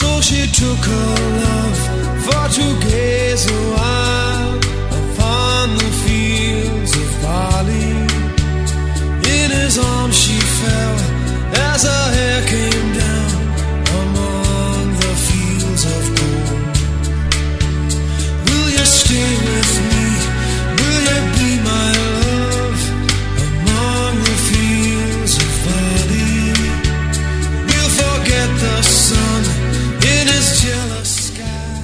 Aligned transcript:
So 0.00 0.18
she 0.22 0.46
took 0.46 0.78
her 0.78 1.14
love 1.44 1.78
for 2.24 2.48
to 2.56 2.88
gaze 2.88 3.09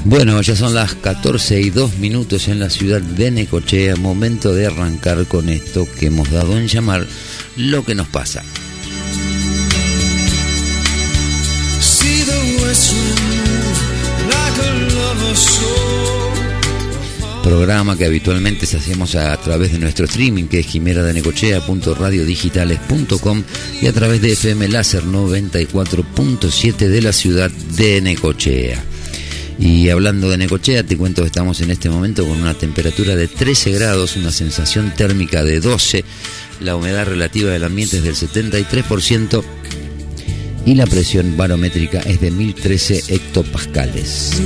Bueno, 0.09 0.41
ya 0.41 0.55
son 0.55 0.73
las 0.73 0.95
14 0.95 1.61
y 1.61 1.71
2 1.71 1.99
minutos 1.99 2.47
en 2.47 2.61
la 2.61 2.71
ciudad 2.71 3.01
de 3.01 3.33
Necochea, 3.33 3.97
momento 3.97 4.55
de 4.55 4.67
arrancar 4.67 5.27
con 5.27 5.49
esto 5.49 5.89
que 5.99 6.07
hemos 6.07 6.31
dado 6.31 6.57
en 6.57 6.69
llamar 6.69 7.05
lo 7.57 7.85
que 7.85 7.97
nos 7.97 8.07
pasa. 8.07 8.45
Programa 17.43 17.99
que 17.99 18.05
habitualmente 18.05 18.65
hacemos 18.77 19.17
a, 19.17 19.33
a 19.33 19.41
través 19.41 19.73
de 19.73 19.81
nuestro 19.81 20.05
streaming, 20.05 20.45
que 20.45 20.61
es 20.61 20.69
quimeradenecochea.radiodigitales.com 20.69 23.43
y 23.83 23.89
a 23.89 23.93
través 23.93 24.23
de 24.23 24.35
FM 24.35 24.69
Láser 24.69 25.03
94.7 25.03 26.77
de 26.77 27.03
la 27.03 27.13
ciudad 27.13 27.51
de 27.51 28.01
Necochea. 28.01 28.85
Y 29.59 29.89
hablando 29.89 30.29
de 30.29 30.37
Necochea, 30.37 30.83
te 30.83 30.97
cuento 30.97 31.23
que 31.23 31.29
estamos 31.29 31.61
en 31.63 31.71
este 31.71 31.89
momento 31.89 32.27
con 32.27 32.41
una 32.41 32.55
temperatura 32.55 33.17
de 33.17 33.27
13 33.27 33.73
grados, 33.73 34.17
una 34.17 34.31
sensación 34.31 34.93
térmica 34.95 35.45
de 35.45 35.61
12, 35.61 36.05
la 36.61 36.77
humedad 36.77 37.07
relativa 37.07 37.51
del 37.51 37.65
ambiente 37.65 37.99
es 37.99 38.03
del 38.03 38.15
73% 38.15 39.43
y 40.67 40.75
la 40.75 40.87
presión 40.87 41.37
barométrica 41.37 42.01
es 42.01 42.21
de 42.21 42.31
1013 42.31 43.15
hectopascales. 43.15 44.43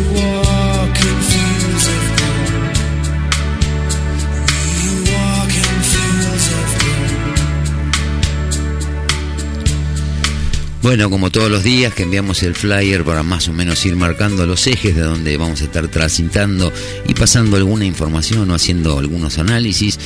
Bueno, 10.83 11.11
como 11.11 11.31
todos 11.31 11.51
los 11.51 11.63
días 11.63 11.93
que 11.93 12.05
enviamos 12.05 12.43
el 12.43 12.55
flyer 12.55 13.05
para 13.05 13.23
más 13.23 13.49
o 13.49 13.53
menos 13.53 13.85
ir 13.85 13.97
marcando 13.97 14.47
los 14.47 14.67
ejes 14.67 14.97
de 14.97 15.03
donde 15.03 15.37
vamos 15.37 15.61
a 15.61 15.65
estar 15.65 15.87
transitando 15.89 16.73
y 17.07 17.13
pasando 17.13 17.59
alguna 17.59 17.85
información 17.85 18.51
o 18.51 18.55
haciendo 18.55 18.99
algunos 18.99 19.39
análisis, 19.39 19.99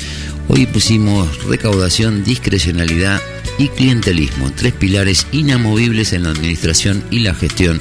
hoy 0.49 0.67
pusimos 0.67 1.45
recaudación, 1.45 2.25
discrecionalidad 2.25 3.23
y 3.57 3.69
clientelismo, 3.69 4.51
tres 4.57 4.73
pilares 4.73 5.29
inamovibles 5.31 6.13
en 6.13 6.25
la 6.25 6.31
administración 6.31 7.05
y 7.11 7.21
la 7.21 7.35
gestión 7.35 7.81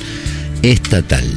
estatal. 0.61 1.27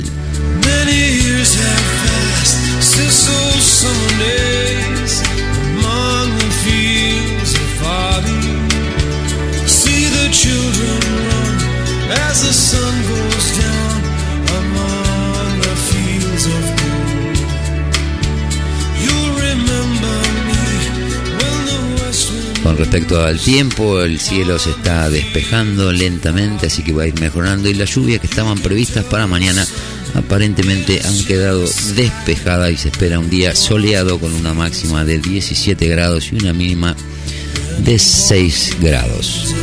Con 22.63 22.77
respecto 22.77 23.23
al 23.23 23.39
tiempo, 23.39 24.03
el 24.03 24.21
cielo 24.21 24.59
se 24.59 24.71
está 24.71 25.09
despejando 25.09 25.93
lentamente, 25.93 26.67
así 26.67 26.83
que 26.83 26.93
va 26.93 27.05
a 27.05 27.07
ir 27.07 27.19
mejorando 27.21 27.71
y 27.71 27.75
las 27.75 27.95
lluvias 27.95 28.21
que 28.21 28.27
estaban 28.27 28.59
previstas 28.59 29.05
para 29.05 29.27
mañana 29.27 29.67
aparentemente 30.15 31.01
han 31.07 31.25
quedado 31.25 31.65
despejadas 31.95 32.71
y 32.71 32.77
se 32.77 32.89
espera 32.89 33.19
un 33.19 33.31
día 33.31 33.55
soleado 33.55 34.19
con 34.19 34.35
una 34.35 34.53
máxima 34.53 35.07
de 35.07 35.21
17 35.21 35.89
grados 35.89 36.31
y 36.33 36.37
una 36.37 36.53
mínima 36.53 36.95
de 37.79 37.99
6 37.99 38.77
grados. 38.81 39.55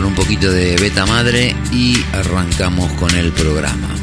Con 0.00 0.08
un 0.08 0.14
poquito 0.14 0.50
de 0.50 0.76
beta 0.78 1.04
madre 1.04 1.54
y 1.74 1.94
arrancamos 2.14 2.90
con 2.94 3.14
el 3.14 3.32
programa. 3.32 3.94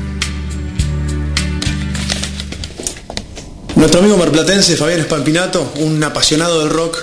Nuestro 3.76 4.02
amigo 4.02 4.16
marplatense 4.16 4.78
Fabián 4.78 5.00
Espampinato, 5.00 5.74
un 5.78 6.04
apasionado 6.04 6.60
del 6.60 6.70
rock, 6.70 7.00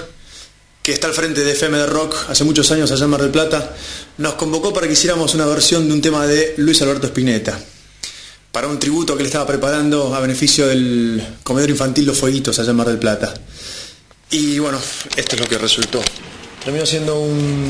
que 0.80 0.92
está 0.92 1.08
al 1.08 1.12
frente 1.12 1.42
de 1.42 1.50
FM 1.50 1.76
de 1.76 1.86
Rock 1.86 2.14
hace 2.28 2.44
muchos 2.44 2.70
años 2.70 2.92
allá 2.92 3.02
en 3.02 3.10
Mar 3.10 3.22
del 3.22 3.32
Plata, 3.32 3.74
nos 4.18 4.34
convocó 4.34 4.72
para 4.72 4.86
que 4.86 4.92
hiciéramos 4.92 5.34
una 5.34 5.46
versión 5.46 5.88
de 5.88 5.94
un 5.94 6.00
tema 6.00 6.24
de 6.28 6.54
Luis 6.58 6.80
Alberto 6.82 7.08
Spinetta, 7.08 7.58
para 8.52 8.68
un 8.68 8.78
tributo 8.78 9.16
que 9.16 9.24
le 9.24 9.28
estaba 9.28 9.44
preparando 9.44 10.14
a 10.14 10.20
beneficio 10.20 10.68
del 10.68 11.20
comedor 11.42 11.70
infantil 11.70 12.06
Los 12.06 12.18
Fueguitos 12.18 12.60
allá 12.60 12.70
en 12.70 12.76
Mar 12.76 12.86
del 12.86 12.98
Plata. 13.00 13.34
Y 14.30 14.60
bueno, 14.60 14.78
esto 15.16 15.34
es 15.34 15.40
lo 15.40 15.48
que 15.48 15.58
resultó. 15.58 16.00
Terminó 16.62 16.86
siendo 16.86 17.18
un, 17.18 17.66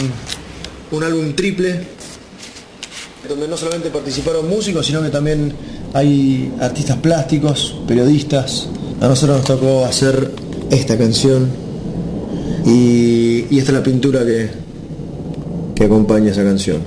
un 0.91 1.03
álbum 1.03 1.35
triple, 1.35 1.81
donde 3.29 3.49
no 3.49 3.57
solamente 3.57 3.91
participaron 3.91 4.49
músicos, 4.49 4.87
sino 4.87 5.03
que 5.03 5.09
también 5.09 5.53
hay 5.93 6.53
artistas 6.61 6.99
plásticos, 6.99 7.77
periodistas. 7.87 8.69
A 9.01 9.09
nosotros 9.09 9.39
nos 9.39 9.47
tocó 9.47 9.85
hacer 9.85 10.31
esta 10.71 10.97
canción 10.97 11.49
y, 12.67 13.47
y 13.51 13.59
esta 13.59 13.73
es 13.73 13.79
la 13.79 13.83
pintura 13.83 14.25
que, 14.25 14.51
que 15.75 15.85
acompaña 15.85 16.31
esa 16.31 16.45
canción. 16.45 16.83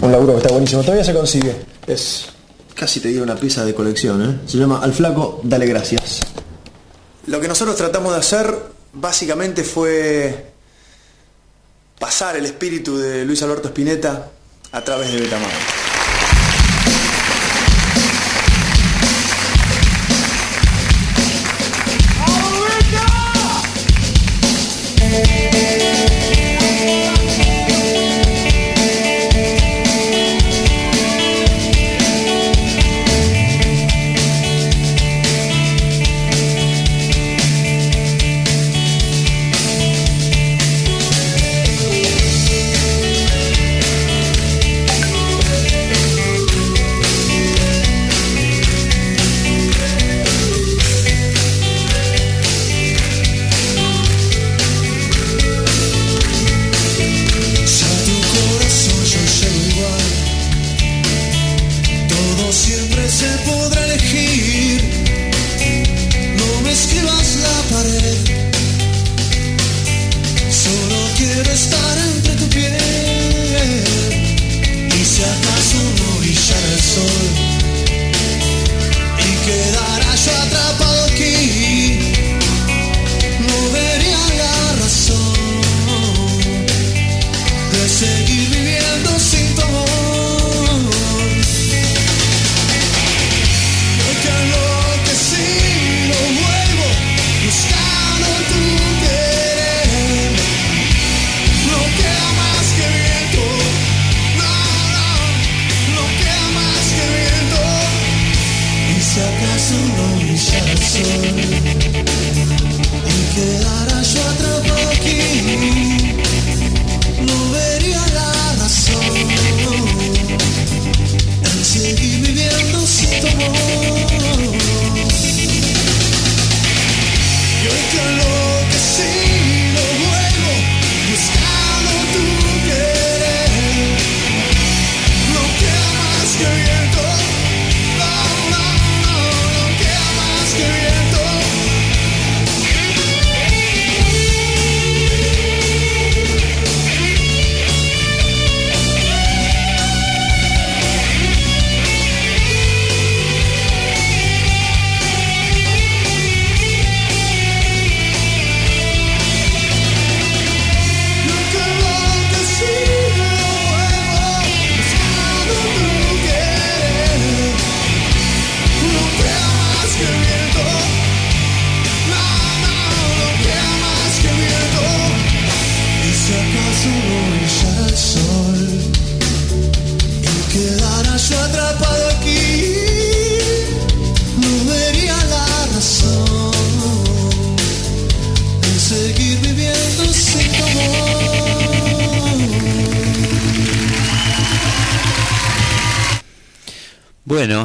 Un 0.00 0.12
laburo 0.12 0.32
que 0.34 0.38
está 0.38 0.52
buenísimo, 0.52 0.82
todavía 0.82 1.04
se 1.04 1.14
consigue. 1.14 1.54
Es 1.86 2.26
casi 2.74 3.00
te 3.00 3.08
digo 3.08 3.22
una 3.22 3.36
pieza 3.36 3.64
de 3.64 3.74
colección, 3.74 4.22
¿eh? 4.22 4.40
Se 4.46 4.58
llama 4.58 4.80
Al 4.82 4.92
Flaco, 4.92 5.40
dale 5.44 5.66
gracias. 5.66 6.20
Lo 7.26 7.40
que 7.40 7.48
nosotros 7.48 7.76
tratamos 7.76 8.12
de 8.12 8.18
hacer 8.18 8.54
básicamente 8.92 9.64
fue 9.64 10.53
pasar 11.98 12.36
el 12.36 12.44
espíritu 12.44 12.96
de 12.96 13.24
Luis 13.24 13.42
Alberto 13.42 13.68
Spinetta 13.68 14.30
a 14.72 14.80
través 14.82 15.12
de 15.12 15.20
Betamar. 15.20 15.83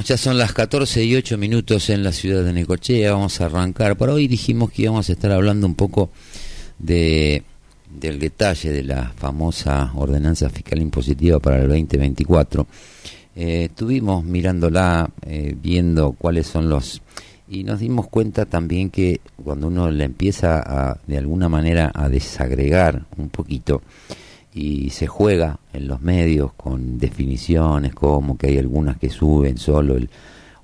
Ya 0.09 0.17
son 0.17 0.39
las 0.39 0.53
14 0.53 1.03
y 1.03 1.15
8 1.15 1.37
minutos 1.37 1.91
en 1.91 2.01
la 2.01 2.11
ciudad 2.11 2.43
de 2.43 2.51
Necochea. 2.51 3.11
Vamos 3.11 3.39
a 3.41 3.45
arrancar. 3.45 3.95
Por 3.95 4.09
hoy 4.09 4.27
dijimos 4.27 4.71
que 4.71 4.81
íbamos 4.81 5.07
a 5.07 5.11
estar 5.11 5.31
hablando 5.31 5.67
un 5.67 5.75
poco 5.75 6.09
de 6.79 7.43
del 7.87 8.17
detalle 8.17 8.71
de 8.71 8.83
la 8.83 9.13
famosa 9.15 9.91
ordenanza 9.93 10.49
fiscal 10.49 10.81
impositiva 10.81 11.39
para 11.39 11.61
el 11.61 11.67
2024. 11.67 12.65
Eh, 13.35 13.65
estuvimos 13.65 14.23
mirándola, 14.23 15.11
eh, 15.27 15.55
viendo 15.61 16.13
cuáles 16.13 16.47
son 16.47 16.69
los... 16.69 17.03
Y 17.47 17.63
nos 17.63 17.79
dimos 17.79 18.07
cuenta 18.07 18.47
también 18.47 18.89
que 18.89 19.21
cuando 19.43 19.67
uno 19.67 19.91
le 19.91 20.05
empieza 20.05 20.57
a, 20.57 20.97
de 21.05 21.19
alguna 21.19 21.49
manera 21.49 21.91
a 21.93 22.09
desagregar 22.09 23.05
un 23.15 23.29
poquito, 23.29 23.83
y 24.53 24.89
se 24.89 25.07
juega 25.07 25.59
en 25.73 25.87
los 25.87 26.01
medios 26.01 26.53
con 26.53 26.97
definiciones 26.97 27.93
como 27.93 28.37
que 28.37 28.47
hay 28.47 28.57
algunas 28.57 28.97
que 28.97 29.09
suben 29.09 29.57
solo 29.57 29.95
el 29.95 30.09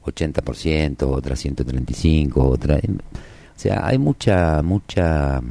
80%, 0.06 1.04
otras 1.04 1.40
135, 1.40 2.44
otras... 2.44 2.82
O 2.84 3.60
sea, 3.60 3.88
hay 3.88 3.98
mucha, 3.98 4.62
mucha, 4.62 5.42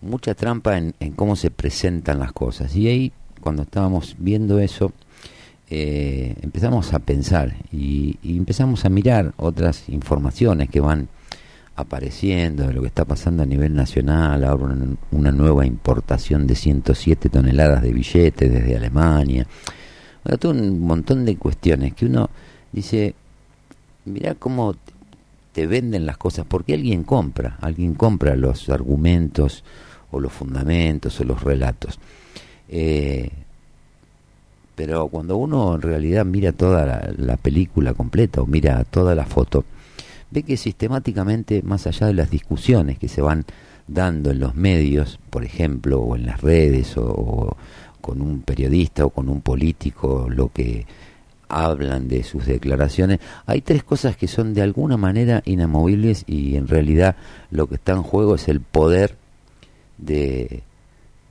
mucha 0.00 0.34
trampa 0.34 0.78
en, 0.78 0.94
en 1.00 1.12
cómo 1.12 1.36
se 1.36 1.50
presentan 1.50 2.18
las 2.18 2.32
cosas. 2.32 2.74
Y 2.74 2.88
ahí, 2.88 3.12
cuando 3.42 3.62
estábamos 3.62 4.16
viendo 4.18 4.58
eso, 4.58 4.92
eh, 5.70 6.34
empezamos 6.40 6.94
a 6.94 6.98
pensar 6.98 7.54
y, 7.70 8.16
y 8.22 8.38
empezamos 8.38 8.86
a 8.86 8.88
mirar 8.88 9.34
otras 9.36 9.88
informaciones 9.90 10.70
que 10.70 10.80
van 10.80 11.08
apareciendo 11.78 12.66
de 12.66 12.72
lo 12.72 12.80
que 12.80 12.88
está 12.88 13.04
pasando 13.04 13.42
a 13.42 13.46
nivel 13.46 13.74
nacional, 13.74 14.44
ahora 14.44 14.64
una, 14.64 14.96
una 15.12 15.32
nueva 15.32 15.64
importación 15.64 16.46
de 16.46 16.54
107 16.54 17.28
toneladas 17.28 17.82
de 17.82 17.92
billetes 17.92 18.52
desde 18.52 18.76
Alemania, 18.76 19.46
bueno, 20.24 20.38
todo 20.38 20.52
un 20.52 20.80
montón 20.80 21.24
de 21.24 21.36
cuestiones 21.36 21.94
que 21.94 22.06
uno 22.06 22.28
dice, 22.72 23.14
mira 24.04 24.34
cómo 24.34 24.74
te 25.52 25.66
venden 25.66 26.04
las 26.04 26.18
cosas, 26.18 26.44
porque 26.48 26.74
alguien 26.74 27.04
compra, 27.04 27.58
alguien 27.60 27.94
compra 27.94 28.36
los 28.36 28.68
argumentos 28.68 29.64
o 30.10 30.20
los 30.20 30.32
fundamentos 30.32 31.20
o 31.20 31.24
los 31.24 31.42
relatos. 31.42 31.98
Eh, 32.68 33.30
pero 34.74 35.08
cuando 35.08 35.36
uno 35.36 35.74
en 35.74 35.82
realidad 35.82 36.24
mira 36.24 36.52
toda 36.52 37.12
la 37.16 37.36
película 37.36 37.94
completa 37.94 38.42
o 38.42 38.46
mira 38.46 38.84
toda 38.84 39.14
la 39.14 39.24
foto, 39.24 39.64
ve 40.30 40.42
que 40.42 40.56
sistemáticamente, 40.56 41.62
más 41.62 41.86
allá 41.86 42.06
de 42.06 42.14
las 42.14 42.30
discusiones 42.30 42.98
que 42.98 43.08
se 43.08 43.22
van 43.22 43.44
dando 43.86 44.30
en 44.30 44.40
los 44.40 44.54
medios, 44.54 45.18
por 45.30 45.44
ejemplo, 45.44 46.00
o 46.00 46.16
en 46.16 46.26
las 46.26 46.40
redes, 46.40 46.96
o, 46.96 47.56
con 48.00 48.20
un 48.20 48.42
periodista 48.42 49.04
o 49.04 49.10
con 49.10 49.28
un 49.28 49.40
político, 49.40 50.28
lo 50.30 50.52
que 50.52 50.86
hablan 51.48 52.08
de 52.08 52.22
sus 52.24 52.44
declaraciones, 52.44 53.20
hay 53.46 53.62
tres 53.62 53.82
cosas 53.82 54.16
que 54.16 54.28
son 54.28 54.52
de 54.52 54.62
alguna 54.62 54.98
manera 54.98 55.42
inamovibles 55.46 56.24
y 56.26 56.56
en 56.56 56.68
realidad 56.68 57.16
lo 57.50 57.66
que 57.66 57.76
está 57.76 57.92
en 57.92 58.02
juego 58.02 58.34
es 58.34 58.48
el 58.48 58.60
poder 58.60 59.16
de, 59.96 60.62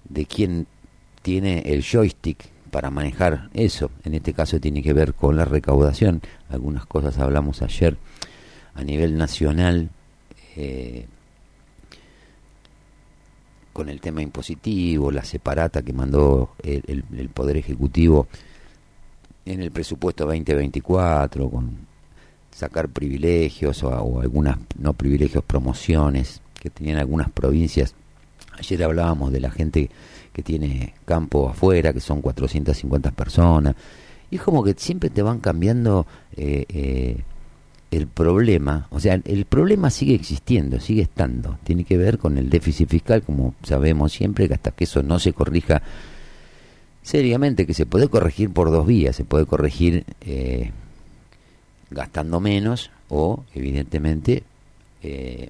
de 0.10 0.26
quien 0.26 0.66
tiene 1.22 1.60
el 1.68 1.84
joystick 1.84 2.46
para 2.72 2.90
manejar 2.90 3.50
eso. 3.54 3.92
En 4.04 4.16
este 4.16 4.34
caso 4.34 4.60
tiene 4.60 4.82
que 4.82 4.94
ver 4.94 5.14
con 5.14 5.36
la 5.36 5.46
recaudación. 5.46 6.22
Algunas 6.50 6.86
cosas 6.86 7.18
hablamos 7.20 7.62
ayer 7.62 7.98
a 8.78 8.84
nivel 8.84 9.18
nacional 9.18 9.90
eh, 10.56 11.08
con 13.74 13.90
el 13.90 14.00
tema 14.00 14.22
impositivo, 14.22 15.12
la 15.12 15.24
separata 15.24 15.82
que 15.82 15.94
mandó 15.94 16.52
el, 16.64 17.04
el, 17.16 17.30
Poder 17.30 17.58
Ejecutivo 17.58 18.28
en 19.46 19.62
el 19.62 19.72
presupuesto 19.72 20.26
2024, 20.26 21.50
con 21.50 21.78
sacar 22.52 22.90
privilegios 22.90 23.84
o, 23.84 23.90
o 23.90 24.22
algunas, 24.22 24.58
no 24.80 24.94
privilegios, 24.94 25.44
promociones 25.44 26.42
que 26.60 26.70
tenían 26.70 26.98
algunas 26.98 27.30
provincias. 27.32 27.96
Ayer 28.58 28.84
hablábamos 28.84 29.32
de 29.32 29.40
la 29.40 29.52
gente 29.52 29.90
que 30.34 30.44
tiene 30.44 30.94
campo 31.06 31.50
afuera, 31.50 31.94
que 31.94 32.00
son 32.00 32.22
450 32.22 33.12
personas. 33.12 33.76
Y 34.30 34.36
es 34.36 34.42
como 34.42 34.64
que 34.64 34.76
siempre 34.78 35.10
te 35.10 35.22
van 35.22 35.40
cambiando 35.40 36.06
eh, 36.36 36.66
eh, 36.70 37.24
el 37.92 38.08
problema, 38.08 38.88
o 38.92 39.00
sea, 39.00 39.20
el 39.24 39.46
problema 39.46 39.90
sigue 39.90 40.14
existiendo, 40.14 40.80
sigue 40.80 41.04
estando, 41.04 41.58
tiene 41.64 41.86
que 41.86 41.98
ver 41.98 42.18
con 42.18 42.38
el 42.38 42.50
déficit 42.50 42.90
fiscal, 42.90 43.24
como 43.24 43.56
sabemos 43.64 44.12
siempre, 44.12 44.48
que 44.48 44.56
hasta 44.56 44.72
que 44.72 44.84
eso 44.84 45.04
no 45.04 45.20
se 45.20 45.34
corrija 45.34 45.82
seriamente, 47.02 47.66
que 47.66 47.74
se 47.74 47.86
puede 47.86 48.10
corregir 48.10 48.52
por 48.52 48.72
dos 48.72 48.86
vías, 48.86 49.16
se 49.16 49.24
puede 49.24 49.46
corregir 49.46 50.04
eh, 50.22 50.72
gastando 51.90 52.42
menos 52.42 52.92
o, 53.08 53.46
evidentemente, 53.56 54.44
eh, 55.02 55.50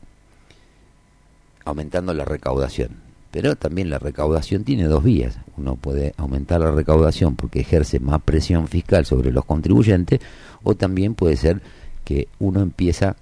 aumentando 1.66 2.14
la 2.14 2.26
recaudación. 2.26 3.08
Pero 3.32 3.56
también 3.56 3.90
la 3.90 4.00
recaudación 4.00 4.64
tiene 4.64 4.86
dos 4.86 5.04
vías. 5.04 5.38
Uno 5.58 5.76
puede 5.76 6.14
aumentar 6.18 6.62
la 6.62 6.72
recaudación 6.72 7.36
porque 7.36 7.60
ejerce 7.60 8.00
más 8.00 8.22
presión 8.22 8.68
fiscal 8.68 9.06
sobre 9.06 9.32
los 9.32 9.44
contribuyentes 9.44 10.20
o 10.64 10.76
también 10.76 11.14
puede 11.14 11.36
ser 11.36 11.62
que 12.08 12.30
uno 12.40 12.62
empieza 12.62 13.18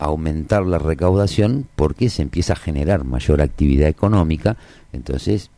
a 0.00 0.06
aumentar 0.06 0.66
la 0.66 0.78
recaudación 0.78 1.68
porque 1.76 2.10
se 2.10 2.22
empieza 2.22 2.54
a 2.54 2.56
generar 2.56 3.04
mayor 3.04 3.40
actividad 3.40 3.88
económica, 3.88 4.56
entonces 4.92 5.50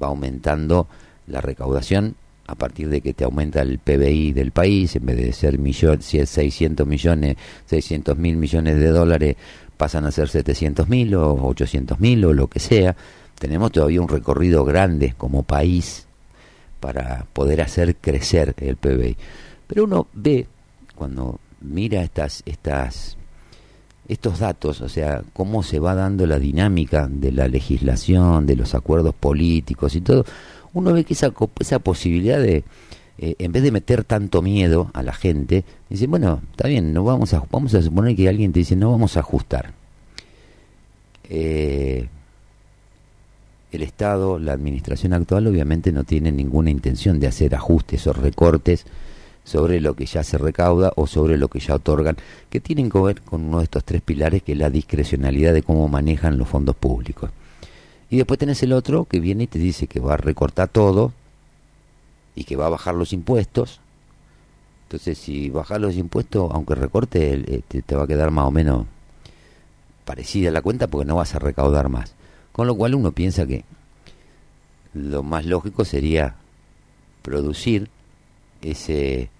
va 0.00 0.08
aumentando 0.08 0.88
la 1.26 1.40
recaudación 1.40 2.16
a 2.46 2.54
partir 2.54 2.90
de 2.90 3.00
que 3.00 3.14
te 3.14 3.24
aumenta 3.24 3.62
el 3.62 3.78
PBI 3.78 4.34
del 4.34 4.50
país, 4.50 4.94
en 4.94 5.06
vez 5.06 5.16
de 5.16 5.32
ser 5.32 5.58
millón, 5.58 6.02
si 6.02 6.18
es 6.18 6.28
600 6.28 6.86
millones, 6.86 7.38
600 7.64 8.18
mil 8.18 8.36
millones 8.36 8.78
de 8.78 8.88
dólares, 8.88 9.36
pasan 9.78 10.04
a 10.04 10.10
ser 10.10 10.28
700 10.28 10.86
mil 10.86 11.14
o 11.14 11.32
800 11.32 11.98
mil 11.98 12.22
o 12.26 12.34
lo 12.34 12.48
que 12.48 12.60
sea. 12.60 12.94
Tenemos 13.38 13.72
todavía 13.72 14.02
un 14.02 14.08
recorrido 14.08 14.66
grande 14.66 15.14
como 15.16 15.44
país 15.44 16.06
para 16.78 17.24
poder 17.32 17.62
hacer 17.62 17.96
crecer 17.96 18.54
el 18.58 18.76
PBI. 18.76 19.16
Pero 19.66 19.84
uno 19.84 20.08
ve, 20.12 20.46
cuando 20.94 21.40
mira 21.60 22.02
estas, 22.02 22.42
estas, 22.46 23.16
estos 24.08 24.38
datos, 24.38 24.80
o 24.80 24.88
sea, 24.88 25.22
cómo 25.32 25.62
se 25.62 25.78
va 25.78 25.94
dando 25.94 26.26
la 26.26 26.38
dinámica 26.38 27.08
de 27.08 27.32
la 27.32 27.48
legislación, 27.48 28.46
de 28.46 28.56
los 28.56 28.74
acuerdos 28.74 29.14
políticos 29.14 29.94
y 29.94 30.00
todo, 30.00 30.24
uno 30.74 30.92
ve 30.92 31.04
que 31.04 31.14
esa, 31.14 31.30
posibilidad 31.80 32.40
de, 32.40 32.64
eh, 33.18 33.34
en 33.38 33.52
vez 33.52 33.62
de 33.62 33.72
meter 33.72 34.04
tanto 34.04 34.42
miedo 34.42 34.90
a 34.94 35.02
la 35.02 35.12
gente, 35.12 35.64
dicen, 35.88 36.10
bueno, 36.10 36.40
está 36.50 36.68
bien, 36.68 36.92
no 36.92 37.04
vamos 37.04 37.34
a, 37.34 37.42
vamos 37.50 37.74
a 37.74 37.82
suponer 37.82 38.14
que 38.14 38.28
alguien 38.28 38.52
te 38.52 38.60
dice, 38.60 38.76
no 38.76 38.90
vamos 38.90 39.16
a 39.16 39.20
ajustar. 39.20 39.72
Eh, 41.30 42.08
el 43.70 43.82
Estado, 43.82 44.38
la 44.38 44.52
administración 44.52 45.12
actual, 45.12 45.46
obviamente 45.46 45.92
no 45.92 46.04
tiene 46.04 46.32
ninguna 46.32 46.70
intención 46.70 47.20
de 47.20 47.26
hacer 47.26 47.54
ajustes 47.54 48.06
o 48.06 48.12
recortes 48.14 48.86
sobre 49.48 49.80
lo 49.80 49.94
que 49.94 50.04
ya 50.04 50.22
se 50.22 50.36
recauda 50.36 50.92
o 50.96 51.06
sobre 51.06 51.38
lo 51.38 51.48
que 51.48 51.58
ya 51.58 51.74
otorgan, 51.74 52.18
que 52.50 52.60
tienen 52.60 52.90
que 52.90 52.98
ver 52.98 53.22
con 53.22 53.46
uno 53.46 53.58
de 53.58 53.64
estos 53.64 53.82
tres 53.82 54.02
pilares, 54.02 54.42
que 54.42 54.52
es 54.52 54.58
la 54.58 54.68
discrecionalidad 54.68 55.54
de 55.54 55.62
cómo 55.62 55.88
manejan 55.88 56.36
los 56.36 56.48
fondos 56.48 56.76
públicos. 56.76 57.30
Y 58.10 58.18
después 58.18 58.38
tenés 58.38 58.62
el 58.62 58.74
otro 58.74 59.06
que 59.06 59.20
viene 59.20 59.44
y 59.44 59.46
te 59.46 59.58
dice 59.58 59.86
que 59.86 60.00
va 60.00 60.14
a 60.14 60.16
recortar 60.18 60.68
todo 60.68 61.12
y 62.34 62.44
que 62.44 62.56
va 62.56 62.66
a 62.66 62.70
bajar 62.70 62.94
los 62.94 63.14
impuestos. 63.14 63.80
Entonces, 64.84 65.16
si 65.16 65.48
bajas 65.48 65.80
los 65.80 65.96
impuestos, 65.96 66.50
aunque 66.52 66.74
recorte, 66.74 67.62
te, 67.68 67.82
te 67.82 67.96
va 67.96 68.02
a 68.02 68.06
quedar 68.06 68.30
más 68.30 68.46
o 68.46 68.50
menos 68.50 68.86
parecida 70.04 70.50
la 70.50 70.60
cuenta 70.60 70.88
porque 70.88 71.06
no 71.06 71.16
vas 71.16 71.34
a 71.34 71.38
recaudar 71.38 71.88
más. 71.88 72.14
Con 72.52 72.66
lo 72.66 72.74
cual 72.74 72.94
uno 72.94 73.12
piensa 73.12 73.46
que 73.46 73.64
lo 74.92 75.22
más 75.22 75.46
lógico 75.46 75.86
sería 75.86 76.36
producir 77.22 77.88
ese 78.60 79.30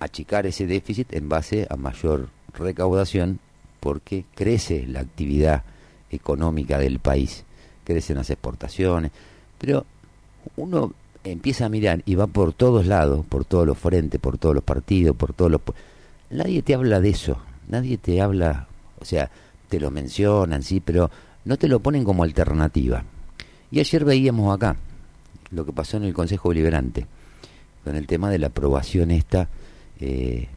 achicar 0.00 0.46
ese 0.46 0.66
déficit 0.66 1.12
en 1.12 1.28
base 1.28 1.66
a 1.70 1.76
mayor 1.76 2.28
recaudación 2.54 3.38
porque 3.80 4.24
crece 4.34 4.86
la 4.86 5.00
actividad 5.00 5.62
económica 6.10 6.78
del 6.78 7.00
país, 7.00 7.44
crecen 7.84 8.16
las 8.16 8.30
exportaciones, 8.30 9.12
pero 9.58 9.84
uno 10.56 10.92
empieza 11.24 11.66
a 11.66 11.68
mirar 11.68 12.02
y 12.06 12.14
va 12.14 12.26
por 12.26 12.52
todos 12.52 12.86
lados, 12.86 13.24
por 13.26 13.44
todos 13.44 13.66
los 13.66 13.78
frentes, 13.78 14.20
por 14.20 14.38
todos 14.38 14.54
los 14.54 14.64
partidos, 14.64 15.16
por 15.16 15.32
todos 15.32 15.50
los... 15.50 15.60
Nadie 16.30 16.62
te 16.62 16.74
habla 16.74 17.00
de 17.00 17.10
eso, 17.10 17.38
nadie 17.68 17.98
te 17.98 18.20
habla, 18.20 18.68
o 19.00 19.04
sea, 19.04 19.30
te 19.68 19.80
lo 19.80 19.90
mencionan, 19.90 20.62
sí, 20.62 20.80
pero 20.80 21.10
no 21.44 21.56
te 21.56 21.68
lo 21.68 21.80
ponen 21.80 22.04
como 22.04 22.24
alternativa. 22.24 23.04
Y 23.70 23.80
ayer 23.80 24.04
veíamos 24.04 24.54
acá 24.54 24.76
lo 25.50 25.64
que 25.64 25.72
pasó 25.72 25.96
en 25.96 26.04
el 26.04 26.14
Consejo 26.14 26.50
Deliberante, 26.50 27.06
con 27.84 27.96
el 27.96 28.06
tema 28.06 28.30
de 28.30 28.38
la 28.38 28.48
aprobación 28.48 29.10
esta 29.10 29.48
eh, 30.00 30.48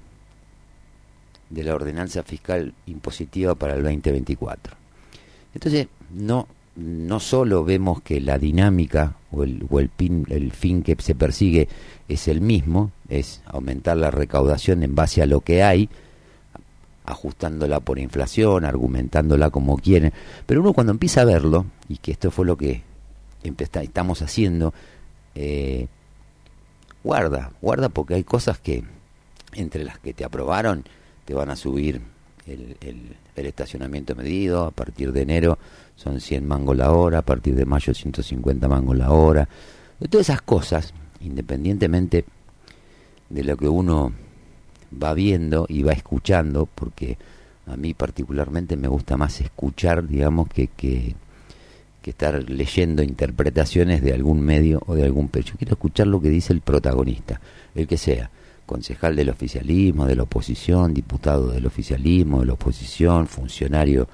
de 1.49 1.63
la 1.63 1.75
ordenanza 1.75 2.23
fiscal 2.23 2.73
impositiva 2.85 3.55
para 3.55 3.75
el 3.75 3.83
2024. 3.83 4.75
Entonces, 5.53 5.87
no, 6.13 6.47
no 6.75 7.19
solo 7.19 7.63
vemos 7.63 8.01
que 8.01 8.21
la 8.21 8.37
dinámica 8.37 9.15
o, 9.31 9.43
el, 9.43 9.91
fin 10.51 10.83
que 10.83 10.95
se 10.99 11.15
persigue 11.15 11.67
es 12.07 12.27
el 12.27 12.41
mismo, 12.41 12.91
es 13.09 13.41
aumentar 13.45 13.97
la 13.97 14.11
recaudación 14.11 14.83
en 14.83 14.95
base 14.95 15.21
a 15.21 15.25
lo 15.25 15.41
que 15.41 15.63
hay, 15.63 15.89
ajustándola 17.05 17.79
por 17.79 17.99
inflación, 17.99 18.65
argumentándola 18.65 19.49
como 19.49 19.77
quieren, 19.77 20.13
pero 20.45 20.61
uno 20.61 20.73
cuando 20.73 20.91
empieza 20.91 21.21
a 21.21 21.25
verlo, 21.25 21.65
y 21.89 21.97
que 21.97 22.11
esto 22.11 22.31
fue 22.31 22.45
lo 22.45 22.57
que 22.57 22.83
estamos 23.81 24.21
haciendo, 24.21 24.73
eh, 25.33 25.87
guarda, 27.03 27.51
guarda 27.61 27.89
porque 27.89 28.15
hay 28.15 28.23
cosas 28.23 28.59
que 28.59 28.83
entre 29.53 29.83
las 29.83 29.99
que 29.99 30.13
te 30.13 30.23
aprobaron 30.23 30.83
te 31.25 31.33
van 31.33 31.49
a 31.49 31.55
subir 31.55 32.01
el, 32.45 32.77
el, 32.81 33.45
estacionamiento 33.45 34.15
medido, 34.15 34.65
a 34.65 34.71
partir 34.71 35.11
de 35.11 35.21
enero 35.21 35.59
son 35.95 36.19
100 36.19 36.47
mangos 36.47 36.75
la 36.75 36.91
hora, 36.91 37.19
a 37.19 37.21
partir 37.21 37.55
de 37.55 37.65
mayo 37.65 37.93
150 37.93 38.67
mangos 38.67 38.97
la 38.97 39.11
hora, 39.11 39.47
de 39.99 40.07
todas 40.07 40.29
esas 40.29 40.41
cosas, 40.41 40.93
independientemente 41.21 42.25
de 43.29 43.43
lo 43.43 43.57
que 43.57 43.67
uno 43.67 44.13
va 44.91 45.13
viendo 45.13 45.65
y 45.69 45.83
va 45.83 45.91
escuchando, 45.91 46.67
porque 46.73 47.17
a 47.65 47.75
mí 47.75 47.93
particularmente 47.93 48.77
me 48.77 48.87
gusta 48.87 49.17
más 49.17 49.41
escuchar, 49.41 50.07
digamos, 50.07 50.47
que, 50.47 50.67
que, 50.67 51.15
que 52.01 52.11
estar 52.11 52.49
leyendo 52.49 53.03
interpretaciones 53.03 54.01
de 54.01 54.13
algún 54.13 54.41
medio 54.41 54.81
o 54.87 54.95
de 54.95 55.03
algún 55.03 55.27
pecho. 55.27 55.55
Quiero 55.57 55.73
escuchar 55.73 56.07
lo 56.07 56.21
que 56.21 56.29
dice 56.29 56.53
el 56.53 56.61
protagonista, 56.61 57.41
el 57.75 57.87
que 57.87 57.97
sea, 57.97 58.31
concejal 58.67 59.15
del 59.15 59.29
oficialismo, 59.31 60.05
de 60.05 60.15
la 60.15 60.23
oposición, 60.23 60.93
diputado 60.93 61.47
del 61.47 61.65
oficialismo, 61.65 62.41
de 62.41 62.45
la 62.45 62.53
oposición, 62.53 63.27
funcionario 63.27 64.07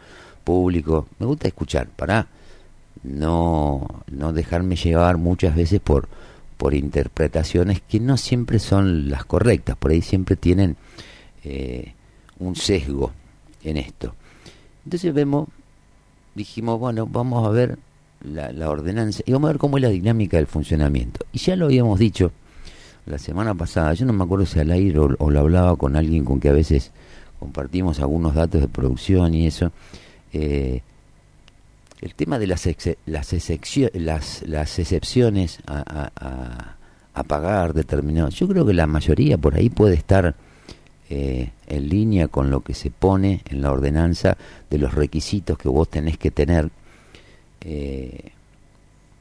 público. 0.45 1.07
Me 1.19 1.25
gusta 1.25 1.49
escuchar, 1.49 1.87
para 1.87 2.27
no, 3.03 4.03
no 4.09 4.31
dejarme 4.31 4.77
llevar 4.77 5.17
muchas 5.17 5.55
veces 5.55 5.81
por 5.81 6.07
por 6.63 6.75
interpretaciones 6.75 7.81
que 7.81 7.99
no 7.99 8.15
siempre 8.15 8.57
son 8.57 9.09
las 9.09 9.25
correctas, 9.25 9.75
por 9.75 9.91
ahí 9.91 10.01
siempre 10.01 10.37
tienen 10.37 10.77
eh, 11.43 11.91
un 12.39 12.55
sesgo 12.55 13.11
en 13.65 13.75
esto. 13.75 14.15
Entonces 14.85 15.13
vemos, 15.13 15.49
dijimos, 16.35 16.79
bueno, 16.79 17.05
vamos 17.05 17.45
a 17.45 17.49
ver 17.49 17.77
la, 18.23 18.53
la, 18.53 18.69
ordenanza 18.69 19.23
y 19.25 19.33
vamos 19.33 19.49
a 19.49 19.51
ver 19.51 19.59
cómo 19.59 19.77
es 19.77 19.83
la 19.83 19.89
dinámica 19.89 20.37
del 20.37 20.47
funcionamiento. 20.47 21.25
Y 21.33 21.39
ya 21.39 21.57
lo 21.57 21.65
habíamos 21.65 21.99
dicho 21.99 22.31
la 23.05 23.17
semana 23.17 23.53
pasada, 23.53 23.93
yo 23.93 24.05
no 24.05 24.13
me 24.13 24.23
acuerdo 24.23 24.45
si 24.45 24.59
al 24.59 24.71
aire 24.71 24.99
o, 24.99 25.07
lo 25.07 25.39
hablaba 25.39 25.75
con 25.75 25.95
alguien 25.95 26.23
con 26.23 26.39
que 26.39 26.49
a 26.49 26.53
veces 26.53 26.91
compartimos 27.39 27.99
algunos 27.99 28.33
datos 28.33 28.61
de 28.61 28.67
producción 28.67 29.33
y 29.33 29.47
eso. 29.47 29.71
Eh, 30.31 30.81
el 32.01 32.15
tema 32.15 32.39
de 32.39 32.47
las, 32.47 32.65
ex, 32.67 32.97
las, 33.05 33.33
las, 33.93 34.43
las 34.45 34.79
excepciones 34.79 35.59
a, 35.65 36.09
a, 36.15 36.75
a, 37.13 37.23
pagar 37.23 37.73
determinados, 37.73 38.35
yo 38.35 38.47
creo 38.47 38.65
que 38.65 38.73
la 38.73 38.87
mayoría 38.87 39.37
por 39.37 39.55
ahí 39.55 39.69
puede 39.69 39.95
estar 39.95 40.35
eh, 41.09 41.51
en 41.67 41.89
línea 41.89 42.27
con 42.27 42.49
lo 42.49 42.61
que 42.61 42.73
se 42.73 42.89
pone 42.89 43.41
en 43.49 43.61
la 43.61 43.71
ordenanza 43.71 44.37
de 44.69 44.77
los 44.77 44.93
requisitos 44.93 45.57
que 45.57 45.69
vos 45.69 45.89
tenés 45.89 46.17
que 46.17 46.31
tener 46.31 46.71
eh, 47.61 48.31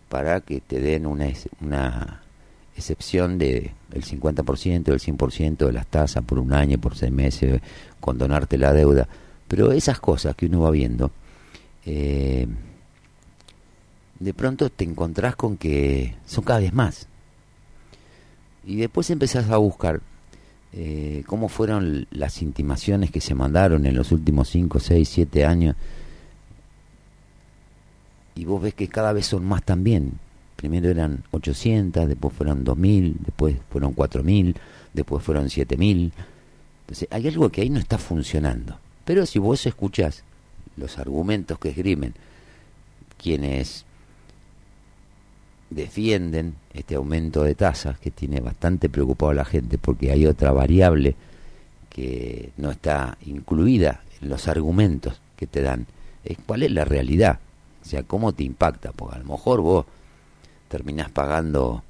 para 0.08 0.40
que 0.40 0.60
te 0.60 0.80
den 0.80 1.06
una, 1.06 1.26
una 1.60 2.22
excepción 2.76 3.38
de 3.38 3.72
el 3.92 4.04
50%, 4.04 4.88
el 4.88 5.00
100% 5.00 5.56
de 5.66 5.72
las 5.72 5.86
tasas 5.86 6.24
por 6.24 6.38
un 6.38 6.52
año, 6.52 6.78
por 6.78 6.96
seis 6.96 7.12
meses, 7.12 7.60
condonarte 8.00 8.58
la 8.58 8.72
deuda. 8.72 9.06
Pero 9.48 9.72
esas 9.72 10.00
cosas 10.00 10.34
que 10.34 10.46
uno 10.46 10.60
va 10.60 10.70
viendo, 10.70 11.10
eh, 11.84 12.46
de 14.18 14.34
pronto 14.34 14.70
te 14.70 14.84
encontrás 14.84 15.36
con 15.36 15.56
que 15.56 16.14
son 16.26 16.44
cada 16.44 16.60
vez 16.60 16.72
más. 16.72 17.06
Y 18.64 18.76
después 18.76 19.10
empezás 19.10 19.50
a 19.50 19.56
buscar 19.56 20.00
eh, 20.72 21.22
cómo 21.26 21.48
fueron 21.48 22.06
las 22.10 22.40
intimaciones 22.40 23.10
que 23.10 23.20
se 23.20 23.34
mandaron 23.34 23.84
en 23.84 23.94
los 23.94 24.12
últimos 24.12 24.48
5, 24.48 24.80
6, 24.80 25.08
7 25.08 25.44
años. 25.44 25.76
Y 28.34 28.44
vos 28.46 28.62
ves 28.62 28.72
que 28.72 28.88
cada 28.88 29.12
vez 29.12 29.26
son 29.26 29.44
más 29.44 29.62
también. 29.62 30.12
Primero 30.62 30.90
eran 30.90 31.24
800, 31.32 32.06
después 32.06 32.32
fueron 32.32 32.62
2000, 32.62 33.16
después 33.18 33.56
fueron 33.68 33.94
4000, 33.94 34.54
después 34.92 35.20
fueron 35.20 35.50
7000. 35.50 36.12
Entonces 36.82 37.08
hay 37.10 37.26
algo 37.26 37.50
que 37.50 37.62
ahí 37.62 37.68
no 37.68 37.80
está 37.80 37.98
funcionando. 37.98 38.78
Pero 39.04 39.26
si 39.26 39.40
vos 39.40 39.66
escuchás 39.66 40.22
los 40.76 40.98
argumentos 40.98 41.58
que 41.58 41.70
esgrimen 41.70 42.14
quienes 43.20 43.84
defienden 45.68 46.54
este 46.74 46.94
aumento 46.94 47.42
de 47.42 47.56
tasas 47.56 47.98
que 47.98 48.12
tiene 48.12 48.38
bastante 48.38 48.88
preocupado 48.88 49.32
a 49.32 49.34
la 49.34 49.44
gente 49.44 49.78
porque 49.78 50.12
hay 50.12 50.26
otra 50.26 50.52
variable 50.52 51.16
que 51.88 52.50
no 52.56 52.70
está 52.70 53.18
incluida 53.26 54.02
en 54.20 54.28
los 54.28 54.46
argumentos 54.46 55.20
que 55.34 55.48
te 55.48 55.60
dan 55.60 55.88
es 56.22 56.38
cuál 56.46 56.62
es 56.62 56.70
la 56.70 56.84
realidad 56.84 57.40
o 57.82 57.84
sea 57.84 58.04
cómo 58.04 58.32
te 58.32 58.44
impacta 58.44 58.92
porque 58.92 59.16
a 59.16 59.18
lo 59.18 59.24
mejor 59.24 59.60
vos 59.60 59.86
terminás 60.72 61.10
pagando 61.10 61.82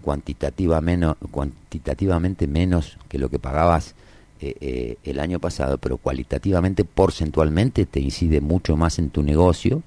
cuantitativa 0.00 0.80
menos, 0.80 1.16
cuantitativamente 1.30 2.46
menos 2.46 2.96
que 3.10 3.18
lo 3.18 3.28
que 3.28 3.38
pagabas 3.38 3.94
eh, 4.40 4.56
eh, 4.62 4.96
el 5.04 5.20
año 5.20 5.38
pasado 5.38 5.76
pero 5.76 5.98
cualitativamente 5.98 6.84
porcentualmente 6.86 7.84
te 7.84 8.00
incide 8.00 8.40
mucho 8.40 8.74
más 8.78 8.98
en 8.98 9.10
tu 9.10 9.22
negocio 9.22 9.82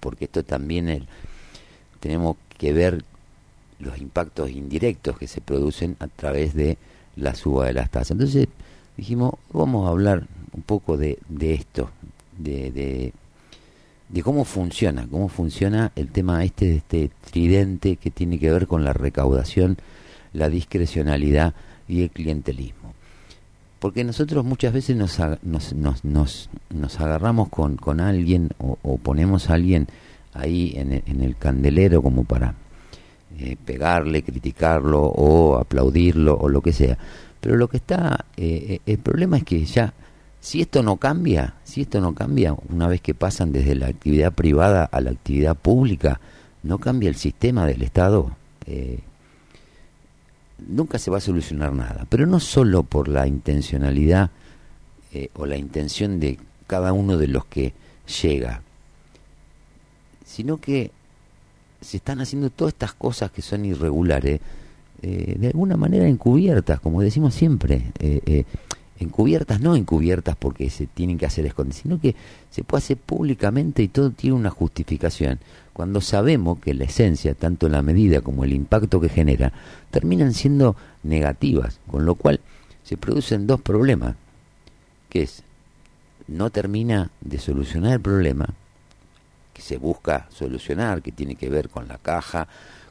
porque 0.00 0.24
esto 0.24 0.42
también 0.42 0.88
el, 0.88 1.06
tenemos 2.00 2.38
que 2.56 2.72
ver 2.72 3.04
los 3.78 3.98
impactos 3.98 4.50
indirectos 4.50 5.18
que 5.18 5.28
se 5.28 5.42
producen 5.42 5.96
a 6.00 6.06
través 6.06 6.54
de 6.54 6.78
la 7.14 7.34
suba 7.34 7.66
de 7.66 7.74
las 7.74 7.90
tasas. 7.90 8.12
Entonces 8.12 8.48
dijimos, 8.96 9.34
vamos 9.52 9.86
a 9.86 9.90
hablar 9.90 10.26
un 10.54 10.62
poco 10.62 10.96
de, 10.96 11.18
de 11.28 11.52
esto, 11.52 11.90
de, 12.38 12.70
de, 12.70 13.12
de, 14.08 14.22
cómo 14.22 14.44
funciona, 14.44 15.06
cómo 15.10 15.28
funciona 15.28 15.92
el 15.96 16.08
tema 16.08 16.44
este 16.44 16.66
de 16.66 16.76
este 16.76 17.10
tridente 17.30 17.96
que 17.96 18.10
tiene 18.10 18.38
que 18.38 18.50
ver 18.50 18.66
con 18.66 18.84
la 18.84 18.92
recaudación, 18.92 19.76
la 20.32 20.48
discrecionalidad 20.48 21.54
y 21.88 22.02
el 22.02 22.10
clientelismo. 22.10 22.94
Porque 23.78 24.04
nosotros 24.04 24.44
muchas 24.44 24.72
veces 24.72 24.96
nos, 24.96 25.18
nos, 25.42 25.72
nos, 25.74 26.04
nos, 26.04 26.50
nos 26.70 27.00
agarramos 27.00 27.48
con, 27.50 27.76
con 27.76 28.00
alguien 28.00 28.50
o, 28.58 28.78
o 28.82 28.96
ponemos 28.96 29.50
a 29.50 29.54
alguien 29.54 29.86
ahí 30.36 30.74
en 30.76 31.22
el, 31.22 31.36
candelero 31.36 32.02
como 32.02 32.24
para 32.24 32.54
eh, 33.38 33.56
pegarle, 33.64 34.22
criticarlo 34.22 35.02
o 35.02 35.56
aplaudirlo 35.56 36.36
o 36.36 36.48
lo 36.48 36.60
que 36.60 36.72
sea. 36.72 36.98
Pero 37.40 37.56
lo 37.56 37.68
que 37.68 37.78
está, 37.78 38.24
eh, 38.36 38.80
el 38.86 38.98
problema 38.98 39.38
es 39.38 39.44
que 39.44 39.64
ya, 39.64 39.92
si 40.46 40.60
esto 40.60 40.84
no 40.84 40.96
cambia, 40.98 41.54
si 41.64 41.80
esto 41.80 42.00
no 42.00 42.14
cambia, 42.14 42.54
una 42.68 42.86
vez 42.86 43.00
que 43.00 43.14
pasan 43.14 43.50
desde 43.50 43.74
la 43.74 43.88
actividad 43.88 44.32
privada 44.32 44.84
a 44.84 45.00
la 45.00 45.10
actividad 45.10 45.56
pública, 45.56 46.20
no 46.62 46.78
cambia 46.78 47.08
el 47.08 47.16
sistema 47.16 47.66
del 47.66 47.82
Estado, 47.82 48.30
nunca 50.68 51.00
se 51.00 51.10
va 51.10 51.18
a 51.18 51.20
solucionar 51.20 51.72
nada. 51.72 52.06
Pero 52.08 52.26
no 52.26 52.38
solo 52.38 52.84
por 52.84 53.08
la 53.08 53.26
intencionalidad 53.26 54.30
o 55.34 55.46
la 55.46 55.56
intención 55.56 56.20
de 56.20 56.38
cada 56.68 56.92
uno 56.92 57.16
de 57.16 57.26
los 57.26 57.44
que 57.46 57.72
llega, 58.22 58.62
sino 60.24 60.58
que 60.58 60.92
se 61.80 61.96
están 61.96 62.20
haciendo 62.20 62.50
todas 62.50 62.74
estas 62.74 62.94
cosas 62.94 63.32
que 63.32 63.42
son 63.42 63.64
irregulares, 63.64 64.40
eh, 65.02 65.34
de 65.38 65.48
alguna 65.48 65.76
manera 65.76 66.08
encubiertas, 66.08 66.80
como 66.80 67.02
decimos 67.02 67.34
siempre, 67.34 67.92
eh, 67.98 68.20
eh, 68.26 68.44
encubiertas, 68.98 69.60
no 69.60 69.76
encubiertas 69.76 70.36
porque 70.36 70.70
se 70.70 70.86
tienen 70.86 71.18
que 71.18 71.26
hacer 71.26 71.46
escondidas, 71.46 71.82
sino 71.82 72.00
que 72.00 72.14
se 72.50 72.64
puede 72.64 72.84
hacer 72.84 72.96
públicamente 72.96 73.82
y 73.82 73.88
todo 73.88 74.10
tiene 74.10 74.36
una 74.36 74.50
justificación. 74.50 75.38
Cuando 75.72 76.00
sabemos 76.00 76.58
que 76.58 76.74
la 76.74 76.84
esencia, 76.84 77.34
tanto 77.34 77.68
la 77.68 77.82
medida 77.82 78.20
como 78.20 78.44
el 78.44 78.52
impacto 78.52 79.00
que 79.00 79.08
genera, 79.08 79.52
terminan 79.90 80.32
siendo 80.32 80.76
negativas, 81.02 81.80
con 81.90 82.06
lo 82.06 82.14
cual 82.14 82.40
se 82.82 82.96
producen 82.96 83.46
dos 83.46 83.60
problemas, 83.60 84.16
que 85.10 85.22
es 85.22 85.42
no 86.28 86.50
termina 86.50 87.10
de 87.20 87.38
solucionar 87.38 87.92
el 87.92 88.00
problema 88.00 88.54
que 89.56 89.62
se 89.62 89.78
busca 89.78 90.28
solucionar, 90.30 91.00
que 91.00 91.12
tiene 91.12 91.34
que 91.34 91.48
ver 91.48 91.70
con 91.70 91.88
la 91.88 91.96
caja, 91.96 92.46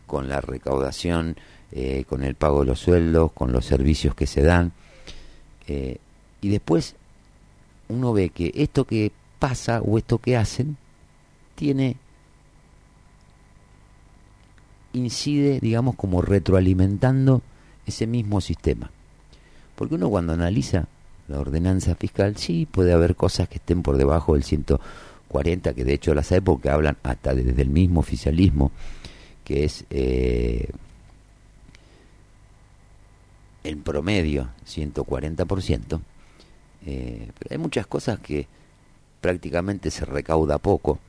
con 0.07 0.27
la 0.27 0.41
recaudación, 0.41 1.35
eh, 1.71 2.05
con 2.09 2.23
el 2.23 2.33
pago 2.33 2.61
de 2.61 2.65
los 2.65 2.79
sueldos, 2.79 3.31
con 3.33 3.51
los 3.51 3.65
servicios 3.65 4.15
que 4.15 4.25
se 4.25 4.41
dan. 4.41 4.71
Eh, 5.67 5.97
y 6.41 6.49
después 6.49 6.95
uno 7.89 8.13
ve 8.13 8.29
que 8.29 8.51
esto 8.55 8.85
que 8.85 9.11
pasa 9.39 9.81
o 9.81 9.97
esto 9.97 10.17
que 10.17 10.37
hacen 10.37 10.77
tiene 11.55 11.97
incide, 14.93 15.59
digamos, 15.59 15.95
como 15.95 16.21
retroalimentando 16.21 17.41
ese 17.85 18.07
mismo 18.07 18.41
sistema. 18.41 18.91
Porque 19.75 19.95
uno 19.95 20.09
cuando 20.09 20.33
analiza 20.33 20.87
la 21.27 21.39
ordenanza 21.39 21.95
fiscal, 21.95 22.37
sí 22.37 22.67
puede 22.69 22.93
haber 22.93 23.15
cosas 23.15 23.49
que 23.49 23.55
estén 23.55 23.81
por 23.81 23.97
debajo 23.97 24.33
del 24.33 24.43
140, 24.43 25.73
que 25.73 25.83
de 25.83 25.93
hecho 25.93 26.13
las 26.13 26.31
hay 26.31 26.41
porque 26.41 26.69
hablan 26.69 26.97
hasta 27.03 27.33
desde 27.33 27.61
el 27.61 27.69
mismo 27.69 27.99
oficialismo, 27.99 28.71
que 29.43 29.65
es 29.65 29.85
eh, 29.89 30.69
en 33.65 33.81
promedio 33.81 34.49
140%, 34.65 35.99
eh, 36.85 37.31
pero 37.37 37.51
hay 37.51 37.57
muchas 37.57 37.87
cosas 37.87 38.19
que 38.19 38.47
prácticamente 39.19 39.89
se 39.89 40.05
recauda 40.05 40.59
poco, 40.59 40.99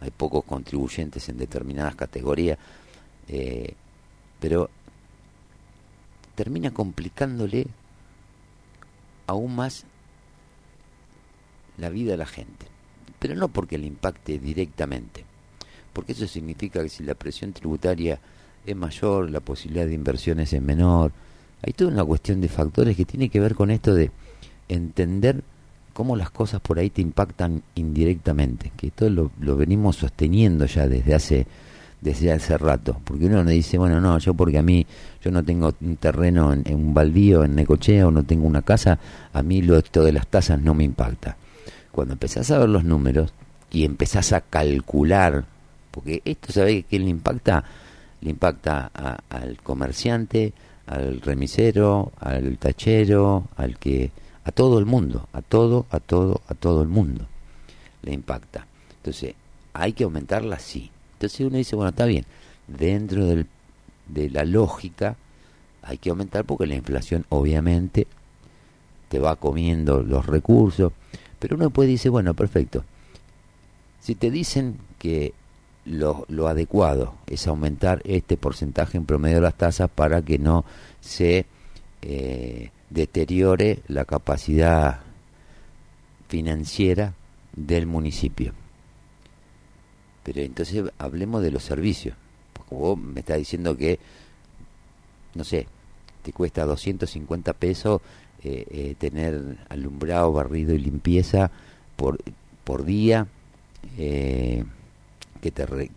hay 0.00 0.10
pocos 0.10 0.44
contribuyentes 0.44 1.28
en 1.28 1.36
determinadas 1.36 1.96
categorías, 1.96 2.58
eh, 3.28 3.74
pero 4.38 4.70
termina 6.36 6.70
complicándole 6.72 7.66
aún 9.26 9.56
más 9.56 9.84
la 11.76 11.88
vida 11.88 12.12
de 12.12 12.18
la 12.18 12.26
gente. 12.26 12.66
Pero 13.18 13.34
no 13.34 13.48
porque 13.48 13.78
le 13.78 13.86
impacte 13.86 14.38
directamente, 14.38 15.24
porque 15.92 16.12
eso 16.12 16.28
significa 16.28 16.82
que 16.82 16.88
si 16.88 17.02
la 17.02 17.14
presión 17.14 17.52
tributaria 17.52 18.20
es 18.64 18.76
mayor, 18.76 19.30
la 19.30 19.40
posibilidad 19.40 19.86
de 19.86 19.94
inversiones 19.94 20.52
es 20.52 20.62
menor. 20.62 21.12
Hay 21.64 21.72
toda 21.72 21.90
una 21.90 22.04
cuestión 22.04 22.40
de 22.40 22.48
factores 22.48 22.96
que 22.96 23.04
tiene 23.04 23.28
que 23.28 23.40
ver 23.40 23.54
con 23.54 23.70
esto 23.70 23.94
de 23.94 24.10
entender 24.68 25.42
cómo 25.92 26.16
las 26.16 26.30
cosas 26.30 26.60
por 26.60 26.78
ahí 26.78 26.90
te 26.90 27.00
impactan 27.00 27.62
indirectamente, 27.74 28.72
que 28.76 28.88
esto 28.88 29.08
lo, 29.08 29.30
lo 29.40 29.56
venimos 29.56 29.96
sosteniendo 29.96 30.66
ya 30.66 30.86
desde 30.88 31.14
hace 31.14 31.46
desde 32.04 32.32
hace 32.32 32.58
rato, 32.58 33.00
porque 33.02 33.24
uno 33.24 33.42
me 33.42 33.52
dice, 33.52 33.78
bueno, 33.78 33.98
no, 33.98 34.18
yo 34.18 34.34
porque 34.34 34.58
a 34.58 34.62
mí, 34.62 34.86
yo 35.22 35.30
no 35.30 35.42
tengo 35.42 35.72
un 35.80 35.96
terreno 35.96 36.52
en, 36.52 36.62
un 36.74 36.92
baldío, 36.92 37.44
en 37.44 37.54
Necochea, 37.54 38.06
o 38.06 38.10
no 38.10 38.24
tengo 38.24 38.46
una 38.46 38.60
casa, 38.60 38.98
a 39.32 39.42
mí 39.42 39.62
lo 39.62 39.78
esto 39.78 40.04
de 40.04 40.12
las 40.12 40.26
tasas 40.26 40.60
no 40.60 40.74
me 40.74 40.84
impacta. 40.84 41.38
Cuando 41.90 42.12
empezás 42.12 42.50
a 42.50 42.58
ver 42.58 42.68
los 42.68 42.84
números 42.84 43.32
y 43.70 43.86
empezás 43.86 44.34
a 44.34 44.42
calcular, 44.42 45.46
porque 45.90 46.20
esto, 46.26 46.52
¿sabe 46.52 46.82
qué 46.82 46.98
le 46.98 47.08
impacta? 47.08 47.64
Le 48.20 48.30
impacta 48.30 48.90
al 49.30 49.56
comerciante, 49.62 50.52
al 50.86 51.20
remisero, 51.20 52.12
al 52.18 52.58
tachero, 52.58 53.48
al 53.56 53.78
que, 53.78 54.10
a 54.44 54.52
todo 54.52 54.78
el 54.78 54.86
mundo, 54.86 55.28
a 55.32 55.42
todo, 55.42 55.86
a 55.90 56.00
todo, 56.00 56.42
a 56.48 56.54
todo 56.54 56.82
el 56.82 56.88
mundo 56.88 57.26
le 58.04 58.12
impacta. 58.12 58.66
Entonces, 58.96 59.34
hay 59.72 59.92
que 59.92 60.04
aumentarla, 60.04 60.58
sí. 60.58 60.90
Entonces 61.14 61.40
uno 61.40 61.56
dice, 61.56 61.76
bueno, 61.76 61.90
está 61.90 62.04
bien, 62.04 62.24
dentro 62.68 63.26
del, 63.26 63.46
de 64.08 64.30
la 64.30 64.44
lógica 64.44 65.16
hay 65.82 65.98
que 65.98 66.10
aumentar 66.10 66.44
porque 66.44 66.66
la 66.66 66.74
inflación 66.74 67.26
obviamente 67.28 68.06
te 69.08 69.18
va 69.18 69.36
comiendo 69.36 70.02
los 70.02 70.26
recursos, 70.26 70.92
pero 71.38 71.56
uno 71.56 71.70
puede 71.70 71.90
decir, 71.90 72.10
bueno, 72.10 72.34
perfecto, 72.34 72.84
si 74.00 74.14
te 74.14 74.30
dicen 74.30 74.78
que 74.98 75.34
lo, 75.86 76.24
lo, 76.28 76.48
adecuado 76.48 77.14
es 77.26 77.46
aumentar 77.46 78.00
este 78.04 78.36
porcentaje 78.36 78.96
en 78.96 79.04
promedio 79.04 79.36
de 79.36 79.42
las 79.42 79.56
tasas 79.56 79.90
para 79.90 80.22
que 80.22 80.38
no 80.38 80.64
se 81.00 81.46
eh, 82.02 82.70
deteriore 82.90 83.80
la 83.88 84.04
capacidad 84.04 85.00
financiera 86.28 87.14
del 87.54 87.86
municipio. 87.86 88.52
Pero 90.22 90.40
entonces 90.40 90.84
hablemos 90.98 91.42
de 91.42 91.50
los 91.50 91.62
servicios. 91.62 92.16
Porque 92.52 92.74
vos 92.74 92.98
me 92.98 93.20
estás 93.20 93.38
diciendo 93.38 93.76
que, 93.76 93.98
no 95.34 95.44
sé, 95.44 95.66
te 96.22 96.32
cuesta 96.32 96.64
250 96.64 97.52
pesos 97.52 98.00
eh, 98.42 98.66
eh, 98.70 98.94
tener 98.98 99.58
alumbrado, 99.68 100.32
barrido 100.32 100.74
y 100.74 100.78
limpieza 100.78 101.50
por, 101.96 102.18
por 102.64 102.84
día, 102.84 103.26
que, 105.44 105.50
te 105.50 105.90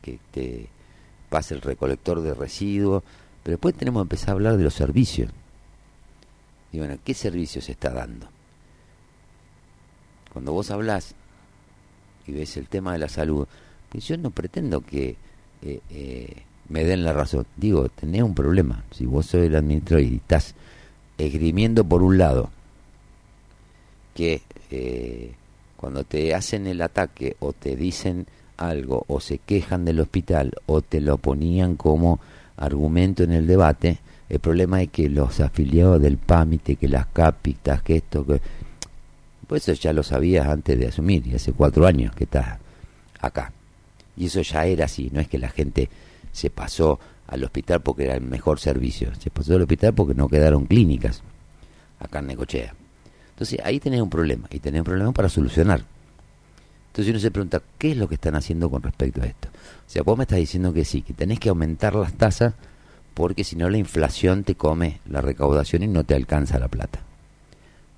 que 0.00 0.18
te 0.30 0.66
pase 1.28 1.54
el 1.54 1.60
recolector 1.60 2.22
de 2.22 2.32
residuos. 2.32 3.02
Pero 3.42 3.56
después 3.56 3.74
tenemos 3.74 4.00
que 4.00 4.04
empezar 4.04 4.30
a 4.30 4.32
hablar 4.32 4.56
de 4.56 4.64
los 4.64 4.72
servicios. 4.72 5.30
Y 6.72 6.78
bueno, 6.78 6.96
¿qué 7.04 7.12
servicios 7.12 7.66
se 7.66 7.72
está 7.72 7.90
dando? 7.90 8.26
Cuando 10.32 10.52
vos 10.52 10.70
hablas 10.70 11.14
y 12.26 12.32
ves 12.32 12.56
el 12.56 12.66
tema 12.68 12.94
de 12.94 12.98
la 12.98 13.08
salud, 13.08 13.46
yo 13.92 14.16
no 14.16 14.30
pretendo 14.30 14.80
que 14.80 15.16
eh, 15.62 15.80
eh, 15.90 16.42
me 16.68 16.84
den 16.84 17.04
la 17.04 17.12
razón. 17.12 17.46
Digo, 17.56 17.88
tenés 17.90 18.22
un 18.22 18.34
problema. 18.34 18.84
Si 18.90 19.04
vos 19.04 19.26
sos 19.26 19.42
el 19.42 19.54
administrador 19.54 20.02
y 20.02 20.16
estás 20.16 20.54
esgrimiendo 21.18 21.84
por 21.84 22.02
un 22.02 22.18
lado 22.18 22.50
que 24.14 24.42
eh, 24.70 25.34
cuando 25.76 26.02
te 26.02 26.34
hacen 26.34 26.66
el 26.66 26.80
ataque 26.80 27.36
o 27.38 27.52
te 27.52 27.76
dicen 27.76 28.26
algo 28.56 29.04
o 29.08 29.20
se 29.20 29.38
quejan 29.38 29.84
del 29.84 30.00
hospital 30.00 30.52
o 30.66 30.80
te 30.82 31.00
lo 31.00 31.18
ponían 31.18 31.76
como 31.76 32.20
argumento 32.56 33.22
en 33.22 33.32
el 33.32 33.46
debate, 33.46 33.98
el 34.28 34.38
problema 34.40 34.82
es 34.82 34.90
que 34.90 35.08
los 35.08 35.40
afiliados 35.40 36.00
del 36.00 36.16
PAMITE, 36.16 36.76
que 36.76 36.88
las 36.88 37.06
cápitas, 37.06 37.82
que 37.82 37.96
esto, 37.96 38.24
que... 38.26 38.40
Pues 39.46 39.68
eso 39.68 39.80
ya 39.80 39.92
lo 39.92 40.02
sabías 40.02 40.46
antes 40.46 40.78
de 40.78 40.88
asumir, 40.88 41.26
y 41.26 41.34
hace 41.34 41.52
cuatro 41.52 41.86
años 41.86 42.14
que 42.14 42.24
estás 42.24 42.58
acá. 43.20 43.52
Y 44.16 44.26
eso 44.26 44.40
ya 44.40 44.64
era 44.64 44.86
así, 44.86 45.10
no 45.12 45.20
es 45.20 45.28
que 45.28 45.38
la 45.38 45.50
gente 45.50 45.90
se 46.32 46.48
pasó 46.48 46.98
al 47.26 47.44
hospital 47.44 47.80
porque 47.82 48.04
era 48.04 48.14
el 48.14 48.22
mejor 48.22 48.58
servicio, 48.58 49.14
se 49.18 49.30
pasó 49.30 49.54
al 49.54 49.62
hospital 49.62 49.92
porque 49.94 50.14
no 50.14 50.28
quedaron 50.28 50.66
clínicas 50.66 51.22
acá 51.98 52.20
en 52.20 52.28
Necochea. 52.28 52.74
Entonces 53.30 53.60
ahí 53.64 53.80
tenés 53.80 54.00
un 54.00 54.10
problema, 54.10 54.48
y 54.50 54.60
tenés 54.60 54.80
un 54.80 54.84
problema 54.86 55.12
para 55.12 55.28
solucionar. 55.28 55.84
Entonces 56.94 57.10
uno 57.10 57.18
se 57.18 57.32
pregunta, 57.32 57.60
¿qué 57.76 57.90
es 57.90 57.96
lo 57.96 58.08
que 58.08 58.14
están 58.14 58.36
haciendo 58.36 58.70
con 58.70 58.80
respecto 58.80 59.20
a 59.20 59.26
esto? 59.26 59.48
O 59.48 59.90
sea, 59.90 60.04
vos 60.04 60.16
me 60.16 60.22
estás 60.22 60.38
diciendo 60.38 60.72
que 60.72 60.84
sí, 60.84 61.02
que 61.02 61.12
tenés 61.12 61.40
que 61.40 61.48
aumentar 61.48 61.96
las 61.96 62.12
tasas 62.12 62.54
porque 63.14 63.42
si 63.42 63.56
no 63.56 63.68
la 63.68 63.78
inflación 63.78 64.44
te 64.44 64.54
come 64.54 65.00
la 65.10 65.20
recaudación 65.20 65.82
y 65.82 65.88
no 65.88 66.04
te 66.04 66.14
alcanza 66.14 66.56
la 66.60 66.68
plata. 66.68 67.00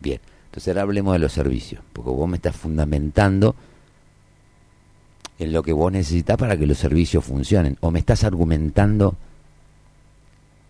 Bien, 0.01 0.19
entonces 0.47 0.69
ahora 0.69 0.81
hablemos 0.81 1.13
de 1.13 1.19
los 1.19 1.35
servicios, 1.35 1.83
porque 1.93 2.09
vos 2.09 2.27
me 2.27 2.37
estás 2.37 2.57
fundamentando 2.57 3.55
en 5.39 5.53
lo 5.53 5.63
que 5.63 5.75
vos 5.75 5.93
necesitas 5.93 6.39
para 6.39 6.57
que 6.57 6.67
los 6.67 6.79
servicios 6.79 7.23
funcionen. 7.23 7.77
O 7.81 7.91
me 7.91 7.99
estás 7.99 8.25
argumentando 8.25 9.15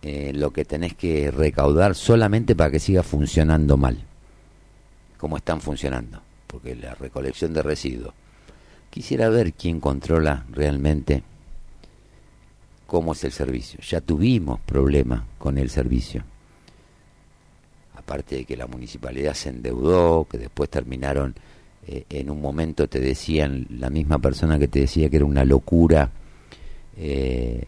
eh, 0.01 0.33
lo 0.33 0.51
que 0.51 0.65
tenés 0.65 0.95
que 0.95 1.31
recaudar 1.31 1.95
solamente 1.95 2.57
para 2.57 2.71
que 2.71 2.81
siga 2.81 3.03
funcionando 3.03 3.77
mal, 3.77 4.03
como 5.17 5.37
están 5.37 5.61
funcionando. 5.61 6.26
Porque 6.47 6.75
la 6.75 6.95
recolección 6.95 7.53
de 7.53 7.61
residuos. 7.61 8.13
Quisiera 8.89 9.29
ver 9.29 9.53
quién 9.53 9.79
controla 9.79 10.45
realmente 10.49 11.23
cómo 12.87 13.11
es 13.11 13.23
el 13.25 13.31
servicio. 13.31 13.79
Ya 13.81 14.01
tuvimos 14.01 14.59
problemas 14.61 15.21
con 15.37 15.57
el 15.57 15.69
servicio. 15.69 16.23
Aparte 17.95 18.37
de 18.37 18.45
que 18.45 18.55
la 18.55 18.65
municipalidad 18.65 19.33
se 19.33 19.49
endeudó, 19.49 20.25
que 20.29 20.37
después 20.37 20.69
terminaron, 20.69 21.35
eh, 21.85 22.05
en 22.09 22.29
un 22.29 22.41
momento 22.41 22.87
te 22.87 22.99
decían, 22.99 23.67
la 23.69 23.89
misma 23.89 24.19
persona 24.19 24.57
que 24.57 24.69
te 24.69 24.79
decía 24.79 25.09
que 25.09 25.17
era 25.17 25.25
una 25.25 25.43
locura 25.43 26.09
eh, 26.95 27.65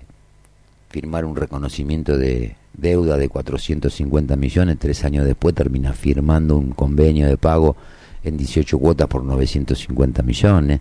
firmar 0.90 1.26
un 1.26 1.36
reconocimiento 1.36 2.18
de 2.18 2.56
deuda 2.74 3.18
de 3.18 3.30
450 3.30 4.36
millones, 4.36 4.78
tres 4.80 5.04
años 5.04 5.26
después 5.26 5.54
termina 5.54 5.94
firmando 5.94 6.58
un 6.58 6.72
convenio 6.72 7.28
de 7.28 7.38
pago 7.38 7.76
en 8.24 8.38
18 8.38 8.78
cuotas 8.80 9.08
por 9.08 9.24
950 9.24 10.24
millones. 10.24 10.80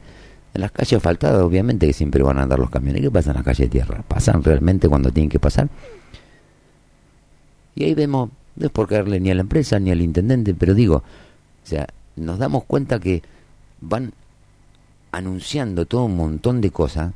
En 0.55 0.61
las 0.61 0.73
calles 0.73 0.95
asfaltadas, 0.95 1.43
obviamente 1.43 1.87
que 1.87 1.93
siempre 1.93 2.23
van 2.23 2.39
a 2.39 2.43
andar 2.43 2.59
los 2.59 2.71
camiones. 2.71 3.03
¿Qué 3.03 3.11
pasa 3.11 3.31
en 3.31 3.37
las 3.37 3.45
calles 3.45 3.59
de 3.59 3.69
tierra? 3.69 4.03
¿Pasan 4.07 4.43
realmente 4.43 4.89
cuando 4.89 5.11
tienen 5.11 5.29
que 5.29 5.39
pasar? 5.39 5.69
Y 7.75 7.85
ahí 7.85 7.95
vemos, 7.95 8.31
no 8.57 8.67
es 8.67 8.73
por 8.73 8.89
caerle 8.89 9.21
ni 9.21 9.31
a 9.31 9.35
la 9.35 9.43
empresa 9.43 9.79
ni 9.79 9.91
al 9.91 10.01
intendente, 10.01 10.55
pero 10.55 10.75
digo, 10.75 10.97
o 10.97 11.67
sea, 11.67 11.87
nos 12.17 12.39
damos 12.39 12.65
cuenta 12.65 12.99
que 12.99 13.23
van 13.81 14.13
anunciando 15.13 15.87
todo 15.87 16.05
un 16.05 16.17
montón 16.17 16.61
de 16.61 16.71
cosas 16.71 17.13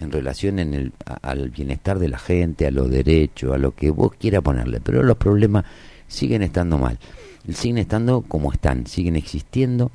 en 0.00 0.10
relación 0.10 0.58
en 0.58 0.74
el, 0.74 0.92
al 1.22 1.50
bienestar 1.50 1.98
de 1.98 2.08
la 2.08 2.18
gente, 2.18 2.66
a 2.66 2.70
los 2.70 2.90
derechos, 2.90 3.54
a 3.54 3.58
lo 3.58 3.74
que 3.74 3.90
vos 3.90 4.12
quieras 4.18 4.42
ponerle, 4.42 4.80
pero 4.80 5.02
los 5.02 5.16
problemas 5.16 5.64
siguen 6.08 6.42
estando 6.42 6.78
mal, 6.78 6.98
siguen 7.52 7.78
estando 7.78 8.22
como 8.22 8.52
están, 8.52 8.86
siguen 8.86 9.16
existiendo 9.16 9.90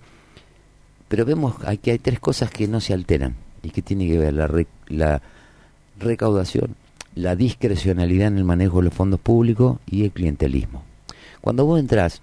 pero 1.08 1.26
vemos 1.26 1.56
que 1.82 1.92
hay 1.92 2.00
tres 2.00 2.20
cosas 2.20 2.52
que 2.52 2.68
no 2.68 2.82
se 2.82 2.94
alteran 2.94 3.36
y 3.64 3.70
que 3.70 3.82
tiene 3.82 4.08
que 4.08 4.18
ver 4.18 4.34
la, 4.34 4.50
la 4.88 5.22
recaudación, 6.00 6.76
la 7.16 7.36
discrecionalidad 7.36 8.28
en 8.28 8.38
el 8.38 8.44
manejo 8.44 8.78
de 8.78 8.86
los 8.86 8.94
fondos 8.94 9.20
públicos 9.20 9.80
y 9.90 10.04
el 10.04 10.12
clientelismo. 10.12 10.84
Cuando 11.42 11.66
vos 11.66 11.80
entras 11.80 12.22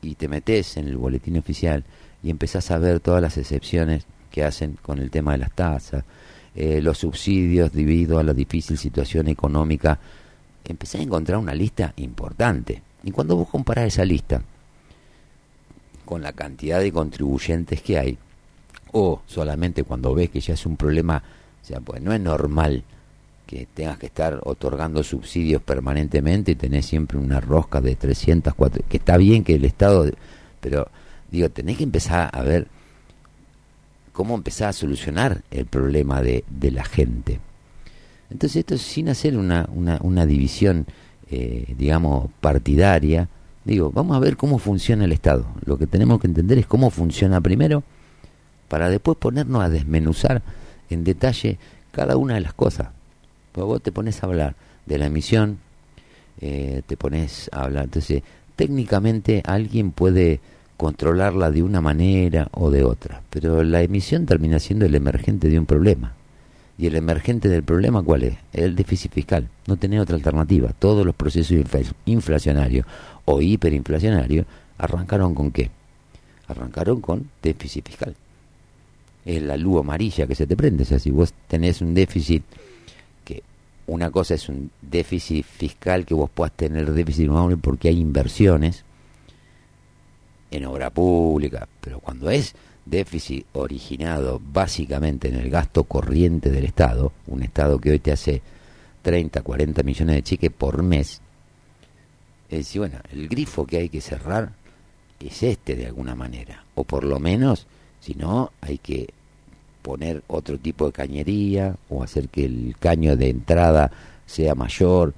y 0.00 0.14
te 0.14 0.28
metes 0.28 0.76
en 0.76 0.86
el 0.86 0.96
boletín 0.96 1.36
oficial 1.38 1.84
y 2.22 2.30
empezás 2.30 2.70
a 2.70 2.78
ver 2.78 3.00
todas 3.00 3.20
las 3.20 3.36
excepciones 3.36 4.04
que 4.30 4.44
hacen 4.44 4.78
con 4.80 4.98
el 4.98 5.10
tema 5.10 5.32
de 5.32 5.38
las 5.38 5.52
tasas, 5.52 6.04
eh, 6.54 6.80
los 6.80 6.98
subsidios 6.98 7.72
debido 7.72 8.18
a 8.18 8.22
la 8.22 8.32
difícil 8.32 8.78
situación 8.78 9.26
económica, 9.26 9.98
empezás 10.64 11.00
a 11.00 11.04
encontrar 11.04 11.38
una 11.38 11.54
lista 11.54 11.92
importante. 11.96 12.80
Y 13.04 13.10
cuando 13.10 13.36
vos 13.36 13.48
comparás 13.48 13.86
esa 13.86 14.04
lista 14.04 14.42
con 16.04 16.22
la 16.22 16.32
cantidad 16.32 16.80
de 16.80 16.92
contribuyentes 16.92 17.80
que 17.82 17.98
hay, 17.98 18.18
o 18.92 19.22
solamente 19.26 19.84
cuando 19.84 20.14
ves 20.14 20.30
que 20.30 20.40
ya 20.40 20.54
es 20.54 20.66
un 20.66 20.76
problema, 20.76 21.22
o 21.62 21.66
sea, 21.66 21.80
pues 21.80 22.00
no 22.00 22.12
es 22.12 22.20
normal 22.20 22.84
que 23.46 23.66
tengas 23.72 23.98
que 23.98 24.06
estar 24.06 24.40
otorgando 24.44 25.02
subsidios 25.02 25.62
permanentemente 25.62 26.52
y 26.52 26.54
tenés 26.54 26.86
siempre 26.86 27.18
una 27.18 27.40
rosca 27.40 27.80
de 27.80 27.94
300, 27.94 28.54
400, 28.54 28.90
que 28.90 28.96
está 28.96 29.16
bien 29.16 29.44
que 29.44 29.54
el 29.54 29.64
Estado, 29.64 30.10
pero 30.60 30.88
digo, 31.30 31.50
tenés 31.50 31.76
que 31.76 31.84
empezar 31.84 32.30
a 32.32 32.42
ver 32.42 32.68
cómo 34.12 34.34
empezar 34.34 34.68
a 34.68 34.72
solucionar 34.72 35.42
el 35.50 35.66
problema 35.66 36.22
de, 36.22 36.44
de 36.48 36.70
la 36.70 36.84
gente. 36.84 37.40
Entonces 38.30 38.56
esto 38.56 38.78
sin 38.78 39.08
hacer 39.08 39.36
una, 39.36 39.68
una, 39.72 39.98
una 40.02 40.24
división, 40.24 40.86
eh, 41.34 41.74
digamos, 41.76 42.30
partidaria, 42.40 43.28
Digo, 43.64 43.90
vamos 43.90 44.16
a 44.16 44.20
ver 44.20 44.36
cómo 44.36 44.58
funciona 44.58 45.04
el 45.04 45.12
Estado. 45.12 45.46
Lo 45.64 45.78
que 45.78 45.86
tenemos 45.86 46.20
que 46.20 46.26
entender 46.26 46.58
es 46.58 46.66
cómo 46.66 46.90
funciona 46.90 47.40
primero 47.40 47.82
para 48.68 48.90
después 48.90 49.16
ponernos 49.16 49.62
a 49.62 49.70
desmenuzar 49.70 50.42
en 50.90 51.02
detalle 51.04 51.58
cada 51.90 52.16
una 52.16 52.34
de 52.34 52.42
las 52.42 52.52
cosas. 52.52 52.88
Pues 53.52 53.66
vos 53.66 53.82
te 53.82 53.90
pones 53.90 54.22
a 54.22 54.26
hablar 54.26 54.54
de 54.84 54.98
la 54.98 55.06
emisión, 55.06 55.58
eh, 56.40 56.82
te 56.86 56.96
pones 56.98 57.48
a 57.52 57.64
hablar. 57.64 57.84
Entonces, 57.84 58.22
técnicamente 58.54 59.42
alguien 59.46 59.92
puede 59.92 60.40
controlarla 60.76 61.50
de 61.50 61.62
una 61.62 61.80
manera 61.80 62.48
o 62.52 62.70
de 62.70 62.84
otra, 62.84 63.22
pero 63.30 63.62
la 63.62 63.80
emisión 63.80 64.26
termina 64.26 64.58
siendo 64.58 64.84
el 64.84 64.94
emergente 64.94 65.48
de 65.48 65.58
un 65.58 65.64
problema. 65.64 66.12
Y 66.76 66.86
el 66.86 66.96
emergente 66.96 67.48
del 67.48 67.62
problema, 67.62 68.02
¿cuál 68.02 68.24
es? 68.24 68.36
El 68.52 68.74
déficit 68.74 69.12
fiscal. 69.12 69.48
No 69.66 69.76
tiene 69.76 70.00
otra 70.00 70.16
alternativa. 70.16 70.72
Todos 70.76 71.06
los 71.06 71.14
procesos 71.14 71.56
inflacionarios 72.04 72.86
o 73.24 73.40
hiperinflacionarios 73.40 74.46
arrancaron 74.78 75.34
con 75.34 75.52
qué? 75.52 75.70
Arrancaron 76.48 77.00
con 77.00 77.30
déficit 77.42 77.88
fiscal. 77.88 78.14
Es 79.24 79.40
la 79.40 79.56
luz 79.56 79.80
amarilla 79.80 80.26
que 80.26 80.34
se 80.34 80.46
te 80.46 80.56
prende. 80.56 80.82
O 80.82 80.86
sea, 80.86 80.98
si 80.98 81.10
vos 81.10 81.32
tenés 81.46 81.80
un 81.80 81.94
déficit, 81.94 82.42
que 83.24 83.42
una 83.86 84.10
cosa 84.10 84.34
es 84.34 84.48
un 84.48 84.70
déficit 84.82 85.44
fiscal 85.44 86.04
que 86.04 86.14
vos 86.14 86.28
puedas 86.28 86.52
tener 86.52 86.92
déficit 86.92 87.30
porque 87.62 87.88
hay 87.88 88.00
inversiones 88.00 88.84
en 90.50 90.66
obra 90.66 90.90
pública, 90.90 91.68
pero 91.80 92.00
cuando 92.00 92.30
es 92.30 92.54
déficit 92.84 93.46
originado 93.52 94.40
básicamente 94.52 95.28
en 95.28 95.36
el 95.36 95.50
gasto 95.50 95.84
corriente 95.84 96.50
del 96.50 96.64
Estado, 96.64 97.12
un 97.26 97.42
Estado 97.42 97.78
que 97.78 97.90
hoy 97.90 97.98
te 97.98 98.12
hace 98.12 98.42
30, 99.02 99.42
40 99.42 99.82
millones 99.82 100.16
de 100.16 100.22
cheques 100.22 100.50
por 100.50 100.82
mes, 100.82 101.20
es 102.50 102.58
decir, 102.58 102.80
bueno, 102.80 102.98
el 103.12 103.28
grifo 103.28 103.66
que 103.66 103.78
hay 103.78 103.88
que 103.88 104.00
cerrar 104.00 104.52
es 105.18 105.42
este 105.42 105.74
de 105.74 105.86
alguna 105.86 106.14
manera, 106.14 106.64
o 106.74 106.84
por 106.84 107.04
lo 107.04 107.18
menos, 107.18 107.66
si 108.00 108.14
no, 108.14 108.52
hay 108.60 108.78
que 108.78 109.08
poner 109.82 110.22
otro 110.28 110.58
tipo 110.58 110.86
de 110.86 110.92
cañería 110.92 111.76
o 111.88 112.02
hacer 112.02 112.28
que 112.28 112.44
el 112.44 112.76
caño 112.78 113.16
de 113.16 113.30
entrada 113.30 113.90
sea 114.24 114.54
mayor. 114.54 115.14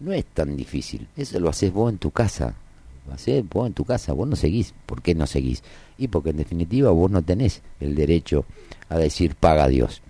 No 0.00 0.12
es 0.12 0.24
tan 0.26 0.56
difícil, 0.56 1.08
eso 1.16 1.40
lo 1.40 1.48
haces 1.48 1.72
vos 1.72 1.90
en 1.90 1.98
tu 1.98 2.10
casa, 2.10 2.54
lo 3.06 3.14
haces 3.14 3.44
vos 3.48 3.66
en 3.66 3.72
tu 3.72 3.84
casa, 3.84 4.12
vos 4.12 4.28
no 4.28 4.36
seguís, 4.36 4.74
¿por 4.84 5.00
qué 5.02 5.14
no 5.14 5.26
seguís? 5.26 5.62
Y 5.98 6.08
porque 6.08 6.30
en 6.30 6.38
definitiva 6.38 6.90
vos 6.90 7.10
no 7.10 7.22
tenés 7.22 7.62
el 7.80 7.94
derecho 7.94 8.44
a 8.88 8.96
decir 8.96 9.34
paga 9.34 9.68
Dios. 9.68 10.02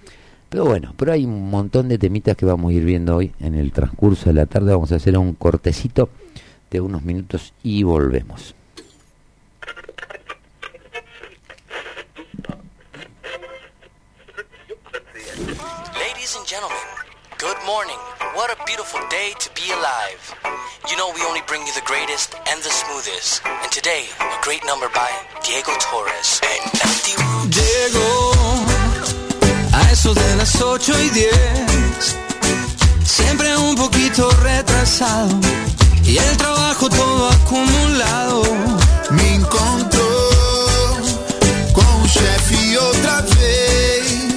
Pero 0.48 0.64
bueno, 0.64 0.94
pero 0.96 1.12
hay 1.12 1.24
un 1.24 1.50
montón 1.50 1.88
de 1.88 1.98
temitas 1.98 2.36
que 2.36 2.46
vamos 2.46 2.70
a 2.70 2.74
ir 2.74 2.84
viendo 2.84 3.16
hoy 3.16 3.32
en 3.40 3.54
el 3.54 3.72
transcurso 3.72 4.26
de 4.26 4.34
la 4.34 4.46
tarde. 4.46 4.72
Vamos 4.72 4.92
a 4.92 4.96
hacer 4.96 5.18
un 5.18 5.34
cortecito 5.34 6.08
de 6.70 6.80
unos 6.80 7.02
minutos 7.02 7.52
y 7.62 7.82
volvemos. 7.82 8.54
Ladies 15.94 16.36
and 16.36 16.46
gentlemen, 16.46 16.78
good 17.38 17.56
morning. 17.66 18.15
What 18.34 18.50
a 18.50 18.56
beautiful 18.64 19.00
day 19.08 19.32
to 19.38 19.48
be 19.54 19.70
alive. 19.70 20.20
You 20.88 20.96
know 20.96 21.12
we 21.14 21.20
only 21.22 21.42
bring 21.46 21.62
you 21.66 21.72
the 21.74 21.84
greatest 21.84 22.34
and 22.50 22.58
the 22.62 22.70
smoothest. 22.70 23.42
And 23.44 23.70
today, 23.70 24.04
a 24.20 24.40
great 24.42 24.64
number 24.64 24.88
by 24.94 25.10
Diego 25.44 25.72
Torres. 25.78 26.40
Llego 27.50 28.32
a 29.72 29.90
eso 29.92 30.14
de 30.14 30.36
las 30.36 30.60
8 30.60 30.92
y 31.02 31.10
10. 31.10 32.16
Siempre 33.04 33.56
un 33.56 33.74
poquito 33.76 34.30
retrasado. 34.42 35.38
Y 36.04 36.18
el 36.18 36.36
trabajo 36.36 36.88
todo 36.88 37.28
acumulado. 37.28 38.42
Me 39.10 39.34
encontró 39.34 40.08
con 41.74 41.86
un 41.86 42.08
chef 42.08 42.52
y 42.52 42.76
otra 42.76 43.20
vez. 43.20 44.30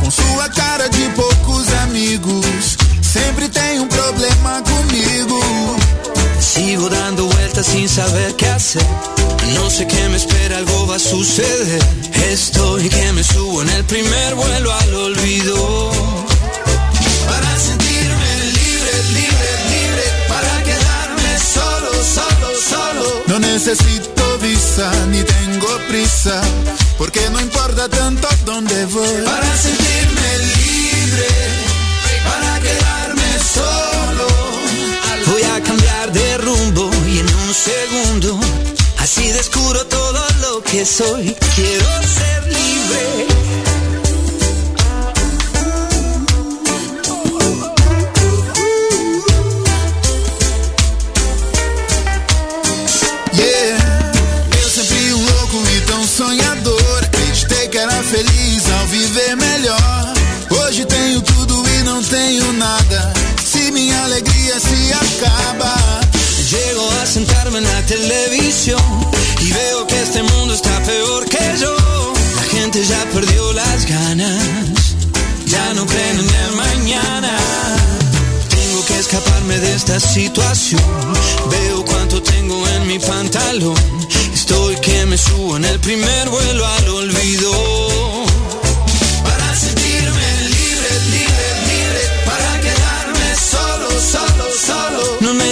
Com 0.00 0.10
sua 0.10 0.50
cara 0.50 0.88
de. 0.88 1.15
Sempre 3.16 3.48
tem 3.48 3.80
um 3.80 3.88
problema 3.88 4.62
comigo. 4.62 5.40
Sigo 6.38 6.90
dando 6.90 7.26
vueltas 7.26 7.66
sin 7.66 7.88
saber 7.88 8.34
qué 8.36 8.46
hacer. 8.46 8.86
No 9.54 9.70
sé 9.70 9.86
qué 9.86 10.08
me 10.10 10.16
espera, 10.18 10.58
algo 10.58 10.86
va 10.86 10.96
a 10.96 10.98
suceder. 10.98 11.82
Estoy 12.30 12.90
que 12.90 13.12
me 13.12 13.24
subo 13.24 13.62
en 13.62 13.70
el 13.70 13.84
primer 13.84 14.34
vuelo 14.34 14.70
al 14.70 14.94
olvido. 14.94 15.56
Para 17.26 17.58
sentirme 17.58 18.30
libre, 18.58 18.94
libre, 19.18 19.50
libre. 19.72 20.04
Para 20.28 20.62
quedarme 20.68 21.30
solo, 21.54 21.92
solo, 22.16 22.48
solo. 22.70 23.22
No 23.28 23.38
necesito 23.38 24.38
visa 24.42 24.90
ni 25.10 25.22
tengo 25.22 25.68
prisa. 25.88 26.38
Porque 26.98 27.22
no 27.30 27.40
importa 27.40 27.88
tanto 27.88 28.28
dónde 28.44 28.84
voy. 28.86 29.24
Para 29.24 29.56
sentirme 29.56 30.30
libre. 30.54 31.65
Solo. 33.56 34.28
Voy 35.26 35.42
a 35.42 35.62
cambiar 35.62 36.12
de 36.12 36.38
rumbo 36.38 36.90
y 37.12 37.18
en 37.18 37.26
un 37.26 37.54
segundo 37.54 38.38
así 38.98 39.28
descubro 39.32 39.84
todo 39.86 40.20
lo 40.42 40.62
que 40.62 40.84
soy. 40.84 41.36
Quiero 41.54 41.86
ser 42.02 42.42
libre. 42.44 43.35
televisión 67.86 68.82
y 69.40 69.52
veo 69.52 69.86
que 69.86 70.02
este 70.02 70.22
mundo 70.22 70.54
está 70.54 70.82
peor 70.82 71.28
que 71.28 71.58
yo. 71.58 71.76
La 72.36 72.42
gente 72.42 72.84
ya 72.84 73.04
perdió 73.12 73.52
las 73.52 73.86
ganas, 73.86 74.96
ya 75.46 75.74
no 75.74 75.86
creen 75.86 76.18
en 76.18 76.28
el 76.28 76.56
mañana. 76.56 77.36
Tengo 78.48 78.84
que 78.86 78.98
escaparme 78.98 79.58
de 79.58 79.74
esta 79.74 80.00
situación. 80.00 80.82
Veo 81.50 81.84
cuánto 81.84 82.22
tengo 82.22 82.66
en 82.68 82.86
mi 82.86 82.98
pantalón. 82.98 83.76
Estoy 84.34 84.76
que 84.76 85.06
me 85.06 85.16
subo 85.16 85.56
en 85.56 85.64
el 85.64 85.78
primer 85.80 86.28
vuelo 86.28 86.66
al 86.66 86.88
olvido. 86.88 88.35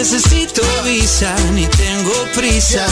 necesito 0.04 0.60
visa 0.84 1.34
ni 1.54 1.66
tengo 1.66 2.12
prisa, 2.34 2.86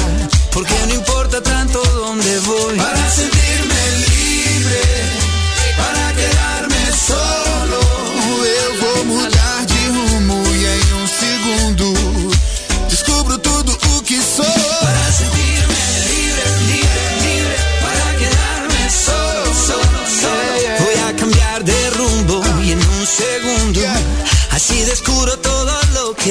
porque 0.51 0.73
no 0.89 0.95
importa 0.95 1.43
tanto 1.43 1.83
dónde 1.95 2.41
voy. 2.41 2.79
Para 2.79 3.11
sentirme 3.11 3.72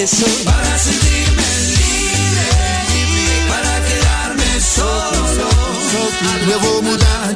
Para 0.02 0.80
sentirme 0.80 1.44
libre, 1.78 2.50
para 3.50 3.82
quedarme 3.86 4.60
solo. 4.60 5.30
Debo 6.48 6.82
mudar 6.82 7.36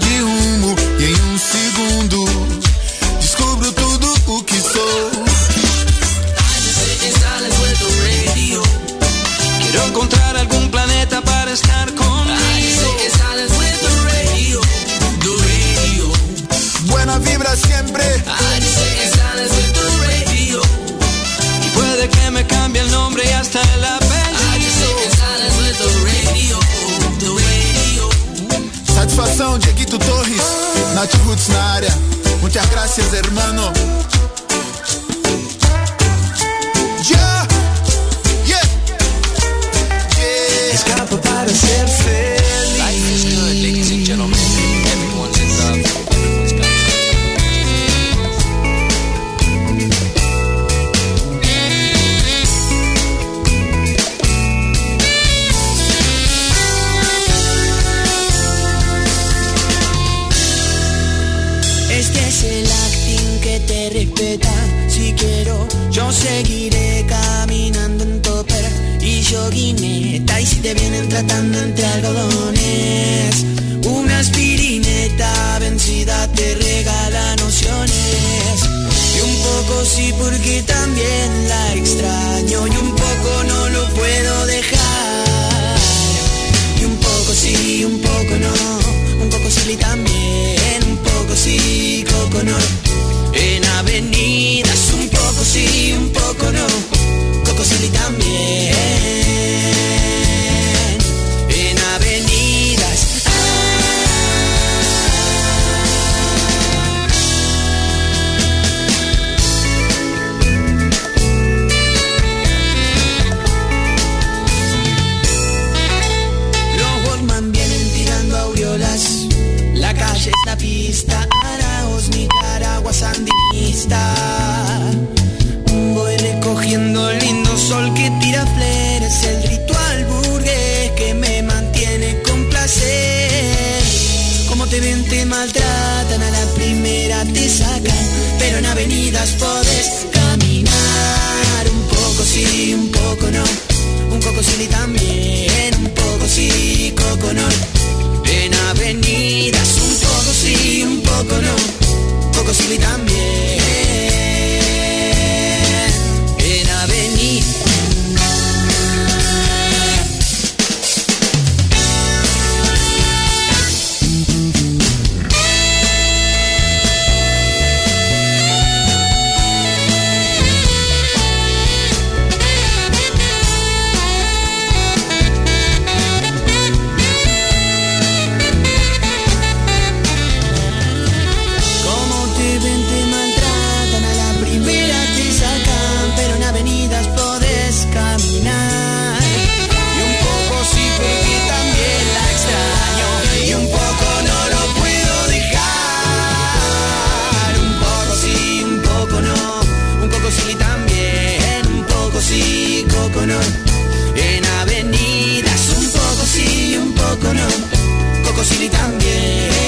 You. 209.26 209.65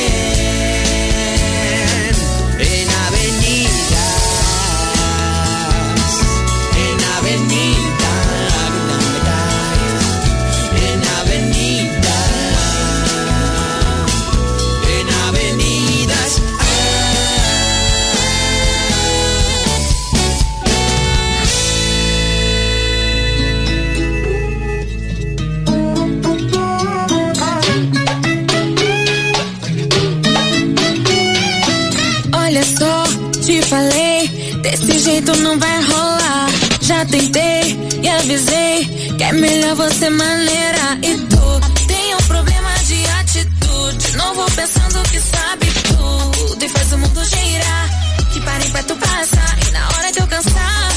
Desse 34.97 35.11
jeito 35.11 35.35
não 35.37 35.57
vai 35.59 35.81
rolar. 35.83 36.47
Já 36.81 37.05
tentei 37.05 37.79
e 38.01 38.09
avisei 38.09 38.85
que 39.17 39.23
é 39.23 39.31
melhor 39.31 39.75
você 39.75 40.09
maneira. 40.09 40.97
E 41.03 41.17
tu 41.29 41.85
tem 41.87 42.15
um 42.15 42.23
problema 42.27 42.69
de 42.85 43.05
atitude. 43.19 44.17
Não 44.17 44.33
vou 44.33 44.49
pensando 44.51 45.03
que 45.09 45.19
sabe 45.19 45.67
tudo 45.87 46.63
e 46.63 46.69
faz 46.69 46.91
o 46.93 46.97
mundo 46.97 47.23
girar. 47.25 47.89
Que 48.33 48.39
parem 48.41 48.69
pra 48.71 48.83
tu 48.83 48.95
passar 48.95 49.57
e 49.67 49.71
na 49.71 49.87
hora 49.87 50.11
que 50.11 50.21
eu 50.21 50.27
cansar, 50.27 50.89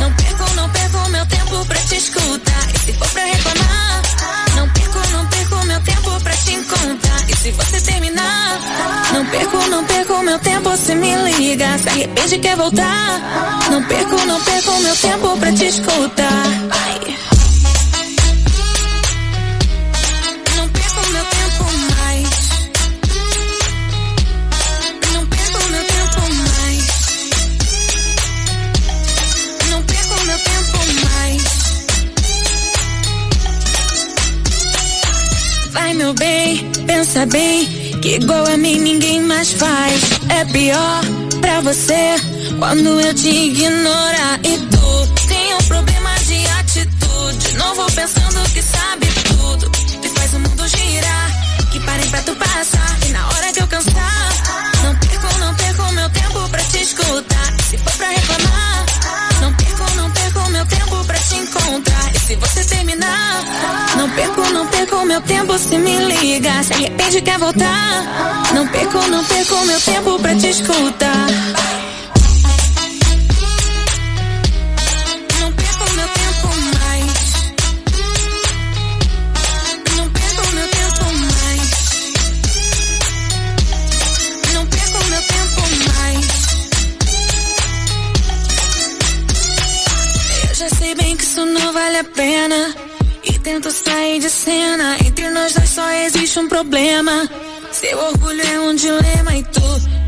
não 0.00 0.12
perco, 0.12 0.54
não 0.54 0.70
perco 0.70 1.08
meu 1.10 1.26
tempo 1.26 1.64
pra 1.66 1.78
te 1.78 1.96
escutar. 1.96 2.68
E 2.74 2.78
se 2.78 2.92
for 2.94 3.08
pra 3.08 3.24
reclamar, 3.24 4.02
não 4.56 4.68
perco, 4.70 4.98
não 5.12 5.26
perco 5.26 5.66
meu 5.66 5.80
tempo 5.80 6.20
pra 6.20 6.36
te 6.36 6.54
encontrar. 6.54 7.24
E 7.28 7.36
se 7.36 7.50
você 7.52 7.80
terminar, 7.80 8.60
não 9.12 9.24
perco, 9.26 9.56
não 9.68 9.84
perco 9.84 9.93
meu 10.22 10.38
tempo 10.38 10.76
se 10.76 10.94
me 10.94 11.14
liga. 11.16 11.78
Se 11.78 11.88
arrepende 11.88 12.38
quer 12.38 12.56
voltar, 12.56 13.20
não 13.70 13.82
perco, 13.84 14.16
não 14.26 14.40
perco 14.40 14.78
meu 14.80 14.96
tempo 14.96 15.36
pra 15.38 15.52
te 15.52 15.66
escutar. 15.66 16.44
Não 20.56 20.68
perco 20.68 21.00
meu 21.10 21.24
tempo 21.24 21.64
mais. 21.90 22.28
Não 25.12 25.26
perco 25.26 25.58
meu 25.70 25.84
tempo 25.84 26.20
mais. 26.42 26.84
Não 29.70 29.82
perco 29.82 30.14
meu 30.26 30.38
tempo 30.38 30.78
mais. 31.04 31.42
Vai, 35.72 35.94
meu 35.94 36.14
bem, 36.14 36.70
pensa 36.86 37.26
bem. 37.26 37.83
Que 38.04 38.16
igual 38.16 38.44
a 38.46 38.58
mim 38.58 38.80
ninguém 38.80 39.22
mais 39.22 39.54
faz. 39.54 39.98
É 40.28 40.44
pior 40.44 41.00
pra 41.40 41.62
você 41.62 42.16
quando 42.58 43.00
eu 43.00 43.14
te 43.14 43.30
ignorar. 43.30 44.38
E 44.44 44.58
tu 44.58 45.26
tem 45.26 45.54
um 45.54 45.62
problema 45.66 46.10
de 46.26 46.46
atitude. 46.60 47.56
Não 47.56 47.74
vou 47.74 47.86
pensando 47.86 48.33
perco, 64.14 64.40
não 64.52 64.66
perco 64.66 65.04
meu 65.04 65.20
tempo 65.22 65.58
se 65.58 65.76
me 65.78 65.96
liga. 65.96 66.62
Se 66.62 66.72
arrepende 66.72 67.20
quer 67.22 67.38
voltar, 67.38 68.52
não 68.54 68.66
perco, 68.68 68.98
não 69.08 69.24
perco 69.24 69.66
meu 69.66 69.80
tempo 69.80 70.18
pra 70.20 70.34
te 70.36 70.48
escutar. 70.50 71.26
Não 75.40 75.52
perco 75.52 75.90
meu 75.96 76.08
tempo 76.08 76.48
mais. 76.78 77.12
Não 79.96 80.08
perco 80.10 80.54
meu 80.54 80.68
tempo 80.68 81.04
mais. 81.32 81.70
Não 84.54 84.66
perco 84.66 85.04
meu 85.10 85.22
tempo 85.22 85.62
mais. 85.94 86.26
Eu 90.48 90.54
já 90.54 90.68
sei 90.70 90.94
bem 90.94 91.16
que 91.16 91.24
isso 91.24 91.44
não 91.44 91.72
vale 91.72 91.98
a 91.98 92.04
pena. 92.04 92.83
Tento 93.54 93.70
sair 93.70 94.18
de 94.18 94.28
cena. 94.28 94.96
Entre 95.06 95.30
nós 95.30 95.54
dois 95.54 95.70
só 95.70 95.88
existe 95.88 96.40
um 96.40 96.48
problema. 96.48 97.30
Seu 97.70 97.96
orgulho 97.96 98.42
é 98.42 98.58
um 98.58 98.74
dilema 98.74 99.36
e 99.36 99.44
tu 99.44 99.60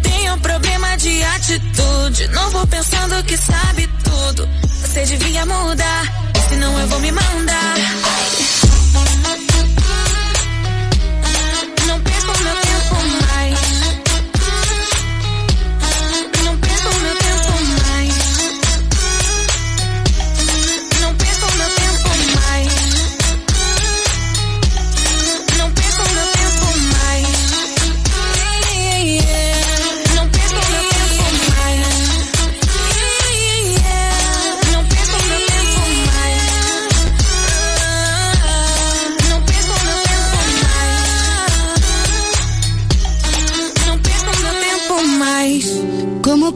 tem 0.03 0.33
um 0.33 0.39
problema 0.41 0.97
de 0.97 1.23
atitude. 1.23 2.27
Não 2.33 2.51
vou 2.51 2.67
pensando 2.67 3.23
que 3.23 3.37
sabe 3.37 3.89
tudo. 4.03 4.49
Você 4.65 5.05
devia 5.05 5.47
mudar, 5.47 6.13
senão 6.49 6.77
eu 6.81 6.89
vou 6.89 6.99
me 6.99 7.13
mandar. 7.13 7.75
Ai. 7.79 8.46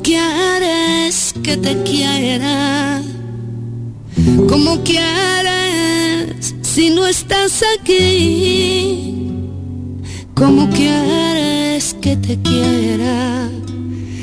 ¿Cómo 0.01 0.17
quieres 0.17 1.35
que 1.43 1.59
te 1.59 1.83
quiera? 1.83 3.03
¿Cómo 4.49 4.83
quieres 4.83 6.55
si 6.63 6.89
no 6.89 7.07
estás 7.07 7.63
aquí? 7.79 9.29
¿Cómo 10.35 10.71
quieres 10.71 11.95
que 12.01 12.17
te 12.17 12.41
quiera 12.41 13.51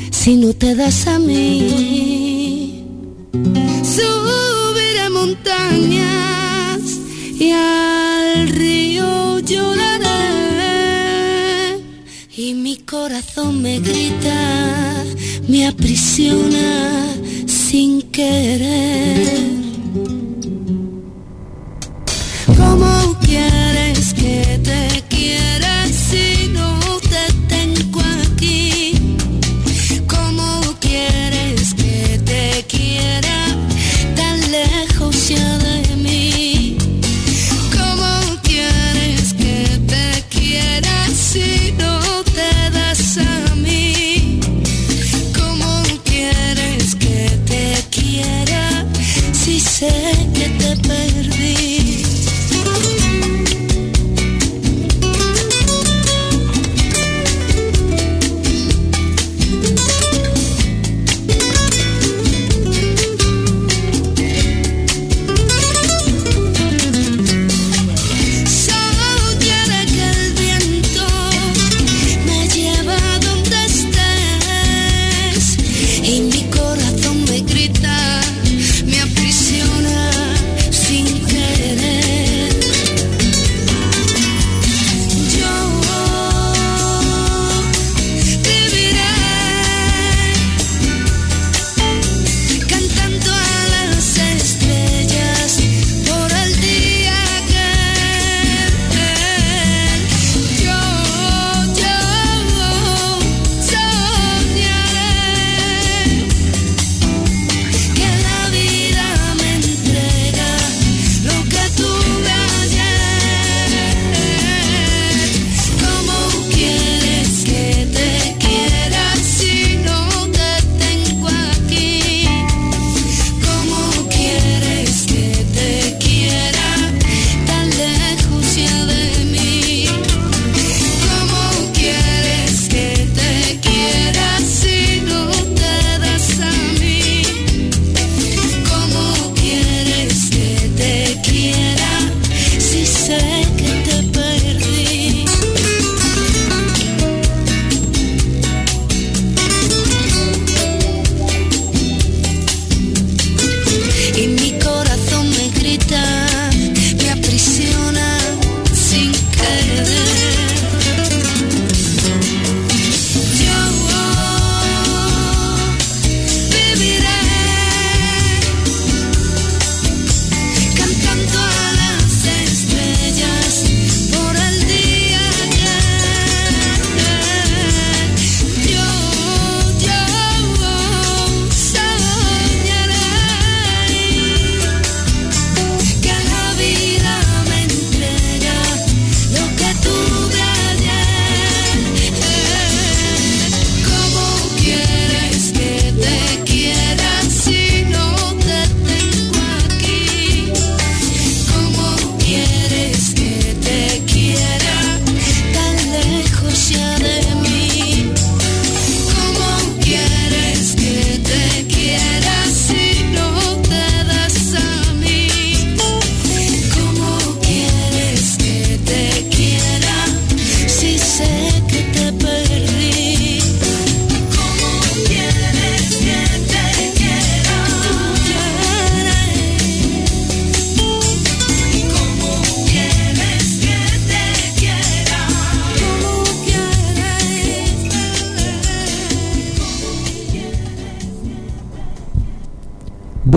si 0.09 0.37
no 0.37 0.51
te 0.51 0.73
das 0.73 1.05
a 1.05 1.19
mí? 1.19 2.83
Subiré 3.83 5.11
montañas 5.11 6.81
y 7.39 7.51
al 7.51 8.49
río 8.49 9.37
lloraré 9.41 10.07
y 12.35 12.55
mi 12.55 12.77
corazón 12.77 13.61
me 13.61 13.79
grita, 13.79 15.03
me 15.47 15.65
aprisiona 15.65 17.07
sin 17.45 18.01
querer. 18.11 19.66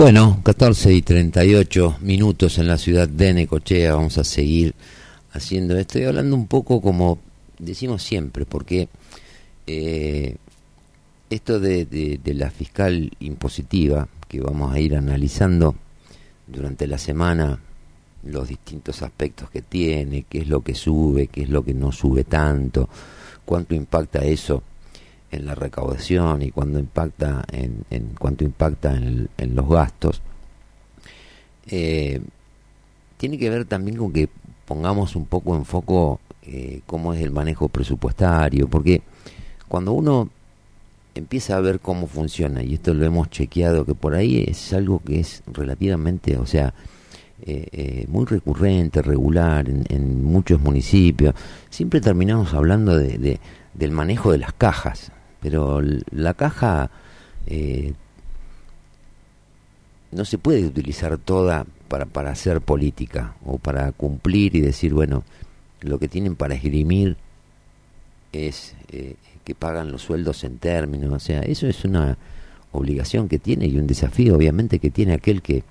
Bueno, 0.01 0.39
14 0.41 0.93
y 0.93 1.03
38 1.03 1.97
minutos 2.01 2.57
en 2.57 2.67
la 2.67 2.79
ciudad 2.79 3.07
de 3.07 3.35
Necochea. 3.35 3.93
Vamos 3.93 4.17
a 4.17 4.23
seguir 4.23 4.73
haciendo 5.31 5.77
esto 5.77 5.99
y 5.99 6.05
hablando 6.05 6.35
un 6.35 6.47
poco 6.47 6.81
como 6.81 7.19
decimos 7.59 8.01
siempre, 8.01 8.47
porque 8.47 8.89
eh, 9.67 10.37
esto 11.29 11.59
de, 11.59 11.85
de, 11.85 12.17
de 12.17 12.33
la 12.33 12.49
fiscal 12.49 13.11
impositiva 13.19 14.07
que 14.27 14.41
vamos 14.41 14.73
a 14.73 14.79
ir 14.79 14.95
analizando 14.95 15.75
durante 16.47 16.87
la 16.87 16.97
semana 16.97 17.59
los 18.23 18.47
distintos 18.47 19.03
aspectos 19.03 19.51
que 19.51 19.61
tiene, 19.61 20.25
qué 20.27 20.39
es 20.39 20.47
lo 20.47 20.61
que 20.61 20.73
sube, 20.73 21.27
qué 21.27 21.43
es 21.43 21.49
lo 21.49 21.63
que 21.63 21.75
no 21.75 21.91
sube 21.91 22.23
tanto, 22.23 22.89
cuánto 23.45 23.75
impacta 23.75 24.25
eso 24.25 24.63
en 25.31 25.45
la 25.45 25.55
recaudación 25.55 26.41
y 26.41 26.51
cuánto 26.51 26.79
impacta 26.79 27.43
en, 27.51 27.85
en 27.89 28.09
cuánto 28.19 28.43
impacta 28.43 28.95
en, 28.95 29.29
en 29.37 29.55
los 29.55 29.67
gastos. 29.67 30.21
Eh, 31.67 32.21
tiene 33.17 33.37
que 33.37 33.49
ver 33.49 33.65
también 33.65 33.97
con 33.97 34.11
que 34.11 34.29
pongamos 34.65 35.15
un 35.15 35.25
poco 35.25 35.55
en 35.55 35.65
foco 35.65 36.19
eh, 36.43 36.81
cómo 36.87 37.13
es 37.13 37.21
el 37.21 37.31
manejo 37.31 37.69
presupuestario, 37.69 38.67
porque 38.67 39.01
cuando 39.67 39.93
uno 39.93 40.29
empieza 41.13 41.55
a 41.55 41.61
ver 41.61 41.79
cómo 41.79 42.07
funciona, 42.07 42.63
y 42.63 42.75
esto 42.75 42.93
lo 42.93 43.05
hemos 43.05 43.29
chequeado, 43.29 43.85
que 43.85 43.93
por 43.93 44.15
ahí 44.15 44.43
es 44.47 44.73
algo 44.73 45.01
que 45.05 45.19
es 45.19 45.43
relativamente, 45.45 46.37
o 46.37 46.45
sea, 46.45 46.73
eh, 47.43 47.67
eh, 47.71 48.05
muy 48.07 48.25
recurrente, 48.25 49.01
regular 49.01 49.69
en, 49.69 49.83
en, 49.89 50.23
muchos 50.23 50.61
municipios, 50.61 51.35
siempre 51.69 52.01
terminamos 52.01 52.53
hablando 52.53 52.97
de, 52.97 53.17
de, 53.17 53.39
del 53.73 53.91
manejo 53.91 54.31
de 54.31 54.39
las 54.39 54.53
cajas, 54.53 55.11
pero 55.41 55.81
la 55.81 56.33
caja 56.33 56.89
eh, 57.47 57.93
no 60.11 60.25
se 60.25 60.37
puede 60.37 60.65
utilizar 60.65 61.17
toda 61.17 61.65
para, 61.87 62.05
para 62.05 62.31
hacer 62.31 62.61
política 62.61 63.35
o 63.45 63.57
para 63.57 63.91
cumplir 63.91 64.55
y 64.55 64.61
decir, 64.61 64.93
bueno, 64.93 65.23
lo 65.81 65.99
que 65.99 66.07
tienen 66.07 66.35
para 66.35 66.55
esgrimir 66.55 67.17
es 68.31 68.75
eh, 68.91 69.15
que 69.43 69.55
pagan 69.55 69.91
los 69.91 70.03
sueldos 70.03 70.43
en 70.43 70.57
términos, 70.57 71.11
o 71.11 71.19
sea, 71.19 71.41
eso 71.41 71.67
es 71.67 71.83
una 71.83 72.17
obligación 72.71 73.27
que 73.27 73.39
tiene 73.39 73.65
y 73.65 73.77
un 73.77 73.87
desafío 73.87 74.35
obviamente 74.35 74.79
que 74.79 74.91
tiene 74.91 75.13
aquel 75.13 75.41
que 75.41 75.63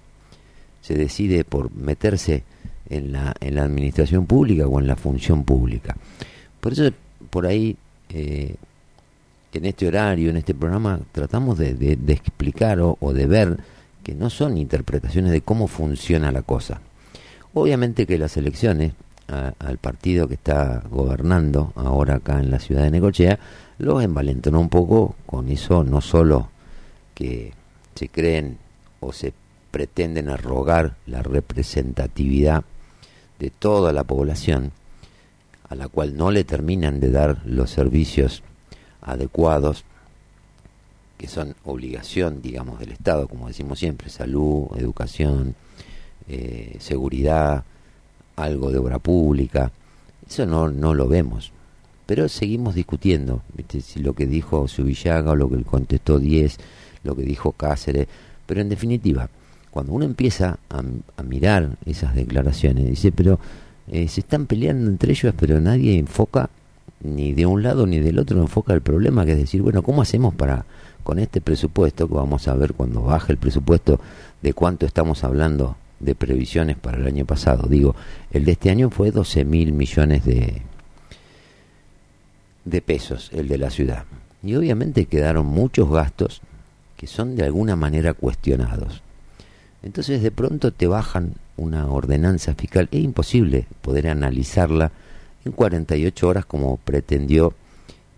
se 0.83 0.95
decide 0.95 1.45
por 1.45 1.73
meterse 1.73 2.43
en 2.89 3.13
la, 3.13 3.35
en 3.41 3.55
la 3.55 3.63
administración 3.63 4.27
pública 4.27 4.67
o 4.67 4.81
en 4.81 4.87
la 4.87 4.97
función 4.97 5.45
pública. 5.45 5.97
Por 6.61 6.73
eso, 6.73 6.91
por 7.31 7.47
ahí, 7.47 7.77
eh, 8.11 8.57
en 9.59 9.65
este 9.65 9.89
horario, 9.89 10.31
en 10.31 10.37
este 10.37 10.55
programa, 10.55 11.01
tratamos 11.13 11.59
de, 11.59 11.75
de, 11.75 12.13
explicar 12.13 12.79
o, 12.81 13.13
de 13.13 13.27
ver 13.27 13.59
que 14.03 14.15
no 14.15 14.31
son 14.31 14.57
interpretaciones 14.57 15.33
de 15.33 15.43
cómo 15.43 15.67
funciona 15.67 16.33
la 16.33 16.43
cosa. 16.43 16.81
Obviamente 17.53 18.07
que 18.07 18.19
las 18.19 18.37
elecciones 18.37 18.93
al 19.29 19.79
partido 19.79 20.27
que 20.27 20.35
está 20.35 20.83
gobernando 20.91 21.73
ahora 21.77 22.17
acá 22.17 22.41
en 22.41 22.51
la 22.51 22.59
ciudad 22.59 22.83
de 22.83 22.91
Necochea 22.91 23.39
los 23.79 24.03
envalentonó 24.03 24.59
un 24.61 24.69
poco 24.69 25.15
con 25.25 25.49
eso, 25.49 25.85
no 25.85 26.01
solo 26.01 26.51
que 27.15 27.53
se 27.95 28.09
creen 28.09 28.59
o 28.99 29.13
se 29.13 29.33
pretenden 29.71 30.31
arrogar 30.31 30.97
la 31.07 31.23
representatividad 31.23 32.65
de 33.39 33.51
toda 33.51 33.93
la 33.93 34.05
población, 34.05 34.73
a 35.69 35.77
la 35.77 35.87
cual 35.87 36.17
no 36.17 36.31
le 36.31 36.43
terminan 36.43 36.99
de 36.99 37.11
dar 37.11 37.43
los 37.45 37.71
servicios 37.71 38.43
adecuados, 39.03 39.85
que 41.19 41.29
son 41.29 41.55
obligación, 41.65 42.41
digamos, 42.43 42.81
del 42.81 42.93
Estado, 42.93 43.29
como 43.29 43.49
decimos 43.49 43.79
siempre, 43.79 44.09
salud, 44.09 44.69
educación, 44.77 45.55
eh, 46.29 46.77
seguridad, 46.81 47.65
algo 48.37 48.71
de 48.71 48.79
obra 48.79 48.99
pública, 48.99 49.71
eso 50.29 50.47
no, 50.47 50.71
no 50.71 50.95
lo 50.95 51.09
vemos. 51.09 51.53
Pero 52.07 52.29
seguimos 52.29 52.75
discutiendo, 52.75 53.43
¿viste? 53.55 53.81
si 53.81 54.01
lo 54.01 54.15
que 54.15 54.27
dijo 54.27 54.67
Subillaga 54.67 55.33
o 55.33 55.37
lo 55.37 55.49
que 55.49 55.63
contestó 55.63 56.19
Diez, 56.19 56.57
lo 57.05 57.15
que 57.15 57.23
dijo 57.23 57.53
Cáceres, 57.53 58.09
pero 58.47 58.61
en 58.61 58.69
definitiva, 58.69 59.29
cuando 59.71 59.93
uno 59.93 60.05
empieza 60.05 60.59
a, 60.69 60.83
a 61.17 61.23
mirar 61.23 61.77
esas 61.87 62.15
declaraciones, 62.15 62.87
dice, 62.87 63.13
pero 63.13 63.39
eh, 63.91 64.07
se 64.07 64.21
están 64.21 64.47
peleando 64.47 64.89
entre 64.89 65.13
ellos, 65.13 65.35
pero 65.37 65.61
nadie 65.61 65.99
enfoca, 65.99 66.49
ni 67.03 67.33
de 67.33 67.47
un 67.47 67.63
lado 67.63 67.87
ni 67.87 67.99
del 67.99 68.19
otro, 68.19 68.41
enfoca 68.41 68.75
el 68.75 68.83
problema, 68.83 69.25
que 69.25 69.33
es 69.33 69.39
decir, 69.39 69.63
bueno, 69.63 69.83
¿cómo 69.83 70.03
hacemos 70.03 70.35
para, 70.35 70.65
con 71.03 71.19
este 71.19 71.41
presupuesto, 71.41 72.09
que 72.09 72.15
vamos 72.15 72.49
a 72.49 72.55
ver 72.55 72.75
cuando 72.75 73.03
baje 73.03 73.33
el 73.33 73.39
presupuesto, 73.39 74.01
de 74.43 74.53
cuánto 74.53 74.87
estamos 74.87 75.25
hablando 75.25 75.77
de 75.99 76.15
previsiones 76.15 76.77
para 76.77 76.99
el 76.99 77.07
año 77.07 77.25
pasado? 77.25 77.69
Digo, 77.69 77.95
el 78.33 78.45
de 78.45 78.53
este 78.53 78.71
año 78.71 78.91
fue 78.91 79.11
12 79.11 79.45
mil 79.45 79.73
millones 79.73 80.25
de, 80.25 80.63
de 82.65 82.83
pesos, 82.83 83.31
el 83.33 83.49
de 83.49 83.59
la 83.59 83.71
ciudad. 83.71 84.05
Y 84.43 84.55
obviamente 84.55 85.07
quedaron 85.07 85.47
muchos 85.47 85.91
gastos 85.91 86.41
que 86.97 87.07
son 87.07 87.35
de 87.35 87.45
alguna 87.45 87.77
manera 87.77 88.13
cuestionados. 88.13 89.03
Entonces 89.83 90.23
de 90.23 90.31
pronto 90.31 90.73
te 90.73 90.87
bajan 90.87 91.35
una 91.57 91.87
ordenanza 91.87 92.55
fiscal. 92.55 92.89
Es 92.91 93.01
imposible 93.01 93.67
poder 93.81 94.09
analizarla 94.09 94.93
en 95.45 95.53
48 95.53 96.29
horas 96.29 96.47
como 96.47 96.77
pretendió 96.77 97.55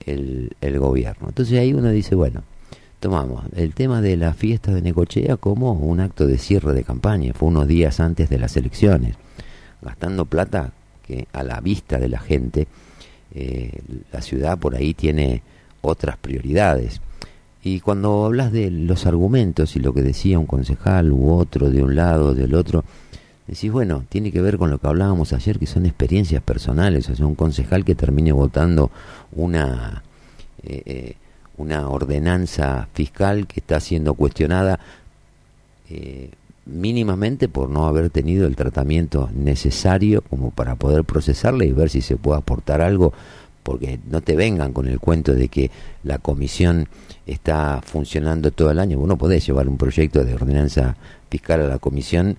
el, 0.07 0.57
el 0.61 0.79
gobierno. 0.79 1.29
Entonces 1.29 1.59
ahí 1.59 1.73
uno 1.73 1.91
dice, 1.91 2.15
bueno, 2.15 2.43
tomamos 3.01 3.45
el 3.57 3.75
tema 3.75 4.01
de 4.01 4.17
la 4.17 4.33
fiesta 4.33 4.73
de 4.73 4.81
Necochea 4.81 5.37
como 5.37 5.73
un 5.73 6.01
acto 6.01 6.27
de 6.27 6.39
cierre 6.39 6.73
de 6.73 6.85
campaña. 6.85 7.33
Fue 7.35 7.49
unos 7.49 7.67
días 7.67 8.01
antes 8.01 8.29
de 8.29 8.39
las 8.39 8.57
elecciones, 8.57 9.17
gastando 9.81 10.25
plata 10.25 10.73
que 11.03 11.27
a 11.33 11.43
la 11.43 11.61
vista 11.61 11.99
de 11.99 12.09
la 12.09 12.21
gente 12.21 12.69
eh, 13.35 13.81
la 14.13 14.21
ciudad 14.21 14.59
por 14.59 14.77
ahí 14.77 14.95
tiene 14.95 15.43
otras 15.81 16.17
prioridades. 16.17 17.01
Y 17.65 17.81
cuando 17.81 18.27
hablas 18.27 18.53
de 18.53 18.71
los 18.71 19.07
argumentos 19.07 19.77
y 19.77 19.81
lo 19.81 19.93
que 19.93 20.03
decía 20.03 20.39
un 20.39 20.47
concejal 20.47 21.13
u 21.13 21.33
otro 21.33 21.71
de 21.71 21.83
un 21.83 21.95
lado, 21.95 22.35
del 22.35 22.55
otro, 22.55 22.85
decís, 23.47 23.71
bueno, 23.71 24.05
tiene 24.09 24.33
que 24.33 24.41
ver 24.41 24.59
con 24.59 24.71
lo 24.71 24.79
que 24.79 24.87
hablábamos 24.87 25.33
ayer, 25.33 25.59
que 25.59 25.67
son 25.67 25.87
experiencias 25.87 26.43
personales, 26.43 27.09
o 27.09 27.17
sea, 27.17 27.27
un 27.27 27.35
concejal 27.35 27.85
que 27.85 27.95
termine 27.95 28.33
votando 28.33 28.91
una, 29.33 30.03
eh, 30.63 30.83
eh, 30.87 31.17
una 31.57 31.89
ordenanza 31.89 32.89
fiscal 32.95 33.47
que 33.47 33.61
está 33.61 33.81
siendo 33.81 34.15
cuestionada 34.15 34.81
eh, 35.91 36.31
mínimamente 36.65 37.49
por 37.49 37.69
no 37.69 37.87
haber 37.87 38.11
tenido 38.11 38.47
el 38.47 38.57
tratamiento 38.57 39.29
necesario 39.35 40.23
como 40.23 40.51
para 40.51 40.77
poder 40.77 41.05
procesarla 41.05 41.65
y 41.65 41.73
ver 41.73 41.91
si 41.91 42.01
se 42.01 42.17
puede 42.17 42.39
aportar 42.39 42.81
algo 42.81 43.13
porque 43.63 43.99
no 44.11 44.21
te 44.21 44.37
vengan 44.37 44.73
con 44.73 44.89
el 44.89 44.99
cuento 44.99 45.35
de 45.35 45.49
que 45.49 45.71
la 46.03 46.19
comisión 46.19 46.89
está 47.27 47.81
funcionando 47.85 48.51
todo 48.51 48.71
el 48.71 48.79
año. 48.79 48.99
Vos 48.99 49.09
no 49.09 49.19
podés 49.19 49.47
llevar 49.47 49.69
un 49.69 49.77
proyecto 49.77 50.25
de 50.25 50.35
ordenanza 50.35 50.97
fiscal 51.31 51.63
a 51.63 51.69
la 51.69 51.79
comisión 51.79 52.37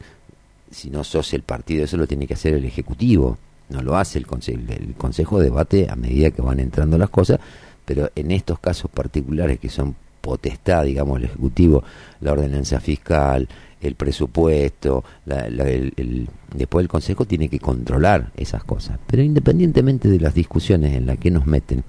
si 0.73 0.89
no 0.89 1.03
sos 1.03 1.33
el 1.33 1.43
partido, 1.43 1.85
eso 1.85 1.97
lo 1.97 2.07
tiene 2.07 2.27
que 2.27 2.33
hacer 2.33 2.55
el 2.55 2.65
Ejecutivo, 2.65 3.37
no 3.69 3.81
lo 3.81 3.95
hace 3.95 4.19
el 4.19 4.27
Consejo. 4.27 4.59
El 4.69 4.93
Consejo 4.95 5.39
debate 5.39 5.87
a 5.89 5.95
medida 5.95 6.31
que 6.31 6.41
van 6.41 6.59
entrando 6.59 6.97
las 6.97 7.09
cosas, 7.09 7.39
pero 7.85 8.09
en 8.15 8.31
estos 8.31 8.59
casos 8.59 8.89
particulares 8.91 9.59
que 9.59 9.69
son 9.69 9.95
potestad, 10.21 10.85
digamos, 10.85 11.19
el 11.19 11.25
Ejecutivo, 11.25 11.83
la 12.21 12.31
ordenanza 12.31 12.79
fiscal, 12.79 13.47
el 13.81 13.95
presupuesto, 13.95 15.03
la, 15.25 15.49
la, 15.49 15.65
el, 15.65 16.27
después 16.55 16.83
el 16.83 16.89
Consejo 16.89 17.25
tiene 17.25 17.49
que 17.49 17.59
controlar 17.59 18.31
esas 18.35 18.63
cosas. 18.63 18.99
Pero 19.07 19.21
independientemente 19.21 20.07
de 20.07 20.19
las 20.19 20.33
discusiones 20.33 20.93
en 20.93 21.05
las 21.05 21.17
que 21.17 21.31
nos 21.31 21.45
meten, 21.45 21.83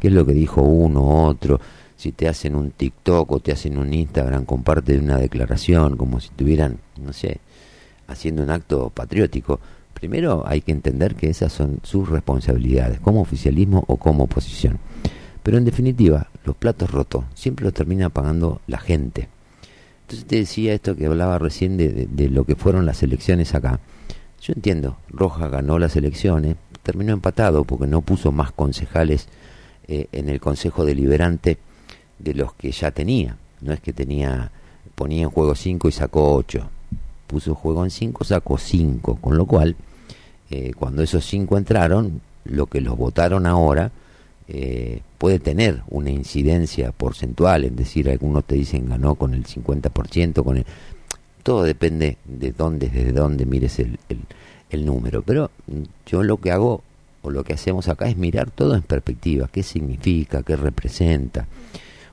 qué 0.00 0.08
es 0.08 0.14
lo 0.14 0.24
que 0.24 0.32
dijo 0.32 0.62
uno, 0.62 1.02
u 1.02 1.26
otro, 1.26 1.60
si 1.96 2.12
te 2.12 2.28
hacen 2.28 2.54
un 2.56 2.70
TikTok 2.70 3.30
o 3.30 3.40
te 3.40 3.52
hacen 3.52 3.78
un 3.78 3.92
Instagram, 3.92 4.44
comparte 4.44 4.98
una 4.98 5.18
declaración 5.18 5.96
como 5.96 6.20
si 6.20 6.28
estuvieran, 6.28 6.78
no 7.02 7.12
sé, 7.12 7.40
haciendo 8.06 8.42
un 8.42 8.50
acto 8.50 8.90
patriótico. 8.90 9.60
Primero 9.92 10.44
hay 10.46 10.60
que 10.60 10.72
entender 10.72 11.14
que 11.14 11.30
esas 11.30 11.52
son 11.52 11.80
sus 11.82 12.08
responsabilidades, 12.08 13.00
como 13.00 13.20
oficialismo 13.20 13.84
o 13.86 13.96
como 13.96 14.24
oposición. 14.24 14.78
Pero 15.42 15.58
en 15.58 15.64
definitiva, 15.64 16.28
los 16.44 16.56
platos 16.56 16.90
rotos 16.90 17.24
siempre 17.34 17.64
los 17.64 17.74
termina 17.74 18.08
pagando 18.08 18.60
la 18.66 18.78
gente 18.78 19.28
entonces 20.04 20.26
te 20.26 20.36
decía 20.36 20.74
esto 20.74 20.94
que 20.96 21.06
hablaba 21.06 21.38
recién 21.38 21.78
de, 21.78 22.28
lo 22.28 22.44
que 22.44 22.56
fueron 22.56 22.84
las 22.84 23.02
elecciones 23.02 23.54
acá. 23.54 23.80
Yo 24.40 24.52
entiendo, 24.54 24.98
Roja 25.08 25.48
ganó 25.48 25.78
las 25.78 25.96
elecciones, 25.96 26.56
terminó 26.82 27.14
empatado 27.14 27.64
porque 27.64 27.86
no 27.86 28.02
puso 28.02 28.30
más 28.30 28.52
concejales 28.52 29.28
eh, 29.88 30.08
en 30.12 30.28
el 30.28 30.40
Consejo 30.40 30.84
Deliberante 30.84 31.56
de 32.18 32.34
los 32.34 32.52
que 32.52 32.70
ya 32.70 32.90
tenía. 32.90 33.38
No 33.62 33.72
es 33.72 33.80
que 33.80 33.94
tenía 33.94 34.50
ponía 34.94 35.22
en 35.22 35.30
juego 35.30 35.54
5 35.54 35.88
y 35.88 35.92
sacó 35.92 36.34
8. 36.34 36.70
Puso 37.34 37.56
juego 37.56 37.82
en 37.82 37.90
5, 37.90 38.22
sacó 38.22 38.58
5. 38.58 39.16
Con 39.16 39.36
lo 39.36 39.44
cual, 39.44 39.74
eh, 40.50 40.70
cuando 40.78 41.02
esos 41.02 41.26
5 41.26 41.58
entraron, 41.58 42.20
lo 42.44 42.66
que 42.66 42.80
los 42.80 42.96
votaron 42.96 43.44
ahora 43.44 43.90
eh, 44.46 45.00
puede 45.18 45.40
tener 45.40 45.82
una 45.88 46.10
incidencia 46.10 46.92
porcentual, 46.92 47.64
es 47.64 47.74
decir, 47.74 48.08
algunos 48.08 48.44
te 48.44 48.54
dicen 48.54 48.88
ganó 48.88 49.16
con 49.16 49.34
el 49.34 49.44
50%, 49.44 50.44
con 50.44 50.58
el... 50.58 50.66
todo 51.42 51.64
depende 51.64 52.18
de 52.24 52.52
dónde, 52.52 52.88
desde 52.88 53.10
dónde 53.10 53.46
mires 53.46 53.80
el, 53.80 53.98
el, 54.08 54.20
el 54.70 54.86
número. 54.86 55.22
Pero 55.22 55.50
yo 56.06 56.22
lo 56.22 56.36
que 56.36 56.52
hago 56.52 56.84
o 57.22 57.30
lo 57.30 57.42
que 57.42 57.54
hacemos 57.54 57.88
acá 57.88 58.06
es 58.06 58.16
mirar 58.16 58.52
todo 58.52 58.76
en 58.76 58.82
perspectiva, 58.82 59.48
qué 59.50 59.64
significa, 59.64 60.44
qué 60.44 60.54
representa, 60.54 61.48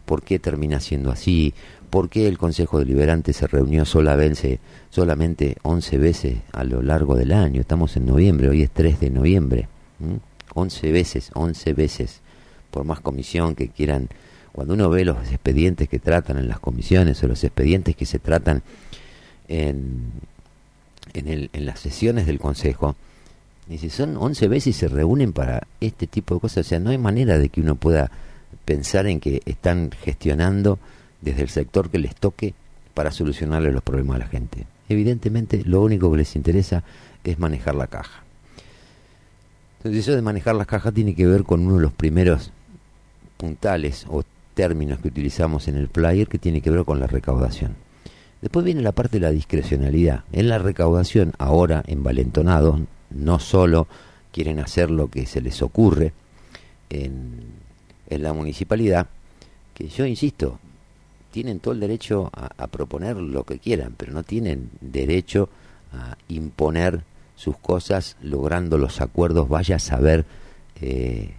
por 0.08 0.24
qué 0.24 0.40
termina 0.40 0.80
siendo 0.80 1.12
así, 1.12 1.54
por 1.92 2.10
qué 2.10 2.28
el 2.28 2.38
Consejo 2.38 2.80
Deliberante 2.80 3.34
se 3.34 3.46
reunió 3.48 3.86
sola 3.86 4.18
solamente 4.90 5.58
11 5.62 5.98
veces 5.98 6.38
a 6.54 6.64
lo 6.64 6.82
largo 6.82 7.16
del 7.16 7.34
año. 7.34 7.60
Estamos 7.60 7.96
en 7.98 8.06
noviembre, 8.06 8.50
hoy 8.50 8.64
es 8.64 8.72
3 8.72 9.00
de 9.02 9.10
noviembre. 9.10 9.68
11 10.56 10.92
veces, 10.92 11.32
11 11.34 11.74
veces, 11.74 12.22
por 12.72 12.86
más 12.86 13.02
comisión 13.02 13.56
que 13.56 13.68
quieran. 13.68 14.08
Cuando 14.54 14.74
uno 14.74 14.90
ve 14.90 15.06
los 15.06 15.18
expedientes 15.28 15.90
que 15.90 16.00
tratan 16.00 16.38
en 16.38 16.48
las 16.48 16.60
comisiones 16.60 17.22
o 17.24 17.28
los 17.28 17.44
expedientes 17.44 17.96
que 17.96 18.06
se 18.06 18.20
tratan 18.20 18.64
en, 19.50 20.12
en, 21.14 21.28
el, 21.28 21.50
en 21.52 21.66
las 21.66 21.80
sesiones 21.80 22.26
del 22.26 22.40
Consejo, 22.40 22.96
Dice, 23.68 23.90
son 23.90 24.18
11 24.18 24.50
veces 24.50 24.68
y 24.68 24.74
se 24.74 24.88
reúnen 24.90 25.32
para 25.32 25.66
este 25.80 26.06
tipo 26.06 26.34
de 26.36 26.42
cosas. 26.42 26.66
O 26.66 26.70
sea, 26.70 26.80
no 26.80 26.90
hay 26.90 26.98
manera 26.98 27.38
de 27.38 27.48
que 27.48 27.62
uno 27.62 27.76
pueda 27.76 28.12
pensar 28.66 29.08
en 29.08 29.22
que 29.22 29.42
están 29.46 29.92
gestionando 30.04 30.78
desde 31.22 31.44
el 31.44 31.50
sector 31.50 31.90
que 31.90 32.00
les 32.00 32.16
toque 32.16 32.54
para 32.94 33.12
solucionarle 33.12 33.72
los 33.72 33.84
problemas 33.84 34.16
a 34.16 34.20
la 34.20 34.28
gente. 34.28 34.66
Evidentemente, 34.90 35.64
lo 35.66 35.82
único 35.82 36.12
que 36.12 36.18
les 36.18 36.36
interesa 36.36 36.84
es 37.24 37.40
manejar 37.40 37.76
la 37.76 37.88
caja. 37.88 38.24
Entonces, 39.78 40.02
eso 40.02 40.16
de 40.16 40.22
manejar 40.22 40.56
la 40.56 40.66
caja 40.66 40.92
tiene 40.92 41.16
que 41.16 41.26
ver 41.26 41.44
con 41.44 41.66
uno 41.66 41.76
de 41.78 41.82
los 41.82 41.94
primeros 41.94 42.52
puntales 43.38 44.06
o 44.10 44.24
términos 44.54 45.00
que 45.00 45.08
utilizamos 45.08 45.68
en 45.68 45.76
el 45.78 45.88
player 45.88 46.28
que 46.28 46.38
tiene 46.38 46.62
que 46.62 46.70
ver 46.70 46.84
con 46.84 47.00
la 47.00 47.08
recaudación. 47.08 47.76
Después 48.42 48.66
viene 48.66 48.82
la 48.82 48.92
parte 48.92 49.18
de 49.18 49.22
la 49.22 49.32
discrecionalidad. 49.32 50.24
En 50.32 50.50
la 50.50 50.58
recaudación, 50.58 51.34
ahora 51.38 51.84
envalentonados, 51.88 52.82
no 53.12 53.40
solo 53.40 53.88
quieren 54.32 54.60
hacer 54.60 54.92
lo 54.92 55.10
que 55.10 55.26
se 55.26 55.42
les 55.42 55.62
ocurre 55.62 56.14
en, 56.90 57.46
en 58.10 58.24
la 58.24 58.34
municipalidad, 58.34 59.08
que 59.74 59.88
yo 59.88 60.06
insisto, 60.06 60.60
tienen 61.32 61.60
todo 61.60 61.74
el 61.74 61.80
derecho 61.80 62.30
a, 62.34 62.68
proponer 62.68 63.18
lo 63.18 63.44
que 63.44 63.60
quieran, 63.60 63.96
pero 63.98 64.12
no 64.12 64.24
tienen 64.24 64.70
derecho 64.82 65.50
a 65.94 66.18
imponer 66.28 67.04
sus 67.36 67.58
cosas 67.58 68.18
logrando 68.22 68.78
los 68.78 69.02
acuerdos, 69.02 69.50
vaya 69.50 69.78
a 69.78 69.80
saber 69.80 70.26
eh, 70.80 71.34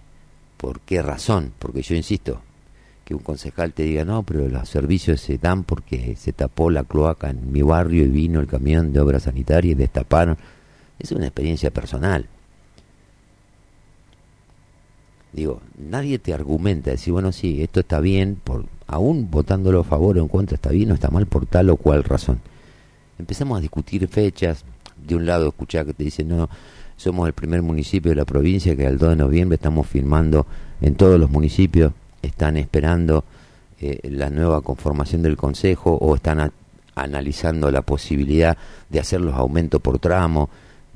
por 0.57 0.81
qué 0.81 1.01
razón, 1.01 1.53
porque 1.59 1.81
yo 1.81 1.95
insisto, 1.95 2.41
que 3.05 3.13
un 3.13 3.21
concejal 3.21 3.73
te 3.73 3.83
diga, 3.83 4.05
no, 4.05 4.23
pero 4.23 4.47
los 4.47 4.69
servicios 4.69 5.21
se 5.21 5.37
dan 5.37 5.63
porque 5.63 6.15
se 6.15 6.33
tapó 6.33 6.69
la 6.69 6.83
cloaca 6.83 7.29
en 7.29 7.51
mi 7.51 7.61
barrio 7.61 8.05
y 8.05 8.09
vino 8.09 8.39
el 8.39 8.47
camión 8.47 8.93
de 8.93 8.99
obra 8.99 9.19
sanitaria 9.19 9.71
y 9.71 9.75
destaparon 9.75 10.37
es 10.99 11.11
una 11.11 11.25
experiencia 11.25 11.71
personal. 11.71 12.27
Digo, 15.33 15.61
nadie 15.77 16.19
te 16.19 16.31
argumenta, 16.33 16.91
decir, 16.91 17.11
bueno, 17.11 17.31
sí, 17.31 17.63
esto 17.63 17.79
está 17.79 17.99
bien, 17.99 18.37
por, 18.43 18.65
aún 18.85 19.31
votándolo 19.31 19.79
a 19.79 19.83
favor 19.83 20.17
o 20.17 20.21
en 20.21 20.27
contra, 20.27 20.55
está 20.55 20.69
bien 20.69 20.91
o 20.91 20.93
está 20.93 21.09
mal 21.09 21.25
por 21.25 21.47
tal 21.47 21.71
o 21.71 21.77
cual 21.77 22.03
razón. 22.03 22.39
Empezamos 23.17 23.57
a 23.57 23.61
discutir 23.61 24.07
fechas. 24.07 24.63
De 24.95 25.15
un 25.15 25.25
lado, 25.25 25.49
escuchar 25.49 25.85
que 25.85 25.93
te 25.93 26.03
dicen, 26.03 26.29
no, 26.29 26.49
somos 26.95 27.27
el 27.27 27.33
primer 27.33 27.61
municipio 27.61 28.11
de 28.11 28.15
la 28.15 28.25
provincia 28.25 28.75
que 28.75 28.87
al 28.87 28.97
2 28.97 29.09
de 29.09 29.15
noviembre 29.17 29.55
estamos 29.55 29.87
firmando 29.87 30.45
en 30.79 30.95
todos 30.95 31.19
los 31.19 31.29
municipios, 31.29 31.91
están 32.21 32.55
esperando 32.55 33.25
eh, 33.81 33.99
la 34.09 34.29
nueva 34.29 34.61
conformación 34.61 35.21
del 35.23 35.35
Consejo 35.35 35.95
o 35.95 36.15
están 36.15 36.51
analizando 36.95 37.71
la 37.71 37.81
posibilidad 37.81 38.57
de 38.89 38.99
hacer 38.99 39.19
los 39.19 39.33
aumentos 39.33 39.81
por 39.81 39.99
tramo. 39.99 40.49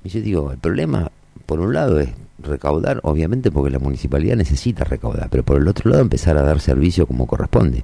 Y 0.04 0.10
yo 0.10 0.22
digo, 0.22 0.52
el 0.52 0.58
problema, 0.58 1.12
por 1.46 1.60
un 1.60 1.74
lado, 1.74 2.00
es 2.00 2.10
recaudar, 2.40 3.00
obviamente 3.04 3.52
porque 3.52 3.72
la 3.72 3.80
municipalidad 3.80 4.36
necesita 4.36 4.84
recaudar, 4.84 5.30
pero 5.30 5.44
por 5.44 5.58
el 5.58 5.68
otro 5.68 5.90
lado 5.90 6.02
empezar 6.02 6.38
a 6.38 6.44
dar 6.44 6.60
servicio 6.60 7.08
como 7.08 7.28
corresponde. 7.28 7.84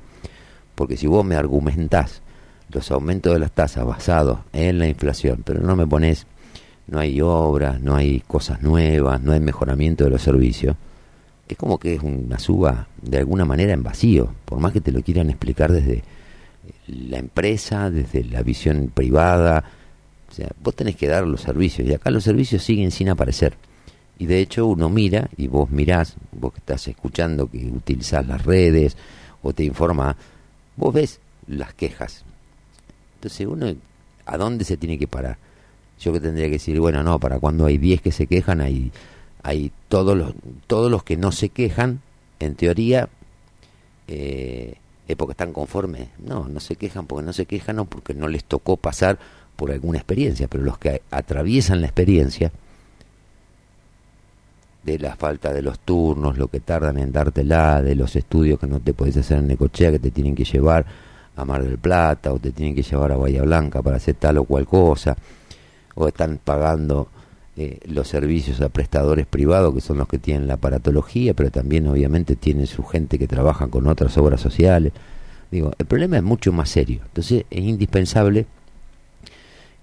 Porque 0.75 0.97
si 0.97 1.07
vos 1.07 1.25
me 1.25 1.35
argumentás 1.35 2.21
los 2.69 2.91
aumentos 2.91 3.33
de 3.33 3.39
las 3.39 3.51
tasas 3.51 3.85
basados 3.85 4.39
en 4.51 4.79
la 4.79 4.87
inflación, 4.87 5.41
pero 5.43 5.61
no 5.61 5.75
me 5.75 5.87
pones, 5.87 6.25
no 6.87 6.99
hay 6.99 7.21
obras, 7.21 7.79
no 7.81 7.95
hay 7.95 8.21
cosas 8.21 8.61
nuevas, 8.61 9.21
no 9.21 9.31
hay 9.31 9.39
mejoramiento 9.39 10.03
de 10.03 10.09
los 10.09 10.21
servicios, 10.21 10.75
es 11.47 11.57
como 11.57 11.77
que 11.77 11.95
es 11.95 12.01
una 12.01 12.39
suba 12.39 12.87
de 13.01 13.17
alguna 13.17 13.45
manera 13.45 13.73
en 13.73 13.83
vacío, 13.83 14.33
por 14.45 14.59
más 14.59 14.73
que 14.73 14.81
te 14.81 14.91
lo 14.91 15.01
quieran 15.01 15.29
explicar 15.29 15.71
desde 15.71 16.03
la 16.87 17.19
empresa, 17.19 17.89
desde 17.89 18.23
la 18.23 18.41
visión 18.41 18.91
privada, 18.93 19.63
o 20.29 20.33
sea, 20.33 20.49
vos 20.63 20.75
tenés 20.75 20.95
que 20.95 21.07
dar 21.07 21.27
los 21.27 21.41
servicios 21.41 21.87
y 21.87 21.93
acá 21.93 22.09
los 22.09 22.23
servicios 22.23 22.63
siguen 22.63 22.91
sin 22.91 23.09
aparecer. 23.09 23.55
Y 24.17 24.25
de 24.25 24.39
hecho 24.39 24.67
uno 24.67 24.89
mira 24.89 25.29
y 25.37 25.47
vos 25.47 25.69
mirás, 25.69 26.15
vos 26.31 26.53
que 26.53 26.59
estás 26.59 26.87
escuchando, 26.87 27.49
que 27.49 27.65
utilizás 27.67 28.25
las 28.27 28.43
redes 28.45 28.95
o 29.41 29.53
te 29.53 29.63
informa, 29.63 30.15
vos 30.75 30.93
ves 30.93 31.19
las 31.47 31.73
quejas. 31.73 32.23
Entonces 33.15 33.47
uno, 33.47 33.73
¿a 34.25 34.37
dónde 34.37 34.65
se 34.65 34.77
tiene 34.77 34.97
que 34.97 35.07
parar? 35.07 35.37
Yo 35.99 36.13
que 36.13 36.19
tendría 36.19 36.45
que 36.47 36.53
decir, 36.53 36.79
bueno, 36.79 37.03
no, 37.03 37.19
para 37.19 37.39
cuando 37.39 37.65
hay 37.65 37.77
10 37.77 38.01
que 38.01 38.11
se 38.11 38.27
quejan, 38.27 38.61
hay, 38.61 38.91
hay 39.41 39.71
todos, 39.87 40.17
los, 40.17 40.33
todos 40.67 40.91
los 40.91 41.03
que 41.03 41.17
no 41.17 41.31
se 41.31 41.49
quejan, 41.49 42.01
en 42.39 42.55
teoría, 42.55 43.09
eh, 44.07 44.75
es 45.07 45.15
porque 45.15 45.31
están 45.31 45.53
conformes. 45.53 46.09
No, 46.19 46.47
no 46.47 46.59
se 46.59 46.75
quejan 46.75 47.07
porque 47.07 47.25
no 47.25 47.33
se 47.33 47.45
quejan, 47.45 47.77
no 47.77 47.85
porque 47.85 48.13
no 48.13 48.27
les 48.27 48.43
tocó 48.43 48.77
pasar 48.77 49.19
por 49.55 49.71
alguna 49.71 49.99
experiencia, 49.99 50.47
pero 50.47 50.63
los 50.63 50.77
que 50.77 51.01
atraviesan 51.11 51.81
la 51.81 51.87
experiencia 51.87 52.51
de 54.83 54.99
la 54.99 55.15
falta 55.15 55.53
de 55.53 55.61
los 55.61 55.79
turnos, 55.79 56.37
lo 56.37 56.49
que 56.49 56.59
tardan 56.59 56.99
en 56.99 57.11
dártela, 57.11 57.81
de 57.81 57.95
los 57.95 58.15
estudios 58.15 58.59
que 58.59 58.67
no 58.67 58.79
te 58.79 58.93
podés 58.93 59.17
hacer 59.17 59.39
en 59.39 59.47
Necochea, 59.47 59.91
que 59.91 59.99
te 59.99 60.11
tienen 60.11 60.35
que 60.35 60.43
llevar 60.43 60.85
a 61.35 61.45
Mar 61.45 61.63
del 61.63 61.77
Plata 61.77 62.33
o 62.33 62.39
te 62.39 62.51
tienen 62.51 62.75
que 62.75 62.83
llevar 62.83 63.11
a 63.11 63.17
Bahía 63.17 63.43
Blanca 63.43 63.81
para 63.81 63.97
hacer 63.97 64.15
tal 64.15 64.37
o 64.37 64.43
cual 64.43 64.65
cosa, 64.65 65.15
o 65.95 66.07
están 66.07 66.39
pagando 66.43 67.07
eh, 67.55 67.79
los 67.85 68.07
servicios 68.07 68.59
a 68.61 68.69
prestadores 68.69 69.25
privados 69.25 69.73
que 69.73 69.81
son 69.81 69.97
los 69.97 70.07
que 70.07 70.19
tienen 70.19 70.47
la 70.47 70.55
aparatología, 70.55 71.33
pero 71.33 71.49
también 71.49 71.87
obviamente 71.87 72.35
tienen 72.35 72.67
su 72.67 72.83
gente 72.83 73.17
que 73.17 73.27
trabaja 73.27 73.67
con 73.67 73.87
otras 73.87 74.17
obras 74.17 74.41
sociales. 74.41 74.91
Digo, 75.49 75.71
el 75.77 75.85
problema 75.85 76.17
es 76.17 76.23
mucho 76.23 76.51
más 76.51 76.69
serio, 76.69 77.01
entonces 77.05 77.45
es 77.49 77.63
indispensable 77.63 78.47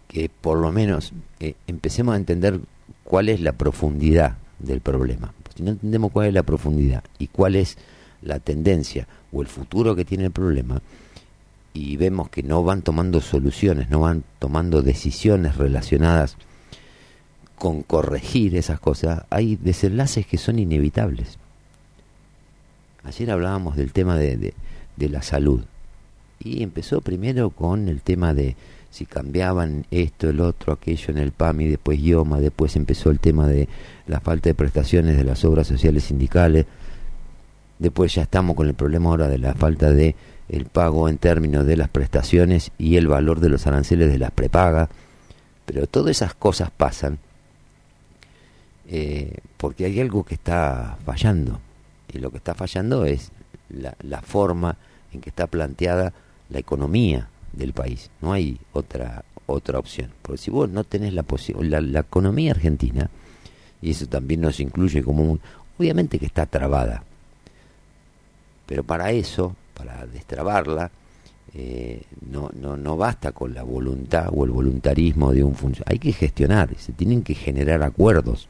que 0.09 0.29
por 0.29 0.59
lo 0.59 0.73
menos 0.73 1.13
eh, 1.39 1.55
empecemos 1.69 2.15
a 2.15 2.19
entender 2.19 2.61
cuál 3.05 3.29
es 3.29 3.41
la 3.41 3.53
profundidad 3.53 4.35
del 4.61 4.81
problema. 4.81 5.33
Si 5.55 5.63
no 5.63 5.71
entendemos 5.71 6.13
cuál 6.13 6.29
es 6.29 6.35
la 6.35 6.43
profundidad 6.43 7.05
y 7.19 7.27
cuál 7.29 7.57
es 7.57 7.77
la 8.23 8.39
tendencia 8.39 9.07
o 9.33 9.43
el 9.43 9.49
futuro 9.49 9.95
que 9.97 10.05
tiene 10.05 10.27
el 10.27 10.31
problema, 10.31 10.81
y 11.73 11.97
vemos 11.97 12.29
que 12.31 12.43
no 12.43 12.65
van 12.65 12.83
tomando 12.83 13.21
soluciones, 13.21 13.91
no 13.91 14.01
van 14.01 14.25
tomando 14.39 14.83
decisiones 14.83 15.57
relacionadas 15.57 16.37
con 17.57 17.83
corregir 17.83 18.57
esas 18.57 18.81
cosas, 18.81 19.25
hay 19.31 19.57
desenlaces 19.57 20.27
que 20.27 20.39
son 20.39 20.59
inevitables. 20.59 21.39
Ayer 23.05 23.31
hablábamos 23.31 23.77
del 23.77 23.93
tema 23.93 24.17
de, 24.17 24.55
de 24.97 25.09
la 25.09 25.23
salud 25.23 25.63
y 26.43 26.63
empezó 26.63 27.01
primero 27.03 27.51
con 27.51 27.89
el 27.89 28.01
tema 28.01 28.35
de 28.35 28.57
si 28.91 29.07
cambiaban 29.07 29.87
esto, 29.91 30.29
el 30.29 30.41
otro, 30.41 30.73
aquello 30.73 31.07
en 31.09 31.19
el 31.19 31.31
PAMI, 31.33 31.69
después 31.69 32.01
IOMA, 32.01 32.41
después 32.41 32.75
empezó 32.75 33.11
el 33.11 33.21
tema 33.21 33.47
de 33.47 33.69
la 34.07 34.21
falta 34.21 34.49
de 34.49 34.55
prestaciones 34.55 35.17
de 35.17 35.25
las 35.25 35.45
obras 35.45 35.69
sociales 35.69 36.05
sindicales, 36.05 36.67
después 37.79 38.15
ya 38.15 38.23
estamos 38.23 38.57
con 38.57 38.67
el 38.67 38.75
problema 38.75 39.11
ahora 39.11 39.29
de 39.29 39.39
la 39.39 39.55
falta 39.55 39.91
de 39.91 40.17
el 40.49 40.65
pago 40.65 41.09
en 41.09 41.19
términos 41.19 41.65
de 41.65 41.77
las 41.77 41.89
prestaciones 41.89 42.73
y 42.77 42.97
el 42.97 43.07
valor 43.07 43.39
de 43.39 43.49
los 43.49 43.69
aranceles 43.69 44.11
de 44.11 44.19
las 44.19 44.33
prepagas, 44.33 44.89
pero 45.65 45.87
todas 45.87 46.11
esas 46.11 46.35
cosas 46.35 46.73
pasan 46.73 47.19
eh, 48.89 49.39
porque 49.57 49.85
hay 49.85 50.01
algo 50.01 50.25
que 50.25 50.35
está 50.35 50.99
fallando, 51.07 51.61
y 52.13 52.19
lo 52.19 52.33
que 52.33 52.39
está 52.39 52.55
fallando 52.55 53.05
es 53.05 53.31
la, 53.69 53.95
la 54.03 54.21
forma 54.21 54.77
en 55.13 55.21
que 55.21 55.31
está 55.31 55.47
planteada 55.47 56.13
la 56.49 56.59
economía 56.59 57.29
del 57.53 57.73
país. 57.73 58.11
No 58.21 58.33
hay 58.33 58.59
otra 58.73 59.25
otra 59.53 59.79
opción. 59.79 60.11
Porque 60.23 60.39
si 60.39 60.51
vos 60.51 60.69
no 60.71 60.85
tenés 60.85 61.13
la 61.13 61.23
posibilidad, 61.23 61.83
la, 61.83 62.01
economía 62.01 62.53
argentina, 62.53 63.11
y 63.83 63.91
eso 63.91 64.07
también 64.07 64.41
nos 64.41 64.61
incluye 64.61 65.03
como 65.03 65.25
un, 65.25 65.41
obviamente 65.79 66.19
que 66.19 66.27
está 66.27 66.47
trabada, 66.47 67.03
pero 68.67 68.85
para 68.85 69.11
eso, 69.11 69.57
para 69.75 70.07
destrabarla, 70.07 70.91
eh, 71.53 72.03
no, 72.31 72.51
no, 72.55 72.77
no 72.77 72.97
basta 72.97 73.33
con 73.33 73.53
la 73.53 73.65
voluntad 73.65 74.29
o 74.33 74.45
el 74.45 74.53
voluntarismo 74.53 75.33
de 75.33 75.43
un 75.43 75.55
funcionario. 75.55 75.93
Hay 75.93 75.99
que 75.99 76.13
gestionar, 76.13 76.77
se 76.79 76.93
tienen 76.93 77.23
que 77.23 77.35
generar 77.35 77.83
acuerdos. 77.83 78.49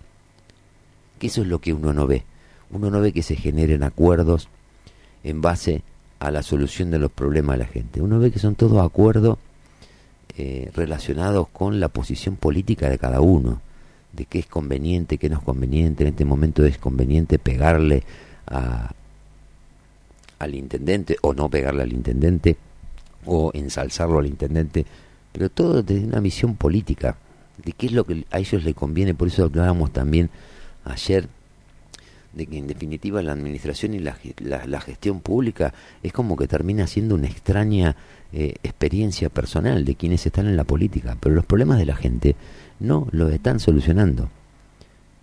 Que 1.18 1.28
eso 1.28 1.42
es 1.42 1.48
lo 1.48 1.60
que 1.60 1.72
uno 1.72 1.92
no 1.92 2.06
ve. 2.06 2.24
Uno 2.70 2.90
no 2.90 3.00
ve 3.00 3.12
que 3.12 3.22
se 3.22 3.36
generen 3.36 3.82
acuerdos 3.82 4.48
en 5.24 5.40
base 5.40 5.82
a 6.20 6.30
la 6.30 6.42
solución 6.42 6.90
de 6.90 6.98
los 6.98 7.10
problemas 7.10 7.54
de 7.58 7.64
la 7.64 7.70
gente. 7.70 8.00
Uno 8.00 8.18
ve 8.18 8.30
que 8.30 8.38
son 8.38 8.54
todos 8.54 8.84
acuerdos 8.84 9.38
eh, 10.36 10.70
relacionados 10.74 11.48
con 11.48 11.80
la 11.80 11.88
posición 11.88 12.36
política 12.36 12.88
de 12.88 12.98
cada 12.98 13.20
uno, 13.20 13.60
de 14.12 14.26
qué 14.26 14.38
es 14.40 14.46
conveniente, 14.46 15.18
qué 15.18 15.28
no 15.28 15.38
es 15.38 15.42
conveniente. 15.42 16.04
En 16.04 16.10
este 16.10 16.26
momento 16.26 16.64
es 16.64 16.78
conveniente 16.78 17.38
pegarle 17.38 18.04
a, 18.46 18.92
al 20.38 20.54
intendente 20.54 21.16
o 21.22 21.32
no 21.32 21.48
pegarle 21.48 21.82
al 21.82 21.92
intendente 21.92 22.56
o 23.24 23.50
ensalzarlo 23.54 24.18
al 24.18 24.26
intendente, 24.26 24.84
pero 25.32 25.48
todo 25.48 25.82
desde 25.82 26.04
una 26.06 26.20
misión 26.20 26.54
política, 26.54 27.16
de 27.64 27.72
qué 27.72 27.86
es 27.86 27.92
lo 27.92 28.04
que 28.04 28.26
a 28.30 28.38
ellos 28.38 28.62
les 28.62 28.74
conviene. 28.74 29.14
Por 29.14 29.28
eso 29.28 29.44
hablábamos 29.44 29.90
también 29.90 30.28
ayer 30.84 31.28
de 32.32 32.46
que 32.46 32.58
en 32.58 32.66
definitiva 32.66 33.22
la 33.22 33.32
administración 33.32 33.94
y 33.94 33.98
la, 33.98 34.16
la, 34.38 34.80
gestión 34.80 35.20
pública 35.20 35.74
es 36.02 36.12
como 36.12 36.36
que 36.36 36.46
termina 36.46 36.86
siendo 36.86 37.16
una 37.16 37.26
extraña 37.26 37.96
eh, 38.32 38.54
experiencia 38.62 39.28
personal 39.28 39.84
de 39.84 39.96
quienes 39.96 40.24
están 40.24 40.46
en 40.46 40.56
la 40.56 40.64
política, 40.64 41.16
pero 41.18 41.34
los 41.34 41.44
problemas 41.44 41.78
de 41.78 41.86
la 41.86 41.96
gente 41.96 42.36
no 42.78 43.08
los 43.10 43.32
están 43.32 43.58
solucionando. 43.58 44.30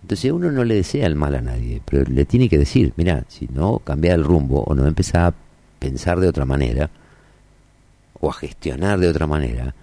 Entonces 0.02 0.30
uno 0.30 0.52
no 0.52 0.64
le 0.64 0.74
desea 0.74 1.06
el 1.06 1.16
mal 1.16 1.34
a 1.34 1.40
nadie, 1.40 1.80
pero 1.84 2.04
le 2.04 2.24
tiene 2.24 2.48
que 2.48 2.58
decir, 2.58 2.92
mira, 2.96 3.24
si 3.28 3.48
no 3.52 3.78
cambia 3.78 4.14
el 4.14 4.24
rumbo 4.24 4.62
o 4.64 4.74
no 4.74 4.86
empezar 4.86 5.32
a 5.32 5.34
pensar 5.78 6.20
de 6.20 6.28
otra 6.28 6.44
manera 6.44 6.90
o 8.20 8.30
a 8.30 8.34
gestionar 8.34 8.98
de 8.98 9.08
otra 9.08 9.26
manera, 9.26 9.74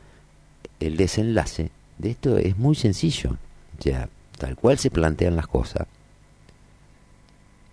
el 0.80 0.98
desenlace 0.98 1.72
de 1.98 2.12
esto 2.12 2.38
es 2.38 2.58
muy 2.58 2.76
sencillo. 2.76 3.38
O 3.78 3.82
sea, 3.82 4.10
tal 4.38 4.56
cual 4.56 4.78
se 4.78 4.90
plantean 4.90 5.36
las 5.36 5.48
cosas, 5.48 5.88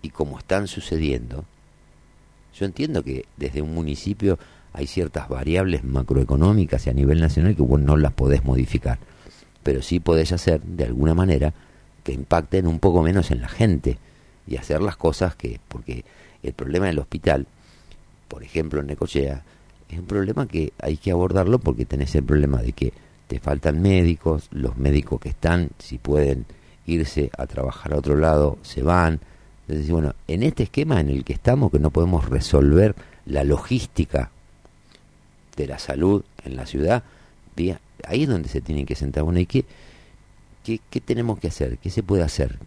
y 0.03 0.09
como 0.09 0.37
están 0.37 0.67
sucediendo, 0.67 1.45
yo 2.53 2.65
entiendo 2.65 3.03
que 3.03 3.25
desde 3.37 3.63
un 3.63 3.73
municipio 3.73 4.37
hay 4.73 4.85
ciertas 4.85 5.27
variables 5.29 5.83
macroeconómicas 5.83 6.85
y 6.85 6.91
a 6.91 6.93
nivel 6.93 7.19
nacional 7.19 7.55
que 7.55 7.63
vos 7.63 7.79
no 7.79 7.97
las 7.97 8.13
podés 8.13 8.43
modificar, 8.43 8.99
pero 9.63 9.81
sí 9.81 9.99
podés 9.99 10.31
hacer 10.31 10.61
de 10.61 10.83
alguna 10.83 11.15
manera 11.15 11.53
que 12.03 12.11
impacten 12.13 12.67
un 12.67 12.79
poco 12.79 13.01
menos 13.01 13.31
en 13.31 13.41
la 13.41 13.47
gente 13.47 13.97
y 14.45 14.57
hacer 14.57 14.81
las 14.81 14.97
cosas 14.97 15.35
que, 15.35 15.59
porque 15.67 16.03
el 16.43 16.53
problema 16.53 16.87
del 16.87 16.99
hospital, 16.99 17.47
por 18.27 18.43
ejemplo 18.43 18.81
en 18.81 18.87
Necochea, 18.87 19.43
es 19.89 19.99
un 19.99 20.05
problema 20.05 20.47
que 20.47 20.73
hay 20.79 20.97
que 20.97 21.11
abordarlo 21.11 21.59
porque 21.59 21.85
tenés 21.85 22.13
el 22.15 22.23
problema 22.23 22.61
de 22.61 22.73
que 22.73 22.93
te 23.27 23.39
faltan 23.39 23.81
médicos, 23.81 24.49
los 24.51 24.77
médicos 24.77 25.21
que 25.21 25.29
están, 25.29 25.69
si 25.79 25.97
pueden 25.97 26.45
irse 26.85 27.31
a 27.37 27.47
trabajar 27.47 27.93
a 27.93 27.97
otro 27.97 28.17
lado, 28.17 28.57
se 28.63 28.81
van, 28.81 29.21
entonces, 29.67 29.91
bueno, 29.91 30.13
en 30.27 30.43
este 30.43 30.63
esquema 30.63 30.99
en 30.99 31.09
el 31.09 31.23
que 31.23 31.33
estamos, 31.33 31.71
que 31.71 31.79
no 31.79 31.89
podemos 31.89 32.29
resolver 32.29 32.95
la 33.25 33.43
logística 33.43 34.29
de 35.55 35.67
la 35.67 35.79
salud 35.79 36.23
en 36.43 36.55
la 36.55 36.65
ciudad, 36.65 37.03
ahí 38.05 38.23
es 38.23 38.29
donde 38.29 38.49
se 38.49 38.61
tienen 38.61 38.85
que 38.85 38.95
sentar. 38.95 39.23
Bueno, 39.23 39.39
¿y 39.39 39.45
qué, 39.45 39.65
qué, 40.63 40.81
qué 40.89 40.99
tenemos 40.99 41.39
que 41.39 41.47
hacer? 41.47 41.77
¿Qué 41.77 41.89
se 41.89 42.03
puede 42.03 42.23
hacer? 42.23 42.59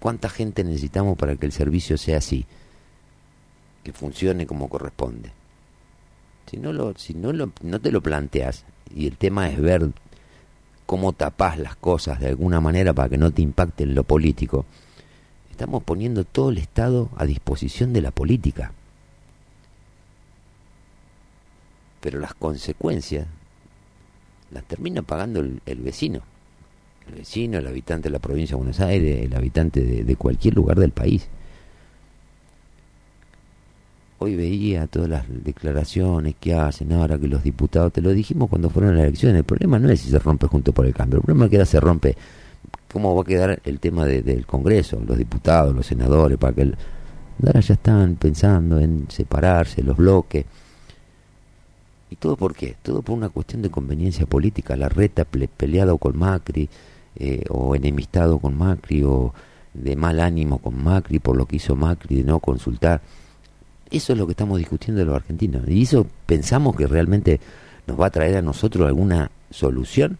¿Cuánta 0.00 0.28
gente 0.28 0.64
necesitamos 0.64 1.16
para 1.16 1.36
que 1.36 1.46
el 1.46 1.52
servicio 1.52 1.96
sea 1.96 2.18
así? 2.18 2.46
Que 3.84 3.92
funcione 3.92 4.46
como 4.46 4.68
corresponde. 4.68 5.30
Si 6.50 6.56
no, 6.56 6.72
lo, 6.72 6.94
si 6.98 7.14
no, 7.14 7.32
lo, 7.32 7.52
no 7.62 7.80
te 7.80 7.92
lo 7.92 8.00
planteas 8.00 8.64
y 8.94 9.06
el 9.06 9.16
tema 9.16 9.48
es 9.48 9.60
ver 9.60 9.88
cómo 10.86 11.12
tapas 11.12 11.58
las 11.58 11.76
cosas 11.76 12.18
de 12.18 12.28
alguna 12.28 12.60
manera 12.60 12.92
para 12.92 13.08
que 13.08 13.16
no 13.18 13.30
te 13.30 13.42
impacte 13.42 13.84
en 13.84 13.94
lo 13.94 14.02
político, 14.02 14.66
Estamos 15.52 15.84
poniendo 15.84 16.24
todo 16.24 16.48
el 16.48 16.58
Estado 16.58 17.10
a 17.14 17.26
disposición 17.26 17.92
de 17.92 18.00
la 18.00 18.10
política. 18.10 18.72
Pero 22.00 22.18
las 22.18 22.34
consecuencias 22.34 23.26
las 24.50 24.64
termina 24.64 25.02
pagando 25.02 25.40
el, 25.40 25.60
vecino. 25.76 26.22
El 27.06 27.16
vecino, 27.16 27.58
el 27.58 27.66
habitante 27.66 28.08
de 28.08 28.14
la 28.14 28.18
provincia 28.18 28.54
de 28.54 28.62
Buenos 28.62 28.80
Aires, 28.80 29.26
el 29.26 29.36
habitante 29.36 29.82
de, 29.82 30.16
cualquier 30.16 30.54
lugar 30.54 30.80
del 30.80 30.90
país. 30.90 31.28
Hoy 34.18 34.34
veía 34.36 34.86
todas 34.86 35.10
las 35.10 35.24
declaraciones 35.28 36.34
que 36.40 36.54
hacen 36.54 36.92
ahora 36.92 37.18
que 37.18 37.28
los 37.28 37.42
diputados, 37.42 37.92
te 37.92 38.00
lo 38.00 38.10
dijimos 38.10 38.48
cuando 38.48 38.70
fueron 38.70 38.96
las 38.96 39.04
elecciones, 39.04 39.38
el 39.40 39.44
problema 39.44 39.78
no 39.78 39.90
es 39.90 40.00
si 40.00 40.10
se 40.10 40.18
rompe 40.18 40.46
junto 40.46 40.72
por 40.72 40.86
el 40.86 40.94
cambio, 40.94 41.18
el 41.18 41.24
problema 41.24 41.44
es 41.44 41.50
que 41.50 41.66
se 41.66 41.78
rompe 41.78 42.16
cómo 42.92 43.14
va 43.14 43.22
a 43.22 43.24
quedar 43.24 43.60
el 43.64 43.80
tema 43.80 44.04
del 44.04 44.46
Congreso, 44.46 45.00
los 45.04 45.16
diputados, 45.16 45.74
los 45.74 45.86
senadores, 45.86 46.38
para 46.38 46.52
que 46.52 46.72
ahora 47.44 47.60
ya 47.60 47.74
están 47.74 48.16
pensando 48.16 48.78
en 48.78 49.06
separarse 49.08 49.82
los 49.82 49.96
bloques. 49.96 50.44
¿Y 52.10 52.16
todo 52.16 52.36
por 52.36 52.54
qué? 52.54 52.76
Todo 52.82 53.02
por 53.02 53.16
una 53.16 53.30
cuestión 53.30 53.62
de 53.62 53.70
conveniencia 53.70 54.26
política. 54.26 54.76
La 54.76 54.88
reta 54.88 55.24
peleado 55.24 55.96
con 55.96 56.18
Macri, 56.18 56.68
eh, 57.16 57.44
o 57.48 57.74
enemistado 57.74 58.38
con 58.38 58.56
Macri, 58.56 59.02
o 59.02 59.32
de 59.74 59.96
mal 59.96 60.20
ánimo 60.20 60.58
con 60.58 60.82
Macri 60.82 61.18
por 61.18 61.36
lo 61.36 61.46
que 61.46 61.56
hizo 61.56 61.74
Macri 61.74 62.16
de 62.16 62.24
no 62.24 62.40
consultar. 62.40 63.00
Eso 63.90 64.12
es 64.12 64.18
lo 64.18 64.26
que 64.26 64.32
estamos 64.32 64.58
discutiendo 64.58 65.00
de 65.00 65.06
los 65.06 65.16
argentinos. 65.16 65.68
Y 65.68 65.82
eso 65.82 66.06
pensamos 66.26 66.76
que 66.76 66.86
realmente 66.86 67.40
nos 67.86 68.00
va 68.00 68.06
a 68.06 68.10
traer 68.10 68.36
a 68.36 68.42
nosotros 68.42 68.86
alguna 68.86 69.30
solución. 69.50 70.18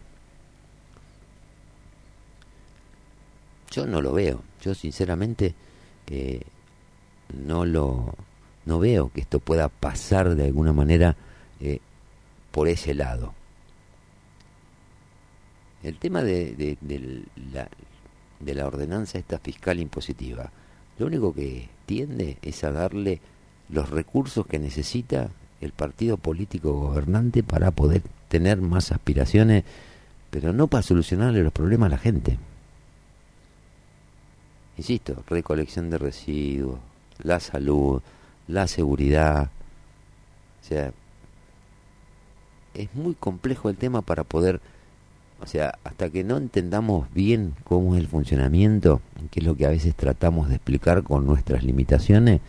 Yo 3.72 3.86
no 3.86 4.02
lo 4.02 4.12
veo. 4.12 4.42
Yo 4.60 4.74
sinceramente 4.74 5.54
eh, 6.06 6.42
no 7.46 7.64
lo 7.64 8.14
no 8.64 8.78
veo 8.78 9.10
que 9.12 9.22
esto 9.22 9.40
pueda 9.40 9.68
pasar 9.68 10.36
de 10.36 10.44
alguna 10.44 10.72
manera 10.72 11.16
eh, 11.58 11.80
por 12.52 12.68
ese 12.68 12.94
lado. 12.94 13.34
El 15.82 15.96
tema 15.96 16.22
de, 16.22 16.76
de, 16.80 17.24
la, 17.52 17.68
de 18.38 18.54
la 18.54 18.66
ordenanza 18.66 19.18
esta 19.18 19.40
fiscal 19.40 19.80
impositiva, 19.80 20.52
lo 20.98 21.06
único 21.06 21.34
que 21.34 21.68
tiende 21.86 22.38
es 22.42 22.62
a 22.62 22.70
darle 22.70 23.20
los 23.68 23.90
recursos 23.90 24.46
que 24.46 24.60
necesita 24.60 25.30
el 25.60 25.72
partido 25.72 26.18
político 26.18 26.72
gobernante 26.72 27.42
para 27.42 27.72
poder 27.72 28.02
tener 28.28 28.60
más 28.60 28.92
aspiraciones, 28.92 29.64
pero 30.30 30.52
no 30.52 30.68
para 30.68 30.82
solucionarle 30.82 31.42
los 31.42 31.52
problemas 31.52 31.86
a 31.88 31.96
la 31.96 31.98
gente 31.98 32.38
insisto, 34.76 35.22
recolección 35.28 35.90
de 35.90 35.98
residuos, 35.98 36.78
la 37.22 37.40
salud, 37.40 38.02
la 38.48 38.66
seguridad. 38.66 39.50
O 40.62 40.64
sea, 40.64 40.92
es 42.74 42.94
muy 42.94 43.14
complejo 43.14 43.68
el 43.68 43.76
tema 43.76 44.02
para 44.02 44.24
poder, 44.24 44.60
o 45.40 45.46
sea, 45.46 45.78
hasta 45.84 46.10
que 46.10 46.24
no 46.24 46.36
entendamos 46.36 47.12
bien 47.12 47.54
cómo 47.64 47.94
es 47.94 48.00
el 48.00 48.08
funcionamiento, 48.08 49.00
que 49.30 49.40
es 49.40 49.46
lo 49.46 49.56
que 49.56 49.66
a 49.66 49.70
veces 49.70 49.94
tratamos 49.94 50.48
de 50.48 50.56
explicar 50.56 51.02
con 51.02 51.26
nuestras 51.26 51.64
limitaciones, 51.64 52.40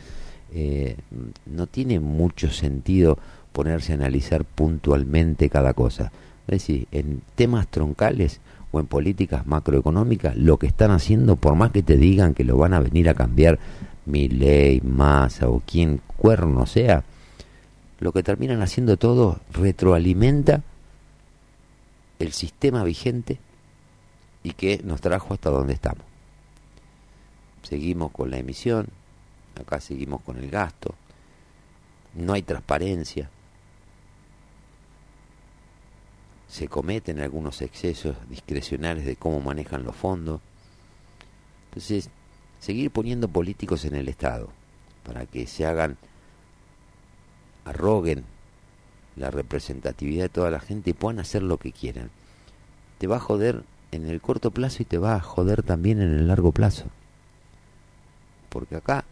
eh, 0.54 0.98
no 1.46 1.68
tiene 1.68 2.00
mucho 2.00 2.52
sentido 2.52 3.18
ponerse 3.52 3.94
a 3.94 3.96
analizar 3.96 4.46
puntualmente 4.46 5.50
cada 5.50 5.74
cosa. 5.74 6.12
Es 6.48 6.60
decir, 6.60 6.88
en 6.92 7.22
temas 7.36 7.68
troncales 7.68 8.40
o 8.74 8.80
en 8.80 8.88
políticas 8.88 9.46
macroeconómicas, 9.46 10.36
lo 10.36 10.58
que 10.58 10.66
están 10.66 10.90
haciendo, 10.90 11.36
por 11.36 11.54
más 11.56 11.72
que 11.72 11.84
te 11.84 11.96
digan 11.96 12.34
que 12.34 12.44
lo 12.44 12.58
van 12.58 12.74
a 12.74 12.80
venir 12.80 13.08
a 13.08 13.14
cambiar 13.14 13.60
mi 14.08 14.28
ley, 14.28 14.82
masa 14.82 15.48
o 15.48 15.62
quien 15.62 16.02
cuerno 16.18 16.66
sea, 16.66 17.04
lo 18.00 18.12
que 18.12 18.24
terminan 18.24 18.64
haciendo 18.64 18.98
todo 18.98 19.40
retroalimenta 19.54 20.64
el 22.18 22.34
sistema 22.34 22.84
vigente 22.84 23.38
y 24.42 24.54
que 24.54 24.82
nos 24.84 25.02
trajo 25.02 25.36
hasta 25.36 25.52
donde 25.52 25.74
estamos. 25.74 26.04
Seguimos 27.62 28.12
con 28.12 28.32
la 28.32 28.40
emisión, 28.40 28.88
acá 29.62 29.80
seguimos 29.82 30.22
con 30.22 30.38
el 30.38 30.50
gasto, 30.50 30.96
no 32.16 32.34
hay 32.34 32.42
transparencia, 32.42 33.30
se 36.54 36.68
cometen 36.68 37.20
algunos 37.20 37.64
excesos 37.64 38.16
discrecionales 38.30 39.08
de 39.08 39.16
cómo 39.16 39.42
manejan 39.42 39.84
los 39.84 39.96
fondos. 39.96 40.40
Entonces, 41.70 42.12
seguir 42.60 42.92
poniendo 42.92 43.28
políticos 43.28 43.86
en 43.86 43.96
el 43.96 44.08
Estado 44.08 44.50
para 45.04 45.26
que 45.26 45.48
se 45.48 45.66
hagan, 45.66 45.98
arroguen 47.66 48.24
la 49.16 49.32
representatividad 49.32 50.26
de 50.26 50.30
toda 50.30 50.52
la 50.52 50.60
gente 50.60 50.92
y 50.92 50.94
puedan 50.94 51.20
hacer 51.20 51.42
lo 51.42 51.58
que 51.58 51.72
quieran. 51.72 52.12
Te 53.00 53.08
va 53.08 53.16
a 53.16 53.20
joder 53.20 53.64
en 53.92 54.08
el 54.08 54.22
corto 54.22 54.52
plazo 54.52 54.84
y 54.84 54.86
te 54.86 55.00
va 55.00 55.16
a 55.16 55.22
joder 55.22 55.64
también 55.64 56.04
en 56.04 56.14
el 56.14 56.28
largo 56.28 56.52
plazo. 56.52 56.86
Porque 58.50 58.76
acá 58.76 59.06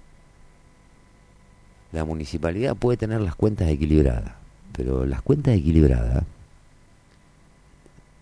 la 1.92 2.06
municipalidad 2.06 2.76
puede 2.76 2.98
tener 2.98 3.20
las 3.20 3.34
cuentas 3.34 3.68
equilibradas, 3.68 4.34
pero 4.74 5.08
las 5.08 5.24
cuentas 5.24 5.56
equilibradas 5.56 6.24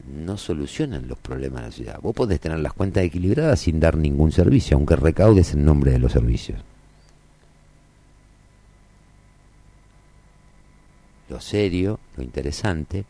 no 0.10 0.38
solucionan 0.38 1.07
los 1.07 1.18
problemas 1.18 1.62
de 1.62 1.68
la 1.68 1.74
ciudad. 1.74 1.99
Vos 2.01 2.16
podés 2.16 2.39
tener 2.39 2.60
las 2.60 2.74
cuentas 2.74 3.03
equilibradas 3.03 3.60
sin 3.60 3.80
dar 3.80 3.97
ningún 3.97 4.32
servicio, 4.32 4.76
aunque 4.76 4.95
recaudes 4.95 5.53
en 5.53 5.66
nombre 5.66 5.91
de 5.91 5.99
los 5.99 6.12
servicios. 6.12 6.60
Lo 11.30 11.39
serio, 11.39 11.99
lo 12.18 12.24
interesante, 12.24 13.05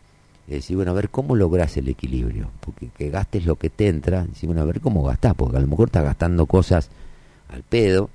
Es 0.48 0.56
decir, 0.56 0.76
bueno, 0.76 0.92
a 0.92 0.96
ver 0.96 1.10
cómo 1.10 1.36
logras 1.36 1.78
el 1.78 1.88
equilibrio. 1.88 2.50
Porque 2.60 2.90
que 2.98 3.10
gastes 3.10 3.46
lo 3.46 3.56
que 3.56 3.70
te 3.70 3.88
entra, 3.88 4.26
decir, 4.26 4.48
bueno, 4.48 4.62
a 4.62 4.66
ver 4.66 4.82
cómo 4.82 5.04
gastás, 5.04 5.36
porque 5.36 5.58
a 5.58 5.60
lo 5.62 5.68
mejor 5.68 5.90
estás 5.90 6.04
gastando 6.04 6.48
cosas 6.48 6.90
al 7.50 7.64
pedo 7.64 8.10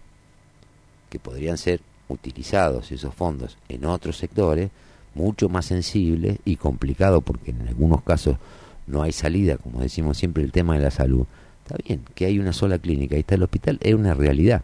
que 1.09 1.18
podrían 1.18 1.57
ser 1.59 1.80
utilizados 2.09 2.93
esos 2.93 3.14
fondos 3.14 3.57
en 3.68 3.85
otros 3.87 4.18
sectores 4.18 4.70
mucho 5.14 5.49
más 5.49 5.66
sensibles 5.66 6.39
y 6.45 6.57
complicados 6.57 7.22
porque 7.22 7.53
en 7.53 7.68
algunos 7.68 8.03
casos 8.03 8.37
no 8.87 9.03
hay 9.03 9.12
salida, 9.12 9.57
como 9.57 9.80
decimos 9.80 10.18
siempre 10.18 10.43
el 10.43 10.53
tema 10.53 10.74
de 10.74 10.82
la 10.82 10.91
salud. 10.91 11.26
Está 11.64 11.76
bien, 11.87 12.03
que 12.14 12.26
hay 12.26 12.39
una 12.39 12.53
sola 12.53 12.78
clínica 12.78 13.16
y 13.16 13.20
está 13.20 13.37
el 13.37 13.43
hospital, 13.43 13.78
es 13.80 13.95
una 13.95 14.14
realidad. 14.14 14.62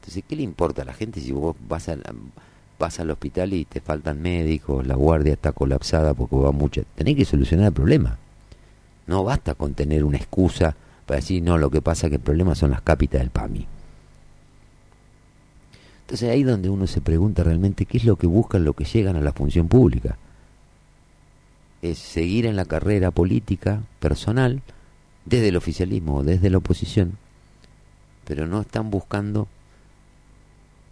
Entonces, 0.00 0.24
¿qué 0.28 0.36
le 0.36 0.42
importa 0.42 0.82
a 0.82 0.84
la 0.84 0.92
gente 0.92 1.20
si 1.20 1.32
vos 1.32 1.56
vas, 1.68 1.88
a, 1.88 1.96
vas 2.78 3.00
al 3.00 3.10
hospital 3.10 3.54
y 3.54 3.64
te 3.64 3.80
faltan 3.80 4.20
médicos, 4.20 4.86
la 4.86 4.96
guardia 4.96 5.32
está 5.32 5.52
colapsada 5.52 6.12
porque 6.12 6.36
va 6.36 6.52
mucha? 6.52 6.82
Tenés 6.96 7.16
que 7.16 7.24
solucionar 7.24 7.66
el 7.68 7.72
problema. 7.72 8.18
No 9.06 9.24
basta 9.24 9.54
con 9.54 9.74
tener 9.74 10.04
una 10.04 10.18
excusa 10.18 10.76
para 11.06 11.20
decir, 11.20 11.42
no, 11.42 11.56
lo 11.56 11.70
que 11.70 11.80
pasa 11.80 12.06
es 12.06 12.10
que 12.10 12.16
el 12.16 12.22
problema 12.22 12.54
son 12.54 12.72
las 12.72 12.82
cápitas 12.82 13.20
del 13.20 13.30
PAMI. 13.30 13.66
Entonces 16.02 16.28
ahí 16.28 16.42
donde 16.42 16.68
uno 16.68 16.86
se 16.86 17.00
pregunta 17.00 17.42
realmente 17.42 17.86
qué 17.86 17.96
es 17.96 18.04
lo 18.04 18.16
que 18.16 18.26
buscan 18.26 18.64
los 18.64 18.74
que 18.74 18.84
llegan 18.84 19.16
a 19.16 19.20
la 19.20 19.32
función 19.32 19.68
pública. 19.68 20.18
Es 21.82 21.98
seguir 21.98 22.46
en 22.46 22.56
la 22.56 22.64
carrera 22.64 23.10
política, 23.10 23.82
personal, 24.00 24.62
desde 25.24 25.48
el 25.48 25.56
oficialismo 25.56 26.18
o 26.18 26.24
desde 26.24 26.50
la 26.50 26.58
oposición, 26.58 27.18
pero 28.24 28.46
no 28.46 28.60
están 28.60 28.90
buscando 28.90 29.48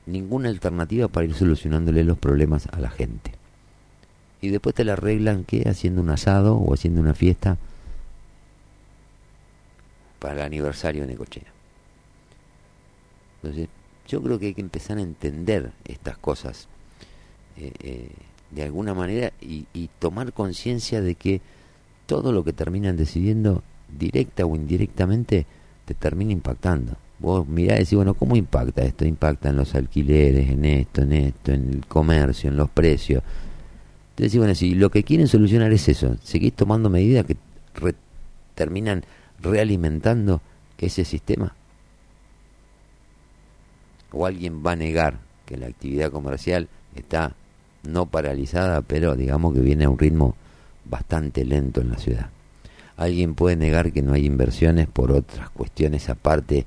ninguna 0.06 0.48
alternativa 0.48 1.08
para 1.08 1.26
ir 1.26 1.34
solucionándole 1.34 2.04
los 2.04 2.18
problemas 2.18 2.66
a 2.72 2.80
la 2.80 2.90
gente. 2.90 3.32
Y 4.40 4.48
después 4.48 4.74
te 4.74 4.84
la 4.84 4.94
arreglan 4.94 5.44
que 5.44 5.68
haciendo 5.68 6.00
un 6.00 6.10
asado 6.10 6.56
o 6.56 6.74
haciendo 6.74 7.00
una 7.00 7.14
fiesta 7.14 7.58
para 10.18 10.34
el 10.34 10.40
aniversario 10.42 11.02
de 11.02 11.08
Necochea. 11.08 11.52
Entonces, 13.42 13.68
yo 14.08 14.22
creo 14.22 14.38
que 14.38 14.46
hay 14.46 14.54
que 14.54 14.60
empezar 14.60 14.98
a 14.98 15.02
entender 15.02 15.72
estas 15.84 16.18
cosas 16.18 16.68
eh, 17.56 17.72
eh, 17.80 18.10
de 18.50 18.62
alguna 18.64 18.94
manera 18.94 19.32
y, 19.40 19.66
y 19.72 19.88
tomar 19.98 20.32
conciencia 20.32 21.00
de 21.00 21.14
que 21.14 21.40
todo 22.06 22.32
lo 22.32 22.42
que 22.44 22.52
terminan 22.52 22.96
decidiendo, 22.96 23.62
directa 23.96 24.44
o 24.44 24.56
indirectamente, 24.56 25.46
te 25.84 25.94
termina 25.94 26.32
impactando. 26.32 26.96
Vos 27.18 27.46
mirá 27.46 27.76
y 27.76 27.80
decís, 27.80 27.94
bueno, 27.94 28.14
¿cómo 28.14 28.34
impacta 28.36 28.82
esto? 28.82 29.04
Impacta 29.04 29.50
en 29.50 29.56
los 29.56 29.74
alquileres, 29.74 30.48
en 30.50 30.64
esto, 30.64 31.02
en 31.02 31.12
esto, 31.12 31.52
en 31.52 31.70
el 31.70 31.86
comercio, 31.86 32.50
en 32.50 32.56
los 32.56 32.70
precios. 32.70 33.22
Entonces, 34.10 34.38
bueno, 34.38 34.54
si 34.54 34.74
lo 34.74 34.90
que 34.90 35.04
quieren 35.04 35.28
solucionar 35.28 35.72
es 35.72 35.88
eso, 35.88 36.16
seguís 36.22 36.54
tomando 36.54 36.90
medidas 36.90 37.26
que 37.26 37.36
re- 37.74 37.94
terminan 38.54 39.04
realimentando 39.40 40.40
ese 40.78 41.04
sistema. 41.04 41.54
O 44.12 44.26
alguien 44.26 44.64
va 44.66 44.72
a 44.72 44.76
negar 44.76 45.18
que 45.46 45.56
la 45.56 45.66
actividad 45.66 46.10
comercial 46.10 46.68
está 46.96 47.34
no 47.82 48.06
paralizada, 48.06 48.82
pero 48.82 49.16
digamos 49.16 49.54
que 49.54 49.60
viene 49.60 49.84
a 49.84 49.90
un 49.90 49.98
ritmo 49.98 50.34
bastante 50.84 51.44
lento 51.44 51.80
en 51.80 51.90
la 51.90 51.98
ciudad. 51.98 52.30
Alguien 52.96 53.34
puede 53.34 53.56
negar 53.56 53.92
que 53.92 54.02
no 54.02 54.12
hay 54.12 54.26
inversiones 54.26 54.86
por 54.86 55.12
otras 55.12 55.50
cuestiones 55.50 56.08
aparte 56.08 56.66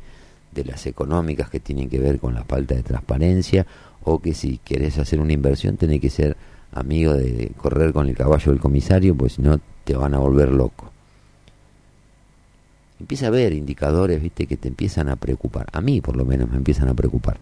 de 0.52 0.66
las 0.66 0.86
económicas 0.86 1.50
que 1.50 1.60
tienen 1.60 1.90
que 1.90 2.00
ver 2.00 2.20
con 2.20 2.34
la 2.34 2.44
falta 2.44 2.76
de 2.76 2.84
transparencia 2.84 3.66
o 4.04 4.20
que 4.20 4.34
si 4.34 4.58
querés 4.58 4.98
hacer 4.98 5.20
una 5.20 5.34
inversión 5.34 5.78
tenés 5.78 6.02
que 6.02 6.10
ser 6.10 6.36
amigo 6.72 7.14
de 7.14 7.52
correr 7.58 7.94
con 7.94 8.08
el 8.08 8.16
caballo 8.16 8.52
del 8.52 8.60
comisario, 8.60 9.16
pues 9.16 9.34
si 9.34 9.42
no 9.42 9.60
te 9.84 9.96
van 9.96 10.14
a 10.14 10.20
volver 10.20 10.50
loco. 10.52 10.92
Empieza 13.00 13.26
a 13.26 13.30
haber 13.30 13.54
indicadores, 13.54 14.22
viste, 14.22 14.48
que 14.48 14.58
te 14.58 14.70
empiezan 14.70 15.10
a 15.10 15.16
preocupar. 15.16 15.68
A 15.74 15.82
mí, 15.82 16.02
por 16.02 16.16
lo 16.16 16.26
menos, 16.26 16.50
me 16.50 16.58
empiezan 16.58 16.88
a 16.88 16.94
preocupar. 16.94 17.38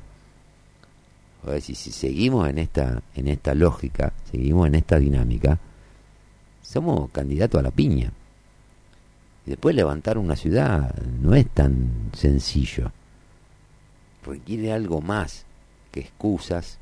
A 1.43 1.49
ver, 1.49 1.61
si, 1.61 1.75
si 1.75 1.91
seguimos 1.91 2.47
en 2.49 2.59
esta, 2.59 3.01
en 3.15 3.27
esta 3.27 3.55
lógica, 3.55 4.13
seguimos 4.31 4.67
en 4.67 4.75
esta 4.75 4.99
dinámica, 4.99 5.59
somos 6.61 7.09
candidatos 7.11 7.59
a 7.59 7.63
la 7.63 7.71
piña. 7.71 8.11
Y 9.45 9.49
después 9.49 9.75
levantar 9.75 10.17
una 10.17 10.35
ciudad 10.35 10.95
no 11.19 11.33
es 11.33 11.49
tan 11.49 12.11
sencillo. 12.13 12.91
Requiere 14.23 14.71
algo 14.71 15.01
más 15.01 15.45
que 15.91 16.01
excusas 16.01 16.77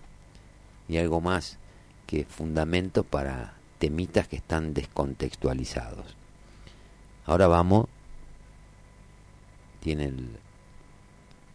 y 0.89 0.97
algo 0.97 1.22
más 1.22 1.57
que 2.05 2.26
fundamentos 2.26 3.05
para 3.05 3.53
temitas 3.78 4.28
que 4.28 4.36
están 4.36 4.74
descontextualizados. 4.74 6.16
Ahora 7.26 7.47
vamos, 7.47 7.86
tiene 9.80 10.05
el, 10.05 10.30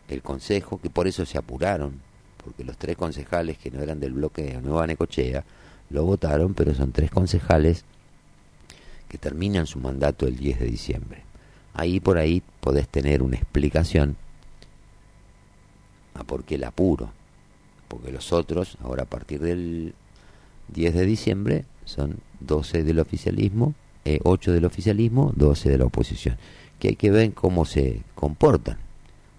el 0.08 0.22
consejo, 0.22 0.80
que 0.80 0.88
por 0.88 1.06
eso 1.06 1.26
se 1.26 1.36
apuraron, 1.36 2.00
porque 2.44 2.64
los 2.64 2.76
tres 2.76 2.96
concejales 2.96 3.58
que 3.58 3.70
no 3.70 3.80
eran 3.82 4.00
del 4.00 4.12
bloque 4.12 4.42
de 4.42 4.60
Nueva 4.60 4.86
Necochea 4.86 5.44
lo 5.90 6.04
votaron, 6.04 6.54
pero 6.54 6.74
son 6.74 6.92
tres 6.92 7.10
concejales 7.10 7.84
que 9.08 9.18
terminan 9.18 9.66
su 9.66 9.78
mandato 9.78 10.26
el 10.26 10.36
10 10.36 10.60
de 10.60 10.66
diciembre. 10.66 11.22
Ahí 11.72 12.00
por 12.00 12.18
ahí 12.18 12.42
podés 12.60 12.88
tener 12.88 13.22
una 13.22 13.36
explicación 13.36 14.16
a 16.14 16.24
por 16.24 16.44
qué 16.44 16.56
el 16.56 16.64
apuro, 16.64 17.10
porque 17.88 18.12
los 18.12 18.32
otros, 18.32 18.76
ahora 18.82 19.04
a 19.04 19.06
partir 19.06 19.40
del 19.40 19.94
10 20.68 20.94
de 20.94 21.06
diciembre, 21.06 21.64
son 21.84 22.18
12 22.40 22.84
del 22.84 22.98
oficialismo, 22.98 23.74
eh, 24.04 24.20
8 24.22 24.52
del 24.52 24.64
oficialismo, 24.64 25.32
12 25.36 25.70
de 25.70 25.78
la 25.78 25.86
oposición, 25.86 26.36
que 26.78 26.88
hay 26.88 26.96
que 26.96 27.10
ver 27.10 27.32
cómo 27.32 27.64
se 27.64 28.02
comportan, 28.14 28.78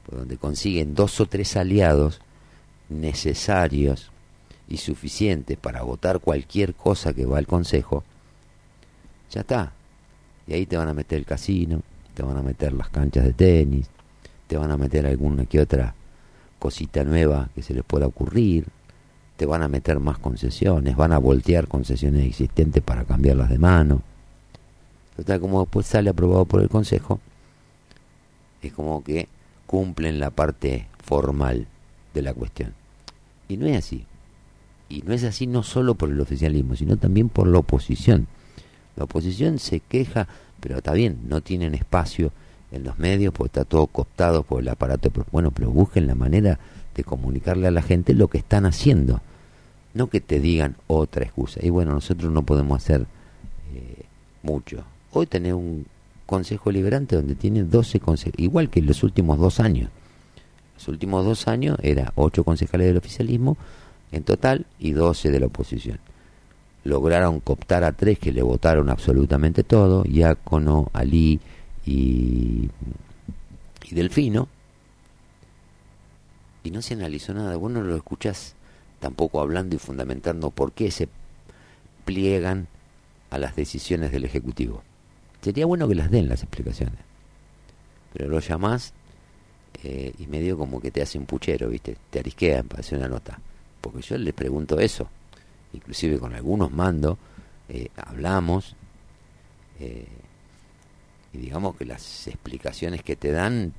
por 0.06 0.20
donde 0.20 0.38
consiguen 0.38 0.96
dos 0.96 1.20
o 1.20 1.26
tres 1.26 1.56
aliados 1.56 2.22
necesarios 2.90 4.12
y 4.68 4.78
suficientes 4.78 5.58
para 5.58 5.84
votar 5.84 6.20
cualquier 6.20 6.74
cosa 6.74 7.14
que 7.14 7.26
va 7.26 7.38
al 7.38 7.48
Consejo, 7.48 8.04
ya 9.32 9.42
está. 9.42 9.74
Y 10.48 10.54
ahí 10.54 10.66
te 10.66 10.78
van 10.78 10.90
a 10.90 10.94
meter 10.94 11.20
el 11.20 11.26
casino, 11.26 11.82
te 12.14 12.24
van 12.24 12.38
a 12.38 12.42
meter 12.42 12.74
las 12.74 12.90
canchas 12.90 13.26
de 13.26 13.34
tenis, 13.34 13.88
te 14.48 14.58
van 14.58 14.72
a 14.72 14.78
meter 14.78 15.06
alguna 15.06 15.46
que 15.46 15.60
otra 15.60 15.96
cosita 16.60 17.04
nueva 17.04 17.50
que 17.56 17.62
se 17.62 17.74
les 17.74 17.84
pueda 17.84 18.08
ocurrir, 18.08 18.68
te 19.38 19.46
van 19.46 19.64
a 19.64 19.68
meter 19.68 20.00
más 20.00 20.18
concesiones, 20.18 20.96
van 20.96 21.12
a 21.12 21.18
voltear 21.18 21.68
concesiones 21.68 22.26
existentes 22.26 22.82
para 22.82 23.04
cambiarlas 23.04 23.50
de 23.50 23.58
mano. 23.58 24.02
Total, 25.18 25.40
como 25.40 25.62
después 25.62 25.86
sale 25.86 26.10
aprobado 26.10 26.46
por 26.46 26.62
el 26.62 26.70
Consejo, 26.70 27.20
es 28.62 28.74
como 28.74 29.04
que 29.04 29.28
cumplen 29.66 30.20
la 30.20 30.30
parte 30.30 30.88
formal 31.04 31.68
de 32.16 32.24
la 32.24 32.34
cuestión. 32.34 32.74
Y 33.48 33.58
no 33.58 33.68
es 33.68 33.78
así. 33.78 34.06
Y 34.90 35.02
no 35.04 35.14
es 35.14 35.24
así 35.24 35.46
no 35.46 35.62
solo 35.62 35.96
por 35.96 36.10
el 36.10 36.20
oficialismo, 36.20 36.76
sino 36.76 36.98
también 36.98 37.30
por 37.30 37.48
la 37.48 37.60
oposición. 37.60 38.28
La 38.96 39.04
oposición 39.04 39.60
se 39.60 39.80
queja, 39.82 40.28
pero 40.60 40.78
está 40.78 40.94
bien, 40.94 41.20
no 41.28 41.42
tienen 41.42 41.76
espacio 41.76 42.32
en 42.72 42.84
los 42.84 42.98
medios 42.98 43.34
porque 43.34 43.50
está 43.50 43.66
todo 43.66 43.88
cooptado 43.88 44.44
por 44.44 44.62
el 44.62 44.70
aparato. 44.70 45.12
Pero, 45.12 45.26
bueno, 45.32 45.52
pero 45.52 45.70
busquen 45.70 46.08
la 46.08 46.16
manera 46.16 46.60
de 46.96 47.04
comunicarle 47.04 47.68
a 47.68 47.72
la 47.72 47.82
gente 47.82 48.14
lo 48.14 48.30
que 48.30 48.38
están 48.38 48.66
haciendo. 48.66 49.22
No 49.94 50.08
que 50.08 50.22
te 50.22 50.40
digan 50.40 50.76
otra 50.88 51.24
excusa. 51.24 51.60
Y 51.64 51.70
bueno, 51.70 51.94
nosotros 51.94 52.32
no 52.32 52.44
podemos 52.44 52.84
hacer 52.84 53.06
eh, 53.74 54.04
mucho. 54.44 54.84
Hoy 55.12 55.26
tenés 55.28 55.54
un 55.54 55.86
Consejo 56.26 56.72
Liberante 56.72 57.16
donde 57.16 57.36
tiene 57.36 57.64
12 57.64 58.00
consejos, 58.00 58.40
igual 58.40 58.70
que 58.70 58.80
en 58.80 58.88
los 58.88 59.04
últimos 59.04 59.38
dos 59.38 59.60
años. 59.60 59.90
Los 60.76 60.88
últimos 60.88 61.26
dos 61.26 61.48
años 61.48 61.78
era 61.82 62.12
8 62.16 62.44
concejales 62.44 62.88
del 62.88 62.98
oficialismo 62.98 63.58
en 64.12 64.24
total 64.24 64.66
y 64.80 64.92
12 64.92 65.32
de 65.32 65.40
la 65.40 65.48
oposición 65.48 66.00
lograron 66.86 67.40
cooptar 67.40 67.84
a 67.84 67.92
tres 67.92 68.20
que 68.20 68.32
le 68.32 68.44
votaron 68.44 68.90
absolutamente 68.90 69.64
todo, 69.64 70.06
Iacono, 70.06 70.90
Ali 70.94 71.42
y, 71.86 72.70
y 73.84 73.96
Delfino, 73.96 74.48
y 76.64 76.72
no 76.72 76.82
se 76.82 76.94
analizó 76.94 77.34
nada. 77.34 77.58
Vos 77.58 77.72
no 77.72 77.82
lo 77.82 77.96
escuchás 77.96 78.56
tampoco 79.00 79.42
hablando 79.42 79.76
y 79.76 79.80
fundamentando 79.80 80.52
por 80.52 80.72
qué 80.72 80.92
se 80.92 81.10
pliegan 82.06 82.68
a 83.32 83.40
las 83.40 83.56
decisiones 83.56 84.12
del 84.12 84.24
Ejecutivo. 84.24 84.84
Sería 85.42 85.66
bueno 85.66 85.88
que 85.88 85.96
las 85.96 86.12
den 86.12 86.30
las 86.30 86.44
explicaciones, 86.44 87.00
pero 88.14 88.30
lo 88.30 88.40
llamás 88.40 88.94
eh, 89.84 90.14
y 90.18 90.28
medio 90.28 90.58
como 90.58 90.82
que 90.82 90.92
te 90.92 91.02
hace 91.02 91.18
un 91.18 91.26
puchero, 91.26 91.70
¿viste? 91.70 91.96
Te 92.10 92.20
arisquean 92.20 92.68
para 92.68 92.82
hacer 92.82 92.98
una 92.98 93.08
nota. 93.08 93.40
Porque 93.82 94.02
yo 94.02 94.18
les 94.18 94.34
pregunto 94.34 94.80
eso 94.80 95.08
inclusive 95.76 96.20
con 96.20 96.34
algunos 96.34 96.72
mandos, 96.72 97.18
eh, 97.70 97.90
hablamos 97.96 98.76
eh, 99.80 100.08
y 101.34 101.38
digamos 101.38 101.76
que 101.76 101.86
las 101.86 102.28
explicaciones 102.28 103.04
que 103.04 103.16
te 103.16 103.32
dan, 103.32 103.74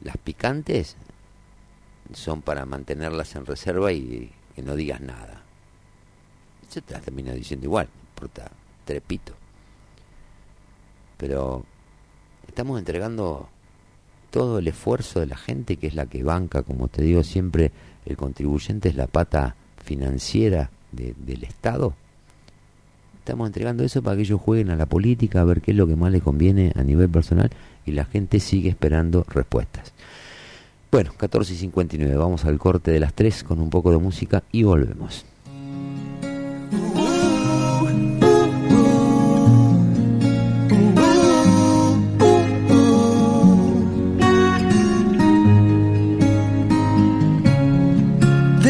las 0.00 0.16
picantes, 0.16 0.96
son 2.12 2.42
para 2.42 2.64
mantenerlas 2.64 3.36
en 3.36 3.46
reserva 3.46 3.92
y 3.92 4.32
que 4.54 4.62
no 4.62 4.74
digas 4.74 5.00
nada. 5.00 5.42
Yo 6.74 6.82
te 6.82 6.94
las 6.94 7.02
termino 7.02 7.32
diciendo 7.32 7.66
igual, 7.66 7.88
importa 8.14 8.50
trepito. 8.84 9.34
Pero 11.18 11.64
estamos 12.46 12.78
entregando 12.78 13.48
todo 14.30 14.58
el 14.58 14.68
esfuerzo 14.68 15.20
de 15.20 15.26
la 15.26 15.36
gente 15.36 15.76
que 15.76 15.86
es 15.86 15.94
la 15.94 16.06
que 16.06 16.22
banca, 16.22 16.62
como 16.62 16.88
te 16.88 17.02
digo 17.02 17.22
siempre, 17.24 17.72
el 18.06 18.16
contribuyente 18.16 18.88
es 18.88 18.96
la 18.96 19.06
pata 19.06 19.56
financiera 19.84 20.70
del 20.92 21.44
Estado. 21.44 21.94
Estamos 23.18 23.46
entregando 23.46 23.84
eso 23.84 24.02
para 24.02 24.16
que 24.16 24.22
ellos 24.22 24.40
jueguen 24.40 24.70
a 24.70 24.76
la 24.76 24.86
política, 24.86 25.40
a 25.40 25.44
ver 25.44 25.60
qué 25.60 25.72
es 25.72 25.76
lo 25.76 25.86
que 25.86 25.96
más 25.96 26.10
les 26.10 26.22
conviene 26.22 26.72
a 26.76 26.82
nivel 26.82 27.08
personal 27.10 27.50
y 27.84 27.92
la 27.92 28.04
gente 28.04 28.40
sigue 28.40 28.70
esperando 28.70 29.24
respuestas. 29.28 29.92
Bueno, 30.90 31.12
14 31.14 31.52
y 31.52 31.56
59, 31.56 32.16
vamos 32.16 32.46
al 32.46 32.58
corte 32.58 32.90
de 32.90 33.00
las 33.00 33.12
3 33.12 33.44
con 33.44 33.60
un 33.60 33.68
poco 33.68 33.90
de 33.92 33.98
música 33.98 34.42
y 34.50 34.62
volvemos. 34.62 35.26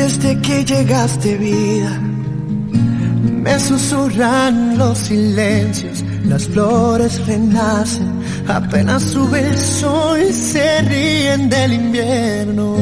Desde 0.09 0.41
que 0.41 0.65
llegaste 0.65 1.37
vida, 1.37 2.01
me 3.45 3.61
susurran 3.61 4.79
los 4.79 4.97
silencios, 4.97 6.03
las 6.25 6.49
flores 6.49 7.27
renacen, 7.27 8.23
apenas 8.49 9.03
sube 9.03 9.47
el 9.47 9.59
sol, 9.59 10.33
se 10.33 10.81
ríen 10.81 11.51
del 11.51 11.75
invierno. 11.75 12.75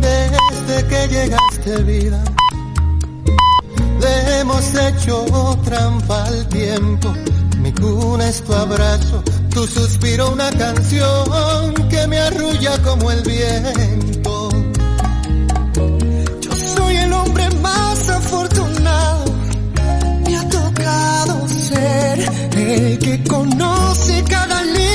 Desde 0.00 0.86
que 0.86 1.08
llegaste 1.08 1.82
vida, 1.82 2.22
le 4.00 4.38
hemos 4.38 4.72
hecho 4.76 5.26
trampa 5.64 6.22
al 6.22 6.48
tiempo. 6.50 7.12
Mi 7.60 7.72
cuna 7.72 8.28
es 8.28 8.42
tu 8.42 8.52
abrazo, 8.54 9.24
tu 9.52 9.66
suspiro 9.66 10.30
una 10.30 10.52
canción 10.52 11.74
que 11.90 12.06
me 12.06 12.16
arrulla 12.20 12.80
como 12.84 13.10
el 13.10 13.22
viento. 13.22 14.29
Que 22.98 23.22
conoce 23.26 24.22
cada 24.28 24.62
línea 24.62 24.89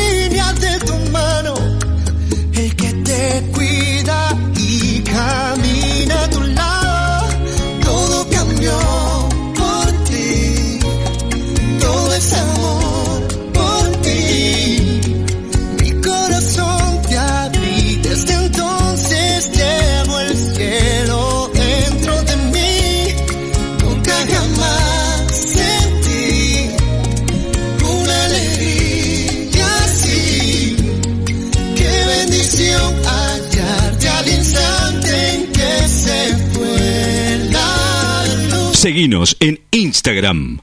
Seguinos 38.85 39.33
en 39.39 39.59
Instagram 39.71 40.59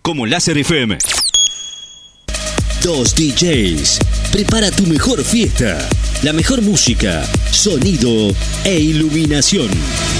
como 0.00 0.24
Láser 0.24 0.56
FM. 0.56 0.96
Dos 2.82 3.14
DJs. 3.14 3.98
Prepara 4.32 4.70
tu 4.70 4.86
mejor 4.86 5.22
fiesta. 5.22 5.86
La 6.22 6.32
mejor 6.32 6.62
música, 6.62 7.30
sonido 7.50 8.34
e 8.64 8.80
iluminación. 8.80 9.68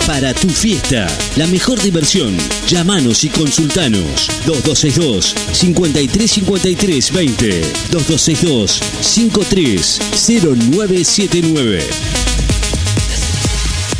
Para 0.07 0.34
tu 0.34 0.51
fiesta, 0.51 1.07
la 1.36 1.46
mejor 1.46 1.80
diversión. 1.80 2.36
Llámanos 2.68 3.24
y 3.24 3.30
consultanos. 3.30 4.28
2262 4.44 5.34
5353 5.53 7.12
20 7.14 7.61
2262 7.90 8.80
530979. 9.01 11.82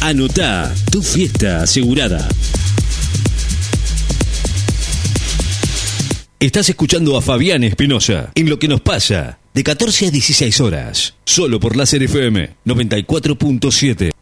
Anotá 0.03 0.75
tu 0.93 1.03
fiesta 1.03 1.63
asegurada. 1.63 2.29
Estás 6.41 6.69
escuchando 6.69 7.17
a 7.17 7.21
Fabián 7.21 7.65
Espinosa 7.65 8.31
en 8.37 8.49
Lo 8.49 8.61
que 8.61 8.69
nos 8.69 8.81
pasa, 8.81 9.41
de 9.55 9.65
14 9.65 10.07
a 10.07 10.11
16 10.13 10.61
horas, 10.61 11.15
solo 11.25 11.59
por 11.59 11.75
Láser 11.75 12.05
FM 12.05 12.51
94.7. 12.65 14.13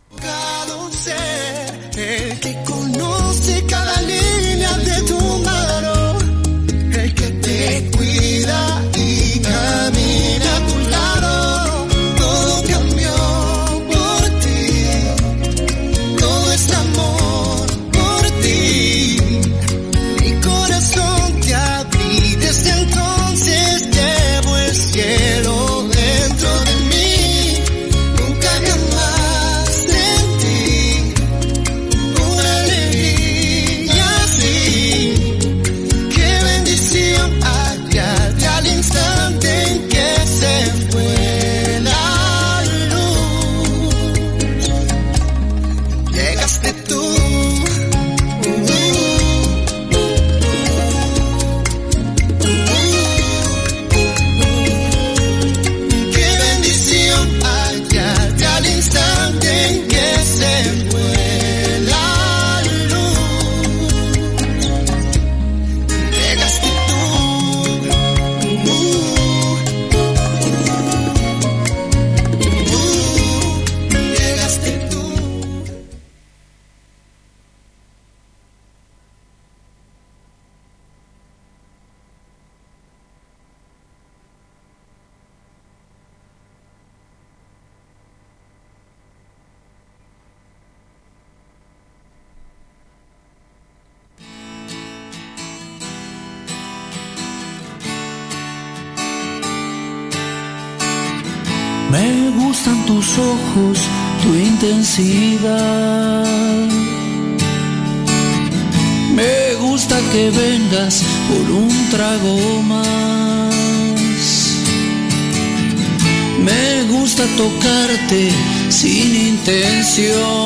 intención. 119.96 120.45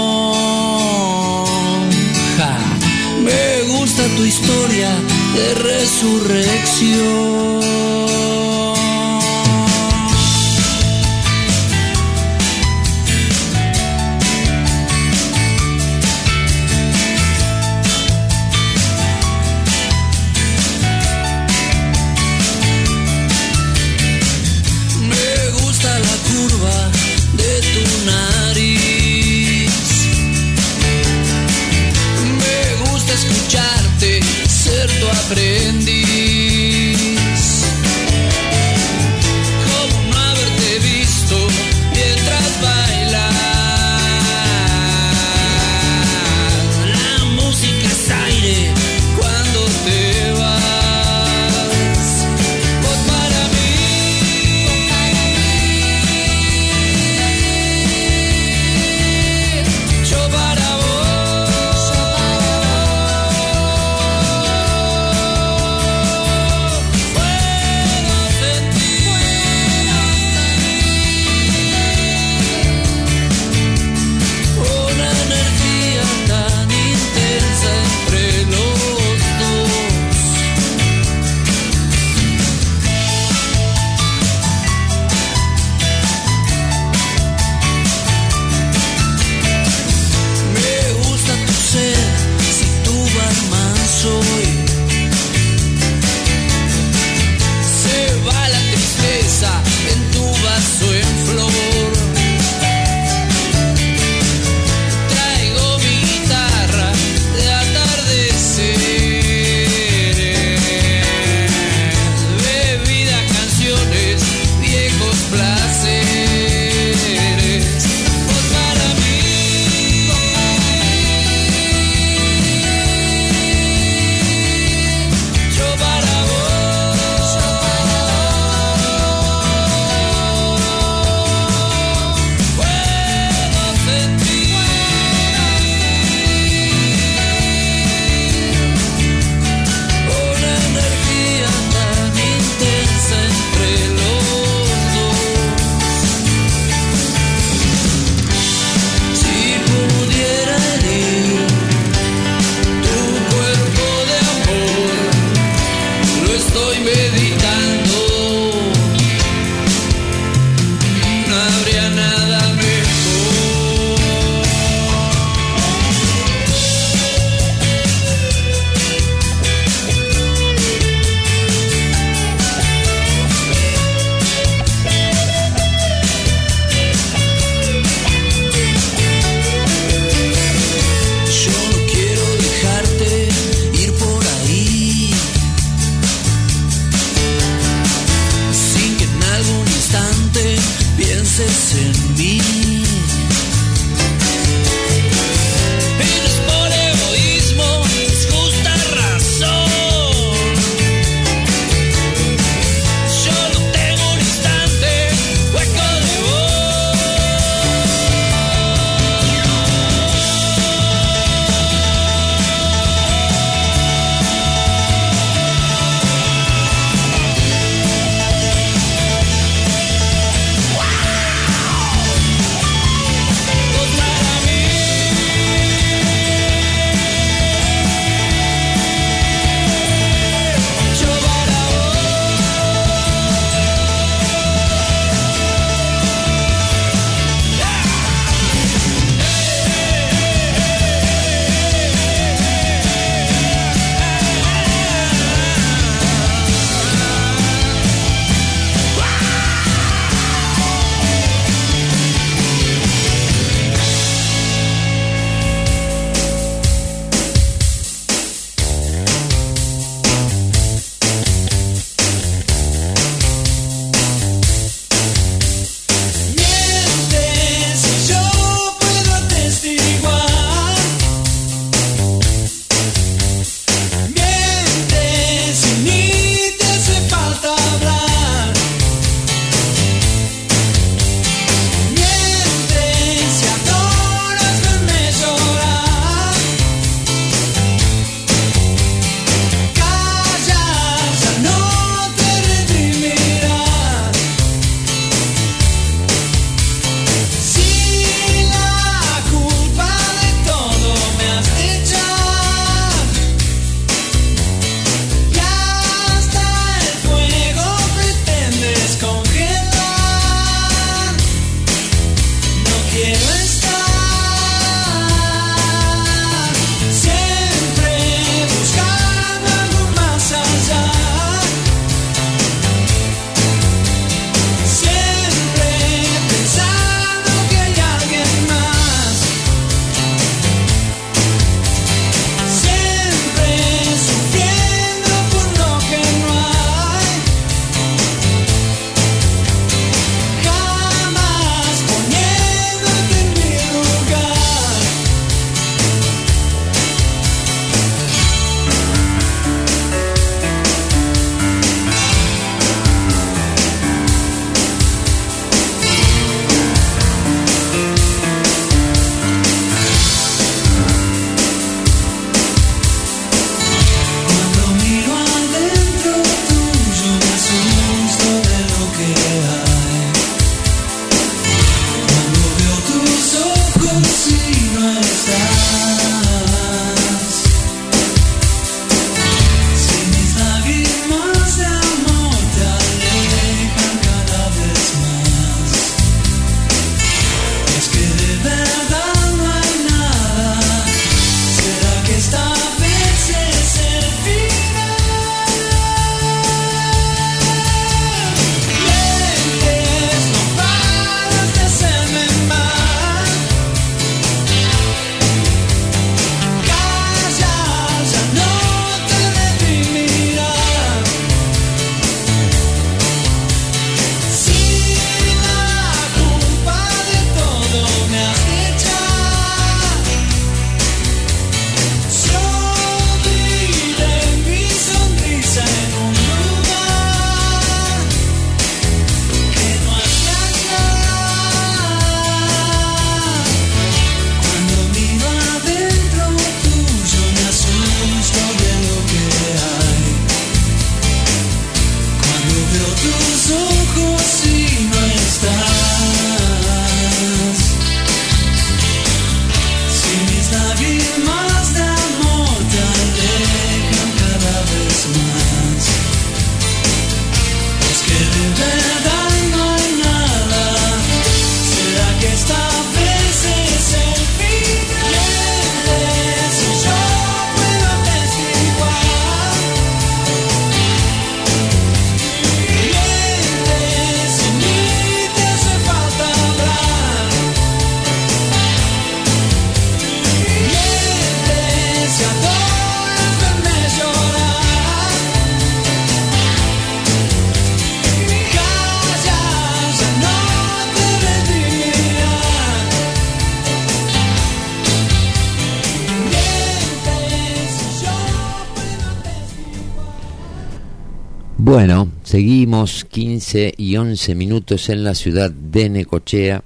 15 503.51 503.75
y 503.79 503.97
11 503.97 504.37
minutos 504.37 504.91
en 504.91 505.03
la 505.03 505.13
ciudad 505.13 505.51
de 505.51 505.89
Necochea. 505.89 506.63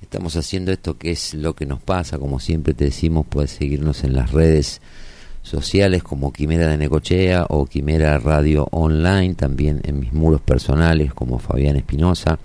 Estamos 0.00 0.36
haciendo 0.36 0.70
esto 0.70 0.96
que 0.96 1.10
es 1.10 1.34
lo 1.34 1.56
que 1.56 1.66
nos 1.66 1.82
pasa, 1.82 2.16
como 2.16 2.38
siempre 2.38 2.74
te 2.74 2.84
decimos, 2.84 3.26
puedes 3.28 3.50
seguirnos 3.50 4.04
en 4.04 4.12
las 4.14 4.30
redes 4.30 4.80
sociales 5.42 6.04
como 6.04 6.32
Quimera 6.32 6.68
de 6.68 6.78
Necochea 6.78 7.46
o 7.48 7.66
Quimera 7.66 8.20
Radio 8.20 8.68
Online, 8.70 9.34
también 9.34 9.80
en 9.82 9.98
mis 9.98 10.12
muros 10.12 10.40
personales 10.40 11.12
como 11.12 11.40
Fabián 11.40 11.74
Espinosa. 11.74 12.38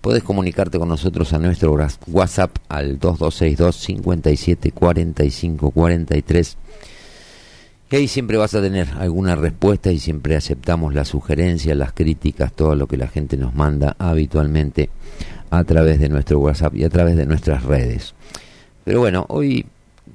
Puedes 0.00 0.22
comunicarte 0.22 0.78
con 0.78 0.88
nosotros 0.88 1.32
a 1.32 1.40
nuestro 1.40 1.76
WhatsApp 2.06 2.56
al 2.68 3.00
2262 3.00 3.74
57 3.74 4.70
45 4.70 5.70
43 5.72 6.56
y 7.88 7.96
ahí 7.96 8.08
siempre 8.08 8.36
vas 8.36 8.54
a 8.54 8.60
tener 8.60 8.88
alguna 8.98 9.36
respuesta 9.36 9.92
y 9.92 10.00
siempre 10.00 10.34
aceptamos 10.34 10.92
las 10.92 11.08
sugerencias, 11.08 11.76
las 11.76 11.92
críticas, 11.92 12.52
todo 12.52 12.74
lo 12.74 12.88
que 12.88 12.96
la 12.96 13.06
gente 13.06 13.36
nos 13.36 13.54
manda 13.54 13.94
habitualmente 13.98 14.90
a 15.50 15.62
través 15.62 16.00
de 16.00 16.08
nuestro 16.08 16.40
WhatsApp 16.40 16.74
y 16.74 16.82
a 16.82 16.90
través 16.90 17.16
de 17.16 17.26
nuestras 17.26 17.62
redes. 17.62 18.14
Pero 18.84 19.00
bueno, 19.00 19.24
hoy, 19.28 19.66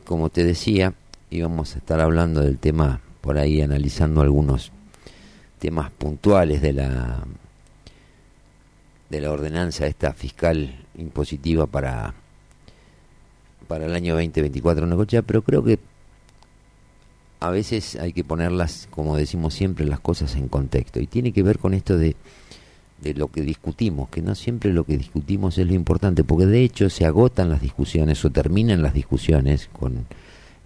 como 0.04 0.30
te 0.30 0.44
decía, 0.44 0.94
íbamos 1.30 1.76
a 1.76 1.78
estar 1.78 2.02
hablando 2.02 2.42
del 2.42 2.58
tema, 2.58 3.00
por 3.22 3.38
ahí 3.38 3.62
analizando 3.62 4.20
algunos 4.20 4.72
temas 5.60 5.92
puntuales 5.92 6.62
de 6.62 6.74
la 6.74 7.24
de 9.10 9.22
la 9.22 9.32
ordenanza 9.32 9.88
esta 9.88 10.14
fiscal 10.14 10.74
impositiva 10.98 11.68
para 11.68 12.14
para 13.68 13.86
el 13.86 13.94
año 13.94 14.16
2024 14.16 14.84
en 14.84 14.90
Necochea, 14.90 15.22
pero 15.22 15.42
creo 15.44 15.64
que 15.64 15.80
a 17.42 17.50
veces 17.50 17.96
hay 17.96 18.14
que 18.14 18.24
ponerlas, 18.24 18.88
como 18.92 19.18
decimos 19.18 19.56
siempre, 19.56 19.86
las 19.86 20.00
cosas 20.00 20.36
en 20.36 20.48
contexto. 20.48 21.00
Y 21.00 21.08
tiene 21.08 21.34
que 21.34 21.42
ver 21.42 21.58
con 21.58 21.74
esto 21.74 21.98
de, 21.98 22.16
de 23.02 23.14
lo 23.16 23.30
que 23.30 23.42
discutimos, 23.42 24.10
que 24.10 24.22
no 24.22 24.36
siempre 24.36 24.72
lo 24.72 24.84
que 24.84 24.96
discutimos 24.96 25.58
es 25.58 25.66
lo 25.66 25.74
importante, 25.74 26.24
porque 26.24 26.46
de 26.46 26.64
hecho 26.64 26.90
se 26.90 27.06
agotan 27.06 27.50
las 27.50 27.60
discusiones 27.60 28.24
o 28.24 28.30
terminan 28.30 28.84
las 28.84 28.94
discusiones 28.94 29.70
con 29.74 30.06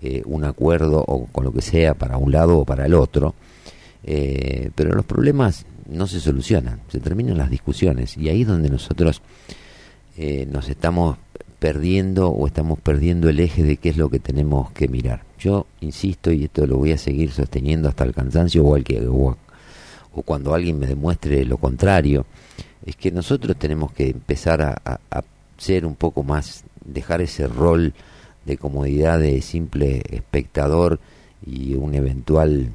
eh, 0.02 0.22
un 0.26 0.44
acuerdo 0.44 1.04
o 1.08 1.28
con 1.28 1.46
lo 1.46 1.54
que 1.54 1.62
sea 1.62 1.94
para 1.94 2.18
un 2.18 2.34
lado 2.34 2.60
o 2.60 2.66
para 2.66 2.86
el 2.86 2.94
otro, 2.94 3.34
eh, 4.04 4.70
pero 4.76 4.94
los 4.94 5.06
problemas 5.06 5.66
no 5.90 6.08
se 6.08 6.20
solucionan, 6.20 6.82
se 6.90 7.00
terminan 7.00 7.38
las 7.38 7.50
discusiones 7.50 8.18
y 8.18 8.28
ahí 8.28 8.42
es 8.42 8.48
donde 8.48 8.70
nosotros 8.70 9.22
eh, 10.18 10.46
nos 10.52 10.68
estamos 10.68 11.18
perdiendo 11.66 12.30
o 12.30 12.46
estamos 12.46 12.78
perdiendo 12.80 13.28
el 13.28 13.40
eje 13.40 13.64
de 13.64 13.78
qué 13.78 13.90
es 13.90 13.98
lo 13.98 14.08
que 14.08 14.20
tenemos 14.20 14.72
que 14.74 14.88
mirar. 14.88 15.24
Yo 15.40 15.66
insisto 15.82 16.32
y 16.32 16.44
esto 16.44 16.68
lo 16.68 16.78
voy 16.78 16.92
a 16.92 16.98
seguir 17.00 17.32
sosteniendo 17.32 17.90
hasta 17.90 18.04
el 18.04 18.14
cansancio 18.14 18.64
o, 18.64 18.76
al 18.76 18.84
que, 18.84 19.04
o, 19.08 19.36
cuando 20.24 20.54
alguien 20.54 20.78
me 20.78 20.86
demuestre 20.86 21.44
lo 21.44 21.58
contrario, 21.58 22.28
es 22.86 22.96
que 22.96 23.10
nosotros 23.10 23.58
tenemos 23.58 23.92
que 23.94 24.12
empezar 24.12 24.62
a 24.62 25.24
ser 25.58 25.88
un 25.88 25.96
poco 25.96 26.22
más, 26.22 26.66
dejar 26.86 27.22
ese 27.22 27.48
rol 27.48 27.96
de 28.46 28.58
comodidad 28.58 29.20
de 29.20 29.42
simple 29.42 30.04
espectador 30.12 31.00
y 31.44 31.74
un 31.74 31.96
eventual 31.96 32.70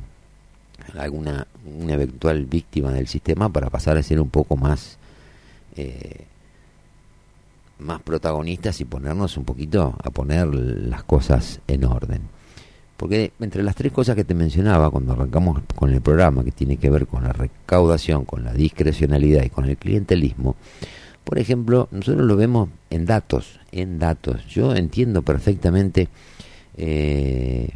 alguna 0.98 1.46
una 1.64 1.94
eventual 1.94 2.44
víctima 2.46 2.90
del 2.90 3.06
sistema 3.06 3.50
para 3.50 3.70
pasar 3.70 3.96
a 3.98 4.02
ser 4.02 4.20
un 4.20 4.30
poco 4.30 4.56
más 4.56 4.98
eh, 5.76 6.26
más 7.80 8.00
protagonistas 8.02 8.80
y 8.80 8.84
ponernos 8.84 9.36
un 9.36 9.44
poquito 9.44 9.94
a 10.02 10.10
poner 10.10 10.54
las 10.54 11.02
cosas 11.04 11.60
en 11.66 11.84
orden. 11.84 12.22
Porque 12.96 13.32
entre 13.40 13.62
las 13.62 13.74
tres 13.74 13.92
cosas 13.92 14.14
que 14.14 14.24
te 14.24 14.34
mencionaba 14.34 14.90
cuando 14.90 15.14
arrancamos 15.14 15.62
con 15.74 15.90
el 15.90 16.02
programa, 16.02 16.44
que 16.44 16.52
tiene 16.52 16.76
que 16.76 16.90
ver 16.90 17.06
con 17.06 17.24
la 17.24 17.32
recaudación, 17.32 18.24
con 18.24 18.44
la 18.44 18.52
discrecionalidad 18.52 19.42
y 19.42 19.50
con 19.50 19.64
el 19.64 19.76
clientelismo, 19.78 20.56
por 21.24 21.38
ejemplo, 21.38 21.88
nosotros 21.90 22.26
lo 22.26 22.36
vemos 22.36 22.68
en 22.90 23.06
datos, 23.06 23.60
en 23.72 23.98
datos. 23.98 24.46
Yo 24.48 24.74
entiendo 24.74 25.22
perfectamente 25.22 26.08
eh, 26.76 27.70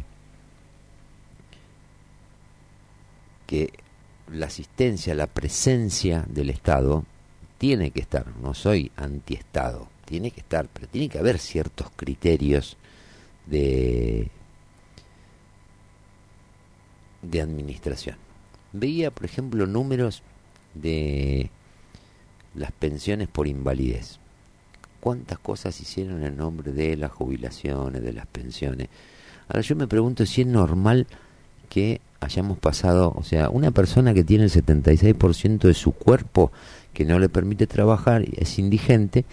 que 3.47 3.71
la 4.31 4.47
asistencia, 4.47 5.15
la 5.15 5.27
presencia 5.27 6.25
del 6.27 6.49
Estado 6.49 7.05
tiene 7.57 7.91
que 7.91 8.01
estar, 8.01 8.25
no 8.41 8.53
soy 8.53 8.91
anti-Estado, 8.97 9.87
tiene 10.05 10.31
que 10.31 10.41
estar, 10.41 10.67
pero 10.71 10.87
tiene 10.87 11.09
que 11.09 11.19
haber 11.19 11.39
ciertos 11.39 11.87
criterios 11.95 12.77
de, 13.45 14.29
de 17.21 17.41
administración. 17.41 18.17
Veía, 18.71 19.11
por 19.11 19.25
ejemplo, 19.25 19.65
números 19.65 20.21
de 20.73 21.49
las 22.53 22.71
pensiones 22.71 23.27
por 23.27 23.47
invalidez. 23.47 24.19
¿Cuántas 24.99 25.39
cosas 25.39 25.79
hicieron 25.81 26.23
en 26.23 26.37
nombre 26.37 26.71
de 26.71 26.97
las 26.97 27.11
jubilaciones, 27.11 28.01
de 28.01 28.13
las 28.13 28.25
pensiones? 28.27 28.89
Ahora 29.47 29.61
yo 29.61 29.75
me 29.75 29.87
pregunto 29.87 30.25
si 30.25 30.41
es 30.41 30.47
normal 30.47 31.07
que 31.69 32.01
hayamos 32.19 32.57
pasado, 32.57 33.13
o 33.15 33.23
sea, 33.23 33.49
una 33.49 33.71
persona 33.71 34.13
que 34.13 34.23
tiene 34.23 34.45
el 34.45 34.51
76% 34.51 35.59
de 35.59 35.73
su 35.73 35.91
cuerpo 35.91 36.51
que 36.93 37.05
no 37.05 37.19
le 37.19 37.29
permite 37.29 37.67
trabajar, 37.67 38.25
es 38.35 38.57
indigente, 38.57 39.25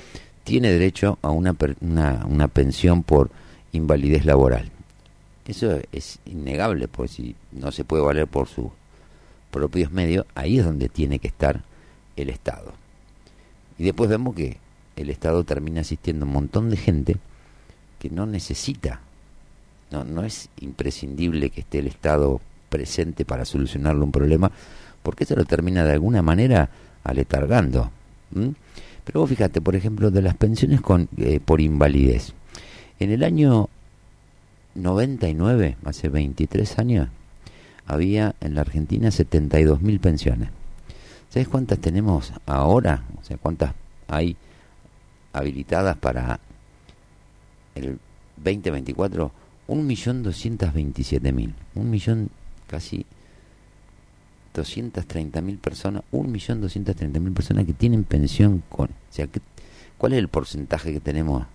tiene 0.45 0.71
derecho 0.71 1.19
a 1.23 1.31
una, 1.31 1.57
una, 1.81 2.25
una 2.27 2.49
pensión 2.49 3.03
por 3.03 3.31
invalidez 3.73 4.25
laboral. 4.25 4.71
Eso 5.47 5.81
es 5.91 6.19
innegable, 6.25 6.89
pues 6.89 7.13
si 7.13 7.35
no 7.51 7.73
se 7.73 7.85
puede 7.85 8.03
valer 8.03 8.27
por 8.27 8.49
sus 8.49 8.67
propios 9.51 9.91
medios, 9.91 10.27
ahí 10.35 10.59
es 10.59 10.65
donde 10.65 10.89
tiene 10.89 11.19
que 11.19 11.29
estar 11.29 11.63
el 12.17 12.31
Estado. 12.31 12.73
Y 13.79 13.85
después 13.85 14.09
vemos 14.09 14.35
que 14.35 14.59
el 14.97 15.11
Estado 15.11 15.45
termina 15.45 15.81
asistiendo 15.81 16.25
a 16.25 16.29
un 16.29 16.35
montón 16.35 16.71
de 16.71 16.77
gente 16.77 17.17
que 17.99 18.11
no 18.11 18.27
necesita, 18.27 19.01
no, 19.91 20.05
no 20.05 20.25
es 20.25 20.49
imprescindible 20.61 21.51
que 21.51 21.61
esté 21.61 21.79
el 21.79 21.87
Estado 21.87 22.41
presente 22.69 23.25
para 23.25 23.45
solucionarle 23.45 24.03
un 24.03 24.13
problema, 24.13 24.51
porque 25.03 25.25
eso 25.25 25.37
lo 25.37 25.45
termina 25.45 25.85
de 25.85 25.93
alguna 25.93 26.23
manera 26.23 26.71
aletargando. 27.05 27.91
Pero 29.05 29.21
vos 29.21 29.29
fíjate, 29.29 29.61
por 29.61 29.75
ejemplo, 29.77 30.11
de 30.11 30.23
las 30.23 30.37
pensiones 30.37 30.81
con, 30.81 31.09
eh, 31.17 31.41
por 31.45 31.61
invalidez. 31.61 32.35
En 32.99 33.11
el 33.11 33.25
año 33.25 33.69
99, 34.75 35.77
hace 35.85 36.09
23 36.09 36.79
años, 36.79 37.09
había 37.87 38.35
en 38.41 38.55
la 38.55 38.61
Argentina 38.61 39.09
72.000 39.09 40.01
pensiones. 40.01 40.51
¿Sabes 41.31 41.49
cuántas 41.49 41.79
tenemos 41.79 42.33
ahora? 42.47 43.05
O 43.21 43.25
sea, 43.25 43.37
cuántas 43.39 43.75
hay 44.09 44.37
habilitadas 45.33 45.97
para 45.97 46.39
el 47.75 47.99
2024? 48.37 49.33
1.227.000. 49.69 51.55
Un 51.75 51.91
millón 51.91 52.29
casi 52.67 53.07
230.000 54.55 55.59
personas, 55.59 56.03
1.230.000 56.13 57.35
personas 57.35 57.67
que 57.67 57.73
tienen 57.73 58.05
pensión 58.05 58.63
con... 58.69 58.91
O 58.91 59.13
sea, 59.13 59.27
¿qué, 59.27 59.41
¿cuál 59.99 60.13
es 60.13 60.19
el 60.19 60.29
porcentaje 60.29 60.93
que 60.93 61.01
tenemos 61.01 61.47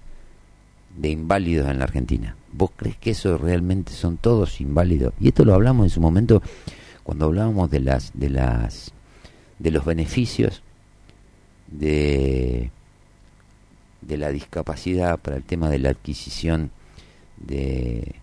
de 0.97 1.09
inválidos 1.09 1.69
en 1.69 1.79
la 1.79 1.85
Argentina? 1.85 2.35
¿Vos 2.51 2.71
crees 2.75 2.97
que 2.97 3.11
eso 3.11 3.37
realmente 3.37 3.91
son 3.91 4.17
todos 4.17 4.61
inválidos? 4.61 5.13
Y 5.19 5.27
esto 5.27 5.45
lo 5.45 5.53
hablamos 5.53 5.85
en 5.85 5.89
su 5.89 6.01
momento 6.01 6.41
cuando 7.03 7.25
hablábamos 7.25 7.69
de 7.69 7.79
las 7.79 8.11
de 8.13 8.29
las 8.29 8.91
de 9.59 9.71
los 9.71 9.85
beneficios 9.85 10.61
de 11.67 12.71
de 14.01 14.17
la 14.17 14.29
discapacidad 14.29 15.17
para 15.19 15.37
el 15.37 15.43
tema 15.43 15.69
de 15.69 15.79
la 15.79 15.89
adquisición 15.89 16.71
de 17.37 18.15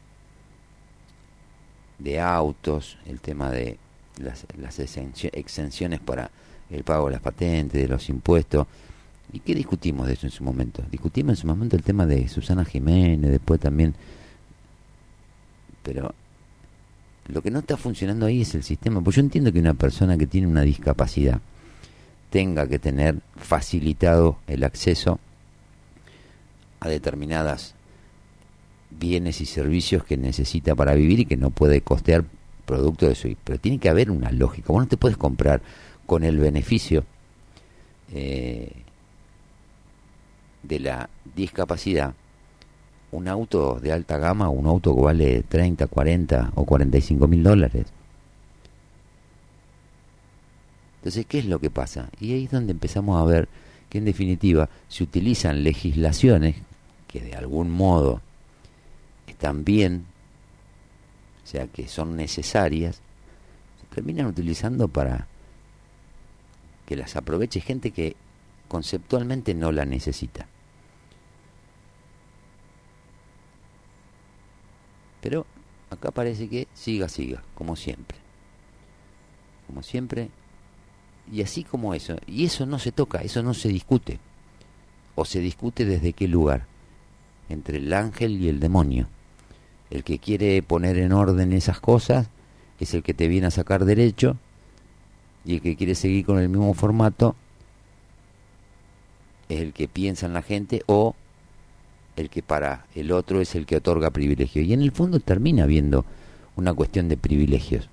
de 1.99 2.21
autos, 2.21 2.99
el 3.07 3.21
tema 3.21 3.51
de 3.51 3.79
las, 4.19 4.47
las 4.59 4.79
exencio- 4.79 5.31
exenciones 5.33 6.01
para 6.01 6.31
el 6.71 6.85
pago 6.85 7.07
de 7.07 7.13
las 7.13 7.21
patentes, 7.21 7.81
de 7.81 7.89
los 7.89 8.09
impuestos. 8.09 8.67
¿Y 9.33 9.41
qué 9.41 9.55
discutimos 9.55 10.07
de 10.07 10.15
eso 10.15 10.27
en 10.27 10.33
su 10.33 10.45
momento? 10.45 10.83
Discutimos 10.91 11.33
en 11.33 11.37
su 11.37 11.47
momento 11.47 11.77
el 11.77 11.83
tema 11.83 12.07
de 12.07 12.29
Susana 12.29 12.65
Jiménez, 12.65 13.31
después 13.31 13.61
también... 13.61 13.95
Pero 15.83 16.15
lo 17.29 17.43
que 17.43 17.51
no 17.51 17.59
está 17.59 17.77
funcionando 17.77 18.27
ahí 18.27 18.43
es 18.43 18.55
el 18.55 18.63
sistema. 18.63 19.01
Pues 19.01 19.17
yo 19.17 19.21
entiendo 19.21 19.53
que 19.53 19.59
una 19.61 19.75
persona 19.75 20.17
que 20.17 20.27
tiene 20.27 20.47
una 20.47 20.63
discapacidad 20.63 21.41
tenga 22.31 22.67
que 22.67 22.79
tener 22.79 23.19
facilitado 23.37 24.39
el 24.47 24.65
acceso 24.65 25.19
a 26.81 26.89
determinadas 26.89 27.75
bienes 28.91 29.41
y 29.41 29.47
servicios 29.47 30.05
que 30.05 30.17
necesita 30.17 30.75
para 30.75 30.95
vivir 30.95 31.21
y 31.21 31.27
que 31.27 31.37
no 31.37 31.51
puede 31.51 31.81
costear 31.81 32.25
producto 32.65 33.07
de 33.07 33.13
eso. 33.13 33.29
Pero 33.45 33.59
tiene 33.59 33.79
que 33.79 33.89
haber 33.89 34.11
una 34.11 34.31
lógica. 34.31 34.73
Vos 34.73 34.83
no 34.83 34.89
te 34.89 34.97
puedes 34.97 35.17
comprar 35.17 35.63
con 36.07 36.25
el 36.25 36.39
beneficio 36.39 37.05
eh, 38.13 38.71
de 40.63 40.81
la 40.81 41.09
discapacidad 41.35 42.15
un 43.15 43.29
auto 43.29 43.79
de 43.81 43.93
alta 43.93 44.19
gama, 44.19 44.49
un 44.49 44.67
auto 44.67 44.95
que 44.95 45.01
vale 45.01 45.43
30, 45.49 45.87
40 45.87 46.53
o 46.57 46.65
45 46.65 47.29
mil 47.29 47.43
dólares. 47.45 47.87
Entonces, 50.97 51.25
¿qué 51.27 51.39
es 51.39 51.47
lo 51.47 51.61
que 51.61 51.71
pasa? 51.71 52.09
Y 52.19 52.33
ahí 52.33 52.45
es 52.45 52.51
donde 52.51 52.73
empezamos 52.73 53.21
a 53.21 53.25
ver 53.25 53.49
que 53.89 53.99
en 53.99 54.05
definitiva 54.05 54.69
se 54.89 55.05
utilizan 55.05 55.63
legislaciones 55.63 56.57
que 57.07 57.21
de 57.21 57.35
algún 57.35 57.71
modo 57.71 58.21
están 59.29 59.65
bien, 59.65 60.07
o 61.45 61.47
sea, 61.47 61.67
que 61.67 61.87
son 61.89 62.17
necesarias, 62.17 63.01
se 63.81 63.95
terminan 63.95 64.27
utilizando 64.27 64.89
para 64.89 65.27
que 66.87 66.97
las 66.97 67.17
aproveche 67.17 67.61
gente 67.61 67.91
que 67.91 68.17
conceptualmente 68.69 69.55
no 69.55 69.71
la 69.71 69.85
necesita. 69.85 70.47
Pero 75.21 75.47
acá 75.91 76.11
parece 76.11 76.49
que 76.49 76.67
siga, 76.75 77.09
siga, 77.09 77.43
como 77.55 77.77
siempre. 77.77 78.19
Como 79.67 79.83
siempre. 79.83 80.29
Y 81.33 81.43
así 81.43 81.65
como 81.65 81.95
eso. 81.95 82.17
Y 82.27 82.45
eso 82.45 82.67
no 82.67 82.79
se 82.79 82.93
toca, 82.93 83.21
eso 83.23 83.43
no 83.43 83.55
se 83.55 83.69
discute. 83.69 84.19
O 85.15 85.25
se 85.25 85.41
discute 85.41 85.85
desde 85.85 86.13
qué 86.13 86.29
lugar. 86.29 86.67
Entre 87.49 87.79
el 87.79 87.93
ángel 87.93 88.41
y 88.41 88.49
el 88.49 88.61
demonio. 88.61 89.09
El 89.91 90.05
que 90.05 90.19
quiere 90.19 90.63
poner 90.63 90.99
en 90.99 91.13
orden 91.13 91.53
esas 91.53 91.81
cosas 91.81 92.29
es 92.81 92.95
el 92.95 93.03
que 93.03 93.15
te 93.15 93.29
viene 93.29 93.47
a 93.47 93.51
sacar 93.51 93.85
derecho. 93.85 94.37
Y 95.45 95.57
el 95.57 95.61
que 95.61 95.77
quiere 95.77 95.95
seguir 95.95 96.25
con 96.25 96.39
el 96.39 96.49
mismo 96.49 96.73
formato 96.75 97.37
es 99.49 99.61
el 99.61 99.73
que 99.73 99.89
piensa 99.89 100.27
en 100.27 100.33
la 100.33 100.43
gente 100.43 100.83
o 100.87 101.15
el 102.17 102.31
que 102.31 102.43
para 102.43 102.87
el 102.95 103.13
otro 103.13 103.41
es 103.41 103.55
el 103.55 103.67
que 103.67 103.77
otorga 103.77 104.11
privilegios. 104.11 104.67
Y 104.67 104.73
en 104.73 104.83
el 104.83 104.93
fondo 104.93 105.21
termina 105.21 105.65
habiendo 105.65 106.05
una 106.57 106.73
cuestión 106.73 107.09
de 107.09 107.17
privilegios. 107.17 107.89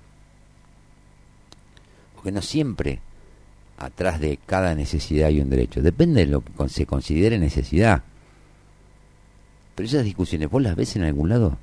Porque 2.14 2.32
no 2.32 2.40
siempre 2.40 3.00
atrás 3.78 4.20
de 4.20 4.38
cada 4.46 4.74
necesidad 4.74 5.28
hay 5.28 5.40
un 5.40 5.50
derecho. 5.50 5.82
Depende 5.82 6.24
de 6.24 6.30
lo 6.30 6.42
que 6.42 6.68
se 6.68 6.86
considere 6.86 7.38
necesidad. 7.38 8.02
Pero 9.74 9.88
esas 9.88 10.04
discusiones, 10.04 10.50
¿vos 10.50 10.62
las 10.62 10.76
ves 10.76 10.96
en 10.96 11.02
algún 11.02 11.28
lado? 11.28 11.58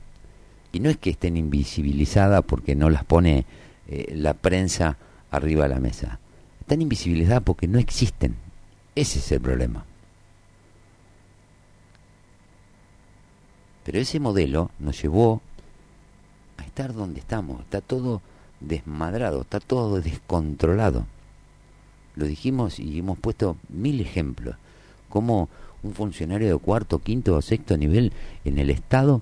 Y 0.72 0.80
no 0.80 0.90
es 0.90 0.98
que 0.98 1.10
estén 1.12 1.38
invisibilizadas 1.38 2.44
porque 2.46 2.76
no 2.76 2.90
las 2.90 3.04
pone 3.04 3.46
eh, 3.88 4.14
la 4.16 4.34
prensa 4.34 4.98
arriba 5.32 5.64
de 5.64 5.70
la 5.70 5.80
mesa. 5.80 6.20
Están 6.62 6.82
invisibilizadas 6.82 7.44
porque 7.44 7.68
no 7.68 7.80
existen. 7.80 8.36
Ese 8.96 9.20
es 9.20 9.32
el 9.32 9.42
problema. 9.42 9.86
Pero 13.84 14.00
ese 14.00 14.20
modelo 14.20 14.70
nos 14.78 15.02
llevó 15.02 15.42
a 16.58 16.64
estar 16.64 16.94
donde 16.94 17.20
estamos. 17.20 17.62
Está 17.62 17.82
todo 17.82 18.22
desmadrado, 18.60 19.42
está 19.42 19.60
todo 19.60 20.02
descontrolado. 20.02 21.06
Lo 22.16 22.26
dijimos 22.26 22.80
y 22.80 23.00
hemos 23.00 23.18
puesto 23.18 23.58
mil 23.70 24.02
ejemplos. 24.02 24.56
Como 25.10 25.50
un 25.82 25.94
funcionario 25.94 26.50
de 26.50 26.58
cuarto, 26.60 27.00
quinto 27.00 27.36
o 27.36 27.42
sexto 27.42 27.78
nivel 27.78 28.12
en 28.46 28.60
el 28.60 28.70
Estado 28.70 29.22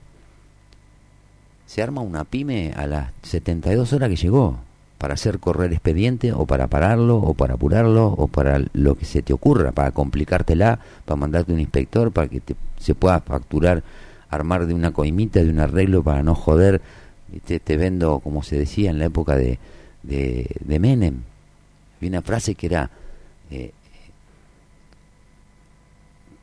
se 1.68 1.84
arma 1.84 2.02
una 2.02 2.24
pyme 2.24 2.74
a 2.76 2.88
las 2.88 3.12
72 3.22 3.94
horas 3.94 4.10
que 4.10 4.16
llegó 4.16 4.58
para 4.98 5.14
hacer 5.14 5.38
correr 5.38 5.72
expediente 5.74 6.34
o 6.34 6.48
para 6.48 6.66
pararlo 6.68 7.18
o 7.18 7.36
para 7.36 7.54
apurarlo 7.54 8.08
o 8.08 8.28
para 8.28 8.60
lo 8.74 8.96
que 8.96 9.06
se 9.06 9.22
te 9.22 9.34
ocurra, 9.34 9.72
para 9.72 9.92
complicártela, 9.92 10.80
para 11.06 11.18
mandarte 11.18 11.54
un 11.54 11.60
inspector, 11.60 12.12
para 12.12 12.28
que 12.28 12.40
te- 12.40 12.56
se 12.80 12.96
pueda 12.96 13.20
facturar, 13.22 13.84
armar 14.30 14.66
de 14.66 14.74
una 14.74 14.92
coimita, 14.92 15.44
de 15.44 15.52
un 15.52 15.60
arreglo 15.60 16.02
para 16.02 16.24
no 16.24 16.34
joder. 16.34 16.82
Te, 17.46 17.60
te 17.60 17.78
vendo, 17.78 18.20
como 18.20 18.42
se 18.42 18.58
decía 18.58 18.90
en 18.90 18.98
la 18.98 19.06
época 19.06 19.36
de, 19.36 19.60
de, 20.02 20.80
Menem. 20.80 21.22
Había 21.98 22.10
una 22.10 22.22
frase 22.24 22.56
que 22.56 22.66
era 22.68 22.90
eh, 23.52 23.72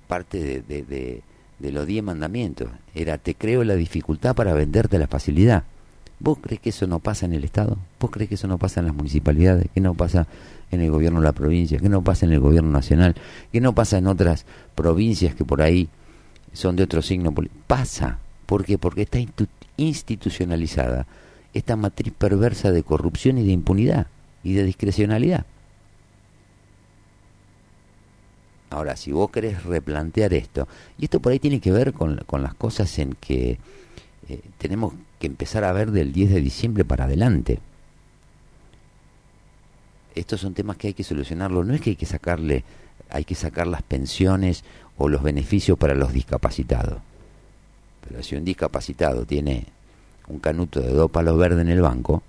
parte 0.06 0.62
de, 0.62 0.82
de, 0.82 1.22
de 1.64 1.72
los 1.72 1.86
diez 1.86 2.04
mandamientos. 2.04 2.68
Era, 2.94 3.16
te 3.16 3.34
creo 3.34 3.64
la 3.64 3.74
dificultad 3.74 4.34
para 4.34 4.52
venderte 4.52 4.98
la 4.98 5.06
facilidad. 5.06 5.64
¿Vos 6.20 6.38
crees 6.40 6.60
que 6.60 6.68
eso 6.68 6.86
no 6.86 6.98
pasa 6.98 7.24
en 7.24 7.32
el 7.32 7.42
Estado? 7.42 7.78
¿Vos 7.98 8.10
crees 8.10 8.28
que 8.28 8.34
eso 8.34 8.46
no 8.46 8.58
pasa 8.58 8.80
en 8.80 8.86
las 8.86 8.94
municipalidades? 8.94 9.68
¿Que 9.72 9.80
no 9.80 9.94
pasa 9.94 10.26
en 10.70 10.82
el 10.82 10.90
gobierno 10.90 11.20
de 11.20 11.24
la 11.24 11.32
provincia? 11.32 11.78
¿Que 11.78 11.88
no 11.88 12.02
pasa 12.02 12.26
en 12.26 12.32
el 12.32 12.40
gobierno 12.40 12.70
nacional? 12.70 13.14
¿Que 13.50 13.62
no 13.62 13.74
pasa 13.74 13.96
en 13.96 14.06
otras 14.06 14.44
provincias 14.74 15.34
que 15.34 15.46
por 15.46 15.62
ahí 15.62 15.88
son 16.52 16.76
de 16.76 16.82
otro 16.82 17.00
signo? 17.00 17.34
Pasa. 17.66 18.18
¿Por 18.44 18.66
qué? 18.66 18.76
Porque 18.76 19.02
está 19.02 19.18
institucionalizada 19.78 21.06
esta 21.54 21.76
matriz 21.76 22.12
perversa 22.16 22.72
de 22.72 22.82
corrupción 22.82 23.38
y 23.38 23.42
de 23.42 23.52
impunidad 23.52 24.08
y 24.42 24.52
de 24.52 24.64
discrecionalidad. 24.64 25.46
Ahora, 28.74 28.96
si 28.96 29.12
vos 29.12 29.30
querés 29.30 29.62
replantear 29.62 30.34
esto, 30.34 30.66
y 30.98 31.04
esto 31.04 31.20
por 31.20 31.30
ahí 31.30 31.38
tiene 31.38 31.60
que 31.60 31.70
ver 31.70 31.92
con, 31.92 32.16
con 32.26 32.42
las 32.42 32.54
cosas 32.54 32.98
en 32.98 33.14
que 33.14 33.60
eh, 34.28 34.40
tenemos 34.58 34.94
que 35.20 35.28
empezar 35.28 35.62
a 35.62 35.72
ver 35.72 35.92
del 35.92 36.12
10 36.12 36.30
de 36.30 36.40
diciembre 36.40 36.84
para 36.84 37.04
adelante. 37.04 37.60
Estos 40.16 40.40
son 40.40 40.54
temas 40.54 40.76
que 40.76 40.88
hay 40.88 40.94
que 40.94 41.04
solucionarlo. 41.04 41.62
No 41.62 41.72
es 41.72 41.80
que 41.80 41.90
hay 41.90 41.96
que 41.96 42.04
sacarle, 42.04 42.64
hay 43.10 43.24
que 43.24 43.36
sacar 43.36 43.68
las 43.68 43.82
pensiones 43.82 44.64
o 44.98 45.08
los 45.08 45.22
beneficios 45.22 45.78
para 45.78 45.94
los 45.94 46.12
discapacitados. 46.12 46.98
Pero 48.08 48.24
si 48.24 48.34
un 48.34 48.44
discapacitado 48.44 49.24
tiene 49.24 49.66
un 50.26 50.40
canuto 50.40 50.80
de 50.80 50.90
dos 50.90 51.12
palos 51.12 51.38
verdes 51.38 51.60
en 51.60 51.68
el 51.68 51.80
banco, 51.80 52.24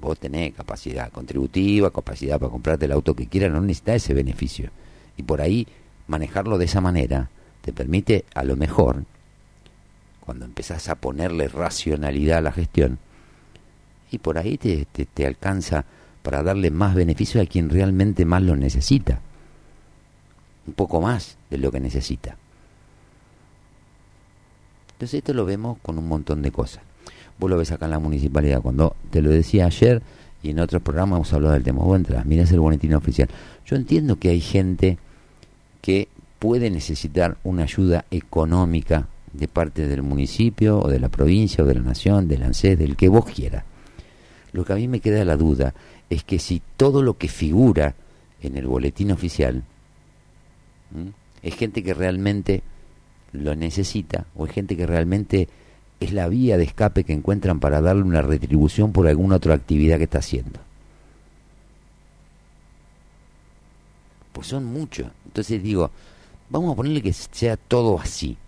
vos 0.00 0.18
tenés 0.18 0.54
capacidad 0.54 1.12
contributiva, 1.12 1.90
capacidad 1.90 2.40
para 2.40 2.50
comprarte 2.50 2.86
el 2.86 2.92
auto 2.92 3.12
que 3.12 3.26
quieras, 3.26 3.52
no 3.52 3.60
necesitas 3.60 3.96
ese 3.96 4.14
beneficio. 4.14 4.70
Y 5.16 5.22
por 5.22 5.40
ahí 5.40 5.66
manejarlo 6.06 6.58
de 6.58 6.66
esa 6.66 6.80
manera 6.80 7.30
te 7.62 7.72
permite 7.72 8.24
a 8.34 8.44
lo 8.44 8.56
mejor, 8.56 9.04
cuando 10.20 10.44
empezás 10.44 10.88
a 10.88 10.96
ponerle 10.96 11.48
racionalidad 11.48 12.38
a 12.38 12.42
la 12.42 12.52
gestión, 12.52 12.98
y 14.10 14.18
por 14.18 14.38
ahí 14.38 14.56
te, 14.56 14.86
te, 14.86 15.04
te 15.06 15.26
alcanza 15.26 15.84
para 16.22 16.42
darle 16.42 16.70
más 16.70 16.94
beneficio 16.94 17.40
a 17.40 17.46
quien 17.46 17.70
realmente 17.70 18.24
más 18.24 18.42
lo 18.42 18.56
necesita. 18.56 19.20
Un 20.66 20.74
poco 20.74 21.00
más 21.00 21.36
de 21.50 21.58
lo 21.58 21.70
que 21.70 21.80
necesita. 21.80 22.36
Entonces 24.92 25.18
esto 25.18 25.34
lo 25.34 25.44
vemos 25.44 25.78
con 25.82 25.98
un 25.98 26.08
montón 26.08 26.42
de 26.42 26.50
cosas. 26.50 26.82
Vos 27.38 27.50
lo 27.50 27.58
ves 27.58 27.70
acá 27.70 27.84
en 27.84 27.92
la 27.92 27.98
municipalidad. 27.98 28.62
Cuando 28.62 28.96
te 29.10 29.20
lo 29.20 29.30
decía 29.30 29.66
ayer 29.66 30.02
y 30.42 30.50
en 30.50 30.60
otros 30.60 30.82
programas 30.82 31.18
hemos 31.18 31.32
hablado 31.32 31.54
del 31.54 31.62
tema. 31.62 31.82
Vos 31.82 31.96
entras, 31.96 32.24
mirás 32.24 32.50
el 32.50 32.60
boletín 32.60 32.94
oficial. 32.94 33.28
Yo 33.66 33.76
entiendo 33.76 34.16
que 34.16 34.30
hay 34.30 34.40
gente 34.40 34.98
que 35.86 36.08
puede 36.40 36.68
necesitar 36.68 37.36
una 37.44 37.62
ayuda 37.62 38.06
económica 38.10 39.06
de 39.32 39.46
parte 39.46 39.86
del 39.86 40.02
municipio 40.02 40.80
o 40.80 40.88
de 40.88 40.98
la 40.98 41.10
provincia 41.10 41.62
o 41.62 41.66
de 41.68 41.76
la 41.76 41.80
nación, 41.80 42.26
del 42.26 42.42
ANSES, 42.42 42.76
del 42.76 42.96
que 42.96 43.08
vos 43.08 43.24
quieras. 43.24 43.62
Lo 44.50 44.64
que 44.64 44.72
a 44.72 44.76
mí 44.76 44.88
me 44.88 44.98
queda 44.98 45.24
la 45.24 45.36
duda 45.36 45.74
es 46.10 46.24
que 46.24 46.40
si 46.40 46.60
todo 46.76 47.02
lo 47.02 47.16
que 47.16 47.28
figura 47.28 47.94
en 48.42 48.56
el 48.56 48.66
boletín 48.66 49.12
oficial 49.12 49.62
es 51.40 51.54
gente 51.54 51.84
que 51.84 51.94
realmente 51.94 52.64
lo 53.30 53.54
necesita 53.54 54.26
o 54.34 54.46
es 54.46 54.52
gente 54.52 54.76
que 54.76 54.86
realmente 54.86 55.48
es 56.00 56.12
la 56.12 56.26
vía 56.26 56.56
de 56.56 56.64
escape 56.64 57.04
que 57.04 57.12
encuentran 57.12 57.60
para 57.60 57.80
darle 57.80 58.02
una 58.02 58.22
retribución 58.22 58.90
por 58.90 59.06
alguna 59.06 59.36
otra 59.36 59.54
actividad 59.54 59.98
que 59.98 60.04
está 60.04 60.18
haciendo. 60.18 60.58
Pues 64.32 64.48
son 64.48 64.64
muchos. 64.64 65.06
Entonces 65.36 65.62
digo, 65.62 65.90
vamos 66.48 66.72
a 66.72 66.76
ponerle 66.76 67.02
que 67.02 67.12
sea 67.12 67.58
todo 67.58 68.00
así. 68.00 68.38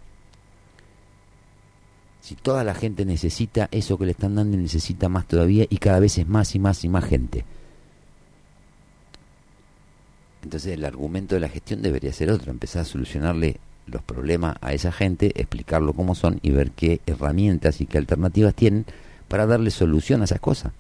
Si 2.23 2.35
toda 2.35 2.65
la 2.65 2.73
gente 2.73 3.05
necesita 3.05 3.69
eso 3.71 3.99
que 3.99 4.07
le 4.07 4.13
están 4.13 4.37
dando, 4.37 4.57
necesita 4.57 5.11
más 5.11 5.27
todavía 5.29 5.67
y 5.69 5.77
cada 5.77 6.01
vez 6.01 6.17
es 6.17 6.27
más 6.27 6.55
y 6.55 6.59
más 6.59 6.83
y 6.85 6.89
más 6.89 7.05
gente. 7.05 7.45
Entonces 10.43 10.73
el 10.73 10.87
argumento 10.87 11.35
de 11.35 11.43
la 11.43 11.51
gestión 11.51 11.83
debería 11.83 12.11
ser 12.15 12.31
otro, 12.31 12.51
empezar 12.51 12.81
a 12.81 12.87
solucionarle 12.87 13.61
los 13.87 14.01
problemas 14.01 14.57
a 14.63 14.73
esa 14.73 14.91
gente, 14.91 15.39
explicarlo 15.39 15.93
cómo 15.93 16.15
son 16.15 16.39
y 16.41 16.53
ver 16.53 16.71
qué 16.71 17.03
herramientas 17.05 17.83
y 17.83 17.87
qué 17.87 17.99
alternativas 17.99 18.55
tienen 18.55 18.87
para 19.29 19.45
darle 19.45 19.71
solución 19.71 20.23
a 20.23 20.25
esas 20.25 20.41
cosas. 20.41 20.73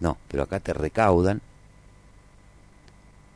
No, 0.00 0.18
pero 0.26 0.42
acá 0.42 0.58
te 0.58 0.72
recaudan, 0.72 1.40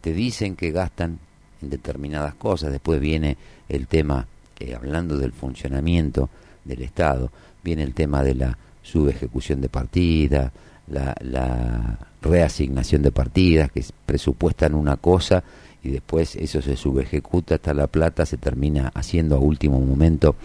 te 0.01 0.13
dicen 0.13 0.57
que 0.57 0.71
gastan 0.71 1.19
en 1.63 1.71
determinadas 1.71 2.35
cosas, 2.35 2.71
después 2.71 3.01
viene 3.01 3.37
el 3.69 3.87
tema, 3.87 4.27
eh, 4.61 4.75
hablando 4.75 5.17
del 5.17 5.33
funcionamiento 5.33 6.31
del 6.65 6.83
Estado, 6.83 7.31
viene 7.63 7.83
el 7.83 7.95
tema 7.95 8.23
de 8.23 8.35
la 8.35 8.59
subejecución 8.83 9.61
de 9.61 9.69
partida, 9.69 10.53
la, 10.87 11.15
la 11.21 11.99
reasignación 12.23 13.03
de 13.03 13.11
partidas, 13.11 13.71
que 13.71 13.85
presupuestan 14.07 14.75
una 14.75 14.97
cosa 14.97 15.43
y 15.83 15.91
después 15.91 16.37
eso 16.37 16.63
se 16.63 16.77
subejecuta 16.77 17.57
hasta 17.57 17.75
la 17.75 17.87
plata, 17.87 18.27
se 18.27 18.37
termina 18.37 18.91
haciendo 18.95 19.37
a 19.37 19.39
último 19.39 19.81
momento 19.81 20.37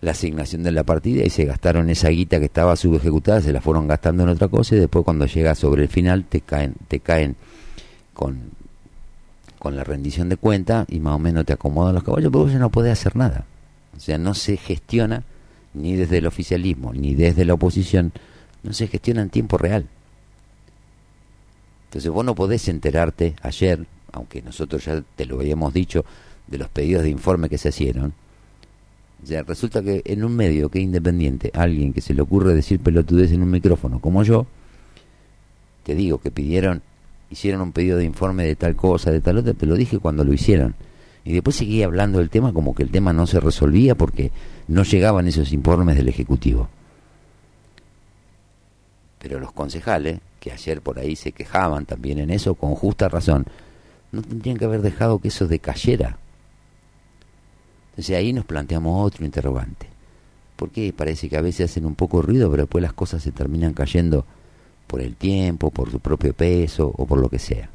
la 0.00 0.12
asignación 0.12 0.62
de 0.62 0.70
la 0.70 0.84
partida 0.84 1.24
y 1.24 1.30
se 1.30 1.44
gastaron 1.44 1.90
esa 1.90 2.08
guita 2.08 2.38
que 2.38 2.44
estaba 2.44 2.76
subejecutada, 2.76 3.40
se 3.40 3.52
la 3.52 3.60
fueron 3.60 3.88
gastando 3.88 4.22
en 4.22 4.28
otra 4.28 4.48
cosa 4.48 4.76
y 4.76 4.78
después 4.78 5.04
cuando 5.04 5.26
llega 5.26 5.54
sobre 5.54 5.82
el 5.82 5.88
final 5.88 6.24
te 6.24 6.40
caen, 6.40 6.74
te 6.86 7.00
caen 7.00 7.36
con, 8.18 8.50
con 9.60 9.76
la 9.76 9.84
rendición 9.84 10.28
de 10.28 10.36
cuenta 10.36 10.84
y 10.88 10.98
más 10.98 11.14
o 11.14 11.20
menos 11.20 11.46
te 11.46 11.52
acomodan 11.52 11.94
los 11.94 12.02
caballos, 12.02 12.32
pero 12.32 12.42
vos 12.42 12.52
ya 12.52 12.58
no 12.58 12.68
podés 12.68 12.94
hacer 12.94 13.14
nada. 13.14 13.44
O 13.96 14.00
sea, 14.00 14.18
no 14.18 14.34
se 14.34 14.56
gestiona 14.56 15.22
ni 15.72 15.94
desde 15.94 16.18
el 16.18 16.26
oficialismo 16.26 16.92
ni 16.92 17.14
desde 17.14 17.44
la 17.44 17.54
oposición, 17.54 18.12
no 18.64 18.72
se 18.72 18.88
gestiona 18.88 19.22
en 19.22 19.30
tiempo 19.30 19.56
real. 19.56 19.86
Entonces 21.84 22.10
vos 22.10 22.24
no 22.24 22.34
podés 22.34 22.66
enterarte 22.66 23.36
ayer, 23.40 23.86
aunque 24.10 24.42
nosotros 24.42 24.84
ya 24.84 25.00
te 25.14 25.24
lo 25.24 25.36
habíamos 25.36 25.72
dicho, 25.72 26.04
de 26.48 26.58
los 26.58 26.68
pedidos 26.68 27.04
de 27.04 27.10
informe 27.10 27.48
que 27.48 27.56
se 27.56 27.68
hicieron. 27.68 28.14
Sea, 29.22 29.44
resulta 29.44 29.80
que 29.80 30.02
en 30.04 30.24
un 30.24 30.34
medio 30.34 30.70
que 30.70 30.80
es 30.80 30.84
independiente, 30.84 31.52
alguien 31.54 31.92
que 31.92 32.00
se 32.00 32.14
le 32.14 32.22
ocurre 32.22 32.52
decir 32.52 32.80
pelotudez 32.80 33.30
en 33.30 33.42
un 33.42 33.50
micrófono 33.50 34.00
como 34.00 34.24
yo, 34.24 34.48
te 35.84 35.94
digo 35.94 36.18
que 36.18 36.32
pidieron, 36.32 36.82
hicieron 37.30 37.60
un 37.60 37.72
pedido 37.72 37.98
de 37.98 38.04
informe 38.04 38.44
de 38.44 38.56
tal 38.56 38.76
cosa, 38.76 39.10
de 39.10 39.20
tal 39.20 39.38
otra, 39.38 39.54
te 39.54 39.66
lo 39.66 39.74
dije 39.74 39.98
cuando 39.98 40.24
lo 40.24 40.32
hicieron. 40.32 40.74
Y 41.24 41.32
después 41.32 41.56
seguí 41.56 41.82
hablando 41.82 42.18
del 42.18 42.30
tema 42.30 42.52
como 42.52 42.74
que 42.74 42.82
el 42.82 42.90
tema 42.90 43.12
no 43.12 43.26
se 43.26 43.40
resolvía 43.40 43.94
porque 43.94 44.30
no 44.66 44.82
llegaban 44.82 45.26
esos 45.28 45.52
informes 45.52 45.96
del 45.96 46.08
Ejecutivo. 46.08 46.68
Pero 49.18 49.40
los 49.40 49.52
concejales, 49.52 50.20
que 50.40 50.52
ayer 50.52 50.80
por 50.80 50.98
ahí 50.98 51.16
se 51.16 51.32
quejaban 51.32 51.84
también 51.84 52.18
en 52.18 52.30
eso, 52.30 52.54
con 52.54 52.74
justa 52.74 53.08
razón, 53.08 53.44
no 54.12 54.22
tendrían 54.22 54.56
que 54.56 54.64
haber 54.64 54.80
dejado 54.80 55.18
que 55.18 55.28
eso 55.28 55.46
decayera. 55.46 56.16
Entonces 57.90 58.16
ahí 58.16 58.32
nos 58.32 58.44
planteamos 58.44 59.04
otro 59.04 59.24
interrogante. 59.24 59.86
¿Por 60.56 60.70
qué 60.70 60.92
parece 60.96 61.28
que 61.28 61.36
a 61.36 61.40
veces 61.40 61.70
hacen 61.70 61.84
un 61.84 61.94
poco 61.94 62.22
ruido, 62.22 62.50
pero 62.50 62.62
después 62.62 62.80
las 62.80 62.92
cosas 62.92 63.22
se 63.22 63.32
terminan 63.32 63.74
cayendo 63.74 64.24
por 64.88 65.00
el 65.00 65.14
tiempo, 65.14 65.70
por 65.70 65.92
su 65.92 66.00
propio 66.00 66.32
peso 66.32 66.92
o 66.96 67.06
por 67.06 67.20
lo 67.20 67.28
que 67.28 67.38
sea? 67.38 67.70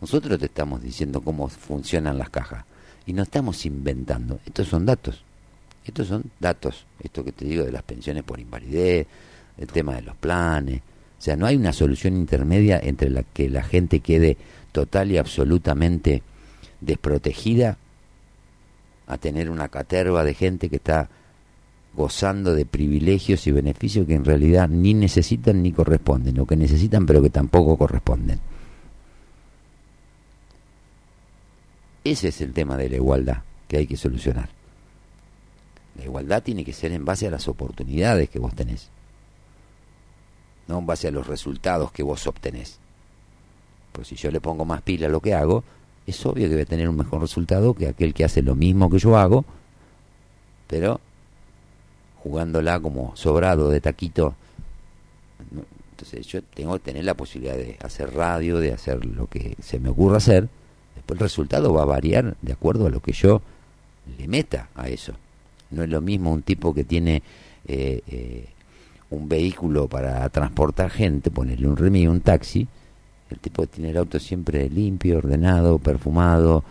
Nosotros 0.00 0.38
te 0.38 0.46
estamos 0.46 0.82
diciendo 0.82 1.20
cómo 1.20 1.48
funcionan 1.48 2.18
las 2.18 2.30
cajas 2.30 2.64
y 3.06 3.12
no 3.12 3.22
estamos 3.22 3.64
inventando. 3.66 4.40
Estos 4.44 4.68
son 4.68 4.86
datos. 4.86 5.22
Estos 5.84 6.08
son 6.08 6.24
datos. 6.40 6.86
Esto 7.00 7.24
que 7.24 7.32
te 7.32 7.44
digo 7.44 7.64
de 7.64 7.72
las 7.72 7.82
pensiones 7.82 8.24
por 8.24 8.40
invalidez, 8.40 9.06
el 9.56 9.66
tema 9.68 9.94
de 9.94 10.02
los 10.02 10.16
planes. 10.16 10.80
O 11.18 11.22
sea, 11.22 11.36
no 11.36 11.46
hay 11.46 11.56
una 11.56 11.72
solución 11.72 12.16
intermedia 12.16 12.80
entre 12.82 13.10
la 13.10 13.22
que 13.22 13.48
la 13.48 13.62
gente 13.62 14.00
quede 14.00 14.36
total 14.72 15.10
y 15.10 15.18
absolutamente 15.18 16.22
desprotegida 16.80 17.76
a 19.06 19.18
tener 19.18 19.50
una 19.50 19.68
caterva 19.68 20.22
de 20.22 20.34
gente 20.34 20.68
que 20.68 20.76
está 20.76 21.08
gozando 21.94 22.54
de 22.54 22.66
privilegios 22.66 23.46
y 23.46 23.52
beneficios 23.52 24.06
que 24.06 24.14
en 24.14 24.24
realidad 24.24 24.68
ni 24.68 24.94
necesitan 24.94 25.62
ni 25.62 25.72
corresponden, 25.72 26.38
o 26.38 26.46
que 26.46 26.56
necesitan 26.56 27.06
pero 27.06 27.22
que 27.22 27.30
tampoco 27.30 27.76
corresponden. 27.76 28.40
Ese 32.04 32.28
es 32.28 32.40
el 32.40 32.52
tema 32.52 32.76
de 32.76 32.88
la 32.88 32.96
igualdad 32.96 33.42
que 33.66 33.78
hay 33.78 33.86
que 33.86 33.96
solucionar. 33.96 34.48
La 35.96 36.04
igualdad 36.04 36.42
tiene 36.42 36.64
que 36.64 36.72
ser 36.72 36.92
en 36.92 37.04
base 37.04 37.26
a 37.26 37.30
las 37.30 37.48
oportunidades 37.48 38.30
que 38.30 38.38
vos 38.38 38.54
tenés 38.54 38.90
no 40.68 40.78
en 40.78 40.86
base 40.86 41.08
a 41.08 41.10
los 41.10 41.26
resultados 41.26 41.90
que 41.90 42.02
vos 42.02 42.26
obtenés. 42.26 42.78
Pues 43.92 44.08
si 44.08 44.14
yo 44.14 44.30
le 44.30 44.40
pongo 44.40 44.64
más 44.64 44.82
pila 44.82 45.06
a 45.06 45.10
lo 45.10 45.20
que 45.20 45.34
hago, 45.34 45.64
es 46.06 46.24
obvio 46.24 46.48
que 46.48 46.54
voy 46.54 46.62
a 46.62 46.66
tener 46.66 46.88
un 46.88 46.96
mejor 46.96 47.20
resultado 47.20 47.74
que 47.74 47.88
aquel 47.88 48.14
que 48.14 48.24
hace 48.24 48.42
lo 48.42 48.54
mismo 48.54 48.88
que 48.88 48.98
yo 48.98 49.16
hago, 49.16 49.44
pero 50.66 51.00
jugándola 52.28 52.78
como 52.80 53.16
sobrado 53.16 53.70
de 53.70 53.80
taquito. 53.80 54.34
Entonces 55.92 56.26
yo 56.26 56.42
tengo 56.42 56.74
que 56.74 56.80
tener 56.80 57.04
la 57.04 57.14
posibilidad 57.14 57.56
de 57.56 57.76
hacer 57.82 58.14
radio, 58.14 58.58
de 58.58 58.72
hacer 58.72 59.04
lo 59.04 59.26
que 59.26 59.56
se 59.62 59.78
me 59.80 59.88
ocurra 59.88 60.18
hacer. 60.18 60.48
Después 60.94 61.18
el 61.18 61.24
resultado 61.24 61.72
va 61.72 61.82
a 61.82 61.86
variar 61.86 62.36
de 62.42 62.52
acuerdo 62.52 62.86
a 62.86 62.90
lo 62.90 63.00
que 63.00 63.12
yo 63.12 63.40
le 64.18 64.28
meta 64.28 64.68
a 64.74 64.88
eso. 64.88 65.14
No 65.70 65.82
es 65.82 65.88
lo 65.88 66.00
mismo 66.00 66.32
un 66.32 66.42
tipo 66.42 66.74
que 66.74 66.84
tiene 66.84 67.22
eh, 67.66 68.02
eh, 68.06 68.46
un 69.10 69.28
vehículo 69.28 69.88
para 69.88 70.28
transportar 70.28 70.90
gente, 70.90 71.30
ponerle 71.30 71.66
un 71.66 71.76
remis, 71.76 72.08
un 72.08 72.20
taxi, 72.20 72.68
el 73.30 73.38
tipo 73.38 73.66
tiene 73.66 73.90
el 73.90 73.96
auto 73.96 74.18
siempre 74.18 74.68
limpio, 74.68 75.18
ordenado, 75.18 75.78
perfumado, 75.78 76.62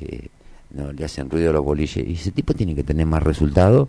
eh, 0.00 0.28
no 0.70 0.92
le 0.92 1.04
hacen 1.04 1.30
ruido 1.30 1.50
a 1.50 1.52
los 1.52 1.64
boliches, 1.64 2.06
y 2.06 2.14
ese 2.14 2.30
tipo 2.30 2.54
tiene 2.54 2.74
que 2.74 2.84
tener 2.84 3.06
más 3.06 3.22
resultado 3.22 3.88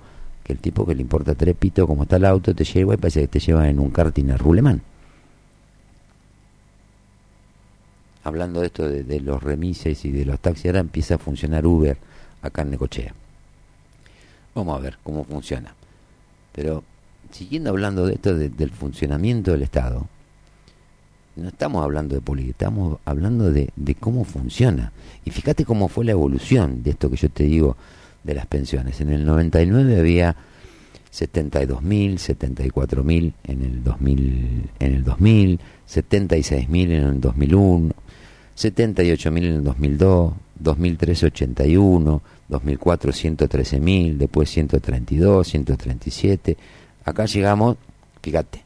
que 0.50 0.54
el 0.54 0.60
tipo 0.60 0.84
que 0.84 0.96
le 0.96 1.04
importa 1.04 1.36
trepito 1.36 1.86
como 1.86 2.04
está 2.04 2.16
el 2.16 2.26
auto, 2.26 2.56
te 2.56 2.64
lleva 2.64 2.96
y 2.96 2.98
parece 2.98 3.22
que 3.22 3.28
te 3.28 3.40
lleva 3.40 3.70
en 3.70 3.78
un 3.80 3.92
karting 3.92 4.32
a 4.32 4.38
Ruleman. 4.38 4.82
Hablando 8.24 8.60
de 8.62 8.66
esto 8.66 8.90
de, 8.90 9.20
los 9.22 9.44
remises 9.44 10.04
y 10.06 10.12
de 10.12 10.26
los 10.26 10.40
taxis, 10.40 10.66
ahora 10.66 10.80
empieza 10.80 11.16
a 11.16 11.18
funcionar 11.20 11.68
Uber 11.68 11.98
acá 12.42 12.64
en 12.64 12.72
Necochea. 12.72 13.14
Vamos 14.56 14.76
a 14.76 14.82
ver 14.82 14.98
cómo 15.04 15.24
funciona. 15.24 15.76
Pero 16.54 16.84
siguiendo 17.32 17.70
hablando 17.70 18.08
de 18.08 18.14
esto 18.16 18.34
de- 18.34 18.50
del 18.50 18.72
funcionamiento 18.72 19.52
del 19.52 19.62
Estado, 19.62 20.08
no 21.36 21.50
estamos 21.50 21.84
hablando 21.84 22.16
de 22.16 22.22
política, 22.22 22.52
estamos 22.66 22.98
hablando 23.06 23.52
de, 23.52 23.70
de 23.76 23.94
cómo 23.94 24.24
funciona. 24.26 24.92
Y 25.26 25.30
fíjate 25.30 25.64
cómo 25.64 25.90
fue 25.90 26.06
la 26.06 26.12
evolución 26.14 26.82
de 26.82 26.90
esto 26.90 27.08
que 27.12 27.18
yo 27.18 27.30
te 27.30 27.44
digo 27.44 27.78
de 28.24 28.34
las 28.34 28.46
pensiones. 28.46 29.02
En 29.02 29.10
el 29.10 29.26
99 29.26 30.00
había 30.00 30.36
72.000, 31.12 32.16
74.000 32.16 33.34
en 33.44 33.62
el 33.64 33.84
2000, 33.84 34.70
en 34.80 34.94
el 34.94 35.04
2000, 35.04 35.60
76.000 35.88 36.84
en 36.84 36.92
el 36.92 37.22
2001, 37.22 37.94
78.000 38.56 39.38
en 39.38 39.44
el 39.44 39.64
2002, 39.64 40.34
2003 40.60 41.24
81, 41.24 42.22
2004 42.48 43.12
113.000, 43.12 44.18
después 44.18 44.50
132, 44.50 45.48
137. 45.48 46.58
Acá 47.06 47.26
llegamos, 47.26 47.78
fíjate, 48.22 48.64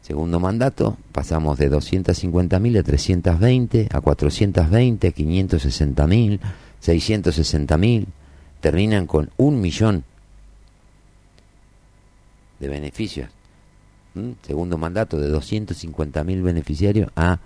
segundo 0.00 0.40
mandato, 0.40 0.96
pasamos 1.12 1.58
de 1.58 1.70
250.000 1.70 2.78
a 2.78 2.82
320, 2.82 3.88
a 3.90 4.00
420, 4.00 5.14
560.000, 5.14 6.40
660.000, 6.82 8.06
terminan 8.60 9.06
con 9.06 9.30
un 9.36 9.60
millón 9.60 10.04
de 12.58 12.68
beneficios. 12.68 13.30
¿Mm? 14.14 14.32
Segundo 14.42 14.78
mandato 14.78 15.18
de 15.18 15.32
250.000 15.32 16.42
beneficiarios 16.42 17.10
a 17.16 17.38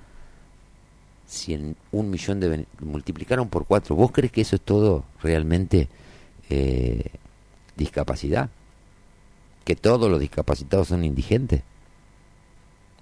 100, 1.27 1.77
un 1.93 2.11
millón 2.11 2.41
de 2.41 2.67
multiplicaron 2.81 3.49
por 3.49 3.67
cuatro. 3.67 3.97
¿Vos 3.97 4.13
crees 4.13 4.33
que 4.33 4.43
eso 4.43 4.57
es 4.57 4.63
todo 4.63 5.05
realmente 5.23 5.89
eh, 6.51 7.11
discapacidad? 7.77 8.51
¿Que 9.65 9.77
todos 9.77 10.11
los 10.11 10.21
discapacitados 10.21 10.89
son 10.89 11.05
indigentes? 11.05 11.63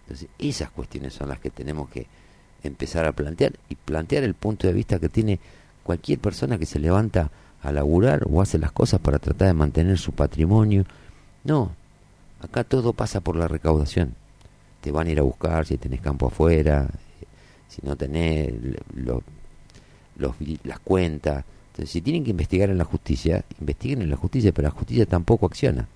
Entonces, 0.03 0.29
esas 0.39 0.71
cuestiones 0.71 1.15
son 1.15 1.29
las 1.29 1.41
que 1.41 1.51
tenemos 1.51 1.89
que 1.89 2.07
empezar 2.63 3.07
a 3.07 3.13
plantear 3.13 3.55
y 3.69 3.75
plantear 3.75 4.25
el 4.25 4.35
punto 4.35 4.67
de 4.67 4.73
vista 4.73 4.99
que 4.99 5.09
tiene 5.09 5.41
cualquier 5.83 6.19
persona 6.19 6.59
que 6.59 6.67
se 6.67 6.79
levanta 6.79 7.31
a 7.63 7.73
laburar 7.73 8.25
o 8.31 8.41
hace 8.41 8.59
las 8.59 8.73
cosas 8.73 9.01
para 9.01 9.19
tratar 9.19 9.49
de 9.49 9.55
mantener 9.55 9.99
su 9.99 10.13
patrimonio. 10.13 10.85
No, 11.45 11.73
acá 12.41 12.65
todo 12.65 12.93
pasa 12.93 13.21
por 13.21 13.37
la 13.37 13.49
recaudación. 13.49 14.15
Te 14.81 14.91
van 14.93 15.09
a 15.09 15.11
ir 15.11 15.19
a 15.19 15.23
buscar 15.23 15.67
si 15.67 15.77
tenés 15.79 16.01
campo 16.01 16.29
afuera, 16.29 16.89
si 17.69 17.81
no 17.85 17.97
tenés 17.97 18.53
lo- 18.95 19.23
los, 20.17 20.35
las 20.65 20.81
cuentas, 20.81 21.45
Entonces, 21.73 21.91
si 21.93 22.01
tienen 22.03 22.25
que 22.25 22.31
investigar 22.31 22.69
en 22.71 22.79
la 22.79 22.85
justicia, 22.85 23.45
investiguen 23.61 24.03
en 24.03 24.11
la 24.11 24.17
justicia, 24.17 24.53
pero 24.53 24.69
la 24.69 24.75
justicia 24.75 25.07
tampoco 25.07 25.47
acciona. 25.47 25.87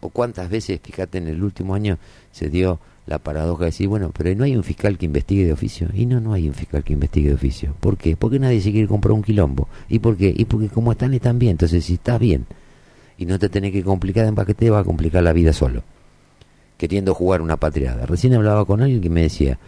O 0.00 0.08
cuántas 0.10 0.50
veces, 0.50 0.80
fíjate, 0.82 1.18
en 1.18 1.28
el 1.28 1.42
último 1.42 1.74
año 1.74 1.98
se 2.32 2.48
dio 2.50 2.80
la 3.06 3.18
paradoja 3.18 3.64
de 3.64 3.70
decir, 3.70 3.88
bueno, 3.88 4.12
pero 4.16 4.34
no 4.34 4.44
hay 4.44 4.54
un 4.56 4.62
fiscal 4.62 4.96
que 4.96 5.06
investigue 5.06 5.44
de 5.44 5.52
oficio. 5.52 5.88
Y 5.92 6.06
no, 6.06 6.20
no 6.20 6.32
hay 6.32 6.48
un 6.48 6.54
fiscal 6.54 6.84
que 6.84 6.92
investigue 6.92 7.28
de 7.28 7.34
oficio. 7.34 7.74
¿Por 7.80 7.96
qué? 7.96 8.16
Porque 8.16 8.38
nadie 8.38 8.60
se 8.60 8.70
quiere 8.70 8.86
comprar 8.86 9.12
un 9.12 9.22
quilombo. 9.22 9.68
¿Y 9.88 9.98
por 9.98 10.16
qué? 10.16 10.32
Y 10.36 10.44
porque 10.44 10.68
como 10.68 10.92
están, 10.92 11.12
están 11.14 11.38
bien. 11.38 11.52
Entonces, 11.52 11.84
si 11.84 11.94
estás 11.94 12.20
bien 12.20 12.46
y 13.18 13.26
no 13.26 13.38
te 13.38 13.48
tenés 13.48 13.72
que 13.72 13.82
complicar 13.82 14.26
en 14.26 14.34
paquete, 14.34 14.70
va 14.70 14.80
a 14.80 14.84
complicar 14.84 15.22
la 15.22 15.32
vida 15.32 15.52
solo. 15.52 15.82
Queriendo 16.78 17.14
jugar 17.14 17.42
una 17.42 17.56
patriada. 17.56 18.06
Recién 18.06 18.34
hablaba 18.34 18.64
con 18.64 18.82
alguien 18.82 19.00
que 19.00 19.10
me 19.10 19.22
decía, 19.22 19.58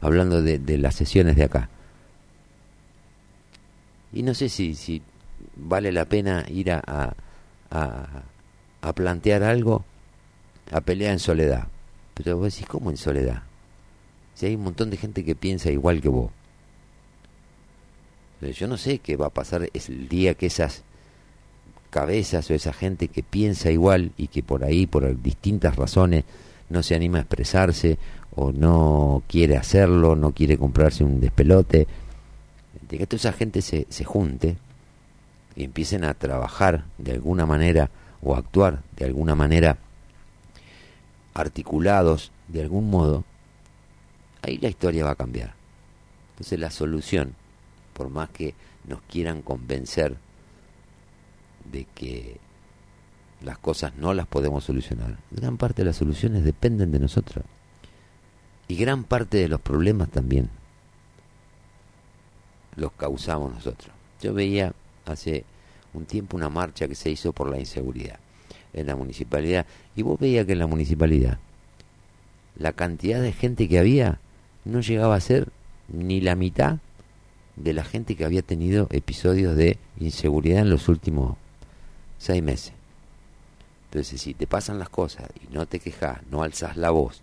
hablando 0.00 0.42
de, 0.42 0.58
de 0.58 0.78
las 0.78 0.94
sesiones 0.94 1.36
de 1.36 1.44
acá. 1.44 1.68
Y 4.12 4.22
no 4.22 4.34
sé 4.34 4.48
si, 4.48 5.02
vale 5.56 5.90
la 5.90 6.04
pena 6.04 6.44
ir 6.48 6.70
a, 6.70 6.80
a, 6.86 7.14
a, 7.70 8.06
a 8.82 8.92
plantear 8.92 9.42
algo, 9.42 9.84
a 10.70 10.80
pelear 10.80 11.12
en 11.12 11.18
soledad. 11.18 11.66
Pero 12.14 12.36
vos 12.38 12.52
decís, 12.52 12.66
¿cómo 12.68 12.90
en 12.90 12.96
soledad? 12.96 13.42
Si 14.34 14.46
hay 14.46 14.54
un 14.54 14.64
montón 14.64 14.90
de 14.90 14.96
gente 14.96 15.24
que 15.24 15.34
piensa 15.34 15.70
igual 15.70 16.00
que 16.00 16.08
vos. 16.08 16.30
Yo 18.40 18.66
no 18.66 18.76
sé 18.76 18.98
qué 18.98 19.16
va 19.16 19.26
a 19.26 19.30
pasar 19.30 19.68
el 19.72 20.08
día 20.08 20.34
que 20.34 20.46
esas 20.46 20.82
cabezas 21.90 22.50
o 22.50 22.54
esa 22.54 22.72
gente 22.72 23.08
que 23.08 23.22
piensa 23.22 23.70
igual 23.70 24.12
y 24.16 24.26
que 24.26 24.42
por 24.42 24.64
ahí, 24.64 24.86
por 24.86 25.22
distintas 25.22 25.76
razones, 25.76 26.24
no 26.68 26.82
se 26.82 26.94
anima 26.94 27.18
a 27.18 27.20
expresarse 27.22 27.98
o 28.34 28.52
no 28.52 29.22
quiere 29.28 29.56
hacerlo, 29.56 30.16
no 30.16 30.32
quiere 30.32 30.58
comprarse 30.58 31.04
un 31.04 31.20
despelote, 31.20 31.86
de 32.88 32.98
que 32.98 33.06
toda 33.06 33.18
esa 33.18 33.32
gente 33.32 33.62
se, 33.62 33.86
se 33.88 34.04
junte 34.04 34.56
y 35.56 35.64
empiecen 35.64 36.04
a 36.04 36.14
trabajar 36.14 36.84
de 36.98 37.12
alguna 37.12 37.46
manera 37.46 37.90
o 38.22 38.34
a 38.34 38.38
actuar 38.38 38.82
de 38.96 39.04
alguna 39.04 39.34
manera 39.34 39.78
articulados 41.34 42.30
de 42.48 42.62
algún 42.62 42.88
modo, 42.88 43.24
ahí 44.42 44.58
la 44.58 44.68
historia 44.68 45.04
va 45.04 45.10
a 45.10 45.16
cambiar. 45.16 45.54
Entonces 46.30 46.58
la 46.58 46.70
solución, 46.70 47.34
por 47.92 48.08
más 48.08 48.30
que 48.30 48.54
nos 48.86 49.00
quieran 49.02 49.42
convencer 49.42 50.16
de 51.70 51.86
que 51.94 52.38
las 53.42 53.58
cosas 53.58 53.94
no 53.96 54.14
las 54.14 54.26
podemos 54.26 54.64
solucionar, 54.64 55.18
gran 55.30 55.56
parte 55.56 55.82
de 55.82 55.86
las 55.86 55.96
soluciones 55.96 56.44
dependen 56.44 56.92
de 56.92 57.00
nosotros. 57.00 57.44
Y 58.66 58.76
gran 58.76 59.04
parte 59.04 59.36
de 59.36 59.48
los 59.48 59.60
problemas 59.60 60.08
también 60.10 60.48
los 62.76 62.92
causamos 62.92 63.52
nosotros. 63.52 63.90
Yo 64.22 64.32
veía 64.32 64.72
hace 65.04 65.44
un 65.92 66.06
tiempo 66.06 66.36
una 66.36 66.48
marcha 66.48 66.88
que 66.88 66.94
se 66.94 67.10
hizo 67.10 67.32
por 67.32 67.50
la 67.50 67.58
inseguridad 67.58 68.18
en 68.74 68.86
la 68.86 68.96
municipalidad 68.96 69.66
y 69.96 70.02
vos 70.02 70.18
veías 70.18 70.46
que 70.46 70.52
en 70.52 70.58
la 70.58 70.66
municipalidad 70.66 71.38
la 72.56 72.72
cantidad 72.72 73.20
de 73.20 73.32
gente 73.32 73.68
que 73.68 73.78
había 73.78 74.20
no 74.64 74.80
llegaba 74.80 75.16
a 75.16 75.20
ser 75.20 75.48
ni 75.88 76.20
la 76.20 76.34
mitad 76.34 76.78
de 77.56 77.72
la 77.72 77.84
gente 77.84 78.16
que 78.16 78.24
había 78.24 78.42
tenido 78.42 78.88
episodios 78.90 79.56
de 79.56 79.78
inseguridad 79.98 80.62
en 80.62 80.70
los 80.70 80.88
últimos 80.88 81.36
seis 82.18 82.42
meses. 82.42 82.72
Entonces, 83.86 84.20
si 84.20 84.34
te 84.34 84.46
pasan 84.46 84.78
las 84.78 84.88
cosas 84.88 85.28
y 85.40 85.52
no 85.54 85.66
te 85.66 85.78
quejas, 85.78 86.20
no 86.30 86.42
alzas 86.42 86.76
la 86.76 86.90
voz 86.90 87.22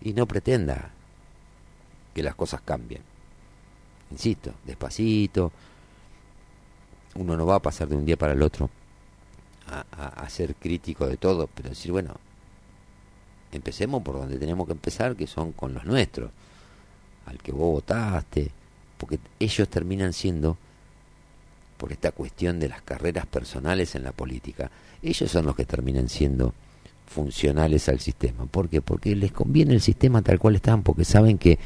y 0.00 0.12
no 0.14 0.26
pretendas 0.26 0.86
que 2.14 2.22
las 2.22 2.34
cosas 2.34 2.60
cambien, 2.62 3.02
insisto, 4.10 4.52
despacito, 4.64 5.52
uno 7.14 7.36
no 7.36 7.46
va 7.46 7.56
a 7.56 7.62
pasar 7.62 7.88
de 7.88 7.96
un 7.96 8.04
día 8.04 8.16
para 8.16 8.32
el 8.32 8.42
otro 8.42 8.68
a, 9.72 10.28
ser 10.28 10.54
crítico 10.54 11.06
de 11.06 11.16
todo, 11.16 11.48
pero 11.54 11.70
decir, 11.70 11.92
bueno, 11.92 12.14
empecemos 13.50 14.02
por 14.02 14.16
donde 14.16 14.38
tenemos 14.38 14.66
que 14.66 14.72
empezar, 14.72 15.16
que 15.16 15.26
son 15.26 15.52
con 15.52 15.74
los 15.74 15.84
nuestros, 15.84 16.30
al 17.26 17.38
que 17.38 17.52
vos 17.52 17.72
votaste, 17.72 18.50
porque 18.98 19.18
ellos 19.38 19.68
terminan 19.68 20.12
siendo, 20.12 20.56
por 21.76 21.92
esta 21.92 22.12
cuestión 22.12 22.60
de 22.60 22.68
las 22.68 22.82
carreras 22.82 23.26
personales 23.26 23.94
en 23.94 24.04
la 24.04 24.12
política, 24.12 24.70
ellos 25.02 25.30
son 25.30 25.46
los 25.46 25.56
que 25.56 25.64
terminan 25.64 26.08
siendo 26.08 26.54
funcionales 27.06 27.88
al 27.88 28.00
sistema. 28.00 28.46
¿Por 28.46 28.68
qué? 28.68 28.80
Porque 28.80 29.14
les 29.16 29.32
conviene 29.32 29.74
el 29.74 29.80
sistema 29.80 30.22
tal 30.22 30.38
cual 30.38 30.56
están, 30.56 30.82
porque 30.82 31.04
saben 31.04 31.38
que 31.38 31.58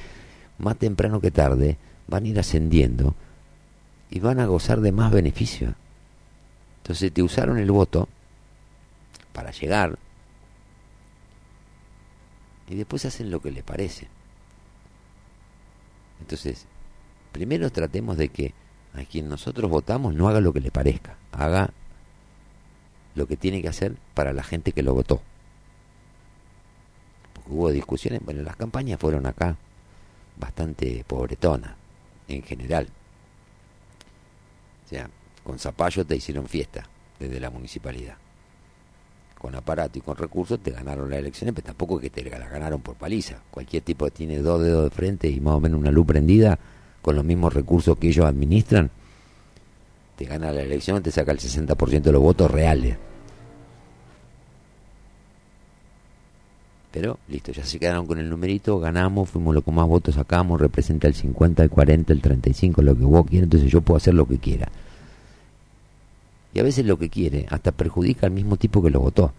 más 0.58 0.76
temprano 0.76 1.20
que 1.20 1.30
tarde 1.30 1.76
van 2.08 2.24
a 2.24 2.28
ir 2.28 2.38
ascendiendo 2.38 3.14
y 4.10 4.20
van 4.20 4.40
a 4.40 4.46
gozar 4.46 4.80
de 4.80 4.92
más 4.92 5.12
beneficios. 5.12 5.74
Entonces 6.86 7.12
te 7.12 7.20
usaron 7.20 7.58
el 7.58 7.68
voto 7.68 8.08
para 9.32 9.50
llegar 9.50 9.98
y 12.68 12.76
después 12.76 13.04
hacen 13.04 13.28
lo 13.28 13.40
que 13.40 13.50
les 13.50 13.64
parece. 13.64 14.06
Entonces, 16.20 16.64
primero 17.32 17.72
tratemos 17.72 18.16
de 18.16 18.28
que 18.28 18.54
a 18.94 19.02
quien 19.02 19.28
nosotros 19.28 19.68
votamos 19.68 20.14
no 20.14 20.28
haga 20.28 20.40
lo 20.40 20.52
que 20.52 20.60
le 20.60 20.70
parezca, 20.70 21.16
haga 21.32 21.70
lo 23.16 23.26
que 23.26 23.36
tiene 23.36 23.60
que 23.62 23.68
hacer 23.68 23.96
para 24.14 24.32
la 24.32 24.44
gente 24.44 24.70
que 24.70 24.84
lo 24.84 24.94
votó. 24.94 25.20
Porque 27.32 27.50
hubo 27.50 27.70
discusiones, 27.72 28.24
bueno, 28.24 28.44
las 28.44 28.54
campañas 28.54 29.00
fueron 29.00 29.26
acá 29.26 29.56
bastante 30.36 31.04
pobretonas, 31.08 31.74
en 32.28 32.44
general. 32.44 32.86
O 34.84 34.88
sea, 34.88 35.10
con 35.46 35.60
Zapallo 35.60 36.04
te 36.04 36.16
hicieron 36.16 36.48
fiesta 36.48 36.84
desde 37.20 37.38
la 37.38 37.50
municipalidad. 37.50 38.16
Con 39.38 39.54
aparato 39.54 39.96
y 39.96 40.02
con 40.02 40.16
recursos 40.16 40.58
te 40.58 40.72
ganaron 40.72 41.08
las 41.08 41.20
elecciones, 41.20 41.54
pero 41.54 41.68
tampoco 41.68 42.00
que 42.00 42.10
te 42.10 42.28
la 42.28 42.48
ganaron 42.48 42.80
por 42.80 42.96
paliza. 42.96 43.36
Cualquier 43.52 43.84
tipo 43.84 44.10
tiene 44.10 44.38
dos 44.38 44.60
dedos 44.60 44.84
de 44.84 44.90
frente 44.90 45.28
y 45.28 45.38
más 45.40 45.54
o 45.54 45.60
menos 45.60 45.78
una 45.78 45.92
luz 45.92 46.04
prendida, 46.04 46.58
con 47.00 47.14
los 47.14 47.24
mismos 47.24 47.54
recursos 47.54 47.96
que 47.96 48.08
ellos 48.08 48.26
administran, 48.26 48.90
te 50.16 50.24
gana 50.24 50.50
la 50.50 50.62
elección, 50.62 51.00
te 51.00 51.12
saca 51.12 51.30
el 51.30 51.38
60% 51.38 52.00
de 52.00 52.12
los 52.12 52.22
votos 52.22 52.50
reales. 52.50 52.96
Pero 56.90 57.20
listo, 57.28 57.52
ya 57.52 57.64
se 57.64 57.78
quedaron 57.78 58.06
con 58.06 58.18
el 58.18 58.28
numerito, 58.28 58.80
ganamos, 58.80 59.30
fuimos 59.30 59.54
lo 59.54 59.62
que 59.62 59.70
más 59.70 59.86
votos 59.86 60.16
sacamos, 60.16 60.60
representa 60.60 61.06
el 61.06 61.14
50, 61.14 61.62
el 61.62 61.70
40, 61.70 62.12
el 62.12 62.20
35, 62.20 62.82
lo 62.82 62.96
que 62.96 63.04
vos 63.04 63.26
quieras, 63.26 63.44
entonces 63.44 63.70
yo 63.70 63.80
puedo 63.80 63.98
hacer 63.98 64.14
lo 64.14 64.26
que 64.26 64.38
quiera. 64.38 64.68
Y 66.56 66.58
a 66.58 66.62
veces 66.62 66.86
lo 66.86 66.98
que 66.98 67.10
quiere 67.10 67.44
hasta 67.50 67.70
perjudica 67.70 68.24
al 68.24 68.32
mismo 68.32 68.56
tipo 68.56 68.82
que 68.82 68.88
lo 68.88 69.00
votó. 69.00 69.30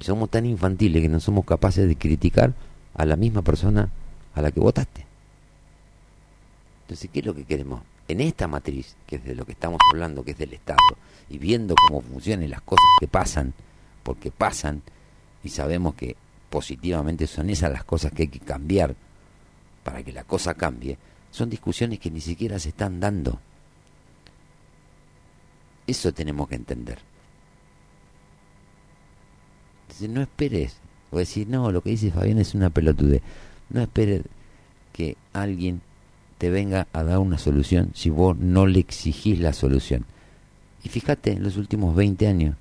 Y 0.00 0.02
somos 0.02 0.28
tan 0.28 0.44
infantiles 0.44 1.00
que 1.00 1.08
no 1.08 1.20
somos 1.20 1.44
capaces 1.44 1.86
de 1.86 1.94
criticar 1.94 2.52
a 2.94 3.06
la 3.06 3.14
misma 3.14 3.42
persona 3.42 3.88
a 4.34 4.42
la 4.42 4.50
que 4.50 4.58
votaste. 4.58 5.06
Entonces, 6.82 7.08
¿qué 7.12 7.20
es 7.20 7.26
lo 7.26 7.32
que 7.36 7.44
queremos? 7.44 7.82
En 8.08 8.20
esta 8.20 8.48
matriz, 8.48 8.96
que 9.06 9.16
es 9.16 9.24
de 9.24 9.36
lo 9.36 9.46
que 9.46 9.52
estamos 9.52 9.78
hablando, 9.92 10.24
que 10.24 10.32
es 10.32 10.38
del 10.38 10.52
Estado, 10.52 10.80
y 11.30 11.38
viendo 11.38 11.76
cómo 11.86 12.00
funcionan 12.00 12.50
las 12.50 12.62
cosas 12.62 12.88
que 12.98 13.06
pasan, 13.06 13.54
porque 14.02 14.32
pasan, 14.32 14.82
y 15.44 15.48
sabemos 15.48 15.94
que 15.94 16.16
positivamente 16.50 17.28
son 17.28 17.50
esas 17.50 17.70
las 17.70 17.84
cosas 17.84 18.10
que 18.10 18.22
hay 18.22 18.28
que 18.28 18.40
cambiar 18.40 18.96
para 19.84 20.02
que 20.02 20.10
la 20.10 20.24
cosa 20.24 20.54
cambie, 20.54 20.98
son 21.30 21.50
discusiones 21.50 22.00
que 22.00 22.10
ni 22.10 22.20
siquiera 22.20 22.58
se 22.58 22.70
están 22.70 22.98
dando. 22.98 23.38
Eso 25.86 26.12
tenemos 26.12 26.48
que 26.48 26.54
entender. 26.54 26.98
Entonces, 29.82 30.08
no 30.08 30.22
esperes, 30.22 30.76
o 31.10 31.18
decir, 31.18 31.48
no, 31.48 31.70
lo 31.70 31.82
que 31.82 31.90
dice 31.90 32.10
Fabián 32.10 32.38
es 32.38 32.54
una 32.54 32.70
pelotude. 32.70 33.20
No 33.70 33.82
esperes 33.82 34.22
que 34.92 35.16
alguien 35.32 35.80
te 36.38 36.50
venga 36.50 36.86
a 36.92 37.02
dar 37.02 37.18
una 37.18 37.38
solución 37.38 37.90
si 37.94 38.10
vos 38.10 38.36
no 38.36 38.66
le 38.66 38.80
exigís 38.80 39.38
la 39.38 39.52
solución. 39.52 40.04
Y 40.84 40.88
fíjate, 40.88 41.32
en 41.32 41.42
los 41.42 41.56
últimos 41.56 41.94
20 41.94 42.26
años, 42.26 42.56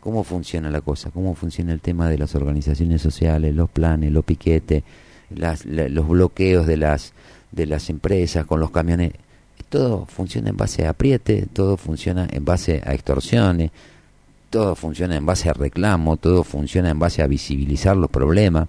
cómo 0.00 0.24
funciona 0.24 0.70
la 0.70 0.80
cosa, 0.80 1.10
cómo 1.10 1.34
funciona 1.34 1.72
el 1.72 1.80
tema 1.80 2.08
de 2.08 2.18
las 2.18 2.34
organizaciones 2.34 3.00
sociales, 3.00 3.54
los 3.54 3.70
planes, 3.70 4.12
los 4.12 4.24
piquetes, 4.24 4.82
las, 5.30 5.64
la, 5.64 5.88
los 5.88 6.08
bloqueos 6.08 6.66
de 6.66 6.76
las, 6.76 7.12
de 7.52 7.66
las 7.66 7.88
empresas 7.90 8.44
con 8.44 8.60
los 8.60 8.70
camiones. 8.70 9.12
Todo 9.74 10.06
funciona 10.06 10.50
en 10.50 10.56
base 10.56 10.86
a 10.86 10.90
apriete, 10.90 11.48
todo 11.52 11.76
funciona 11.76 12.28
en 12.30 12.44
base 12.44 12.80
a 12.86 12.94
extorsiones, 12.94 13.72
todo 14.48 14.76
funciona 14.76 15.16
en 15.16 15.26
base 15.26 15.48
a 15.48 15.52
reclamo, 15.52 16.16
todo 16.16 16.44
funciona 16.44 16.90
en 16.90 16.98
base 17.00 17.22
a 17.22 17.26
visibilizar 17.26 17.96
los 17.96 18.08
problemas. 18.08 18.68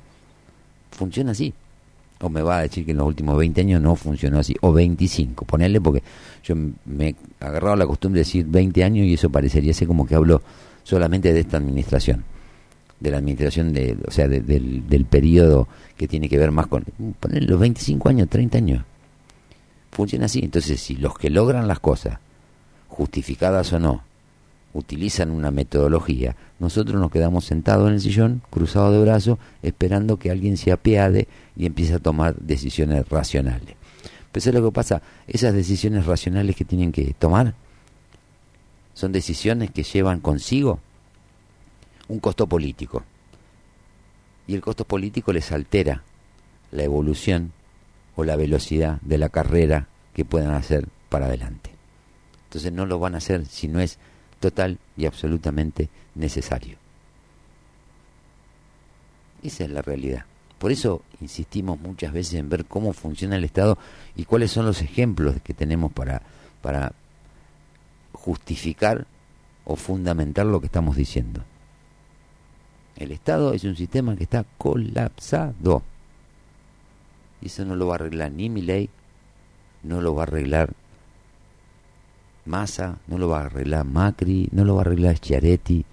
Funciona 0.89 1.33
así. 1.33 1.53
O 2.21 2.27
me 2.27 2.41
va 2.41 2.57
a 2.57 2.61
decir 2.63 2.85
que 2.85 2.89
en 2.89 2.97
los 2.97 3.05
últimos 3.05 3.37
20 3.37 3.61
años 3.61 3.83
no 3.83 3.95
funcionó 3.95 4.39
así, 4.39 4.55
o 4.61 4.73
25, 4.73 5.45
ponerle 5.45 5.79
porque 5.79 6.01
yo 6.43 6.55
me 6.85 7.09
he 7.09 7.15
agarrado 7.39 7.75
la 7.75 7.85
costumbre 7.85 8.21
de 8.21 8.25
decir 8.25 8.47
20 8.47 8.83
años 8.83 9.05
y 9.05 9.13
eso 9.13 9.29
parecería 9.29 9.75
ser 9.75 9.87
como 9.87 10.07
que 10.07 10.15
hablo 10.15 10.41
solamente 10.81 11.31
de 11.31 11.41
esta 11.41 11.57
administración, 11.57 12.23
de 12.99 13.11
la 13.11 13.17
administración, 13.17 13.73
de, 13.73 13.95
o 14.07 14.09
sea, 14.09 14.27
de, 14.27 14.41
del, 14.41 14.89
del 14.89 15.05
periodo 15.05 15.67
que 15.95 16.07
tiene 16.07 16.27
que 16.27 16.39
ver 16.39 16.49
más 16.49 16.65
con, 16.65 16.83
ponerle 17.19 17.47
los 17.47 17.59
25 17.59 18.09
años, 18.09 18.27
30 18.27 18.57
años. 18.57 18.83
Funciona 19.95 20.25
así. 20.25 20.41
Entonces, 20.43 20.81
si 20.81 20.97
los 20.97 21.17
que 21.17 21.29
logran 21.29 21.69
las 21.69 21.79
cosas, 21.79 22.19
justificadas 22.89 23.71
o 23.71 23.79
no, 23.79 24.03
utilizan 24.73 25.31
una 25.31 25.51
metodología, 25.51 26.35
nosotros 26.59 26.99
nos 26.99 27.09
quedamos 27.09 27.45
sentados 27.45 27.87
en 27.87 27.93
el 27.93 28.01
sillón, 28.01 28.41
cruzados 28.49 28.91
de 28.91 28.99
brazos, 28.99 29.39
esperando 29.63 30.17
que 30.17 30.31
alguien 30.31 30.57
se 30.57 30.73
apiade 30.73 31.29
y 31.55 31.65
empiece 31.65 31.93
a 31.93 31.99
tomar 31.99 32.35
decisiones 32.35 33.07
racionales. 33.07 33.77
Pero 34.33 34.43
¿sabes 34.43 34.59
lo 34.59 34.67
que 34.69 34.73
pasa? 34.73 35.01
Esas 35.27 35.53
decisiones 35.53 36.05
racionales 36.05 36.57
que 36.57 36.65
tienen 36.65 36.91
que 36.91 37.15
tomar 37.17 37.53
son 38.95 39.13
decisiones 39.13 39.71
que 39.71 39.83
llevan 39.83 40.19
consigo 40.19 40.81
un 42.09 42.19
costo 42.19 42.47
político. 42.47 43.01
Y 44.45 44.55
el 44.55 44.61
costo 44.61 44.83
político 44.83 45.31
les 45.31 45.53
altera 45.53 46.03
la 46.71 46.83
evolución 46.83 47.53
o 48.15 48.23
la 48.23 48.35
velocidad 48.35 48.99
de 49.01 49.17
la 49.17 49.29
carrera 49.29 49.87
que 50.13 50.25
puedan 50.25 50.53
hacer 50.53 50.87
para 51.09 51.25
adelante. 51.25 51.71
Entonces 52.45 52.71
no 52.71 52.85
lo 52.85 52.99
van 52.99 53.15
a 53.15 53.17
hacer 53.17 53.45
si 53.45 53.67
no 53.67 53.79
es 53.79 53.97
total 54.39 54.77
y 54.95 55.05
absolutamente 55.05 55.89
necesario. 56.15 56.77
Esa 59.43 59.65
es 59.65 59.69
la 59.71 59.81
realidad. 59.81 60.25
Por 60.57 60.71
eso 60.71 61.01
insistimos 61.21 61.79
muchas 61.79 62.13
veces 62.13 62.35
en 62.35 62.49
ver 62.49 62.65
cómo 62.65 62.93
funciona 62.93 63.35
el 63.35 63.43
Estado 63.43 63.77
y 64.15 64.23
cuáles 64.23 64.51
son 64.51 64.65
los 64.65 64.81
ejemplos 64.81 65.35
que 65.43 65.53
tenemos 65.53 65.91
para, 65.91 66.21
para 66.61 66.93
justificar 68.13 69.05
o 69.65 69.75
fundamentar 69.75 70.45
lo 70.45 70.59
que 70.59 70.67
estamos 70.67 70.95
diciendo. 70.95 71.43
El 72.95 73.11
Estado 73.11 73.53
es 73.53 73.63
un 73.65 73.75
sistema 73.75 74.15
que 74.15 74.23
está 74.23 74.45
colapsado. 74.57 75.83
Eso 77.45 77.63
no 77.63 77.75
lo 77.75 77.85
va 77.85 77.93
a 77.93 77.95
arreglar 77.97 78.31
ni 78.31 78.49
mi 78.49 78.63
ley, 78.63 78.89
no 79.83 80.01
lo 80.01 80.15
va 80.15 80.23
a 80.23 80.25
arreglar 80.25 80.73
Massa, 82.45 82.97
no 83.05 83.19
lo 83.19 83.29
va 83.29 83.41
a 83.41 83.45
arreglar 83.45 83.85
Macri, 83.85 84.49
no 84.51 84.65
lo 84.65 84.73
va 84.73 84.81
a 84.81 84.85
arreglar 84.85 85.17
Schiaretti, 85.17 85.85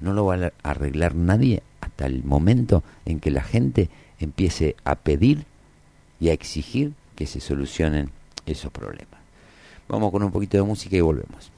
no 0.00 0.14
lo 0.14 0.24
va 0.24 0.36
a 0.36 0.52
arreglar 0.62 1.14
nadie 1.14 1.62
hasta 1.82 2.06
el 2.06 2.24
momento 2.24 2.82
en 3.04 3.20
que 3.20 3.30
la 3.30 3.42
gente 3.42 3.90
empiece 4.18 4.74
a 4.84 4.94
pedir 4.94 5.44
y 6.18 6.30
a 6.30 6.32
exigir 6.32 6.94
que 7.16 7.26
se 7.26 7.40
solucionen 7.40 8.10
esos 8.46 8.72
problemas. 8.72 9.20
Vamos 9.88 10.10
con 10.10 10.22
un 10.22 10.32
poquito 10.32 10.56
de 10.56 10.62
música 10.62 10.96
y 10.96 11.02
volvemos. 11.02 11.52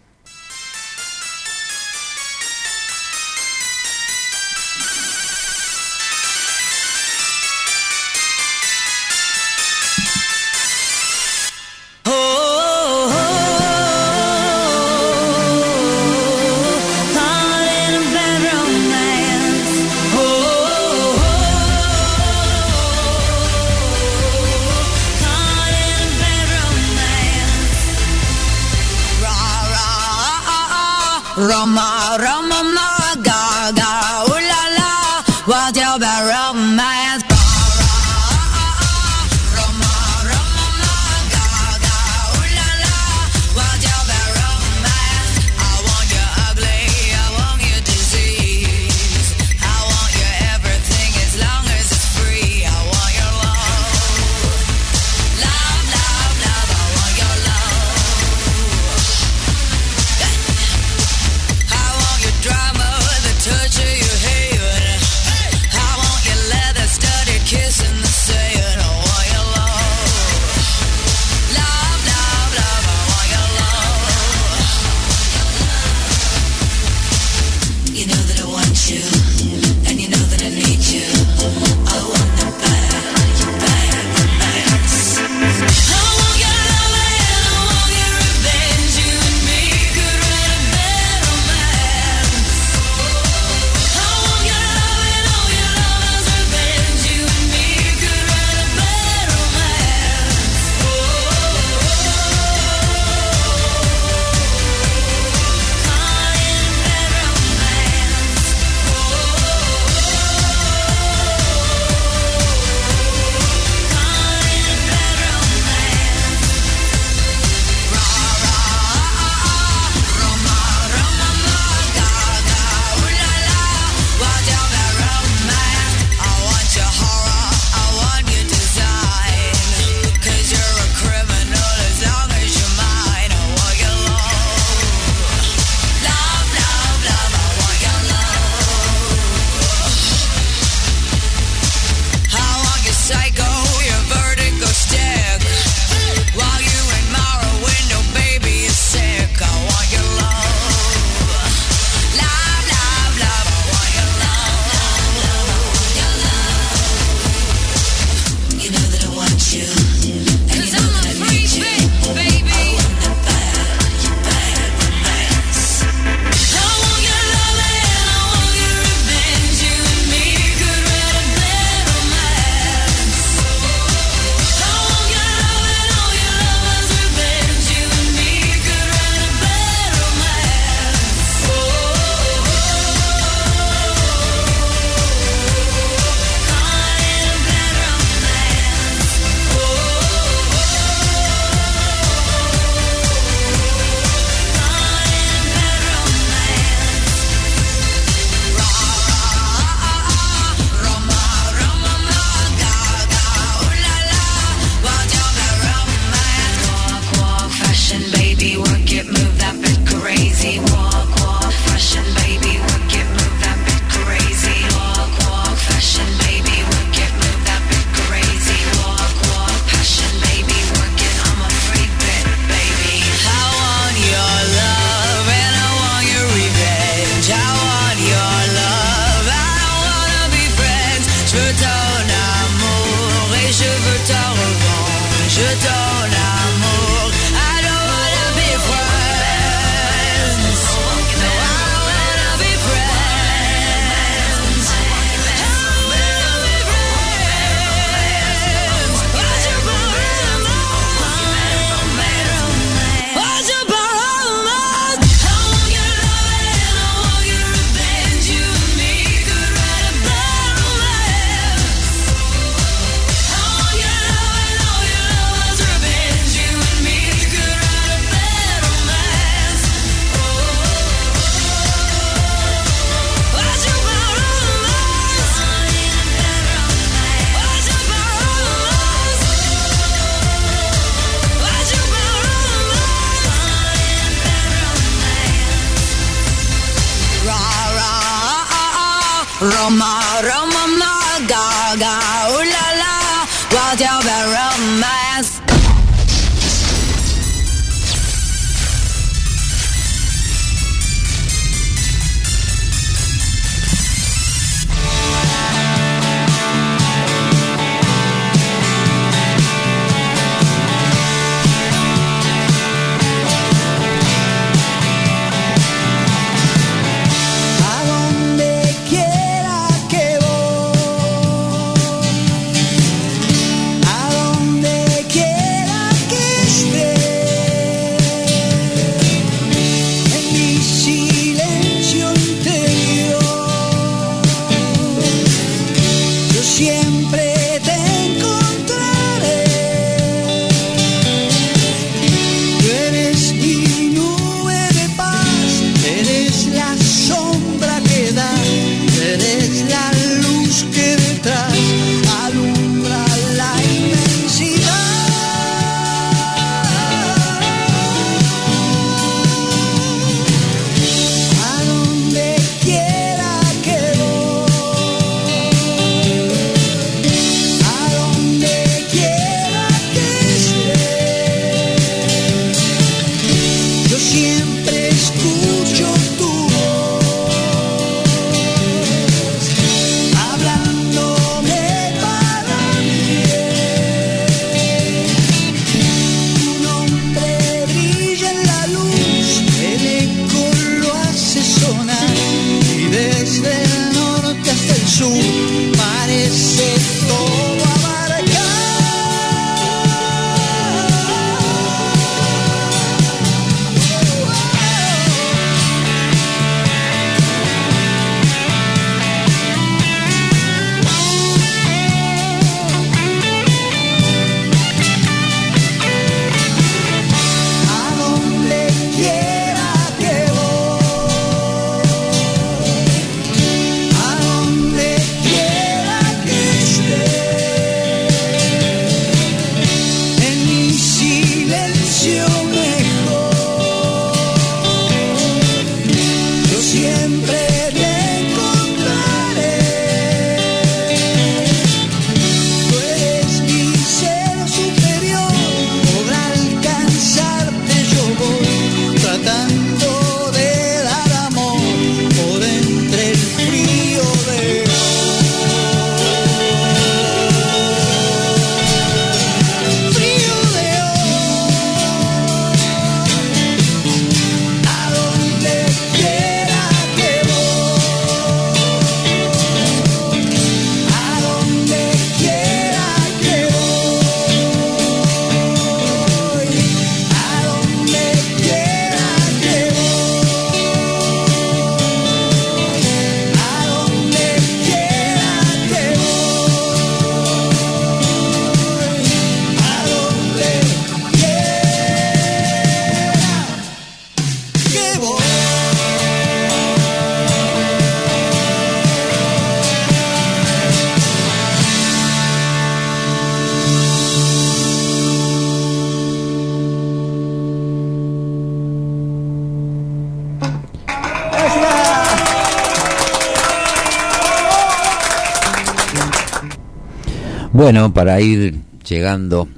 Bueno, 517.65 517.95
para 517.95 518.21
ir 518.21 518.61
llegando 518.87 519.49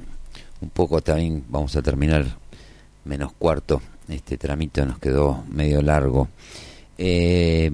un 0.61 0.69
poco 0.69 1.01
también, 1.01 1.43
vamos 1.49 1.75
a 1.75 1.81
terminar 1.81 2.25
menos 3.03 3.33
cuarto. 3.33 3.81
Este 4.07 4.37
tramito 4.37 4.85
nos 4.85 4.97
quedó 4.97 5.43
medio 5.51 5.81
largo. 5.81 6.29
Eh, 6.97 7.69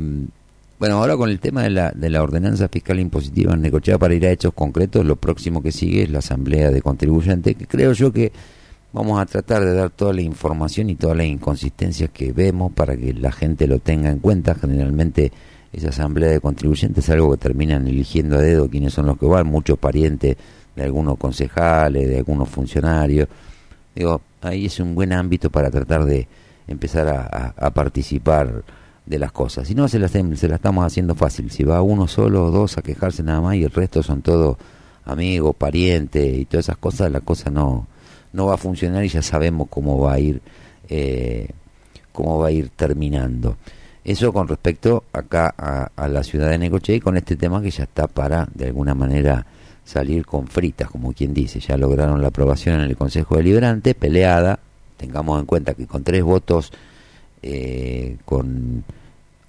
bueno, 0.79 0.95
ahora 0.95 1.15
con 1.17 1.29
el 1.29 1.39
tema 1.39 1.61
de 1.61 1.69
la, 1.69 1.91
de 1.91 2.09
la 2.09 2.23
ordenanza 2.23 2.67
fiscal 2.67 2.99
impositiva 2.99 3.53
en 3.53 3.61
Necochea 3.61 3.99
para 3.99 4.15
ir 4.15 4.25
a 4.25 4.31
hechos 4.31 4.55
concretos, 4.55 5.05
lo 5.05 5.17
próximo 5.17 5.61
que 5.61 5.71
sigue 5.71 6.01
es 6.01 6.09
la 6.09 6.17
asamblea 6.17 6.71
de 6.71 6.81
contribuyentes, 6.81 7.55
que 7.55 7.67
creo 7.67 7.93
yo 7.93 8.11
que 8.11 8.31
vamos 8.91 9.21
a 9.21 9.27
tratar 9.27 9.63
de 9.63 9.75
dar 9.75 9.91
toda 9.91 10.13
la 10.13 10.23
información 10.23 10.89
y 10.89 10.95
todas 10.95 11.15
las 11.15 11.27
inconsistencias 11.27 12.09
que 12.09 12.33
vemos 12.33 12.73
para 12.73 12.97
que 12.97 13.13
la 13.13 13.31
gente 13.31 13.67
lo 13.67 13.77
tenga 13.77 14.09
en 14.09 14.17
cuenta. 14.17 14.55
Generalmente 14.55 15.31
esa 15.73 15.89
asamblea 15.89 16.29
de 16.29 16.39
contribuyentes 16.39 17.03
es 17.03 17.09
algo 17.09 17.31
que 17.31 17.37
terminan 17.37 17.87
eligiendo 17.87 18.37
a 18.37 18.41
dedo 18.41 18.69
quiénes 18.69 18.93
son 18.93 19.07
los 19.07 19.17
que 19.17 19.25
van, 19.25 19.47
muchos 19.47 19.77
parientes 19.79 20.37
de 20.75 20.83
algunos 20.83 21.17
concejales, 21.17 22.07
de 22.07 22.17
algunos 22.17 22.47
funcionarios. 22.47 23.27
Digo, 23.95 24.21
ahí 24.41 24.67
es 24.67 24.79
un 24.79 24.93
buen 24.93 25.11
ámbito 25.13 25.49
para 25.49 25.71
tratar 25.71 26.05
de 26.05 26.27
empezar 26.67 27.07
a, 27.09 27.69
participar 27.71 28.63
de 29.05 29.19
las 29.19 29.31
cosas. 29.31 29.67
Si 29.67 29.73
no, 29.73 29.87
se 29.87 29.99
la, 29.99 30.07
se 30.07 30.47
la 30.47 30.55
estamos 30.55 30.85
haciendo 30.85 31.15
fácil. 31.15 31.49
Si 31.49 31.63
va 31.63 31.81
uno 31.81 32.07
solo 32.07 32.45
o 32.45 32.51
dos 32.51 32.77
a 32.77 32.83
quejarse 32.83 33.23
nada 33.23 33.41
más 33.41 33.55
y 33.55 33.63
el 33.63 33.71
resto 33.71 34.03
son 34.03 34.21
todos 34.21 34.57
amigos, 35.05 35.55
parientes 35.55 36.37
y 36.37 36.45
todas 36.45 36.67
esas 36.67 36.77
cosas, 36.77 37.11
la 37.11 37.19
cosa 37.19 37.49
no, 37.49 37.87
no 38.31 38.45
va 38.45 38.55
a 38.55 38.57
funcionar 38.57 39.03
y 39.03 39.09
ya 39.09 39.21
sabemos 39.21 39.67
cómo 39.69 39.99
va 39.99 40.13
a 40.13 40.19
ir, 40.19 40.41
eh, 40.87 41.49
cómo 42.11 42.37
va 42.37 42.47
a 42.47 42.51
ir 42.51 42.69
terminando. 42.69 43.57
Eso 44.05 44.33
con 44.33 44.47
respecto 44.47 45.05
acá 45.13 45.53
a, 45.57 45.89
a 45.95 46.07
la 46.07 46.23
ciudad 46.23 46.49
de 46.49 46.57
Necochea 46.57 46.95
y 46.97 46.99
con 46.99 47.15
este 47.15 47.35
tema 47.35 47.61
que 47.61 47.71
ya 47.71 47.83
está 47.83 48.07
para, 48.07 48.47
de 48.53 48.65
alguna 48.65 48.93
manera, 48.93 49.45
salir 49.85 50.25
con 50.25 50.47
fritas, 50.47 50.89
como 50.89 51.13
quien 51.13 51.33
dice. 51.33 51.59
Ya 51.59 51.77
lograron 51.77 52.21
la 52.21 52.27
aprobación 52.27 52.75
en 52.75 52.89
el 52.89 52.97
Consejo 52.97 53.37
Deliberante, 53.37 53.95
peleada. 53.95 54.59
Tengamos 54.97 55.39
en 55.39 55.45
cuenta 55.45 55.73
que 55.73 55.87
con 55.87 56.03
tres 56.03 56.23
votos, 56.23 56.71
eh, 57.41 58.17
con 58.25 58.83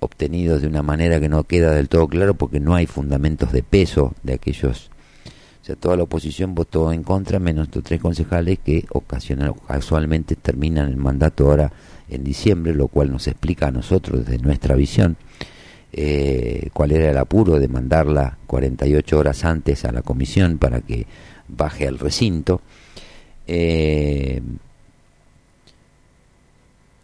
obtenidos 0.01 0.61
de 0.63 0.69
una 0.69 0.83
manera 0.83 1.19
que 1.19 1.29
no 1.29 1.45
queda 1.45 1.73
del 1.73 1.89
todo 1.89 2.07
claro 2.09 2.35
porque 2.35 2.61
no 2.61 2.75
hay 2.75 2.87
fundamentos 2.87 3.53
de 3.53 3.63
peso 3.63 4.15
de 4.23 4.35
aquellos. 4.35 4.91
O 5.63 5.67
sea, 5.67 5.77
toda 5.77 5.97
la 5.97 6.03
oposición 6.03 6.55
votó 6.55 6.93
en 6.93 7.03
contra, 7.03 7.39
menos 7.39 7.69
los 7.75 7.83
tres 7.83 8.01
concejales 8.01 8.59
que 8.59 8.85
ocasional, 8.91 9.55
casualmente 9.67 10.37
terminan 10.37 10.89
el 10.89 10.97
mandato 10.97 11.51
ahora 11.51 11.73
en 12.09 12.25
diciembre, 12.25 12.75
lo 12.75 12.89
cual 12.89 13.11
nos 13.11 13.27
explica 13.27 13.69
a 13.69 13.71
nosotros 13.71 14.25
desde 14.25 14.43
nuestra 14.43 14.75
visión 14.75 15.17
eh, 15.93 16.71
cuál 16.73 16.91
era 16.91 17.11
el 17.11 17.19
apuro 17.19 17.61
de 17.61 17.69
mandarla 17.69 18.39
48 18.49 19.17
horas 19.17 19.45
antes 19.45 19.85
a 19.85 19.93
la 19.93 20.03
comisión 20.03 20.59
para 20.59 20.81
que 20.81 21.07
baje 21.47 21.87
al 21.87 21.99
recinto. 21.99 22.61
Eh, 23.47 24.43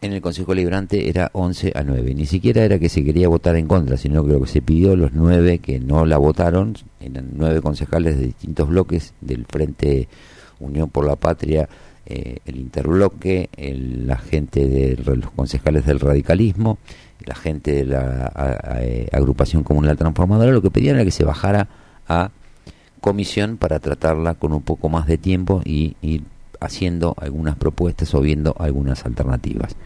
en 0.02 0.12
el 0.12 0.20
Consejo 0.20 0.54
Librante 0.54 1.08
era 1.08 1.30
11 1.34 1.72
a 1.74 1.82
9. 1.82 2.14
Ni 2.14 2.26
siquiera 2.26 2.64
era 2.64 2.78
que 2.78 2.88
se 2.88 3.04
quería 3.04 3.28
votar 3.28 3.56
en 3.56 3.68
contra, 3.68 3.96
sino 3.96 4.24
que 4.24 4.32
lo 4.32 4.40
que 4.40 4.48
se 4.48 4.62
pidió, 4.62 4.96
los 4.96 5.12
nueve 5.12 5.58
que 5.58 5.78
no 5.78 6.06
la 6.06 6.16
votaron, 6.16 6.74
eran 7.00 7.28
nueve 7.34 7.60
concejales 7.60 8.18
de 8.18 8.26
distintos 8.26 8.68
bloques, 8.68 9.12
del 9.20 9.44
Frente 9.44 10.08
Unión 10.58 10.88
por 10.88 11.06
la 11.06 11.16
Patria, 11.16 11.68
eh, 12.06 12.38
el 12.46 12.56
Interbloque, 12.56 13.48
el- 13.56 14.06
la 14.06 14.16
gente 14.16 14.66
de 14.66 14.96
los 15.04 15.30
concejales 15.32 15.86
del 15.86 16.00
radicalismo, 16.00 16.78
la 17.24 17.34
gente 17.34 17.72
de 17.72 17.84
la 17.84 18.32
eh, 18.80 19.08
agrupación 19.12 19.62
comunal 19.62 19.96
transformadora, 19.96 20.50
lo 20.52 20.62
que 20.62 20.70
pedían 20.70 20.96
era 20.96 21.04
que 21.04 21.10
se 21.10 21.24
bajara 21.24 21.68
a 22.08 22.30
comisión 23.00 23.56
para 23.56 23.78
tratarla 23.78 24.34
con 24.34 24.52
un 24.52 24.62
poco 24.62 24.88
más 24.88 25.06
de 25.06 25.18
tiempo 25.18 25.62
y 25.64 25.96
ir 26.02 26.22
haciendo 26.60 27.14
algunas 27.18 27.56
propuestas 27.56 28.14
o 28.14 28.20
viendo 28.20 28.54
algunas 28.58 29.06
alternativas. 29.06 29.76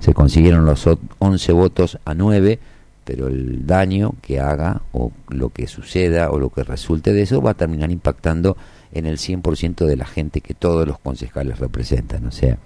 Se 0.00 0.14
consiguieron 0.14 0.64
los 0.64 0.86
o- 0.86 0.98
11 1.18 1.52
votos 1.52 1.98
a 2.04 2.14
9, 2.14 2.58
pero 3.04 3.28
el 3.28 3.66
daño 3.66 4.14
que 4.22 4.40
haga 4.40 4.82
o 4.92 5.12
lo 5.28 5.50
que 5.50 5.66
suceda 5.66 6.30
o 6.30 6.38
lo 6.38 6.50
que 6.50 6.64
resulte 6.64 7.12
de 7.12 7.22
eso 7.22 7.40
va 7.42 7.52
a 7.52 7.54
terminar 7.54 7.90
impactando 7.90 8.56
en 8.92 9.06
el 9.06 9.18
100% 9.18 9.84
de 9.84 9.96
la 9.96 10.06
gente 10.06 10.40
que 10.40 10.54
todos 10.54 10.86
los 10.86 10.98
concejales 10.98 11.58
representan. 11.58 12.26
O 12.26 12.32
sea, 12.32 12.58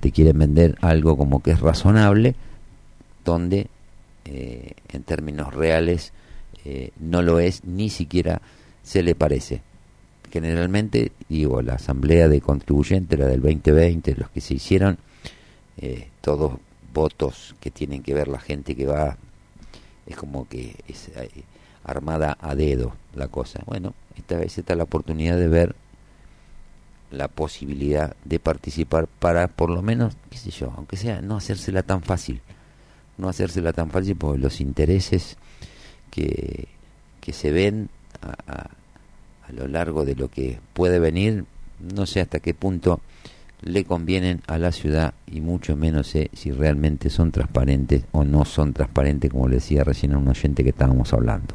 te 0.00 0.12
quieren 0.12 0.38
vender 0.38 0.76
algo 0.80 1.16
como 1.16 1.42
que 1.42 1.52
es 1.52 1.60
razonable, 1.60 2.34
donde 3.24 3.66
eh, 4.24 4.72
en 4.92 5.02
términos 5.02 5.54
reales 5.54 6.12
eh, 6.64 6.90
no 7.00 7.22
lo 7.22 7.40
es, 7.40 7.64
ni 7.64 7.90
siquiera 7.90 8.40
se 8.82 9.02
le 9.02 9.14
parece. 9.14 9.62
Generalmente, 10.30 11.12
digo, 11.28 11.62
la 11.62 11.74
asamblea 11.74 12.28
de 12.28 12.40
contribuyentes, 12.40 13.18
la 13.18 13.26
del 13.26 13.40
2020, 13.40 14.14
los 14.16 14.30
que 14.30 14.40
se 14.40 14.54
hicieron, 14.54 14.98
eh, 15.78 16.08
todos 16.20 16.52
votos 16.92 17.54
que 17.60 17.70
tienen 17.70 18.02
que 18.02 18.14
ver 18.14 18.28
la 18.28 18.40
gente 18.40 18.74
que 18.74 18.86
va, 18.86 19.16
es 20.06 20.16
como 20.16 20.48
que 20.48 20.74
es 20.88 21.10
armada 21.84 22.36
a 22.40 22.54
dedo 22.54 22.92
la 23.14 23.28
cosa. 23.28 23.62
Bueno, 23.66 23.94
esta 24.18 24.36
vez 24.36 24.56
está 24.58 24.74
la 24.74 24.84
oportunidad 24.84 25.36
de 25.36 25.48
ver 25.48 25.74
la 27.10 27.28
posibilidad 27.28 28.14
de 28.24 28.38
participar 28.38 29.06
para 29.06 29.48
por 29.48 29.70
lo 29.70 29.80
menos, 29.82 30.14
qué 30.30 30.36
sé 30.36 30.50
yo, 30.50 30.72
aunque 30.76 30.96
sea 30.96 31.22
no 31.22 31.36
hacérsela 31.36 31.82
tan 31.82 32.02
fácil, 32.02 32.40
no 33.16 33.28
hacérsela 33.28 33.72
tan 33.72 33.90
fácil 33.90 34.16
porque 34.16 34.38
los 34.38 34.60
intereses 34.60 35.36
que, 36.10 36.68
que 37.20 37.32
se 37.32 37.50
ven 37.50 37.88
a, 38.22 38.34
a- 38.52 38.70
a 39.48 39.52
lo 39.52 39.66
largo 39.66 40.04
de 40.04 40.14
lo 40.14 40.28
que 40.28 40.58
puede 40.74 40.98
venir, 40.98 41.46
no 41.94 42.04
sé 42.04 42.20
hasta 42.20 42.38
qué 42.40 42.52
punto 42.52 43.00
le 43.62 43.84
convienen 43.84 44.42
a 44.46 44.58
la 44.58 44.72
ciudad 44.72 45.14
y 45.26 45.40
mucho 45.40 45.74
menos 45.74 46.08
sé 46.08 46.30
si 46.34 46.52
realmente 46.52 47.08
son 47.08 47.32
transparentes 47.32 48.04
o 48.12 48.24
no 48.24 48.44
son 48.44 48.74
transparentes, 48.74 49.30
como 49.30 49.48
le 49.48 49.54
decía 49.56 49.84
recién 49.84 50.12
a 50.12 50.18
un 50.18 50.28
oyente 50.28 50.62
que 50.62 50.68
estábamos 50.70 51.14
hablando. 51.14 51.54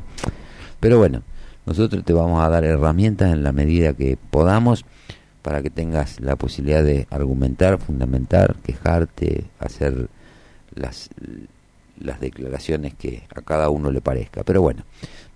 Pero 0.79 0.97
bueno, 0.97 1.21
nosotros 1.65 2.03
te 2.03 2.13
vamos 2.13 2.43
a 2.43 2.49
dar 2.49 2.63
herramientas 2.63 3.31
en 3.31 3.43
la 3.43 3.51
medida 3.51 3.93
que 3.93 4.17
podamos 4.29 4.85
para 5.41 5.61
que 5.61 5.69
tengas 5.69 6.19
la 6.19 6.35
posibilidad 6.35 6.83
de 6.83 7.07
argumentar, 7.09 7.77
fundamentar, 7.77 8.55
quejarte, 8.63 9.45
hacer 9.59 10.09
las, 10.73 11.09
las 11.99 12.19
declaraciones 12.19 12.93
que 12.95 13.23
a 13.35 13.41
cada 13.41 13.69
uno 13.69 13.91
le 13.91 14.01
parezca. 14.01 14.43
Pero 14.43 14.61
bueno, 14.61 14.83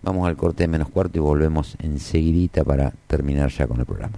vamos 0.02 0.28
al 0.28 0.38
corte 0.38 0.64
de 0.64 0.70
menos 0.70 0.90
cuarto 0.90 1.18
y 1.18 1.22
volvemos 1.22 1.76
enseguidita 1.80 2.64
para 2.64 2.94
terminar 3.08 3.50
ya 3.50 3.68
con 3.68 3.80
el 3.80 3.86
programa. 3.86 4.18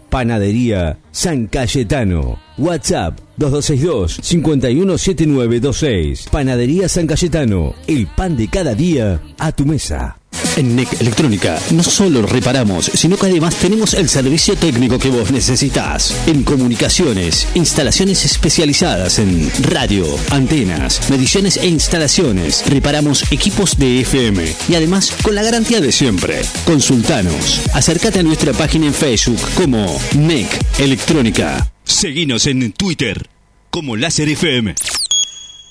Panadería 0.11 0.99
San 1.11 1.47
Cayetano. 1.47 2.37
WhatsApp 2.57 3.17
2262-517926. 3.39 6.29
Panadería 6.29 6.89
San 6.89 7.07
Cayetano. 7.07 7.73
El 7.87 8.07
pan 8.07 8.35
de 8.35 8.49
cada 8.49 8.75
día 8.75 9.21
a 9.39 9.53
tu 9.53 9.65
mesa. 9.65 10.20
En 10.57 10.75
NEC 10.75 10.99
Electrónica 10.99 11.59
no 11.71 11.83
solo 11.83 12.21
reparamos, 12.23 12.91
sino 12.93 13.17
que 13.17 13.27
además 13.27 13.55
tenemos 13.55 13.93
el 13.93 14.09
servicio 14.09 14.55
técnico 14.55 14.99
que 14.99 15.09
vos 15.09 15.31
necesitas. 15.31 16.15
En 16.27 16.43
comunicaciones, 16.43 17.47
instalaciones 17.55 18.25
especializadas 18.25 19.19
en 19.19 19.49
radio, 19.61 20.05
antenas, 20.29 21.09
mediciones 21.09 21.57
e 21.57 21.67
instalaciones. 21.67 22.63
Reparamos 22.67 23.31
equipos 23.31 23.77
de 23.77 24.01
FM 24.01 24.55
y 24.67 24.75
además 24.75 25.13
con 25.23 25.35
la 25.35 25.43
garantía 25.43 25.79
de 25.79 25.91
siempre. 25.91 26.41
Consultanos. 26.65 27.61
Acércate 27.73 28.19
a 28.19 28.23
nuestra 28.23 28.53
página 28.53 28.87
en 28.87 28.93
Facebook 28.93 29.39
como 29.55 29.99
NEC 30.15 30.47
Electrónica. 30.79 31.71
Seguinos 31.83 32.45
en 32.47 32.71
Twitter 32.73 33.29
como 33.69 33.95
Láser 33.95 34.27
FM. 34.27 34.75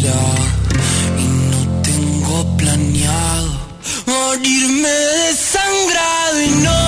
Y 0.00 1.24
no 1.50 1.82
tengo 1.82 2.56
planeado 2.56 3.50
morirme 4.06 4.88
desangrado. 4.88 6.42
Y 6.42 6.50
no, 6.62 6.87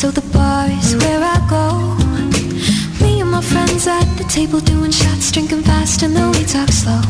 so 0.00 0.10
the 0.10 0.24
bar 0.32 0.64
is 0.80 0.96
where 0.96 1.20
I 1.20 1.36
go. 1.44 1.66
Me 3.04 3.20
and 3.20 3.30
my 3.30 3.42
friends 3.42 3.86
at 3.86 4.08
the 4.16 4.24
table 4.24 4.58
doing 4.58 4.90
shots, 4.90 5.30
drinking 5.30 5.60
fast, 5.60 6.02
and 6.02 6.16
then 6.16 6.32
we 6.32 6.42
talk 6.44 6.72
slow. 6.72 7.02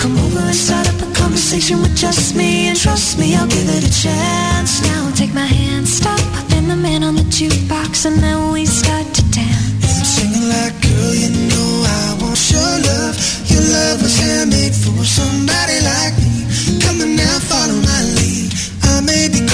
Come 0.00 0.16
over 0.24 0.40
and 0.48 0.56
start 0.56 0.88
up 0.88 0.96
a 1.04 1.08
conversation 1.12 1.82
with 1.82 1.94
just 1.94 2.36
me, 2.36 2.68
and 2.68 2.78
trust 2.78 3.18
me, 3.18 3.36
I'll 3.36 3.46
give 3.46 3.68
it 3.68 3.84
a 3.84 3.92
chance. 3.92 4.80
Now 4.88 5.12
take 5.12 5.34
my 5.34 5.44
hand, 5.44 5.86
stop, 5.86 6.24
and 6.56 6.70
the 6.70 6.76
man 6.76 7.04
on 7.04 7.16
the 7.16 7.26
jukebox, 7.36 8.06
and 8.06 8.16
then 8.16 8.52
we 8.54 8.64
start 8.64 9.04
to 9.18 9.22
dance. 9.28 9.84
I'm 9.84 10.04
singing 10.16 10.48
like, 10.48 10.72
girl, 10.80 11.12
you 11.12 11.30
know 11.52 11.70
I 11.84 12.16
want 12.16 12.40
your 12.48 12.74
love. 12.88 13.14
Your 13.52 13.60
love 13.60 14.00
was 14.00 14.16
handmade 14.24 14.72
for 14.72 15.04
somebody 15.04 15.78
like 15.84 16.16
me. 16.16 16.48
Come 16.80 17.04
on 17.04 17.12
now, 17.14 17.36
follow 17.44 17.76
my 17.76 18.00
lead. 18.16 18.48
I 18.88 19.04
may 19.04 19.28
be 19.28 19.44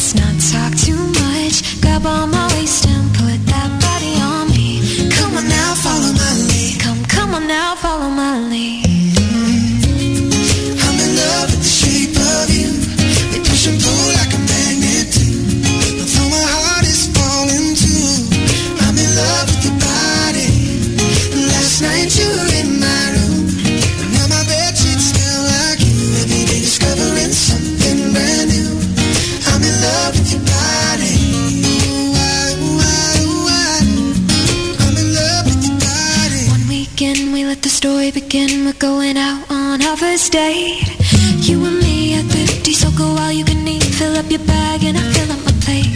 let's 0.00 0.14
not 0.14 0.40
talk 0.50 0.74
too 0.78 0.96
much. 0.96 1.09
Story. 38.30 38.64
We're 38.64 38.72
going 38.74 39.16
out 39.16 39.50
on 39.50 39.82
our 39.82 39.96
first 39.96 40.32
date. 40.32 40.86
You 41.38 41.64
and 41.64 41.78
me 41.78 42.14
at 42.14 42.24
50, 42.24 42.72
so 42.72 42.90
go 42.96 43.16
all 43.18 43.32
you 43.32 43.44
can 43.44 43.66
eat. 43.66 43.82
Fill 43.82 44.16
up 44.16 44.30
your 44.30 44.44
bag 44.46 44.84
and 44.84 44.96
I 44.96 45.02
fill 45.12 45.32
up 45.32 45.44
my 45.44 45.52
plate. 45.64 45.90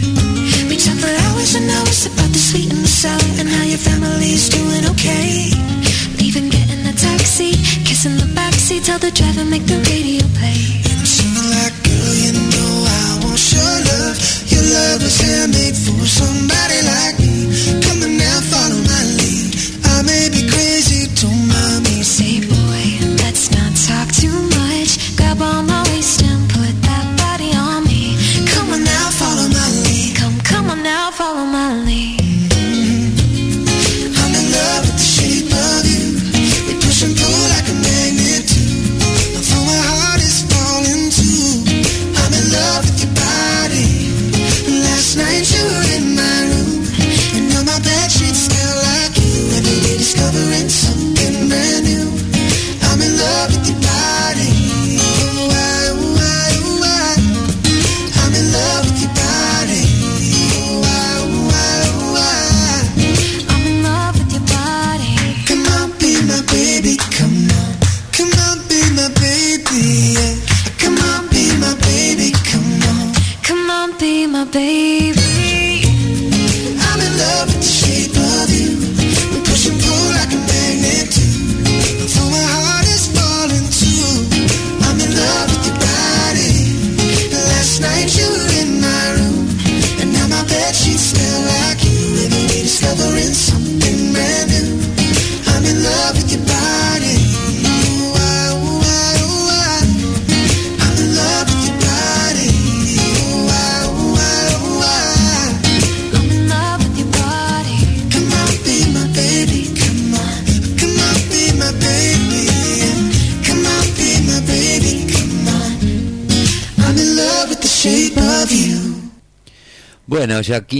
We 0.69 0.75
talk 0.77 0.97
for 0.99 1.13
hours 1.27 1.55
and 1.55 1.69
hours 1.69 2.05
about 2.05 2.31
the 2.31 2.39
sweet 2.39 2.71
and 2.71 2.83
the 2.83 2.87
sour 2.87 3.39
and 3.39 3.47
how 3.47 3.63
your 3.63 3.77
family's 3.77 4.49
doing 4.49 4.85
okay. 4.91 5.49
Even 6.19 6.49
getting 6.49 6.85
a 6.87 6.93
taxi, 6.93 7.51
kissing 7.85 8.17
the 8.17 8.27
backseat, 8.35 8.85
tell 8.85 8.99
the 8.99 9.11
driver 9.11 9.45
make 9.45 9.65
the 9.65 9.79
radio 9.91 10.25
play. 10.35 10.83
I'm 10.91 11.05
singing 11.05 11.49
like, 11.55 11.75
girl, 11.83 12.13
you 12.15 12.33
know 12.33 12.44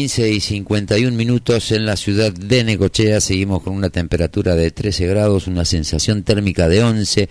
15 0.06 0.30
y 0.34 0.40
51 0.40 1.18
minutos 1.18 1.72
en 1.72 1.84
la 1.84 1.96
ciudad 1.96 2.32
de 2.32 2.64
Necochea, 2.64 3.20
seguimos 3.20 3.64
con 3.64 3.74
una 3.74 3.90
temperatura 3.90 4.54
de 4.54 4.70
13 4.70 5.08
grados, 5.08 5.48
una 5.48 5.66
sensación 5.66 6.22
térmica 6.22 6.70
de 6.70 6.84
11, 6.84 7.28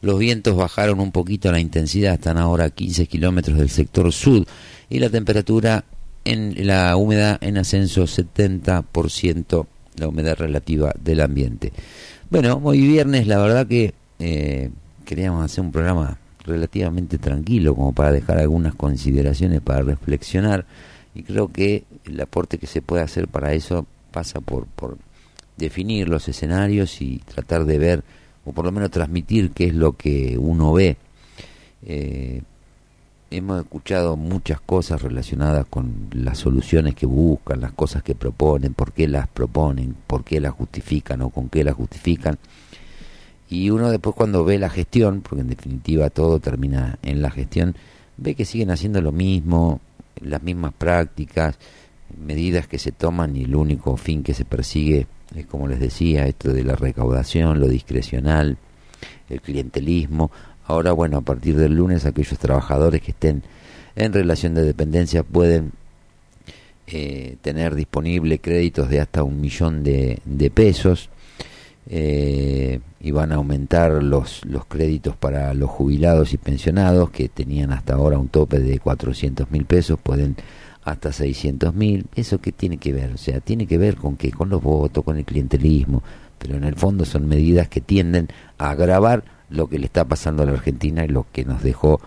los 0.00 0.18
vientos 0.18 0.56
bajaron 0.56 0.98
un 0.98 1.12
poquito 1.12 1.52
la 1.52 1.60
intensidad, 1.60 2.14
están 2.14 2.36
ahora 2.36 2.64
a 2.64 2.70
15 2.70 3.06
kilómetros 3.06 3.58
del 3.58 3.70
sector 3.70 4.12
sur 4.12 4.44
y 4.90 4.98
la 4.98 5.08
temperatura 5.08 5.84
en 6.24 6.66
la 6.66 6.96
humedad 6.96 7.38
en 7.42 7.58
ascenso 7.58 8.02
70%, 8.02 9.66
la 9.96 10.08
humedad 10.08 10.36
relativa 10.36 10.92
del 11.00 11.20
ambiente. 11.20 11.72
Bueno, 12.28 12.60
hoy 12.64 12.88
viernes 12.88 13.28
la 13.28 13.38
verdad 13.38 13.68
que 13.68 13.94
eh, 14.18 14.70
queríamos 15.04 15.44
hacer 15.44 15.62
un 15.62 15.70
programa 15.70 16.18
relativamente 16.44 17.18
tranquilo 17.18 17.76
como 17.76 17.92
para 17.92 18.10
dejar 18.10 18.38
algunas 18.38 18.74
consideraciones 18.74 19.60
para 19.60 19.82
reflexionar 19.82 20.66
y 21.16 21.22
creo 21.22 21.48
que 21.48 21.84
el 22.04 22.20
aporte 22.20 22.58
que 22.58 22.66
se 22.66 22.82
puede 22.82 23.02
hacer 23.02 23.26
para 23.26 23.54
eso 23.54 23.86
pasa 24.12 24.40
por, 24.42 24.66
por 24.66 24.98
definir 25.56 26.10
los 26.10 26.28
escenarios 26.28 27.00
y 27.00 27.18
tratar 27.20 27.64
de 27.64 27.78
ver 27.78 28.04
o 28.44 28.52
por 28.52 28.66
lo 28.66 28.70
menos 28.70 28.90
transmitir 28.90 29.50
qué 29.50 29.68
es 29.68 29.74
lo 29.74 29.92
que 29.92 30.36
uno 30.38 30.74
ve. 30.74 30.98
Eh, 31.86 32.42
hemos 33.30 33.62
escuchado 33.62 34.16
muchas 34.16 34.60
cosas 34.60 35.00
relacionadas 35.00 35.64
con 35.64 36.08
las 36.12 36.36
soluciones 36.36 36.94
que 36.94 37.06
buscan, 37.06 37.62
las 37.62 37.72
cosas 37.72 38.02
que 38.02 38.14
proponen, 38.14 38.74
por 38.74 38.92
qué 38.92 39.08
las 39.08 39.26
proponen, 39.26 39.96
por 40.06 40.22
qué 40.22 40.38
las 40.38 40.52
justifican 40.52 41.22
o 41.22 41.30
con 41.30 41.48
qué 41.48 41.64
las 41.64 41.74
justifican. 41.74 42.36
Y 43.48 43.70
uno 43.70 43.90
después 43.90 44.14
cuando 44.14 44.44
ve 44.44 44.58
la 44.58 44.68
gestión, 44.68 45.22
porque 45.22 45.40
en 45.40 45.48
definitiva 45.48 46.10
todo 46.10 46.40
termina 46.40 46.98
en 47.02 47.22
la 47.22 47.30
gestión, 47.30 47.74
ve 48.18 48.34
que 48.34 48.44
siguen 48.44 48.70
haciendo 48.70 49.00
lo 49.00 49.12
mismo, 49.12 49.80
las 50.20 50.42
mismas 50.42 50.72
prácticas, 50.72 51.58
medidas 52.16 52.66
que 52.66 52.78
se 52.78 52.92
toman 52.92 53.36
y 53.36 53.44
el 53.44 53.54
único 53.54 53.96
fin 53.96 54.22
que 54.22 54.34
se 54.34 54.44
persigue 54.44 55.06
es 55.34 55.46
como 55.46 55.66
les 55.66 55.80
decía, 55.80 56.26
esto 56.26 56.52
de 56.52 56.62
la 56.62 56.76
recaudación, 56.76 57.58
lo 57.58 57.68
discrecional, 57.68 58.58
el 59.28 59.40
clientelismo. 59.40 60.30
Ahora, 60.66 60.92
bueno, 60.92 61.18
a 61.18 61.20
partir 61.22 61.56
del 61.56 61.74
lunes 61.74 62.06
aquellos 62.06 62.38
trabajadores 62.38 63.02
que 63.02 63.10
estén 63.10 63.42
en 63.96 64.12
relación 64.12 64.54
de 64.54 64.62
dependencia 64.62 65.22
pueden 65.22 65.72
eh, 66.86 67.36
tener 67.42 67.74
disponible 67.74 68.38
créditos 68.38 68.88
de 68.88 69.00
hasta 69.00 69.24
un 69.24 69.40
millón 69.40 69.82
de, 69.82 70.20
de 70.24 70.50
pesos. 70.50 71.10
Eh, 71.88 72.80
y 73.00 73.10
van 73.12 73.32
a 73.32 73.36
aumentar 73.36 74.02
los, 74.02 74.44
los 74.44 74.66
créditos 74.66 75.16
para 75.16 75.54
los 75.54 75.70
jubilados 75.70 76.32
y 76.32 76.38
pensionados 76.38 77.10
que 77.10 77.28
tenían 77.28 77.72
hasta 77.72 77.94
ahora 77.94 78.18
un 78.18 78.28
tope 78.28 78.58
de 78.58 78.78
400 78.78 79.50
mil 79.50 79.64
pesos, 79.64 79.98
pueden 80.02 80.36
hasta 80.84 81.12
600 81.12 81.74
mil. 81.74 82.06
¿Eso 82.14 82.40
qué 82.40 82.52
tiene 82.52 82.78
que 82.78 82.92
ver? 82.92 83.12
O 83.12 83.18
sea, 83.18 83.40
tiene 83.40 83.66
que 83.66 83.78
ver 83.78 83.96
con 83.96 84.16
que 84.16 84.30
con 84.30 84.48
los 84.48 84.62
votos, 84.62 85.04
con 85.04 85.16
el 85.16 85.24
clientelismo, 85.24 86.02
pero 86.38 86.56
en 86.56 86.64
el 86.64 86.76
fondo 86.76 87.04
son 87.04 87.28
medidas 87.28 87.68
que 87.68 87.80
tienden 87.80 88.28
a 88.58 88.70
agravar 88.70 89.24
lo 89.48 89.68
que 89.68 89.78
le 89.78 89.86
está 89.86 90.04
pasando 90.04 90.42
a 90.42 90.46
la 90.46 90.52
Argentina 90.52 91.04
y 91.04 91.08
lo 91.08 91.26
que 91.32 91.44
nos 91.44 91.62
dejó 91.62 92.00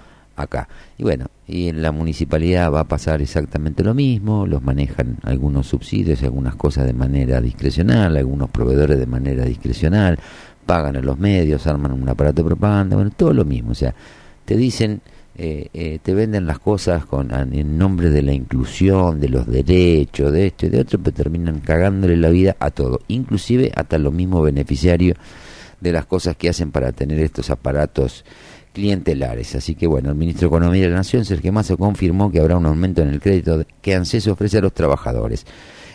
acá. 0.43 0.67
Y 0.97 1.03
bueno, 1.03 1.27
y 1.47 1.69
en 1.69 1.81
la 1.81 1.91
municipalidad 1.91 2.71
va 2.71 2.81
a 2.81 2.87
pasar 2.87 3.21
exactamente 3.21 3.83
lo 3.83 3.93
mismo, 3.93 4.45
los 4.45 4.61
manejan 4.61 5.17
algunos 5.23 5.67
subsidios 5.67 6.21
y 6.21 6.25
algunas 6.25 6.55
cosas 6.55 6.85
de 6.85 6.93
manera 6.93 7.41
discrecional, 7.41 8.15
algunos 8.17 8.49
proveedores 8.49 8.99
de 8.99 9.05
manera 9.05 9.45
discrecional, 9.45 10.19
pagan 10.65 10.95
a 10.95 11.01
los 11.01 11.17
medios, 11.17 11.65
arman 11.65 11.91
un 11.91 12.07
aparato 12.07 12.43
de 12.43 12.49
propaganda, 12.49 12.95
bueno, 12.95 13.11
todo 13.15 13.33
lo 13.33 13.45
mismo, 13.45 13.71
o 13.71 13.75
sea, 13.75 13.93
te 14.45 14.55
dicen, 14.55 15.01
eh, 15.41 15.69
eh, 15.73 15.99
te 16.03 16.13
venden 16.13 16.45
las 16.45 16.59
cosas 16.59 17.05
con 17.05 17.31
en 17.31 17.77
nombre 17.77 18.09
de 18.09 18.21
la 18.21 18.33
inclusión, 18.33 19.21
de 19.21 19.29
los 19.29 19.47
derechos, 19.47 20.33
de 20.33 20.47
esto 20.47 20.65
y 20.65 20.69
de 20.69 20.81
otro, 20.81 20.99
pero 20.99 21.15
terminan 21.15 21.61
cagándole 21.61 22.17
la 22.17 22.29
vida 22.29 22.57
a 22.59 22.71
todo, 22.71 22.99
inclusive 23.07 23.71
hasta 23.73 23.97
los 23.97 24.11
mismos 24.11 24.43
beneficiarios 24.43 25.17
de 25.79 25.91
las 25.91 26.05
cosas 26.05 26.35
que 26.35 26.49
hacen 26.49 26.71
para 26.71 26.91
tener 26.91 27.19
estos 27.19 27.49
aparatos 27.49 28.25
clientelares. 28.73 29.55
Así 29.55 29.75
que 29.75 29.87
bueno, 29.87 30.09
el 30.09 30.15
ministro 30.15 30.49
de 30.49 30.55
Economía 30.55 30.83
de 30.83 30.89
la 30.89 30.97
Nación, 30.97 31.25
Sergio 31.25 31.51
Massa, 31.51 31.75
confirmó 31.75 32.31
que 32.31 32.39
habrá 32.39 32.57
un 32.57 32.65
aumento 32.65 33.01
en 33.01 33.09
el 33.09 33.19
crédito 33.19 33.63
que 33.81 33.95
ANSES 33.95 34.27
ofrece 34.27 34.57
a 34.57 34.61
los 34.61 34.73
trabajadores. 34.73 35.45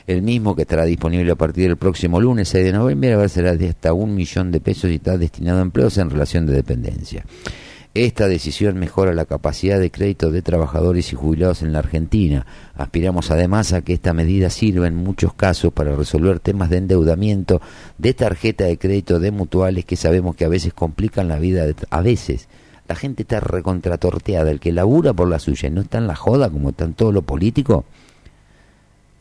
El 0.07 0.21
mismo 0.21 0.55
que 0.55 0.63
estará 0.63 0.85
disponible 0.85 1.33
a 1.33 1.37
partir 1.37 1.67
del 1.67 1.79
próximo 1.79 2.21
lunes 2.21 2.49
6 2.51 2.65
de 2.67 2.73
noviembre 2.73 3.29
será 3.29 3.57
de 3.57 3.71
hasta 3.71 3.95
un 3.95 4.15
millón 4.15 4.53
de 4.53 4.61
pesos 4.61 4.91
y 4.91 4.97
está 4.97 5.17
destinado 5.17 5.61
a 5.61 5.63
empleos 5.63 5.97
en 5.97 6.11
relación 6.11 6.45
de 6.45 6.53
dependencia. 6.53 7.25
Esta 7.95 8.27
decisión 8.27 8.77
mejora 8.77 9.15
la 9.15 9.25
capacidad 9.25 9.79
de 9.79 9.93
crédito 9.93 10.33
de 10.33 10.43
trabajadores 10.43 11.13
y 11.13 11.17
jubilados 11.17 11.63
en 11.63 11.73
la 11.73 11.79
Argentina. 11.79 12.45
Aspiramos 12.75 13.31
además 13.31 13.73
a 13.73 13.83
que 13.83 13.93
esta 13.93 14.13
medida 14.13 14.51
sirva 14.51 14.89
en 14.89 14.97
muchos 14.97 15.33
casos 15.33 15.73
para 15.73 15.95
resolver 15.95 16.41
temas 16.41 16.71
de 16.71 16.79
endeudamiento, 16.79 17.63
de 17.97 18.13
tarjeta 18.13 18.65
de 18.65 18.79
crédito, 18.79 19.21
de 19.21 19.31
mutuales 19.31 19.85
que 19.85 19.95
sabemos 19.95 20.35
que 20.35 20.45
a 20.45 20.49
veces 20.49 20.75
complican 20.75 21.29
la 21.29 21.39
vida. 21.39 21.67
De 21.67 21.77
a 21.89 22.03
veces 22.03 22.49
la 22.89 22.94
gente 22.94 23.23
está 23.23 23.40
recontratorteada. 23.40 24.51
El 24.51 24.61
que 24.61 24.73
labura 24.73 25.12
por 25.12 25.28
la 25.28 25.39
suya 25.39 25.70
no 25.70 25.82
está 25.82 25.98
en 25.98 26.06
la 26.06 26.16
joda 26.16 26.51
como 26.51 26.70
están 26.70 26.94
todos 26.94 27.15
los 27.15 27.24
políticos, 27.24 27.85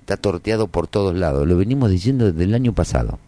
está 0.01 0.17
torteado 0.17 0.67
por 0.67 0.87
todos 0.87 1.15
lados. 1.15 1.47
Lo 1.47 1.57
venimos 1.57 1.89
diciendo 1.89 2.31
desde 2.31 2.43
el 2.43 2.53
año 2.53 2.73
pasado. 2.73 3.19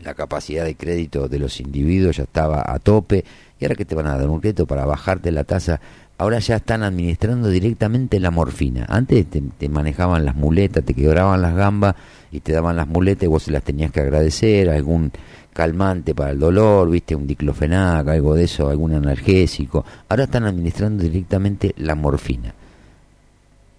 La 0.00 0.14
capacidad 0.14 0.64
de 0.64 0.74
crédito 0.74 1.28
de 1.28 1.38
los 1.38 1.60
individuos 1.60 2.16
ya 2.16 2.24
estaba 2.24 2.64
a 2.66 2.78
tope 2.80 3.24
y 3.60 3.64
ahora 3.64 3.76
que 3.76 3.84
te 3.84 3.94
van 3.94 4.08
a 4.08 4.18
dar 4.18 4.28
un 4.28 4.40
crédito 4.40 4.66
para 4.66 4.84
bajarte 4.84 5.30
la 5.30 5.44
tasa, 5.44 5.80
ahora 6.18 6.40
ya 6.40 6.56
están 6.56 6.82
administrando 6.82 7.48
directamente 7.48 8.18
la 8.18 8.32
morfina. 8.32 8.84
Antes 8.88 9.26
te, 9.26 9.40
te 9.40 9.68
manejaban 9.68 10.24
las 10.24 10.34
muletas, 10.34 10.84
te 10.84 10.94
quebraban 10.94 11.40
las 11.40 11.54
gambas 11.54 11.94
y 12.32 12.40
te 12.40 12.50
daban 12.50 12.76
las 12.76 12.88
muletas 12.88 13.22
y 13.22 13.26
vos 13.28 13.44
se 13.44 13.52
las 13.52 13.62
tenías 13.62 13.92
que 13.92 14.00
agradecer, 14.00 14.70
algún 14.70 15.12
calmante 15.52 16.14
para 16.14 16.30
el 16.30 16.38
dolor, 16.38 16.90
viste, 16.90 17.14
un 17.14 17.26
diclofenac, 17.26 18.08
algo 18.08 18.34
de 18.34 18.44
eso, 18.44 18.68
algún 18.68 18.94
analgésico. 18.94 19.84
Ahora 20.08 20.24
están 20.24 20.44
administrando 20.44 21.04
directamente 21.04 21.74
la 21.78 21.94
morfina. 21.94 22.54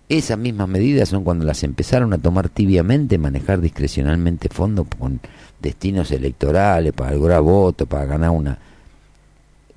Esas 0.09 0.37
mismas 0.37 0.67
medidas 0.67 1.09
son 1.09 1.23
cuando 1.23 1.45
las 1.45 1.63
empezaron 1.63 2.13
a 2.13 2.17
tomar 2.17 2.49
tibiamente, 2.49 3.17
manejar 3.17 3.61
discrecionalmente 3.61 4.49
fondos 4.49 4.85
con 4.99 5.19
destinos 5.61 6.11
electorales, 6.11 6.93
para 6.93 7.13
lograr 7.13 7.41
votos, 7.41 7.87
para 7.87 8.05
ganar 8.05 8.29
una... 8.29 8.59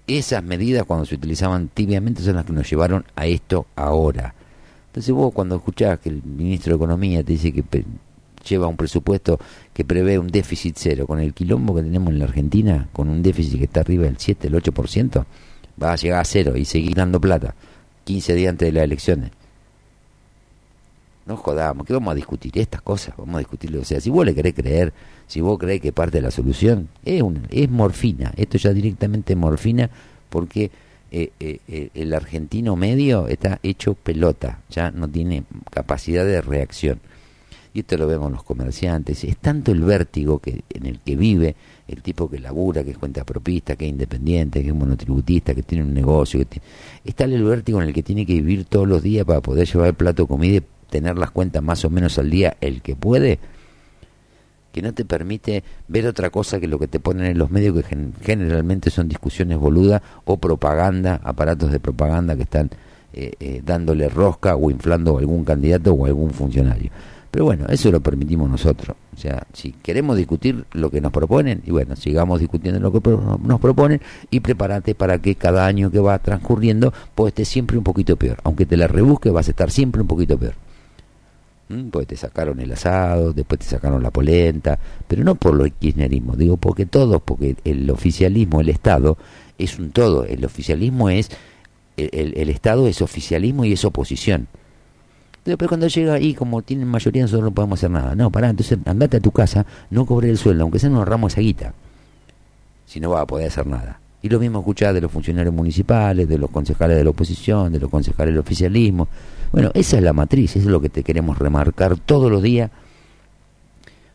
Esas 0.06 0.43
medidas 0.44 0.85
cuando 0.85 1.05
se 1.06 1.14
utilizaban 1.14 1.68
tibiamente 1.68 2.23
son 2.23 2.36
las 2.36 2.44
que 2.44 2.52
nos 2.52 2.68
llevaron 2.68 3.05
a 3.16 3.27
esto 3.27 3.66
ahora. 3.74 4.35
Entonces 4.89 5.12
vos 5.12 5.32
cuando 5.32 5.56
escuchás 5.56 5.98
que 5.98 6.10
el 6.10 6.23
ministro 6.23 6.73
de 6.73 6.77
Economía 6.77 7.24
te 7.24 7.32
dice 7.32 7.52
que 7.52 7.85
lleva 8.48 8.66
un 8.66 8.77
presupuesto 8.77 9.39
que 9.77 9.85
prevé 9.85 10.19
un 10.19 10.28
déficit 10.28 10.74
cero, 10.78 11.07
con 11.07 11.20
el 11.20 11.35
quilombo 11.35 11.74
que 11.74 11.82
tenemos 11.82 12.09
en 12.09 12.19
la 12.19 12.24
Argentina, 12.24 12.89
con 12.94 13.11
un 13.11 13.23
déficit 13.23 13.59
que 13.59 13.65
está 13.65 13.81
arriba 13.81 14.05
del 14.05 14.16
7, 14.16 14.47
el 14.47 14.55
8%, 14.55 15.27
va 15.82 15.93
a 15.93 15.97
llegar 15.97 16.20
a 16.23 16.24
cero 16.24 16.57
y 16.57 16.65
seguir 16.65 16.94
dando 16.94 17.20
plata 17.20 17.55
15 18.05 18.35
días 18.35 18.53
antes 18.53 18.69
de 18.69 18.73
las 18.73 18.85
elecciones. 18.85 19.32
No 21.27 21.36
jodamos, 21.36 21.86
¿qué 21.86 21.93
vamos 21.93 22.12
a 22.12 22.15
discutir? 22.15 22.57
Estas 22.59 22.81
cosas, 22.81 23.15
vamos 23.19 23.35
a 23.35 23.39
discutirlo. 23.40 23.82
O 23.82 23.85
sea, 23.85 24.01
si 24.01 24.09
vos 24.09 24.24
le 24.24 24.35
querés 24.35 24.55
creer, 24.55 24.94
si 25.27 25.43
vos 25.43 25.59
creés 25.59 25.82
que 25.82 25.93
parte 25.93 26.16
de 26.16 26.23
la 26.23 26.31
solución, 26.31 26.89
es, 27.05 27.20
una, 27.20 27.43
es 27.51 27.69
morfina. 27.69 28.32
Esto 28.35 28.57
ya 28.57 28.73
directamente 28.73 29.35
es 29.35 29.39
morfina 29.39 29.90
porque 30.31 30.70
eh, 31.11 31.32
eh, 31.39 31.59
eh, 31.69 31.90
el 31.93 32.15
argentino 32.15 32.77
medio 32.77 33.28
está 33.28 33.59
hecho 33.62 33.93
pelota, 33.93 34.61
ya 34.70 34.90
no 34.90 35.07
tiene 35.07 35.44
capacidad 35.70 36.24
de 36.24 36.40
reacción. 36.40 36.98
Y 37.77 37.81
esto 37.81 37.98
lo 37.98 38.07
vemos 38.07 38.32
los 38.32 38.43
comerciantes. 38.43 39.23
Es 39.24 39.36
tanto 39.36 39.70
el 39.70 39.82
vértigo 39.82 40.39
que 40.39 40.62
en 40.70 40.86
el 40.86 40.98
que 41.01 41.15
vive 41.15 41.55
el 41.86 42.01
tipo 42.01 42.27
que 42.31 42.39
labura, 42.39 42.82
que 42.82 42.93
es 42.93 42.97
cuenta 42.97 43.23
propista, 43.23 43.77
que 43.77 43.85
es 43.85 43.90
independiente, 43.90 44.62
que 44.62 44.69
es 44.69 44.74
monotributista, 44.74 45.55
que 45.55 45.62
tiene 45.62 45.85
un 45.85 45.93
negocio. 45.93 46.40
Que 46.40 46.47
tiene... 46.47 46.66
Es 47.05 47.15
tal 47.15 47.35
el 47.35 47.44
vértigo 47.44 47.82
en 47.82 47.89
el 47.89 47.93
que 47.93 48.03
tiene 48.03 48.24
que 48.24 48.32
vivir 48.32 48.65
todos 48.65 48.89
los 48.89 49.03
días 49.03 49.27
para 49.27 49.43
poder 49.43 49.69
llevar 49.69 49.89
el 49.89 49.94
plato 49.94 50.23
de 50.23 50.27
comida 50.27 50.57
y 50.57 50.62
tener 50.89 51.19
las 51.19 51.31
cuentas 51.32 51.62
más 51.62 51.85
o 51.85 51.90
menos 51.90 52.19
al 52.19 52.31
día, 52.31 52.57
el 52.62 52.81
que 52.81 52.97
puede, 52.97 53.40
que 54.73 54.81
no 54.81 54.94
te 54.94 55.05
permite 55.05 55.62
ver 55.86 56.07
otra 56.07 56.31
cosa 56.31 56.59
que 56.59 56.69
lo 56.69 56.78
que 56.78 56.89
te 56.89 56.98
ponen 56.98 57.27
en 57.27 57.36
los 57.36 57.51
medios, 57.51 57.77
que 57.77 57.82
gen- 57.82 58.15
generalmente 58.23 58.89
son 58.89 59.07
discusiones 59.07 59.59
boludas 59.59 60.01
o 60.24 60.39
propaganda, 60.39 61.20
aparatos 61.23 61.70
de 61.70 61.78
propaganda 61.78 62.36
que 62.36 62.44
están 62.44 62.70
eh, 63.12 63.32
eh, 63.39 63.61
dándole 63.62 64.09
rosca 64.09 64.57
o 64.57 64.70
inflando 64.70 65.19
a 65.19 65.20
algún 65.20 65.44
candidato 65.44 65.93
o 65.93 66.07
a 66.07 66.09
algún 66.09 66.31
funcionario. 66.31 66.90
Pero 67.37 67.45
bueno, 67.45 67.67
eso 67.69 67.93
lo 67.93 68.01
permitimos 68.01 68.49
nosotros. 68.49 68.97
O 69.15 69.21
sea, 69.21 69.47
si 69.53 69.73
queremos 69.73 70.17
discutir 70.17 70.65
lo 70.73 70.89
que 70.91 71.03
nos 71.03 71.13
proponen, 71.13 71.61
y 71.67 71.71
bueno, 71.71 71.95
sigamos 71.95 72.41
discutiendo 72.41 72.81
lo 72.81 72.91
que 72.91 73.11
nos 73.47 73.61
proponen 73.61 74.01
y 74.31 74.41
prepárate 74.41 74.95
para 74.95 75.19
que 75.19 75.35
cada 75.35 75.67
año 75.67 75.91
que 75.91 75.99
va 75.99 76.19
transcurriendo, 76.19 76.95
pues 77.15 77.33
estés 77.33 77.49
siempre 77.49 77.77
un 77.77 77.85
poquito 77.85 78.17
peor. 78.17 78.39
Aunque 78.43 78.65
te 78.65 78.79
la 78.79 78.87
rebusques, 78.89 79.35
vas 79.35 79.49
a 79.49 79.51
estar 79.51 79.71
siempre 79.71 80.01
un 80.01 80.09
poquito 80.09 80.39
peor. 80.39 80.55
¿Mm? 81.69 81.89
Pues 81.91 82.07
te 82.07 82.17
sacaron 82.17 82.59
el 82.61 82.73
asado, 82.73 83.35
después 83.35 83.61
te 83.61 83.67
sacaron 83.67 84.03
la 84.03 84.11
polenta, 84.11 84.79
pero 85.07 85.23
no 85.23 85.35
por 85.35 85.57
lo 85.57 85.65
kirchnerismo, 85.65 86.37
digo 86.37 86.57
porque 86.57 86.87
todos, 86.87 87.21
porque 87.23 87.57
el 87.65 87.91
oficialismo, 87.91 88.63
el 88.63 88.71
Estado, 88.71 89.19
es 89.59 89.79
un 89.79 89.91
todo. 89.91 90.25
El 90.25 90.43
oficialismo 90.43 91.11
es, 91.11 91.29
el- 91.99 92.33
el 92.35 92.49
Estado 92.49 92.89
es 92.89 93.03
oficialismo 93.03 93.67
y 93.67 93.75
es 93.75 93.85
oposición. 93.85 94.49
Después 95.47 95.68
cuando 95.68 95.86
llega 95.86 96.14
ahí, 96.14 96.35
como 96.35 96.60
tienen 96.62 96.89
mayoría, 96.89 97.23
nosotros 97.23 97.44
no 97.44 97.51
podemos 97.52 97.78
hacer 97.78 97.90
nada. 97.90 98.14
No, 98.14 98.31
pará, 98.31 98.51
entonces 98.51 98.78
andate 98.85 99.18
a 99.18 99.20
tu 99.20 99.31
casa, 99.31 99.64
no 99.90 100.05
cobré 100.05 100.28
el 100.31 100.39
sueldo, 100.39 100.64
aunque 100.64 100.78
sea 100.78 100.90
no 100.90 100.98
ahorramos 100.98 101.32
esa 101.32 101.40
guita. 101.40 101.73
Si 102.86 103.01
no 103.01 103.10
vas 103.10 103.23
a 103.23 103.27
poder 103.27 103.48
hacer 103.48 103.66
nada. 103.66 104.01
Y 104.23 104.28
lo 104.28 104.40
mismo 104.40 104.59
escuchar 104.59 104.93
de 104.94 105.01
los 105.01 105.12
funcionarios 105.12 105.55
municipales, 105.55 106.28
de 106.28 106.39
los 106.39 106.51
concejales 106.51 106.97
de 106.97 107.05
la 107.05 107.10
oposición, 107.10 107.73
de 107.73 107.78
los 107.78 107.90
concejales 107.90 108.32
del 108.35 108.40
oficialismo. 108.40 109.06
Bueno, 109.52 109.70
esa 109.74 109.98
es 109.98 110.02
la 110.02 110.12
matriz, 110.12 110.51
eso 110.56 110.66
es 110.66 110.73
lo 110.73 110.81
que 110.81 110.89
te 110.89 111.05
queremos 111.05 111.39
remarcar 111.39 111.97
todos 111.97 112.31
los 112.31 112.43
días 112.43 112.70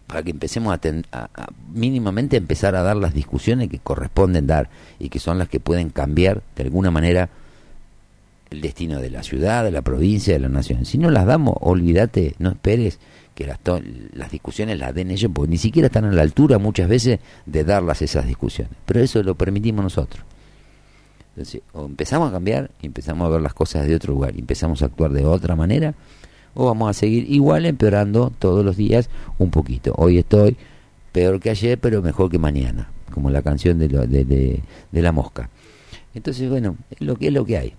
para 0.08 0.24
que 0.24 0.32
empecemos 0.32 0.74
a, 0.74 0.78
ten- 0.80 1.06
a- 1.14 1.30
a 1.34 1.48
mínimamente 1.74 2.36
empezar 2.36 2.76
a 2.76 2.82
dar 2.82 2.98
las 2.98 3.14
discusiones 3.14 3.70
que 3.70 3.80
corresponden 3.80 4.46
dar 4.48 4.70
y 5.00 5.08
que 5.08 5.20
son 5.20 5.38
las 5.38 5.48
que 5.48 5.62
pueden 5.62 5.90
cambiar 5.90 6.42
de 6.58 6.64
alguna 6.64 6.92
manera 6.92 7.30
el 8.52 8.62
destino 8.62 9.00
de 9.00 9.10
la 9.10 9.24
ciudad, 9.24 9.64
de 9.64 9.72
la 9.72 9.82
provincia, 9.82 10.34
de 10.34 10.40
la 10.40 10.50
nación. 10.50 10.86
Si 10.86 10.98
no 10.98 11.10
las 11.10 11.26
damos, 11.26 11.56
olvídate, 11.62 12.36
no 12.38 12.50
esperes 12.52 13.00
que 13.34 13.48
las, 13.48 13.60
las 14.14 14.30
discusiones 14.30 14.78
las 14.78 14.94
den 14.94 15.10
ellos, 15.10 15.32
porque 15.34 15.50
ni 15.52 15.58
siquiera 15.58 15.88
están 15.88 16.04
a 16.06 16.12
la 16.12 16.22
altura 16.22 16.58
muchas 16.60 16.90
veces 16.90 17.20
de 17.46 17.64
darlas 17.64 18.02
esas 18.02 18.28
discusiones. 18.28 18.74
Pero 18.86 19.00
eso 19.00 19.24
lo 19.24 19.36
permitimos 19.36 19.84
nosotros. 19.84 20.24
Entonces, 21.30 21.62
o 21.72 21.86
empezamos 21.86 22.28
a 22.30 22.34
cambiar 22.34 22.72
y 22.82 22.88
empezamos 22.88 23.26
a 23.26 23.30
ver 23.30 23.42
las 23.42 23.54
cosas 23.54 23.88
de 23.88 23.96
otro 23.96 24.14
lugar 24.14 24.36
y 24.36 24.40
empezamos 24.40 24.82
a 24.82 24.86
actuar 24.88 25.12
de 25.12 25.26
otra 25.26 25.56
manera, 25.56 25.94
o 26.54 26.66
vamos 26.66 26.90
a 26.90 26.94
seguir 26.94 27.32
igual 27.32 27.66
empeorando 27.66 28.34
todos 28.38 28.66
los 28.66 28.76
días 28.76 29.10
un 29.40 29.50
poquito. 29.50 29.94
Hoy 29.98 30.18
estoy 30.18 30.58
peor 31.14 31.40
que 31.40 31.52
ayer, 31.52 31.80
pero 31.80 32.02
mejor 32.02 32.30
que 32.30 32.38
mañana, 32.38 32.90
como 33.14 33.30
la 33.30 33.42
canción 33.42 33.80
de, 33.80 33.88
lo- 33.88 34.06
de, 34.06 34.26
de- 34.26 34.62
de 34.92 35.02
la 35.02 35.14
mosca. 35.14 35.50
Entonces, 36.14 36.50
bueno, 36.50 36.76
es 36.90 37.00
lo 37.00 37.16
que 37.16 37.28
es 37.28 37.34
lo 37.34 37.46
que 37.46 37.58
hay. 37.58 37.74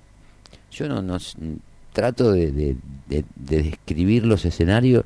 Yo 0.72 0.88
no, 0.88 1.02
no 1.02 1.18
trato 1.92 2.32
de- 2.32 2.50
de 3.08 3.24
describir 3.36 4.24
los 4.26 4.44
escenarios 4.44 5.04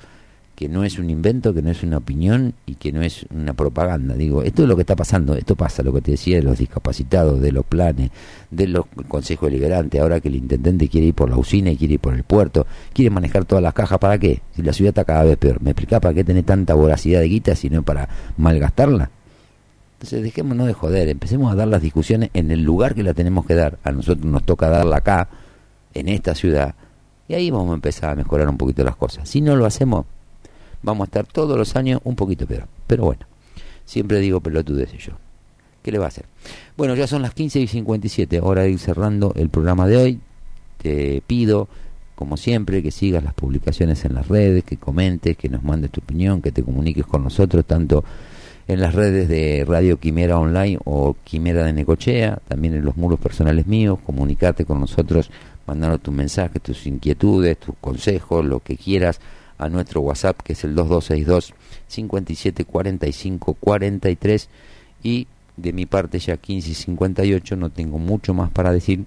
que 0.54 0.68
no 0.70 0.84
es 0.84 0.98
un 0.98 1.10
invento, 1.10 1.52
que 1.52 1.60
no 1.60 1.70
es 1.70 1.82
una 1.82 1.98
opinión 1.98 2.54
y 2.64 2.76
que 2.76 2.90
no 2.90 3.02
es 3.02 3.26
una 3.28 3.52
propaganda. 3.52 4.14
Digo, 4.14 4.42
esto 4.42 4.62
es 4.62 4.68
lo 4.68 4.74
que 4.74 4.82
está 4.82 4.96
pasando, 4.96 5.34
esto 5.34 5.54
pasa, 5.54 5.82
lo 5.82 5.92
que 5.92 6.00
te 6.00 6.12
decía 6.12 6.36
de 6.36 6.42
los 6.42 6.56
discapacitados, 6.56 7.42
de 7.42 7.52
los 7.52 7.66
planes, 7.66 8.10
de 8.50 8.66
los 8.68 8.86
consejos 9.06 9.50
deliberantes, 9.50 10.00
ahora 10.00 10.18
que 10.20 10.28
el 10.28 10.36
intendente 10.36 10.88
quiere 10.88 11.08
ir 11.08 11.14
por 11.14 11.28
la 11.28 11.36
usina 11.36 11.70
y 11.70 11.76
quiere 11.76 11.94
ir 11.94 12.00
por 12.00 12.14
el 12.14 12.22
puerto, 12.22 12.66
quiere 12.94 13.10
manejar 13.10 13.44
todas 13.44 13.62
las 13.62 13.74
cajas, 13.74 13.98
¿para 13.98 14.16
qué? 14.18 14.40
Si 14.54 14.62
la 14.62 14.72
ciudad 14.72 14.90
está 14.90 15.04
cada 15.04 15.24
vez 15.24 15.36
peor. 15.36 15.60
¿Me 15.60 15.72
explicás 15.72 16.00
para 16.00 16.14
qué 16.14 16.24
tener 16.24 16.44
tanta 16.44 16.72
voracidad 16.72 17.20
de 17.20 17.28
guita 17.28 17.54
si 17.54 17.68
no 17.68 17.82
para 17.82 18.08
malgastarla? 18.38 19.10
Entonces 19.96 20.22
dejémonos 20.22 20.66
de 20.68 20.72
joder, 20.72 21.08
empecemos 21.10 21.52
a 21.52 21.54
dar 21.54 21.68
las 21.68 21.82
discusiones 21.82 22.30
en 22.32 22.50
el 22.50 22.62
lugar 22.62 22.94
que 22.94 23.02
la 23.02 23.12
tenemos 23.12 23.44
que 23.44 23.54
dar. 23.56 23.78
A 23.84 23.92
nosotros 23.92 24.24
nos 24.24 24.42
toca 24.44 24.70
darla 24.70 24.98
acá, 24.98 25.28
en 25.98 26.08
esta 26.08 26.34
ciudad, 26.34 26.74
y 27.28 27.34
ahí 27.34 27.50
vamos 27.50 27.70
a 27.70 27.74
empezar 27.74 28.10
a 28.10 28.14
mejorar 28.14 28.48
un 28.48 28.56
poquito 28.56 28.84
las 28.84 28.96
cosas. 28.96 29.28
Si 29.28 29.40
no 29.40 29.56
lo 29.56 29.66
hacemos, 29.66 30.06
vamos 30.82 31.06
a 31.06 31.06
estar 31.06 31.26
todos 31.26 31.58
los 31.58 31.74
años 31.76 32.00
un 32.04 32.14
poquito 32.14 32.46
peor. 32.46 32.68
Pero 32.86 33.04
bueno, 33.04 33.26
siempre 33.84 34.20
digo 34.20 34.40
pelotudes 34.40 34.92
yo. 34.92 35.12
¿Qué 35.82 35.92
le 35.92 35.98
va 35.98 36.06
a 36.06 36.08
hacer? 36.08 36.26
Bueno, 36.76 36.94
ya 36.94 37.06
son 37.06 37.22
las 37.22 37.32
15 37.34 37.60
y 37.60 37.66
57, 37.66 38.40
hora 38.40 38.62
de 38.62 38.70
ir 38.70 38.78
cerrando 38.78 39.32
el 39.36 39.48
programa 39.50 39.86
de 39.86 39.96
hoy. 39.96 40.20
Te 40.78 41.22
pido, 41.26 41.68
como 42.14 42.36
siempre, 42.36 42.82
que 42.82 42.90
sigas 42.90 43.22
las 43.22 43.34
publicaciones 43.34 44.04
en 44.04 44.14
las 44.14 44.28
redes, 44.28 44.64
que 44.64 44.76
comentes, 44.76 45.36
que 45.36 45.48
nos 45.48 45.62
mandes 45.62 45.90
tu 45.90 46.00
opinión, 46.00 46.42
que 46.42 46.52
te 46.52 46.62
comuniques 46.62 47.06
con 47.06 47.24
nosotros, 47.24 47.64
tanto 47.64 48.04
en 48.68 48.80
las 48.80 48.94
redes 48.94 49.28
de 49.28 49.64
Radio 49.66 49.98
Quimera 49.98 50.38
Online 50.38 50.78
o 50.84 51.16
Quimera 51.22 51.64
de 51.64 51.72
Necochea, 51.72 52.40
también 52.48 52.74
en 52.74 52.84
los 52.84 52.96
muros 52.96 53.20
personales 53.20 53.66
míos, 53.66 53.98
comunicarte 54.04 54.64
con 54.64 54.80
nosotros, 54.80 55.30
mandarnos 55.66 56.00
tus 56.00 56.14
mensajes, 56.14 56.62
tus 56.62 56.86
inquietudes, 56.86 57.58
tus 57.58 57.74
consejos, 57.80 58.44
lo 58.44 58.60
que 58.60 58.76
quieras 58.76 59.20
a 59.58 59.68
nuestro 59.68 60.00
WhatsApp 60.02 60.40
que 60.42 60.52
es 60.52 60.64
el 60.64 60.74
2262 60.74 61.54
5745 61.88 63.54
43 63.54 64.48
y 65.02 65.26
de 65.56 65.72
mi 65.72 65.86
parte 65.86 66.18
ya 66.18 66.36
15 66.36 66.70
y 66.70 66.74
58 66.74 67.56
no 67.56 67.70
tengo 67.70 67.98
mucho 67.98 68.34
más 68.34 68.50
para 68.50 68.72
decir. 68.72 69.04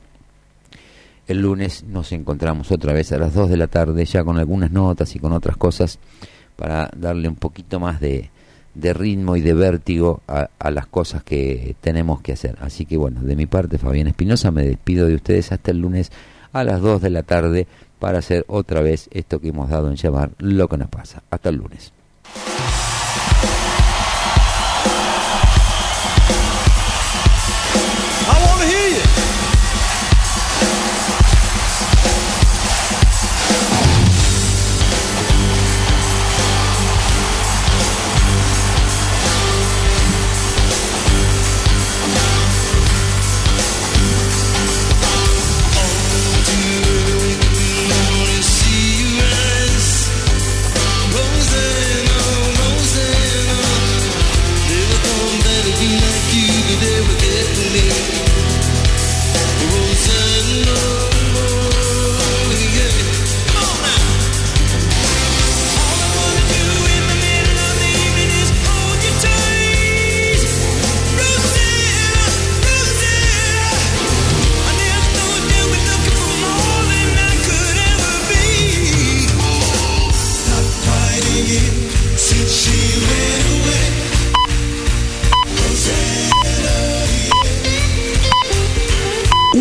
El 1.28 1.42
lunes 1.42 1.84
nos 1.84 2.12
encontramos 2.12 2.72
otra 2.72 2.92
vez 2.92 3.12
a 3.12 3.20
las 3.20 3.36
2 3.36 3.52
de 3.52 3.58
la 3.58 3.68
tarde 3.68 4.04
ya 4.06 4.24
con 4.24 4.40
algunas 4.40 4.72
notas 4.72 5.16
y 5.16 5.20
con 5.20 5.32
otras 5.32 5.58
cosas 5.58 6.00
para 6.56 6.90
darle 6.96 7.28
un 7.28 7.36
poquito 7.36 7.80
más 7.80 8.00
de, 8.00 8.32
de 8.74 8.94
ritmo 8.94 9.36
y 9.36 9.42
de 9.42 9.54
vértigo 9.54 10.22
a, 10.28 10.50
a 10.58 10.72
las 10.72 10.88
cosas 10.88 11.24
que 11.24 11.76
tenemos 11.82 12.22
que 12.22 12.34
hacer. 12.34 12.58
Así 12.62 12.86
que 12.86 12.98
bueno, 12.98 13.22
de 13.22 13.36
mi 13.36 13.46
parte 13.46 13.78
Fabián 13.78 14.08
Espinosa 14.08 14.50
me 14.50 14.64
despido 14.64 15.06
de 15.06 15.14
ustedes 15.14 15.52
hasta 15.52 15.70
el 15.70 15.82
lunes 15.82 16.12
a 16.54 16.64
las 16.64 16.82
2 16.82 17.02
de 17.02 17.10
la 17.10 17.24
tarde 17.24 17.68
para 18.00 18.20
hacer 18.20 18.46
otra 18.48 18.82
vez 18.82 19.10
esto 19.12 19.40
que 19.40 19.50
hemos 19.50 19.70
dado 19.70 19.90
en 19.90 19.96
llamar 19.96 20.32
lo 20.38 20.68
que 20.68 20.78
nos 20.78 20.90
pasa. 20.90 21.24
Hasta 21.30 21.50
el 21.50 21.56
lunes. 21.56 21.94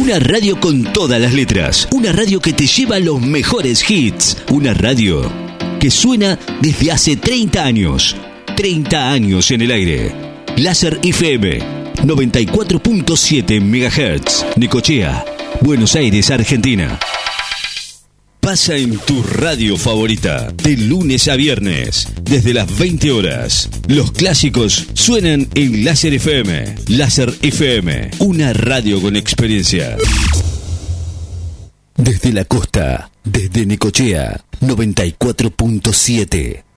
Una 0.09 0.20
radio 0.20 0.59
con 0.59 0.85
todas 0.85 1.20
las 1.20 1.35
letras. 1.35 1.86
Una 1.93 2.12
radio 2.12 2.40
que 2.40 2.55
te 2.55 2.66
lleva 2.66 2.98
los 2.98 3.20
mejores 3.20 3.85
hits. 3.90 4.39
Una 4.51 4.72
radio 4.72 5.30
que 5.78 5.90
suena 5.90 6.39
desde 6.62 6.90
hace 6.93 7.16
30 7.18 7.62
años. 7.62 8.16
30 8.56 9.10
años 9.12 9.51
en 9.51 9.60
el 9.60 9.70
aire. 9.70 10.14
Láser 10.56 10.98
FM 11.02 11.59
94.7 12.06 13.60
MHz. 13.60 14.56
Necochea, 14.56 15.26
Buenos 15.60 15.94
Aires, 15.94 16.30
Argentina. 16.30 16.98
Pasa 18.49 18.77
en 18.77 18.97
tu 19.01 19.23
radio 19.23 19.77
favorita, 19.77 20.51
de 20.51 20.79
lunes 20.79 21.29
a 21.29 21.37
viernes, 21.37 22.09
desde 22.23 22.55
las 22.55 22.79
20 22.79 23.12
horas. 23.12 23.69
Los 23.89 24.11
clásicos 24.12 24.87
suenan 24.95 25.47
en 25.55 25.85
Láser 25.85 26.15
FM. 26.15 26.77
Láser 26.89 27.31
FM, 27.43 28.11
una 28.20 28.55
radio 28.55 29.03
con 29.03 29.16
experiencia. 29.16 29.99
Desde 31.99 32.33
la 32.33 32.47
costa, 32.47 33.11
desde 33.23 33.66
Necochea, 33.66 34.43
94.7. 34.62 36.65